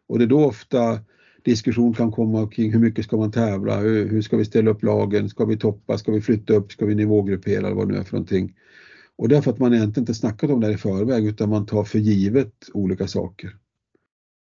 Och 0.07 0.19
det 0.19 0.25
är 0.25 0.29
då 0.29 0.45
ofta 0.45 1.01
diskussion 1.45 1.95
kan 1.95 2.13
komma 2.13 2.49
kring 2.51 2.73
hur 2.73 2.81
mycket 2.81 3.05
ska 3.05 3.17
man 3.17 3.33
tävla, 3.33 3.81
hur, 3.81 4.09
hur 4.09 4.23
ska 4.23 4.37
vi 4.37 4.45
ställa 4.45 4.71
upp 4.71 4.83
lagen, 4.83 5.29
ska 5.29 5.45
vi 5.45 5.57
toppa, 5.57 5.99
ska 5.99 6.13
vi 6.13 6.21
flytta 6.21 6.55
upp, 6.55 6.73
ska 6.73 6.87
vi 6.87 6.95
nivågruppera 6.95 7.67
eller 7.67 7.77
vad 7.77 7.89
det 7.89 7.95
nu 7.95 8.01
är 8.01 8.05
för 8.05 8.13
någonting. 8.13 8.55
Och 9.17 9.29
det 9.29 9.37
är 9.37 9.41
för 9.41 9.51
att 9.51 9.59
man 9.59 9.75
egentligen 9.75 10.03
inte 10.03 10.15
snackat 10.15 10.51
om 10.51 10.61
det 10.61 10.73
i 10.73 10.77
förväg 10.77 11.27
utan 11.27 11.51
man 11.51 11.67
tar 11.67 11.85
för 11.85 11.99
givet 11.99 12.55
olika 12.73 13.07
saker. 13.07 13.57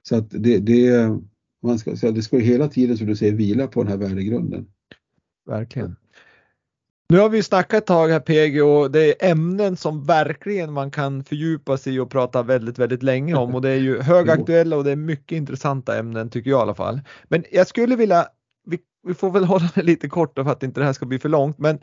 Så 0.09 0.17
att 0.17 0.31
det, 0.31 0.59
det, 0.59 1.11
man 1.63 1.79
ska, 1.79 2.11
det 2.11 2.23
ska 2.23 2.39
hela 2.39 2.69
tiden 2.69 2.99
som 2.99 3.07
du 3.07 3.17
säger 3.17 3.33
vila 3.33 3.67
på 3.67 3.83
den 3.83 3.93
här 3.93 3.99
värdegrunden. 3.99 4.67
Verkligen. 5.47 5.97
Nu 7.15 7.21
har 7.21 7.29
vi 7.29 7.43
snackat 7.43 7.79
ett 7.79 7.87
tag 7.87 8.09
här 8.09 8.21
PG 8.21 8.63
och 8.65 8.91
det 8.91 9.25
är 9.25 9.31
ämnen 9.31 9.77
som 9.77 10.05
verkligen 10.05 10.73
man 10.73 10.91
kan 10.91 11.25
fördjupa 11.25 11.77
sig 11.77 11.95
i 11.95 11.99
och 11.99 12.11
prata 12.11 12.43
väldigt, 12.43 12.79
väldigt 12.79 13.03
länge 13.03 13.35
om 13.35 13.55
och 13.55 13.63
det 13.63 13.71
är 13.71 13.77
ju 13.77 14.01
högaktuella 14.01 14.77
och 14.77 14.85
det 14.85 14.91
är 14.91 14.97
mycket 14.97 15.37
intressanta 15.37 15.99
ämnen 15.99 16.31
tycker 16.31 16.51
jag 16.51 16.59
i 16.59 16.63
alla 16.63 16.75
fall. 16.75 17.01
Men 17.25 17.45
jag 17.53 17.67
skulle 17.67 17.97
vilja, 17.97 18.27
vi, 18.67 18.79
vi 19.07 19.15
får 19.15 19.31
väl 19.31 19.45
hålla 19.55 19.69
det 19.75 19.83
lite 19.83 20.09
kort 20.09 20.35
för 20.35 20.51
att 20.51 20.63
inte 20.63 20.81
det 20.81 20.87
här 20.87 20.93
ska 20.93 21.07
bli 21.07 21.19
för 21.19 21.29
långt, 21.29 21.59
men 21.59 21.79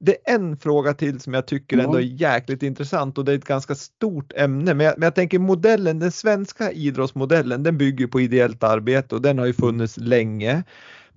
det 0.00 0.28
är 0.28 0.34
en 0.34 0.56
fråga 0.56 0.94
till 0.94 1.20
som 1.20 1.34
jag 1.34 1.46
tycker 1.46 1.78
ändå 1.78 1.98
är 1.98 2.20
jäkligt 2.20 2.62
intressant 2.62 3.18
och 3.18 3.24
det 3.24 3.32
är 3.32 3.36
ett 3.36 3.44
ganska 3.44 3.74
stort 3.74 4.32
ämne. 4.36 4.74
Men 4.74 4.86
jag, 4.86 4.98
men 4.98 5.06
jag 5.06 5.14
tänker 5.14 5.38
modellen, 5.38 5.98
den 5.98 6.12
svenska 6.12 6.72
idrottsmodellen, 6.72 7.62
den 7.62 7.78
bygger 7.78 8.06
på 8.06 8.20
ideellt 8.20 8.62
arbete 8.62 9.14
och 9.14 9.22
den 9.22 9.38
har 9.38 9.46
ju 9.46 9.52
funnits 9.52 9.96
länge. 9.96 10.64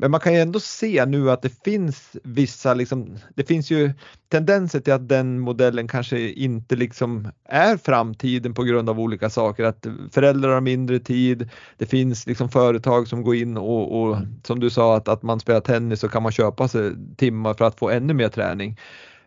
Men 0.01 0.11
man 0.11 0.19
kan 0.19 0.33
ju 0.33 0.39
ändå 0.39 0.59
se 0.59 1.05
nu 1.05 1.31
att 1.31 1.41
det 1.41 1.63
finns 1.63 2.17
vissa, 2.23 2.73
liksom, 2.73 3.17
det 3.35 3.43
finns 3.43 3.71
ju 3.71 3.93
tendenser 4.29 4.79
till 4.79 4.93
att 4.93 5.09
den 5.09 5.39
modellen 5.39 5.87
kanske 5.87 6.19
inte 6.29 6.75
liksom 6.75 7.31
är 7.45 7.77
framtiden 7.77 8.53
på 8.53 8.63
grund 8.63 8.89
av 8.89 8.99
olika 8.99 9.29
saker. 9.29 9.63
Att 9.63 9.87
föräldrar 10.11 10.53
har 10.53 10.61
mindre 10.61 10.99
tid, 10.99 11.49
det 11.77 11.85
finns 11.85 12.27
liksom 12.27 12.49
företag 12.49 13.07
som 13.07 13.23
går 13.23 13.35
in 13.35 13.57
och, 13.57 14.01
och 14.01 14.17
som 14.43 14.59
du 14.59 14.69
sa 14.69 14.95
att, 14.97 15.07
att 15.07 15.23
man 15.23 15.39
spelar 15.39 15.59
tennis 15.59 15.99
så 15.99 16.09
kan 16.09 16.23
man 16.23 16.31
köpa 16.31 16.67
sig 16.67 16.91
timmar 17.17 17.53
för 17.53 17.65
att 17.65 17.79
få 17.79 17.89
ännu 17.89 18.13
mer 18.13 18.29
träning. 18.29 18.77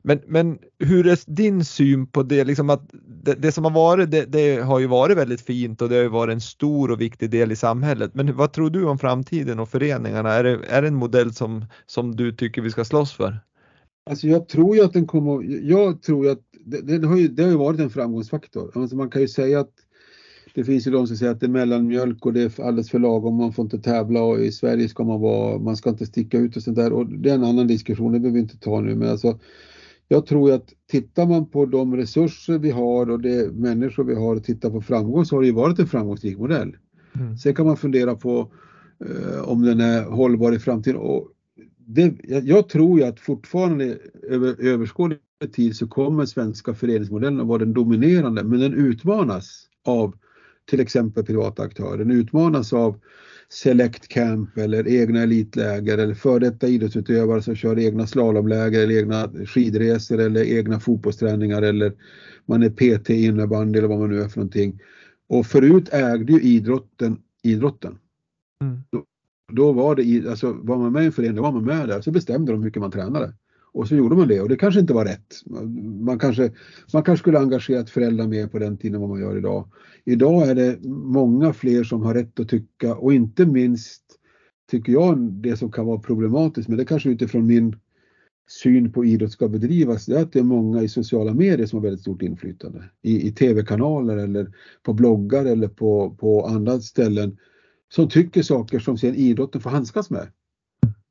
Men, 0.03 0.21
men 0.27 0.59
hur 0.79 1.07
är 1.07 1.19
din 1.27 1.65
syn 1.65 2.07
på 2.07 2.23
det? 2.23 2.45
Liksom 2.45 2.71
att 2.71 2.91
det, 3.23 3.35
det 3.35 3.53
som 3.53 3.65
har 3.65 3.71
varit, 3.71 4.11
det, 4.11 4.25
det, 4.25 4.57
har 4.57 4.79
ju 4.79 4.87
varit 4.87 5.17
väldigt 5.17 5.41
fint 5.41 5.83
och 5.83 5.89
det 5.89 5.95
har 5.95 6.03
ju 6.03 6.09
varit 6.09 6.33
en 6.33 6.41
stor 6.41 6.91
och 6.91 7.01
viktig 7.01 7.31
del 7.31 7.53
i 7.53 7.57
samhället. 7.57 8.15
Men 8.15 8.37
vad 8.37 8.53
tror 8.53 8.71
du 8.71 8.85
om 8.85 8.99
framtiden 8.99 9.59
och 9.59 9.69
föreningarna? 9.69 10.33
Är 10.33 10.45
det, 10.45 10.61
är 10.69 10.83
det 10.83 10.89
en 10.89 10.95
modell 10.95 11.35
som, 11.35 11.65
som 11.87 12.17
du 12.17 12.33
tycker 12.33 12.63
vi 12.63 12.71
ska 12.71 12.85
slåss 12.85 13.13
för? 13.13 13.41
Alltså 14.11 14.27
jag 14.27 14.49
tror 14.49 14.77
ju 14.77 14.83
att 14.83 14.93
den 14.93 15.07
kommer, 15.07 15.43
jag 15.71 16.03
tror 16.03 16.31
att 16.31 16.41
det, 16.65 16.99
det 16.99 17.07
har, 17.07 17.17
ju, 17.17 17.29
det 17.29 17.43
har 17.43 17.51
ju 17.51 17.57
varit 17.57 17.81
en 17.81 17.91
framgångsfaktor. 17.91 18.73
Alltså 18.75 18.97
man 18.97 19.11
kan 19.11 19.23
ju 19.23 19.29
säga 19.29 19.61
att 19.61 19.73
det 20.55 20.65
finns 20.65 20.87
ju 20.87 20.91
de 20.91 21.07
som 21.07 21.17
säger 21.17 21.33
att 21.33 21.41
det 21.41 21.47
är 21.47 21.51
mellanmjölk 21.51 22.27
och 22.27 22.33
det 22.33 22.43
är 22.43 22.65
alldeles 22.65 22.91
för 22.91 22.99
lagom, 22.99 23.37
man 23.37 23.53
får 23.53 23.65
inte 23.65 23.79
tävla 23.79 24.23
och 24.23 24.41
i 24.41 24.53
Sverige 24.53 24.89
ska 24.89 25.05
man 25.05 25.21
vara, 25.21 25.59
man 25.59 25.77
ska 25.77 25.91
inte 25.91 26.07
sticka 26.07 26.39
ut 26.39 26.57
och 26.57 26.63
sånt 26.63 26.77
där 26.77 26.93
och 26.93 27.07
det 27.07 27.31
är 27.31 27.35
en 27.35 27.45
annan 27.45 27.67
diskussion, 27.67 28.13
det 28.13 28.21
behöver 28.21 28.35
vi 28.35 28.43
inte 28.43 28.59
ta 28.59 28.81
nu 28.81 28.95
men 28.95 29.09
alltså 29.09 29.39
jag 30.13 30.27
tror 30.27 30.53
att 30.53 30.73
tittar 30.91 31.27
man 31.27 31.47
på 31.47 31.67
de 31.67 31.97
resurser 31.97 32.59
vi 32.59 32.71
har 32.71 33.11
och 33.11 33.21
de 33.21 33.47
människor 33.47 34.05
vi 34.05 34.15
har 34.15 34.37
och 34.37 34.45
tittar 34.45 34.71
på 34.71 34.81
framgång 34.81 35.25
så 35.25 35.37
har 35.37 35.41
det 35.41 35.47
ju 35.47 35.53
varit 35.53 35.79
en 35.79 35.87
framgångsrik 35.87 36.39
modell. 36.39 36.77
Mm. 37.13 37.37
Sen 37.37 37.55
kan 37.55 37.67
man 37.67 37.77
fundera 37.77 38.15
på 38.15 38.53
eh, 39.05 39.43
om 39.49 39.63
den 39.63 39.81
är 39.81 40.05
hållbar 40.05 40.53
i 40.53 40.59
framtiden. 40.59 41.01
Och 41.01 41.29
det, 41.77 42.15
jag 42.25 42.69
tror 42.69 42.99
ju 42.99 43.05
att 43.05 43.21
fortfarande 43.21 43.99
över 44.29 44.65
överskådlig 44.65 45.19
tid 45.53 45.77
så 45.77 45.89
kommer 45.89 46.27
svenska 46.27 46.75
föreningsmodellen 46.75 47.41
att 47.41 47.47
vara 47.47 47.59
den 47.59 47.73
dominerande 47.73 48.45
men 48.45 48.61
den 48.61 48.75
utmanas 48.75 49.69
av 49.85 50.15
till 50.71 50.81
exempel 50.81 51.25
privata 51.25 51.63
aktörer. 51.63 51.99
Den 51.99 52.11
utmanas 52.11 52.73
av 52.73 53.01
Select 53.53 54.09
Camp 54.09 54.59
eller 54.59 54.89
egna 54.89 55.23
elitläger 55.23 55.99
eller 55.99 56.15
för 56.15 56.41
detta 56.41 56.69
idrottsutövare 56.69 57.43
som 57.43 57.55
kör 57.55 57.79
egna 57.79 58.07
slalomläger 58.07 58.83
eller 58.83 58.99
egna 58.99 59.29
skidresor 59.47 60.21
eller 60.21 60.45
egna 60.45 60.81
fotbollsträningar 60.81 61.63
eller 61.63 61.93
man 62.47 62.63
är 62.63 62.71
PT 62.71 63.11
innebandy 63.11 63.79
eller 63.79 63.89
vad 63.89 63.99
man 63.99 64.11
nu 64.11 64.23
är 64.23 64.29
för 64.29 64.39
någonting. 64.39 64.81
Och 65.29 65.47
förut 65.47 65.89
ägde 65.93 66.33
ju 66.33 66.43
idrotten 66.43 67.19
idrotten. 67.43 67.99
Mm. 68.63 68.83
Då, 68.91 69.05
då, 69.53 69.73
var 69.73 69.97
det, 69.97 70.29
alltså 70.29 70.53
var 70.53 70.79
man 70.79 70.93
med 70.93 71.03
i 71.03 71.07
en 71.07 71.13
förening, 71.13 71.37
då 71.37 71.43
var 71.43 71.53
man 71.53 71.65
med 71.65 71.89
där, 71.89 72.01
så 72.01 72.11
bestämde 72.11 72.53
de 72.53 72.59
hur 72.59 72.65
mycket 72.65 72.83
man 72.83 72.91
tränade. 72.91 73.35
Och 73.75 73.89
så 73.89 73.97
gjorde 73.97 74.17
man 74.17 74.29
det 74.29 74.41
och 74.41 74.49
det 74.49 74.57
kanske 74.57 74.81
inte 74.81 74.93
var 74.93 75.05
rätt. 75.05 75.35
Man 76.01 76.19
kanske, 76.19 76.53
man 76.93 77.03
kanske 77.03 77.23
skulle 77.23 77.39
engagerat 77.39 77.91
föräldrar 77.91 78.27
mer 78.27 78.47
på 78.47 78.59
den 78.59 78.77
tiden 78.77 78.95
än 78.95 79.01
vad 79.01 79.11
man 79.11 79.21
gör 79.21 79.39
idag. 79.39 79.69
Idag 80.05 80.49
är 80.49 80.55
det 80.55 80.79
många 80.89 81.53
fler 81.53 81.85
som 81.85 82.03
har 82.03 82.15
rätt 82.15 82.41
att 82.41 82.49
tycka 82.49 82.95
och 82.95 83.15
inte 83.15 83.47
minst 83.47 84.03
tycker 84.71 84.93
jag, 84.93 85.19
det 85.19 85.57
som 85.57 85.73
kan 85.73 85.87
vara 85.87 85.99
problematiskt, 85.99 86.69
men 86.69 86.79
det 86.79 86.85
kanske 86.85 87.11
utifrån 87.11 87.47
min 87.47 87.77
syn 88.49 88.93
på 88.93 89.05
idrott 89.05 89.33
ska 89.33 89.49
bedrivas, 89.49 90.07
det 90.07 90.17
är 90.17 90.23
att 90.23 90.33
det 90.33 90.39
är 90.39 90.43
många 90.43 90.83
i 90.83 90.89
sociala 90.89 91.35
medier 91.35 91.67
som 91.67 91.79
har 91.79 91.83
väldigt 91.83 92.01
stort 92.01 92.23
inflytande. 92.23 92.85
I, 93.03 93.29
i 93.29 93.33
tv-kanaler 93.33 94.17
eller 94.17 94.53
på 94.83 94.93
bloggar 94.93 95.45
eller 95.45 95.69
på, 95.69 96.17
på 96.21 96.47
andra 96.47 96.81
ställen 96.81 97.37
som 97.95 98.09
tycker 98.09 98.43
saker 98.43 98.79
som 98.79 98.99
sen 98.99 99.15
idrotten 99.15 99.61
får 99.61 99.71
handskas 99.71 100.11
med. 100.11 100.29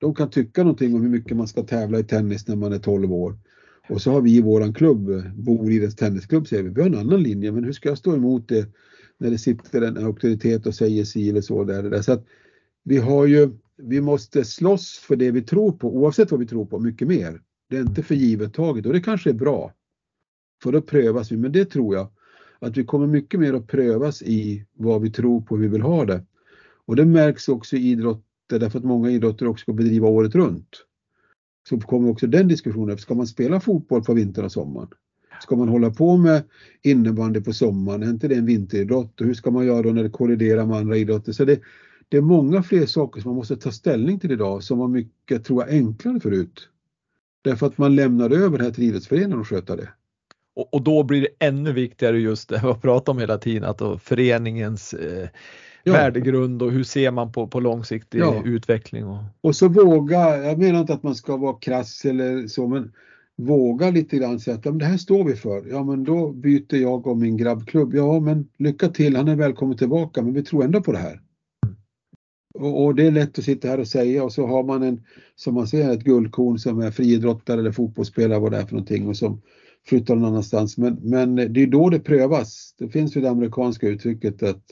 De 0.02 0.16
kan 0.16 0.30
tycka 0.30 0.64
någonting 0.64 0.96
om 0.96 1.02
hur 1.02 1.10
mycket 1.10 1.38
man 1.38 1.48
ska 1.48 1.64
tävla 1.64 2.00
i 2.00 2.04
tennis 2.04 2.48
när 2.48 2.56
man 2.56 2.74
är 2.74 2.80
12 2.80 3.14
år. 3.14 3.38
Och 3.90 4.02
så 4.02 4.12
har 4.12 4.22
vi 4.22 4.36
i 4.36 4.42
våran 4.42 4.74
klubb, 4.74 5.24
Bolidens 5.36 5.96
tennisklubb, 5.96 6.48
säger 6.48 6.64
vi, 6.64 6.70
vi 6.70 6.82
har 6.82 6.90
en 6.90 6.98
annan 6.98 7.24
linje, 7.24 7.52
men 7.52 7.64
hur 7.64 7.72
ska 7.72 7.90
jag 7.90 7.98
stå 7.98 8.16
emot 8.16 8.48
det 8.48 8.68
när 9.18 9.32
det 9.32 9.38
sitter 9.38 9.82
en 9.82 9.98
auktoritet 9.98 10.66
och 10.66 10.76
säger 10.76 11.04
si 11.04 11.30
eller 11.30 11.42
så 11.42 11.64
där, 11.64 11.84
där. 11.84 12.02
Så 12.02 12.12
att 12.12 12.26
vi 12.84 12.98
har 12.98 13.26
ju, 13.26 13.50
vi 13.78 14.02
måste 14.02 14.46
slåss 14.46 14.98
för 14.98 15.16
det 15.16 15.32
vi 15.32 15.42
tror 15.42 15.72
på, 15.72 15.96
oavsett 15.96 16.32
vad 16.32 16.40
vi 16.40 16.48
tror 16.48 16.66
på, 16.66 16.80
mycket 16.80 17.08
mer. 17.08 17.42
Det 17.70 17.78
är 17.78 17.82
inte 17.82 18.04
för 18.04 18.16
givet 18.16 18.54
taget 18.54 18.86
och 18.86 18.94
det 18.94 19.02
kanske 19.02 19.30
är 19.30 19.34
bra. 19.34 19.74
För 20.64 20.72
då 20.72 20.82
prövas 20.82 21.32
vi, 21.32 21.38
men 21.38 21.52
det 21.52 21.66
tror 21.66 21.96
jag 21.96 22.08
att 22.60 22.78
vi 22.78 22.84
kommer 22.84 23.08
mycket 23.08 23.40
mer 23.40 23.54
att 23.54 23.68
prövas 23.68 24.22
i 24.22 24.66
vad 24.74 25.02
vi 25.02 25.12
tror 25.12 25.42
på, 25.42 25.56
hur 25.56 25.64
vi 25.64 25.70
vill 25.70 25.82
ha 25.82 26.06
det. 26.06 26.26
Och 26.86 26.96
det 26.96 27.06
märks 27.06 27.50
också 27.50 27.76
i 27.76 27.90
idrott 27.90 28.26
idrotter 28.52 28.66
därför 28.66 28.80
att 28.80 28.86
många 28.86 29.10
idrotter 29.10 29.48
också 29.48 29.64
ska 29.64 29.74
bedriva 29.74 30.08
året 30.08 30.36
runt. 30.36 30.86
Så 31.70 31.80
kommer 31.80 32.10
också 32.10 32.28
den 32.28 32.48
diskussionen, 32.48 32.98
ska 32.98 33.14
man 33.14 33.28
spela 33.28 33.60
fotboll 33.60 34.04
på 34.04 34.14
vintern 34.14 34.46
och 34.46 34.52
sommaren? 34.52 34.90
Ska 35.42 35.56
man 35.56 35.70
hålla 35.70 35.90
på 35.90 36.18
med 36.18 36.44
innebandy 36.84 37.42
på 37.42 37.54
sommaren? 37.54 38.04
Är 38.04 38.10
inte 38.10 38.28
det 38.28 38.36
en 38.36 38.46
vinteridrott? 38.46 39.22
Och 39.22 39.28
hur 39.28 39.34
ska 39.34 39.52
man 39.52 39.66
göra 39.66 39.82
då 39.82 39.92
när 39.92 40.04
det 40.04 40.10
kolliderar 40.10 40.66
med 40.66 40.78
andra 40.78 40.98
idrotter? 40.98 41.32
Så 41.34 41.46
det, 41.46 41.62
det 42.10 42.18
är 42.18 42.22
många 42.22 42.64
fler 42.64 42.86
saker 42.86 43.22
som 43.22 43.30
man 43.30 43.36
måste 43.36 43.58
ta 43.58 43.72
ställning 43.72 44.20
till 44.20 44.32
idag 44.32 44.64
som 44.64 44.80
var 44.80 44.88
mycket, 44.88 45.46
tror 45.46 45.64
jag, 45.64 45.74
enklare 45.74 46.20
förut. 46.20 46.70
Därför 47.44 47.68
att 47.68 47.78
man 47.78 47.96
lämnade 47.96 48.36
över 48.36 48.58
det 48.58 48.64
här 48.64 48.72
till 48.72 48.84
idrottsföreningen 48.84 49.40
att 49.40 49.48
sköta 49.48 49.76
det. 49.76 49.90
Och, 50.56 50.74
och, 50.74 50.82
då 50.82 51.04
blir 51.04 51.22
det 51.22 51.48
ännu 51.48 51.74
viktigare 51.74 52.20
just 52.20 52.50
det 52.50 52.56
vi 52.56 52.68
har 52.68 52.74
pratat 52.74 53.10
om 53.10 53.20
hela 53.20 53.38
tiden, 53.38 53.64
att 53.64 53.78
då 53.78 53.98
föreningens 53.98 54.94
eh, 54.94 55.30
ja. 55.84 55.94
värdegrund 55.94 56.62
och 56.62 56.72
hur 56.72 56.84
ser 56.84 57.12
man 57.12 57.32
på, 57.32 57.48
på 57.48 57.60
långsiktig 57.60 58.20
ja. 58.20 58.42
utveckling. 58.46 59.06
Och... 59.06 59.24
och 59.42 59.56
så 59.56 59.68
våga, 59.68 60.38
jag 60.38 60.60
menar 60.60 60.80
inte 60.80 60.94
att 60.94 61.04
man 61.04 61.16
ska 61.16 61.38
vara 61.38 61.54
krass 61.54 62.06
eller 62.06 62.48
så, 62.48 62.68
men 62.68 62.92
våga 63.38 63.90
lite 63.90 64.18
grann 64.18 64.40
säga 64.40 64.58
att 64.58 64.66
ja, 64.66 64.72
det 64.72 64.86
här 64.86 64.98
står 64.98 65.24
vi 65.24 65.36
för. 65.36 65.68
Ja 65.70 65.84
men 65.84 66.04
då 66.04 66.32
byter 66.32 66.76
jag 66.76 67.08
och 67.08 67.18
min 67.18 67.38
grabbklubb. 67.38 67.94
Ja 67.94 68.20
men 68.20 68.50
lycka 68.58 68.88
till, 68.88 69.16
han 69.16 69.28
är 69.28 69.36
välkommen 69.36 69.78
tillbaka 69.78 70.22
men 70.22 70.34
vi 70.34 70.44
tror 70.44 70.64
ändå 70.64 70.82
på 70.82 70.92
det 70.92 70.98
här. 70.98 71.22
Och, 72.54 72.86
och, 72.86 72.96
det 72.96 73.08
är 73.08 73.12
lätt 73.12 73.40
att 73.40 73.46
sitta 73.46 73.68
här 73.68 73.80
och 73.80 73.88
säga 73.88 74.24
och 74.24 74.34
så 74.34 74.48
har 74.48 74.64
man 74.64 74.84
en, 74.84 75.04
som 75.36 75.54
man 75.54 75.68
ser, 75.68 75.92
ett 75.92 76.04
guldkorn 76.04 76.60
som 76.60 76.80
är 76.80 76.92
friidrottare 76.92 77.60
eller 77.60 77.72
fotbollsspelare 77.72 78.40
vad 78.40 78.52
det 78.52 78.58
är 78.58 78.66
för 78.66 78.74
någonting 78.74 79.08
och 79.08 79.18
som 79.18 79.42
flyttar 79.88 80.16
någon 80.16 80.26
annanstans. 80.26 80.78
Men, 80.78 80.94
men 80.94 81.36
det 81.36 81.64
är 81.64 81.68
då 81.68 81.90
det 81.90 82.00
prövas. 82.00 82.76
Det 82.78 82.90
finns 82.90 83.18
ju 83.18 83.22
det 83.22 83.30
amerikanska 83.30 83.88
uttrycket 83.88 84.44
att 84.44 84.64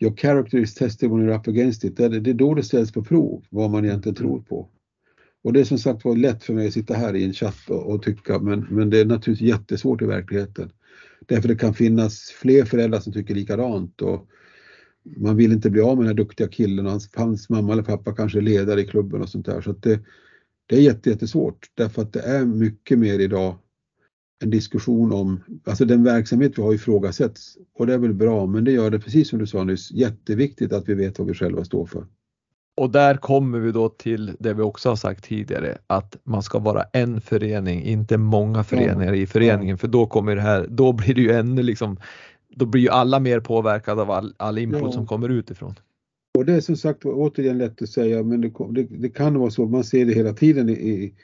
your 0.00 0.16
character 0.16 0.58
is 0.58 0.74
tested 0.74 1.10
when 1.10 1.22
you're 1.22 1.36
up 1.36 1.48
against 1.48 1.84
it. 1.84 1.96
Det 1.96 2.04
är, 2.04 2.08
det 2.08 2.30
är 2.30 2.34
då 2.34 2.54
det 2.54 2.62
ställs 2.62 2.92
på 2.92 3.04
prov 3.04 3.44
vad 3.50 3.70
man 3.70 3.84
egentligen 3.84 4.16
tror 4.16 4.40
på. 4.40 4.68
Och 5.44 5.52
det 5.52 5.60
är 5.60 5.64
som 5.64 5.78
sagt 5.78 6.04
var 6.04 6.16
lätt 6.16 6.44
för 6.44 6.54
mig 6.54 6.66
att 6.66 6.72
sitta 6.72 6.94
här 6.94 7.16
i 7.16 7.24
en 7.24 7.32
chatt 7.32 7.70
och, 7.70 7.94
och, 7.94 8.02
tycka 8.02 8.38
men, 8.38 8.66
men 8.70 8.90
det 8.90 8.98
är 8.98 9.04
naturligtvis 9.04 9.48
jättesvårt 9.48 10.02
i 10.02 10.04
verkligheten. 10.04 10.72
Därför 11.26 11.48
det 11.48 11.56
kan 11.56 11.74
finnas 11.74 12.20
fler 12.20 12.64
föräldrar 12.64 13.00
som 13.00 13.12
tycker 13.12 13.34
likadant 13.34 14.02
och 14.02 14.28
man 15.16 15.36
vill 15.36 15.52
inte 15.52 15.70
bli 15.70 15.80
av 15.80 15.96
med 15.96 15.98
den 15.98 16.06
här 16.06 16.14
duktiga 16.14 16.48
killen 16.48 16.86
och 16.86 16.90
hans, 16.90 17.10
hans 17.14 17.48
mamma 17.48 17.72
eller 17.72 17.82
pappa 17.82 18.14
kanske 18.14 18.38
är 18.38 18.42
ledare 18.42 18.80
i 18.80 18.86
klubben 18.86 19.22
och 19.22 19.28
sånt 19.28 19.46
där. 19.46 19.60
Så 19.60 19.72
det, 19.72 20.00
det 20.66 20.76
är 20.76 20.80
jättesvårt 20.80 21.66
därför 21.74 22.02
att 22.02 22.12
det 22.12 22.20
är 22.20 22.44
mycket 22.44 22.98
mer 22.98 23.18
idag 23.18 23.58
en 24.42 24.50
diskussion 24.50 25.12
om, 25.12 25.40
alltså 25.64 25.84
den 25.84 26.04
verksamhet 26.04 26.58
vi 26.58 26.62
har 26.62 26.74
ifrågasätts 26.74 27.58
och 27.74 27.86
det 27.86 27.94
är 27.94 27.98
väl 27.98 28.14
bra 28.14 28.46
men 28.46 28.64
det 28.64 28.72
gör 28.72 28.90
det 28.90 29.00
precis 29.00 29.28
som 29.28 29.38
du 29.38 29.46
sa 29.46 29.64
nyss 29.64 29.90
jätteviktigt 29.90 30.72
att 30.72 30.88
vi 30.88 30.94
vet 30.94 31.18
vad 31.18 31.28
vi 31.28 31.34
själva 31.34 31.64
står 31.64 31.86
för. 31.86 32.06
Och 32.76 32.90
där 32.90 33.16
kommer 33.16 33.58
vi 33.58 33.72
då 33.72 33.88
till 33.88 34.36
det 34.38 34.54
vi 34.54 34.62
också 34.62 34.88
har 34.88 34.96
sagt 34.96 35.24
tidigare 35.24 35.78
att 35.86 36.16
man 36.24 36.42
ska 36.42 36.58
vara 36.58 36.82
en 36.82 37.20
förening, 37.20 37.82
inte 37.82 38.18
många 38.18 38.64
föreningar 38.64 39.12
ja. 39.12 39.20
i 39.22 39.26
föreningen 39.26 39.74
ja. 39.74 39.76
för 39.76 39.88
då 39.88 40.06
kommer 40.06 40.36
det 40.36 40.42
här, 40.42 40.66
då 40.70 40.92
blir 40.92 41.14
det 41.14 41.20
ju 41.20 41.30
ännu 41.30 41.62
liksom, 41.62 41.96
då 42.48 42.66
blir 42.66 42.82
ju 42.82 42.88
alla 42.88 43.20
mer 43.20 43.40
påverkade 43.40 44.02
av 44.02 44.10
all, 44.10 44.34
all 44.36 44.58
input 44.58 44.82
ja. 44.82 44.92
som 44.92 45.06
kommer 45.06 45.28
utifrån. 45.28 45.74
Och 46.38 46.44
det 46.44 46.52
är 46.52 46.60
som 46.60 46.76
sagt 46.76 47.04
återigen 47.04 47.58
lätt 47.58 47.82
att 47.82 47.88
säga 47.88 48.22
men 48.22 48.40
det, 48.40 48.52
det, 48.70 48.82
det 48.82 49.08
kan 49.08 49.38
vara 49.38 49.50
så, 49.50 49.66
man 49.66 49.84
ser 49.84 50.06
det 50.06 50.14
hela 50.14 50.32
tiden 50.32 50.68
i, 50.68 51.14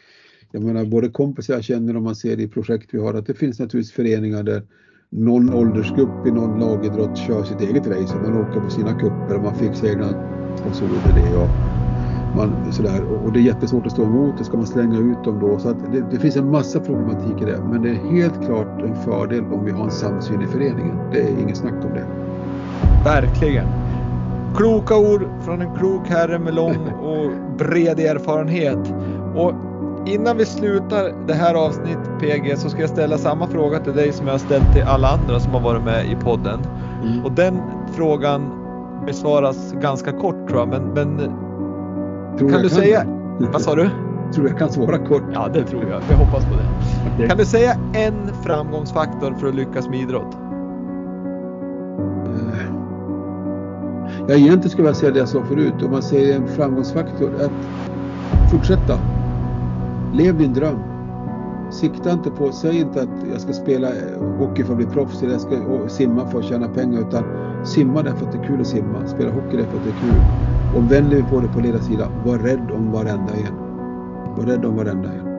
jag 0.54 0.62
menar 0.62 0.84
både 0.84 1.08
kompisar 1.08 1.54
jag 1.54 1.64
känner 1.64 1.96
och 1.96 2.02
man 2.02 2.16
ser 2.16 2.36
det 2.36 2.42
i 2.42 2.48
projekt 2.48 2.88
vi 2.92 2.98
har 2.98 3.14
att 3.14 3.26
det 3.26 3.34
finns 3.34 3.58
naturligtvis 3.58 3.94
föreningar 3.94 4.42
där 4.42 4.62
någon 5.08 5.54
åldersgrupp 5.54 6.26
i 6.26 6.30
någon 6.30 6.60
lagidrott 6.60 7.18
kör 7.18 7.44
sitt 7.44 7.60
eget 7.60 7.86
race 7.86 8.16
och 8.16 8.22
man 8.22 8.40
åker 8.40 8.60
på 8.60 8.70
sina 8.70 8.92
kupper 8.92 9.36
och 9.36 9.42
man 9.42 9.54
fixar 9.54 9.88
egna 9.88 10.06
gjorde 10.66 11.20
det. 11.20 11.36
Och, 11.36 11.48
man, 12.36 12.72
sådär. 12.72 13.02
och 13.24 13.32
det 13.32 13.38
är 13.38 13.42
jättesvårt 13.42 13.86
att 13.86 13.92
stå 13.92 14.02
emot 14.02 14.38
det. 14.38 14.44
Ska 14.44 14.56
man 14.56 14.66
slänga 14.66 14.98
ut 14.98 15.24
dem 15.24 15.38
då? 15.40 15.58
Så 15.58 15.68
att 15.68 15.92
det, 15.92 16.04
det, 16.10 16.18
finns 16.18 16.36
en 16.36 16.50
massa 16.50 16.80
problematik 16.80 17.42
i 17.42 17.44
det. 17.44 17.60
Men 17.70 17.82
det 17.82 17.90
är 17.90 17.94
helt 17.94 18.46
klart 18.46 18.82
en 18.82 18.96
fördel 18.96 19.44
om 19.44 19.64
vi 19.64 19.70
har 19.70 19.84
en 19.84 19.90
samsyn 19.90 20.42
i 20.42 20.46
föreningen. 20.46 20.96
Det 21.12 21.20
är 21.20 21.40
inget 21.40 21.56
snack 21.56 21.84
om 21.84 21.90
det. 21.94 22.06
Verkligen. 23.04 23.66
Kloka 24.56 24.98
ord 24.98 25.22
från 25.44 25.62
en 25.62 25.74
klok 25.74 26.08
herre 26.08 26.38
med 26.38 26.54
lång 26.54 26.88
och 27.02 27.30
bred 27.58 28.00
erfarenhet. 28.00 28.94
Och 29.34 29.52
innan 30.06 30.36
vi 30.36 30.46
slutar 30.46 31.26
det 31.26 31.34
här 31.34 31.54
avsnittet 31.54 32.10
PG 32.20 32.58
så 32.58 32.70
ska 32.70 32.80
jag 32.80 32.90
ställa 32.90 33.18
samma 33.18 33.46
fråga 33.46 33.78
till 33.78 33.92
dig 33.92 34.12
som 34.12 34.26
jag 34.26 34.34
har 34.34 34.38
ställt 34.38 34.72
till 34.72 34.82
alla 34.82 35.08
andra 35.08 35.40
som 35.40 35.52
har 35.52 35.60
varit 35.60 35.84
med 35.84 36.06
i 36.06 36.16
podden. 36.16 36.60
Mm. 37.02 37.24
Och 37.24 37.32
den 37.32 37.58
frågan 37.92 38.50
besvaras 39.06 39.72
ganska 39.72 40.12
kort 40.12 40.48
tror 40.48 40.60
jag, 40.60 40.68
men, 40.68 40.82
men 40.82 41.18
tror 42.38 42.50
kan 42.50 42.62
du 42.62 42.68
kan. 42.68 42.78
säga? 42.78 43.06
Vad 43.52 43.62
sa 43.62 43.74
du? 43.74 43.90
Tror 44.34 44.48
jag 44.48 44.58
kan 44.58 44.72
svara 44.72 44.98
kort. 44.98 45.22
Ja, 45.32 45.48
det 45.54 45.64
tror 45.64 45.82
jag. 45.90 46.02
Jag 46.10 46.16
hoppas 46.16 46.44
på 46.44 46.50
det. 46.54 47.14
Okay. 47.14 47.28
Kan 47.28 47.38
du 47.38 47.44
säga 47.44 47.76
en 47.92 48.30
framgångsfaktor 48.42 49.34
för 49.40 49.48
att 49.48 49.54
lyckas 49.54 49.88
med 49.88 50.00
idrott? 50.00 50.34
Eh, 52.26 52.66
ja, 54.28 54.34
egentligen 54.34 54.70
skulle 54.70 54.88
jag 54.88 54.96
säga 54.96 55.12
det 55.12 55.18
jag 55.18 55.28
sa 55.28 55.42
förut. 55.44 55.74
Om 55.84 55.90
man 55.90 56.02
säger 56.02 56.36
en 56.36 56.48
framgångsfaktor, 56.48 57.30
att 57.34 58.50
fortsätta. 58.50 58.98
Lev 60.16 60.38
din 60.38 60.52
dröm. 60.52 60.78
Sikta 61.70 62.10
inte 62.10 62.30
på, 62.30 62.52
säg 62.52 62.80
inte 62.80 63.02
att 63.02 63.28
jag 63.32 63.40
ska 63.40 63.52
spela 63.52 63.88
hockey 64.38 64.64
för 64.64 64.72
att 64.72 64.76
bli 64.76 64.86
proffs 64.86 65.22
eller 65.22 65.32
jag 65.32 65.40
ska 65.40 65.88
simma 65.88 66.26
för 66.26 66.38
att 66.38 66.44
tjäna 66.44 66.68
pengar 66.68 67.00
utan 67.00 67.24
simma 67.64 68.02
därför 68.02 68.26
att 68.26 68.32
det 68.32 68.38
är 68.38 68.44
kul 68.44 68.60
att 68.60 68.66
simma, 68.66 69.06
spela 69.06 69.30
hockey 69.30 69.56
därför 69.56 69.76
att 69.78 69.84
det 69.84 69.90
är 69.90 70.00
kul. 70.00 70.22
Och 70.76 70.92
vänder 70.92 71.16
vi 71.16 71.22
på 71.22 71.40
det 71.40 71.48
på 71.48 71.60
ledarsidan, 71.60 72.08
var 72.24 72.38
rädd 72.38 72.70
om 72.70 72.92
varenda 72.92 73.32
en. 73.32 73.54
Var 74.36 74.44
rädd 74.44 74.64
om 74.64 74.76
varenda 74.76 75.08
en. 75.08 75.34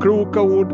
Kloka 0.00 0.42
ord 0.42 0.72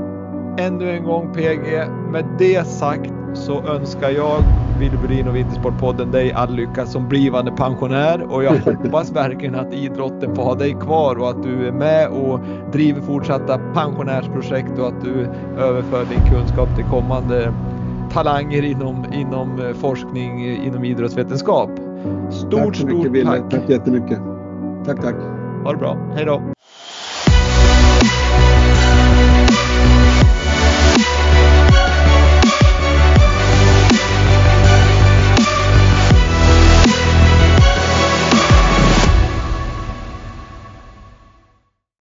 ännu 0.59 0.91
en 0.91 1.05
gång 1.05 1.33
PG. 1.35 1.89
Med 2.13 2.25
det 2.39 2.67
sagt 2.67 3.13
så 3.35 3.63
önskar 3.63 4.11
jag 4.11 4.39
Willy 4.79 4.97
Burin 4.97 5.29
och 5.29 5.37
Vintersportpodden 5.37 6.11
dig 6.11 6.33
all 6.33 6.55
lycka 6.55 6.87
som 6.87 7.09
blivande 7.09 7.53
pensionär 7.53 8.23
och 8.33 8.45
jag 8.45 8.53
hoppas 8.65 9.13
verkligen 9.13 9.55
att 9.55 9.75
idrotten 9.75 10.35
får 10.35 10.43
ha 10.43 10.55
dig 10.55 10.73
kvar 10.73 11.17
och 11.17 11.31
att 11.31 11.43
du 11.43 11.67
är 11.67 11.73
med 11.73 12.09
och 12.09 12.41
driver 12.73 13.01
fortsatta 13.01 13.59
pensionärsprojekt 13.75 14.79
och 14.79 14.89
att 14.89 15.05
du 15.05 15.29
överför 15.59 16.05
din 16.05 16.31
kunskap 16.31 16.77
till 16.77 16.85
kommande 16.85 17.53
talanger 18.13 18.63
inom, 18.63 19.13
inom 19.13 19.61
eh, 19.61 19.73
forskning 19.73 20.47
inom 20.65 20.85
idrottsvetenskap. 20.85 21.71
Stort, 22.31 22.65
tack 22.65 22.77
så 22.77 22.87
mycket, 22.87 23.21
stort 23.21 23.25
tack. 23.25 23.51
Tack 23.51 23.71
jättemycket. 23.71 24.19
Tack, 24.87 25.01
tack. 25.01 25.15
Ha 25.65 25.73
det 25.73 25.79
bra. 25.79 25.97
Hej 26.15 26.25
då. 26.25 26.43